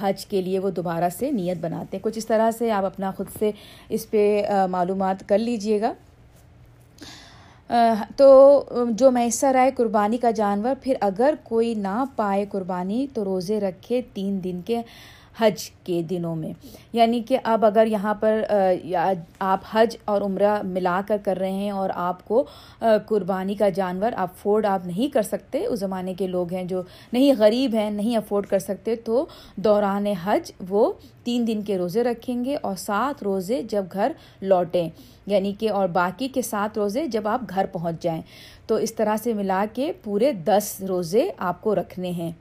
حج 0.00 0.24
کے 0.26 0.42
لیے 0.42 0.58
وہ 0.58 0.70
دوبارہ 0.70 1.08
سے 1.18 1.30
نیت 1.30 1.58
بناتے 1.60 1.96
ہیں۔ 1.96 2.04
کچھ 2.04 2.18
اس 2.18 2.26
طرح 2.26 2.50
سے 2.50 2.70
آپ 2.70 2.84
اپنا 2.84 3.10
خود 3.16 3.26
سے 3.38 3.50
اس 3.88 4.10
پہ 4.10 4.42
معلومات 4.70 5.28
کر 5.28 5.38
لیجیے 5.38 5.80
گا۔ 5.80 5.92
تو 8.16 8.64
جو 8.90 9.10
میسر 9.10 9.54
آئے 9.54 9.70
قربانی 9.76 10.18
کا 10.18 10.30
جانور، 10.30 10.74
پھر 10.82 10.94
اگر 11.00 11.34
کوئی 11.42 11.74
نہ 11.74 12.04
پائے 12.16 12.44
قربانی 12.50 13.06
تو 13.14 13.24
روزے 13.24 13.60
رکھے 13.60 14.00
تین 14.14 14.42
دن 14.44 14.60
کے۔ 14.66 14.80
حج 15.40 15.70
کے 15.70 16.02
دنوں 16.02 16.36
میں۔ 16.36 16.52
یعنی 16.92 17.22
کہ 17.22 17.38
اب 17.42 17.64
اگر 17.64 17.86
یہاں 17.86 18.14
پر 18.14 18.42
آپ 19.38 19.60
حج 19.72 19.96
اور 20.04 20.22
عمرہ 20.22 20.62
ملا 20.62 21.00
کر 21.08 21.16
کر 21.24 21.36
رہے 21.36 21.52
ہیں 21.52 21.70
اور 21.70 21.90
آپ 21.94 22.28
کو 22.28 22.44
قربانی 23.06 23.54
کا 23.54 23.68
جانور 23.68 24.12
افورڈ 24.16 24.66
آپ 24.66 24.86
نہیں 24.86 25.14
کر 25.14 25.22
سکتے، 25.22 25.66
اس 25.66 25.80
زمانے 25.80 26.14
کے 26.14 26.26
لوگ 26.26 26.52
ہیں 26.52 26.64
جو 26.64 26.82
نہیں 27.12 27.32
غریب 27.38 27.74
ہیں، 27.74 27.90
نہیں 27.90 28.16
افورڈ 28.16 28.46
کر 28.46 28.58
سکتے، 28.58 28.96
تو 28.96 29.26
دوران 29.56 30.06
حج 30.06 30.52
وہ 30.68 30.92
تین 31.24 31.46
دن 31.46 31.62
کے 31.62 31.78
روزے 31.78 32.04
رکھیں 32.04 32.44
گے 32.44 32.56
اور 32.62 32.76
سات 32.76 33.22
روزے 33.22 33.62
جب 33.62 33.84
گھر 33.92 34.12
لوٹیں۔ 34.40 34.88
یعنی 35.26 35.52
کہ 35.58 35.70
اور 35.70 35.88
باقی 35.88 36.28
کے 36.28 36.42
سات 36.42 36.78
روزے 36.78 37.06
جب 37.06 37.28
آپ 37.28 37.40
گھر 37.50 37.66
پہنچ 37.72 38.02
جائیں۔ 38.02 38.22
تو 38.66 38.74
اس 38.74 38.94
طرح 38.94 39.16
سے 39.16 39.32
ملا 39.32 39.64
کے 39.72 39.92
پورے 40.02 40.32
دس 40.32 40.82
روزے 40.88 41.30
آپ 41.38 41.62
کو 41.62 41.74
رکھنے 41.74 42.10
ہیں۔ 42.10 42.32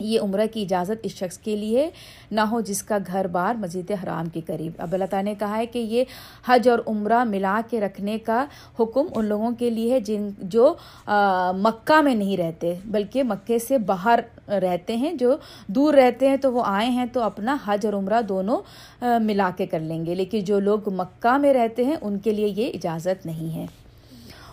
یہ 0.00 0.20
عمرہ 0.20 0.46
کی 0.52 0.62
اجازت 0.62 0.98
اس 1.02 1.12
شخص 1.12 1.38
کے 1.38 1.56
لیے 1.56 1.90
نہ 2.30 2.40
ہو 2.40 2.60
جس 2.60 2.82
کا 2.82 2.98
گھر 3.06 3.26
بار 3.26 3.54
مسجد 3.54 3.90
حرام 4.04 4.28
کے 4.28 4.40
قریب۔ 4.46 4.72
اب 4.78 4.92
اللہ 4.92 5.04
تعالیٰ 5.10 5.32
نے 5.32 5.38
کہا 5.38 5.56
ہے 5.56 5.66
کہ 5.66 5.78
یہ 5.78 6.04
حج 6.46 6.68
اور 6.68 6.78
عمرہ 6.86 7.24
ملا 7.24 7.60
کے 7.70 7.80
رکھنے 7.80 8.18
کا 8.18 8.44
حکم 8.80 9.06
ان 9.14 9.24
لوگوں 9.24 9.50
کے 9.58 9.70
لیے 9.70 9.92
ہے 9.92 10.00
جن 10.00 10.28
جو 10.38 10.74
مکہ 11.54 12.00
میں 12.02 12.14
نہیں 12.14 12.36
رہتے، 12.36 12.74
بلکہ 12.84 13.22
مکے 13.22 13.58
سے 13.58 13.78
باہر 13.78 14.20
رہتے 14.48 14.96
ہیں۔ 14.96 15.12
جو 15.12 15.36
دور 15.66 15.94
رہتے 15.94 16.28
ہیں 16.28 16.36
تو 16.36 16.52
وہ 16.52 16.62
آئے 16.66 16.88
ہیں 16.88 17.06
تو 17.12 17.22
اپنا 17.22 17.56
حج 17.64 17.86
اور 17.86 17.94
عمرہ 17.94 18.22
دونوں 18.22 18.60
ملا 19.20 19.50
کے 19.56 19.66
کر 19.66 19.80
لیں 19.80 20.06
گے۔ 20.06 20.14
لیکن 20.14 20.40
جو 20.40 20.60
لوگ 20.60 20.92
مکہ 20.92 21.36
میں 21.38 21.54
رہتے 21.54 21.84
ہیں 21.84 21.96
ان 22.00 22.18
کے 22.18 22.30
لیے 22.30 22.48
یہ 22.56 22.70
اجازت 22.74 23.26
نہیں 23.26 23.54
ہے۔ 23.56 23.66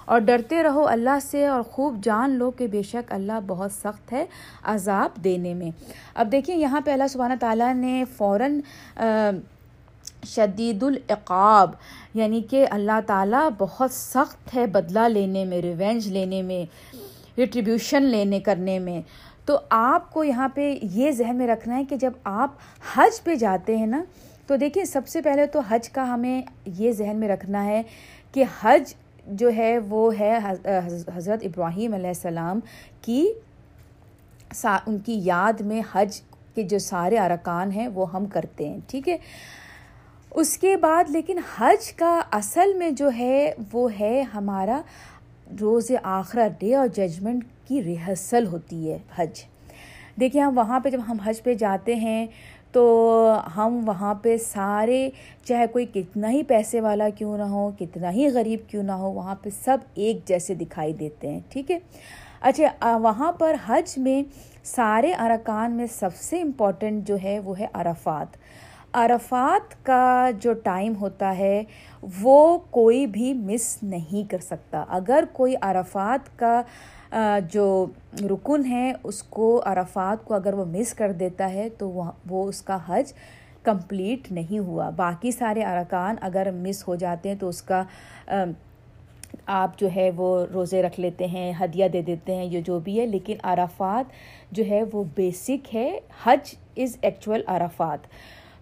اور 0.05 0.19
ڈرتے 0.19 0.63
رہو 0.63 0.87
اللہ 0.87 1.19
سے 1.21 1.45
اور 1.47 1.61
خوب 1.61 2.03
جان 2.03 2.31
لو 2.31 2.51
کہ 2.51 2.67
بے 2.67 2.81
شک 2.81 3.11
اللہ 3.13 3.39
بہت 3.47 3.71
سخت 3.71 4.13
ہے 4.13 4.25
عذاب 4.63 5.23
دینے 5.23 5.53
میں۔ 5.53 5.71
اب 6.15 6.31
دیکھیں 6.31 6.55
یہاں 6.55 6.81
پہ 6.85 6.91
اللہ 6.91 7.07
سبحانہ 7.09 7.33
تعالیٰ 7.39 7.73
نے 7.75 8.03
فوراً 8.17 8.59
شدید 10.27 10.83
العقاب 10.83 11.71
یعنی 12.13 12.41
کہ 12.41 12.65
اللہ 12.71 12.99
تعالیٰ 13.07 13.47
بہت 13.57 13.91
سخت 13.91 14.55
ہے 14.55 14.65
بدلہ 14.65 15.07
لینے 15.07 15.45
میں، 15.45 15.61
ریونج 15.61 16.07
لینے 16.07 16.41
میں 16.41 16.63
ریٹریبیوشن 17.37 18.03
لینے 18.03 18.39
کرنے 18.39 18.79
میں۔ 18.79 19.01
تو 19.45 19.57
آپ 19.69 20.13
کو 20.13 20.23
یہاں 20.23 20.47
پہ 20.53 20.77
یہ 20.81 21.11
ذہن 21.11 21.35
میں 21.35 21.47
رکھنا 21.47 21.77
ہے 21.77 21.83
کہ 21.89 21.95
جب 21.95 22.11
آپ 22.23 22.51
حج 22.95 23.23
پہ 23.23 23.35
جاتے 23.35 23.77
ہیں 23.77 23.87
نا، 23.87 24.03
تو 24.47 24.55
دیکھیں 24.55 24.83
سب 24.83 25.07
سے 25.07 25.21
پہلے 25.21 25.45
تو 25.45 25.59
حج 25.59 25.89
کا 25.89 26.13
ہمیں 26.13 26.41
یہ 26.65 26.91
ذہن 26.91 27.17
میں 27.17 27.29
رکھنا 27.29 27.65
ہے 27.65 27.81
کہ 28.33 28.43
حج 28.61 28.93
جو 29.27 29.49
ہے 29.55 29.77
وہ 29.79 30.19
ہے 30.19 30.37
حضرت 31.15 31.43
ابراہیم 31.43 31.93
علیہ 31.93 32.07
السلام 32.07 32.59
کی 33.01 33.25
ان 34.63 34.97
کی 34.99 35.19
یاد 35.23 35.61
میں 35.61 35.81
حج 35.91 36.21
کے 36.55 36.63
جو 36.63 36.79
سارے 36.79 37.17
ارکان 37.17 37.71
ہیں 37.71 37.87
وہ 37.87 38.11
ہم 38.13 38.25
کرتے 38.25 38.67
ہیں، 38.69 38.79
ٹھیک 38.87 39.09
ہے؟ 39.09 39.17
اس 40.31 40.57
کے 40.57 40.75
بعد 40.77 41.09
لیکن 41.09 41.39
حج 41.57 41.91
کا 41.93 42.19
اصل 42.31 42.73
میں 42.73 42.89
جو 42.91 43.09
ہے 43.17 43.51
وہ 43.73 43.87
ہے 43.99 44.21
ہمارا 44.33 44.81
روز 45.59 45.91
آخرہ 46.03 46.47
ڈے 46.59 46.75
اور 46.75 46.87
ججمنٹ 46.87 47.43
کی 47.67 47.83
ریہرسل 47.83 48.47
ہوتی 48.47 48.91
ہے 48.91 48.97
حج۔ 49.15 49.43
دیکھیں 50.19 50.41
ہم 50.41 50.57
وہاں 50.57 50.79
پہ 50.79 50.89
جب 50.89 50.99
ہم 51.07 51.17
حج 51.25 51.43
پہ 51.43 51.53
جاتے 51.53 51.95
ہیں 51.95 52.25
تو 52.75 52.85
ہم 53.57 53.81
وہاں 53.85 54.13
پہ 54.13 54.35
سارے، 54.37 55.09
چاہے 55.45 55.67
کوئی 55.67 55.85
کتنا 55.85 56.29
ہی 56.29 56.41
پیسے 56.43 56.81
والا 56.81 57.07
کیوں 57.09 57.37
نہ 57.37 57.43
ہو، 57.43 57.69
کتنا 57.79 58.11
ہی 58.11 58.27
غریب 58.33 58.59
کیوں 58.69 58.83
نہ 58.83 58.91
ہو، 58.91 59.11
وہاں 59.11 59.35
پہ 59.41 59.49
سب 59.63 59.77
ایک 59.95 60.25
جیسے 60.25 60.53
دکھائی 60.53 60.93
دیتے 60.93 61.29
ہیں، 61.29 61.39
ٹھیک 61.49 61.71
ہے؟ 61.71 61.79
اچھا 62.41 62.97
وہاں 62.97 63.31
پر 63.31 63.55
حج 63.67 63.97
میں 63.97 64.21
سارے 64.63 65.13
ارکان 65.13 65.71
میں 65.71 65.85
سب 65.99 66.15
سے 66.15 66.41
امپورٹنٹ 66.41 67.07
جو 67.07 67.17
ہے 67.23 67.39
وہ 67.39 67.59
ہے 67.59 67.67
عرفات۔ 67.73 68.37
عرفات 68.93 69.85
کا 69.85 70.29
جو 70.39 70.53
ٹائم 70.53 70.93
ہوتا 70.95 71.37
ہے 71.37 71.63
وہ 72.21 72.57
کوئی 72.71 73.05
بھی 73.07 73.33
مس 73.33 73.77
نہیں 73.83 74.29
کر 74.31 74.39
سکتا۔ 74.39 74.83
اگر 74.89 75.23
کوئی 75.33 75.55
عرفات 75.61 76.37
کا 76.39 76.61
جو 77.49 77.85
رکن 78.29 78.65
ہے، 78.65 78.93
اس 79.03 79.23
کو 79.23 79.61
عرفات 79.65 80.25
کو 80.25 80.33
اگر 80.33 80.53
وہ 80.53 80.65
مس 80.65 80.93
کر 80.93 81.11
دیتا 81.11 81.53
ہے، 81.53 81.69
تو 81.69 82.03
وہ 82.29 82.47
اس 82.47 82.61
کا 82.61 82.77
حج 82.87 83.13
کمپلیٹ 83.63 84.31
نہیں 84.31 84.59
ہوا۔ 84.59 84.89
باقی 84.89 85.31
سارے 85.31 85.63
ارکان 85.63 86.15
اگر 86.21 86.51
مس 86.51 86.87
ہو 86.87 86.95
جاتے 86.95 87.29
ہیں، 87.29 87.35
تو 87.35 87.49
اس 87.49 87.61
کا 87.61 87.83
آپ 89.45 89.79
جو 89.79 89.87
ہے 89.95 90.11
وہ 90.15 90.45
روزے 90.53 90.83
رکھ 90.83 90.99
لیتے 90.99 91.27
ہیں، 91.27 91.53
ہدیہ 91.59 91.87
دے 91.87 92.01
دیتے 92.01 92.35
ہیں، 92.35 92.45
یہ 92.45 92.61
جو 92.61 92.79
بھی 92.79 92.99
ہے۔ 92.99 93.05
لیکن 93.05 93.33
عرفات 93.43 94.05
جو 94.51 94.63
ہے 94.69 94.83
وہ 94.93 95.03
بیسک 95.15 95.75
ہے۔ 95.75 95.99
Hajj 96.23 96.55
is 96.77 96.97
actual 97.01 97.41
Arafat. 97.47 97.99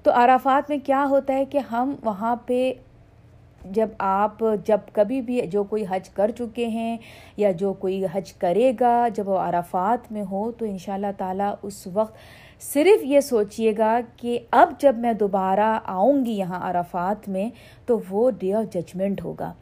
تو 0.04 0.12
عرفات 0.16 0.70
میں 0.70 0.78
کیا 0.84 1.06
ہوتا 1.10 1.34
ہے 1.34 1.46
کہ 1.46 1.58
ہم 1.58 1.96
وہاں 2.04 2.36
پہ 2.36 2.74
جب 3.72 3.90
آپ 3.98 4.44
جب 4.66 4.78
کبھی 4.94 5.22
بھی 5.22 5.42
جو 5.42 5.64
کوئی 5.64 5.86
حج 5.90 6.10
کر 6.10 6.32
چکے 6.32 6.68
ہیں 6.68 6.98
یا 7.38 7.52
جو 7.52 7.74
کوئی 7.74 8.06
حج 8.14 8.34
کرے 8.34 8.74
گا، 8.80 9.08
جب 9.14 9.30
وہ 9.30 9.38
عرفات 9.38 10.12
میں 10.12 10.24
ہو، 10.32 10.52
تو 10.52 10.66
ان 10.66 10.78
شاء 10.78 10.94
اللہ 10.94 11.08
تعالیٰ 11.18 11.54
اس 11.62 11.88
وقت 11.94 12.16
صرف 12.60 13.04
یہ 13.04 13.20
سوچیے 13.20 13.74
گا 13.78 14.00
کہ 14.18 14.40
اب 14.52 14.74
جب 14.80 14.96
میں 14.98 15.14
دوبارہ 15.14 15.80
آؤں 15.84 16.26
گی 16.26 16.32
یہاں 16.32 16.70
عرفات 16.70 17.30
میں، 17.30 17.50
تو 17.86 18.00
وہ 18.10 18.32
ڈے 18.32 18.54
آف 18.54 18.74
ججمنٹ 18.74 19.24
ہوگا۔ 19.24 19.54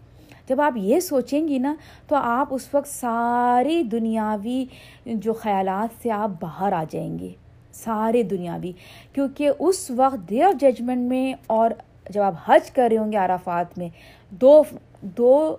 جب 0.47 0.61
آپ 0.61 0.73
یہ 0.75 0.99
سوچیں 0.99 1.47
گی 1.47 1.57
نا، 1.57 1.75
تو 2.07 2.15
آپ 2.15 2.47
اس 2.51 2.73
وقت 2.73 2.87
ساری 2.87 3.83
دنیاوی 3.83 4.65
جو 5.05 5.33
خیالات 5.33 6.03
سے 6.03 6.11
آپ 6.11 6.29
باہر 6.41 6.73
آ 6.73 6.83
جائیں 6.89 7.19
گے۔ 7.19 7.29
سارے 7.73 8.23
دنیاوی، 8.23 8.71
کیونکہ 9.13 9.49
اس 9.59 9.91
وقت 9.91 10.29
ڈے 10.29 10.43
آف 10.43 10.61
ججمنٹ 10.61 11.09
میں 11.09 11.33
اور 11.47 11.71
جب 12.09 12.21
آپ 12.21 12.33
حج 12.45 12.71
کر 12.71 12.87
رہے 12.91 12.97
ہوں 12.97 13.11
گے 13.11 13.17
عرفات 13.17 13.77
میں، 13.77 13.89
دو 14.29 14.63
دو 15.01 15.55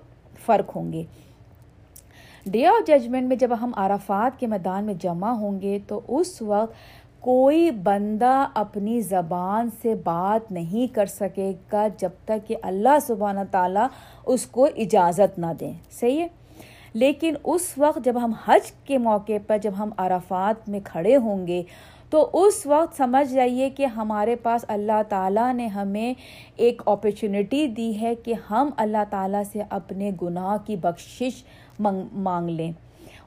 فرق 0.47 0.77
ہوں 0.77 0.93
گے۔ 0.93 1.03
ڈے 2.47 2.67
آف 2.67 2.87
ججمنٹ 2.87 3.29
میں 3.29 3.37
جب 3.37 3.51
ہم 3.61 3.71
عرفات 3.77 4.41
کے 4.41 4.47
میدان 4.47 4.85
میں 4.85 4.95
جمع 4.95 5.31
ہوں 5.31 5.61
گے 5.61 5.79
تو 5.89 6.01
اس 6.09 6.43
وقت 6.43 6.75
کوئی 7.21 7.71
بندہ 7.71 8.47
اپنی 8.55 9.01
زبان 9.01 9.69
سے 9.83 9.95
بات 9.95 10.53
نہیں 10.53 10.95
کر 10.95 11.07
سکے 11.07 11.53
گا 11.73 11.87
جب 11.99 12.11
تک 12.25 12.49
کہ 12.49 12.57
اللہ 12.63 12.99
سبحانہ 13.07 13.41
تعالیٰ 13.51 13.87
اس 14.27 14.47
کو 14.47 14.69
اجازت 14.77 15.39
نہ 15.39 15.47
دیں۔ 15.61 15.73
صحیح 15.91 16.21
ہے؟ 16.21 16.29
لیکن 16.95 17.35
اس 17.45 17.75
وقت 17.79 17.99
جب 18.05 18.17
ہم 18.25 18.33
حج 18.47 18.73
کے 18.73 18.99
موقع 18.99 19.33
پر 19.47 19.59
جب 19.59 19.73
ہم 19.79 19.91
عرفات 19.97 20.69
میں 20.69 20.81
کھڑے 20.85 21.17
ہوں 21.17 21.47
گے 21.47 21.63
تو 22.13 22.31
اس 22.33 22.67
وقت 22.67 22.97
سمجھ 22.97 23.35
جائیے 23.35 23.71
کہ 23.71 23.87
ہمارے 23.87 24.37
پاس 24.37 24.65
اللہ 24.69 25.03
تعالیٰ 25.09 25.55
نے 25.55 25.67
ہمیں 25.67 26.15
ایک 26.57 26.83
اپرچونیٹی 26.87 27.67
دی 27.67 28.01
ہے 28.01 28.15
کہ 28.15 28.35
ہم 28.51 28.71
اللہ 28.77 29.05
تعالیٰ 29.11 29.43
سے 29.53 29.63
اپنے 29.71 30.11
گناہ 30.23 30.57
کی 30.67 30.77
بخشش 30.77 31.45
مانگ 31.81 32.49
لیں۔ 32.49 32.73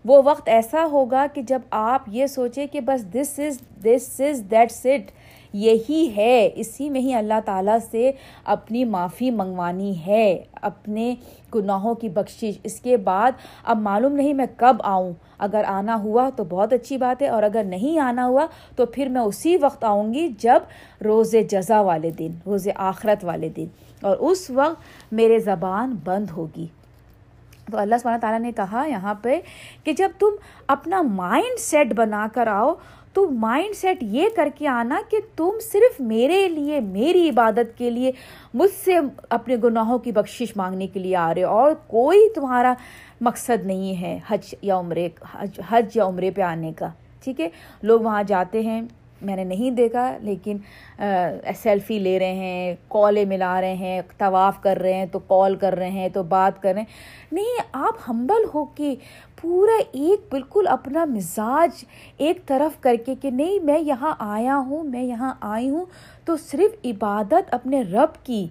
وہ 0.06 0.22
وقت 0.26 0.50
ایسا 0.50 0.86
ہوگا 0.92 1.26
کہ 1.34 1.42
جب 1.42 1.60
آپ 1.72 2.02
یہ 2.08 2.28
سوچیں 2.28 2.68
کہ 2.72 2.82
بس 2.82 3.14
دس 3.14 3.40
از 3.40 3.60
دس 3.84 4.22
از 4.22 4.44
دیٹ 4.52 4.72
سٹ 4.72 5.12
یہی 5.54 6.14
ہے، 6.18 6.50
اسی 6.56 6.90
میں 6.90 7.02
ہی 7.02 7.14
اللہ 7.14 7.40
تعالیٰ 7.46 7.78
سے 7.92 8.12
اپنی 8.46 8.86
معافی 8.86 9.32
منگوانی 9.32 9.94
ہے، 10.08 10.44
اپنے 10.62 11.16
گناہوں 11.56 11.96
کی 11.96 12.10
بخشش۔ 12.10 12.60
اس 12.64 12.80
کے 12.80 12.98
بعد 12.98 13.32
اب 13.64 13.80
معلوم 13.80 14.14
نہیں 14.14 14.34
میں 14.34 14.46
کب 14.58 14.76
آؤں۔ 14.84 15.14
اگر 15.40 15.64
آنا 15.68 15.96
ہوا 15.96 16.30
تو 16.36 16.44
بہت 16.44 16.74
اچھی 16.74 16.98
بات 16.98 17.22
ہے، 17.22 17.28
اور 17.28 17.44
اگر 17.44 17.64
نہیں 17.64 18.00
آنا 18.00 18.26
ہوا 18.26 18.46
تو 18.76 18.86
پھر 18.86 19.08
میں 19.08 19.22
اسی 19.22 19.58
وقت 19.58 19.84
آؤں 19.84 20.14
گی 20.14 20.30
جب 20.38 20.60
روز 21.06 21.36
جزا 21.50 21.82
والے 21.82 22.10
دن، 22.10 22.32
روز 22.46 22.68
آخرت 22.76 23.26
والے 23.26 23.50
دن۔ 23.50 23.66
اور 24.02 24.18
اس 24.18 24.50
وقت 24.50 24.82
میرے 25.12 25.40
زبان 25.40 25.96
بند 26.04 26.26
ہوگی۔ 26.38 26.68
تو 27.72 27.78
اللہ 27.78 27.96
سبحانہ 28.02 28.22
تعالیٰ 28.22 28.40
نے 28.40 28.52
کہا 28.52 28.86
یہاں 28.88 29.14
پہ 29.22 29.40
کہ 29.84 29.94
جب 29.94 30.10
تم 30.20 30.28
اپنا 30.68 31.02
مائنڈ 31.02 31.60
سیٹ 31.60 31.94
بنا 31.94 32.28
کر 32.34 32.48
آؤ 32.48 32.74
تو 33.16 33.26
مائنڈ 33.32 33.76
سیٹ 33.76 33.98
یہ 34.02 34.28
کر 34.36 34.50
کے 34.56 34.68
آنا 34.68 35.00
کہ 35.10 35.18
تم 35.36 35.50
صرف 35.62 36.00
میرے 36.00 36.48
لیے، 36.48 36.80
میری 36.80 37.30
عبادت 37.30 37.78
کے 37.78 37.90
لیے، 37.90 38.12
مجھ 38.54 38.72
سے 38.86 38.98
اپنے 39.30 39.56
گناہوں 39.64 39.98
کی 40.00 40.12
بخشش 40.12 40.58
مانگنے 40.58 40.88
کے 40.88 41.00
لیے 41.00 41.16
آ 41.16 41.34
رہے 41.34 41.44
اور 41.44 41.72
کوئی 41.88 42.28
تمہارا 42.36 42.74
مقصد 43.22 43.66
نہیں 43.66 44.02
ہے 44.02 44.20
حج 44.28 44.56
یا 44.62 44.80
عمرے، 44.80 45.08
حج 45.70 45.96
یا 45.96 46.06
عمرے 46.06 46.32
پہ 46.32 46.42
آنے 46.42 46.72
کا، 46.74 46.90
ٹھیک 47.24 47.42
ہے؟ 47.42 47.50
لوگ 47.84 48.02
وہاں 48.02 48.24
جاتے 48.24 48.62
ہیں۔ 48.62 48.82
میں 49.22 49.36
نے 49.36 49.44
نہیں 49.44 49.72
دیکھا، 49.72 50.10
لیکن 50.22 50.58
سیلفی 51.62 52.00
لے 52.00 52.18
رہے 52.20 52.34
ہیں 52.34 52.76
کالیں 52.90 53.24
ملا 53.26 53.60
رہے 53.62 53.76
ہیں، 53.76 54.02
طواف 54.18 54.62
کر 54.62 54.78
رہے 54.78 54.94
ہیں، 54.94 55.06
تو 55.12 55.20
کال 55.28 55.56
کر 55.56 55.76
رہے 55.76 55.90
ہیں، 55.90 56.10
تو 56.10 56.24
بات 56.24 56.62
کر 56.62 56.74
رہے 56.74 56.82
ہیں۔ 56.82 57.32
نہیں، 57.32 57.62
آپ 57.74 58.10
ہمبل 58.10 58.46
ہو 58.54 58.66
کے 58.76 58.94
پورا 59.42 59.82
ایک 59.92 60.28
بالکل 60.32 60.68
اپنا 60.68 61.06
مزاج 61.06 61.84
ایک 62.18 62.46
طرف 62.48 62.80
کر 62.82 62.96
کے 63.06 63.16
کہ 63.22 63.32
نہیں، 63.32 63.60
میں 63.66 63.80
یہاں 63.80 64.14
آیا 64.20 64.58
ہوں، 64.68 64.84
میں 64.84 65.04
یہاں 65.04 65.34
آئی 65.42 65.70
ہوں، 65.70 65.86
تو 66.26 66.38
صرف 66.52 66.86
عبادت 66.86 67.54
اپنے 67.54 67.82
رب 67.92 68.24
کی 68.26 68.46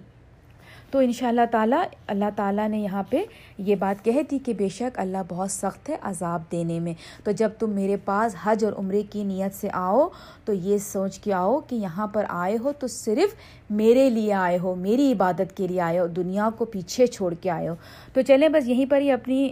تو 0.95 0.99
ان 0.99 1.11
شاء 1.11 1.27
اللہ 1.27 1.45
تعالیٰ 1.51 1.83
اللہ 2.07 2.25
تعالیٰ 2.35 2.67
نے 2.69 2.79
یہاں 2.79 3.03
پہ 3.09 3.23
یہ 3.57 3.75
بات 3.75 4.05
کہہ 4.05 4.21
دی 4.31 4.39
کہ 4.39 4.53
بے 4.53 4.69
شک 4.69 4.99
اللہ 4.99 5.17
بہت 5.27 5.51
سخت 5.51 5.89
ہے 5.89 5.95
عذاب 6.01 6.41
دینے 6.51 6.79
میں۔ 6.79 6.93
تو 7.23 7.31
جب 7.31 7.49
تم 7.59 7.69
میرے 7.69 7.97
پاس 7.97 8.35
حج 8.43 8.65
اور 8.65 8.73
عمرے 8.73 9.03
کی 9.09 9.23
نیت 9.23 9.55
سے 9.55 9.67
آؤ، 9.73 10.07
تو 10.45 10.53
یہ 10.53 10.77
سوچ 10.77 11.19
کے 11.19 11.33
آؤ 11.33 11.59
کہ 11.59 11.75
یہاں 11.75 12.07
پر 12.07 12.25
آئے 12.29 12.57
ہو 12.57 12.71
تو 12.79 12.87
صرف 12.87 13.35
میرے 13.69 14.09
لیے 14.09 14.33
آئے 14.33 14.57
ہو، 14.57 14.75
میری 14.75 15.11
عبادت 15.11 15.57
کے 15.57 15.67
لیے 15.67 15.81
آئے 15.81 15.99
ہو، 15.99 16.07
دنیا 16.07 16.49
کو 16.57 16.65
پیچھے 16.65 17.07
چھوڑ 17.07 17.33
کے 17.33 17.49
آئے 17.49 17.67
ہو۔ 17.69 17.75
تو 18.13 18.21
چلیں، 18.21 18.49
بس 18.49 18.67
یہیں 18.67 18.85
پر 18.85 19.01
ہی 19.01 19.11
اپنی 19.11 19.51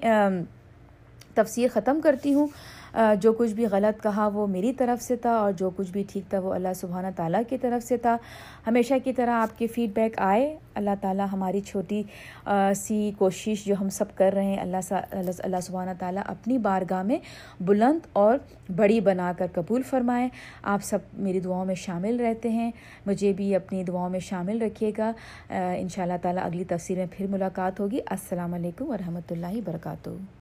تفسیر 1.34 1.68
ختم 1.74 2.00
کرتی 2.04 2.34
ہوں۔ 2.34 2.48
جو 3.22 3.34
کچھ 3.34 3.54
بھی 3.54 3.66
غلط 3.66 4.04
کہا 4.04 4.28
وہ 4.34 4.48
میری 4.48 4.74
طرف 4.74 5.02
سے 5.02 5.16
تھا 5.16 5.32
اور 5.32 5.52
جو 5.52 5.70
کچھ 5.76 5.92
بھی 5.92 6.04
ٹھیک 6.12 6.30
تھا 6.30 6.40
وہ 6.40 6.54
اللہ 6.54 6.74
سبحانہ 6.76 7.08
تعالیٰ 7.16 7.42
کی 7.50 7.58
طرف 7.58 7.88
سے 7.88 7.98
تھا۔ 7.98 8.18
ہمیشہ 8.68 8.94
کی 9.04 9.14
طرح 9.14 9.32
آپ 9.32 9.58
کے 9.58 9.68
فیڈ 9.68 9.90
بیک 9.94 10.14
آئے۔ 10.18 10.58
اللہ 10.76 10.90
تعالیٰ 11.02 11.26
ہماری 11.32 11.62
چھوٹی 11.62 12.02
سی 12.76 13.12
کوشش 13.18 13.66
جو 13.66 13.76
ہم 13.82 13.90
سب 13.90 14.16
کر 14.16 14.34
رہے 14.34 14.46
ہیں، 14.46 14.60
اللہ 14.62 14.94
اللہ 15.12 15.60
سبحانہ 15.64 15.92
تعالیٰ 16.00 16.24
اپنی 16.26 16.58
بارگاہ 16.58 17.04
میں 17.04 17.18
بلند 17.60 18.08
اور 18.14 18.38
بڑی 18.76 19.00
بنا 19.00 19.32
کر 19.38 19.48
قبول 19.54 19.82
فرمائیں 19.82 20.30
آپ 20.64 20.84
سب 20.84 21.00
میری 21.14 21.40
دعاؤں 21.40 21.66
میں 21.66 21.76
شامل 21.76 22.20
رہتے 22.20 22.50
ہیں۔ 22.50 22.72
مجھے 23.06 23.34
بھی 23.34 23.56
اپنی 23.56 23.84
دعاؤں 23.84 24.10
میں 24.10 24.20
شامل 24.20 24.62
رکھیے 24.62 24.92
گا۔ 24.98 25.12
ان 25.50 25.90
شاء 25.90 26.04
اللہ 26.04 26.22
تعالیٰ 26.22 26.46
اگلی 26.46 26.64
تفصیل 26.64 26.98
میں 26.98 27.08
پھر 27.12 27.28
ملاقات 27.28 27.80
ہوگی۔ 27.80 28.00
السلام 28.06 28.54
علیکم 28.54 28.90
ورحمۃ 28.90 29.32
اللہ 29.32 29.58
وبرکاتہ۔ 29.58 30.10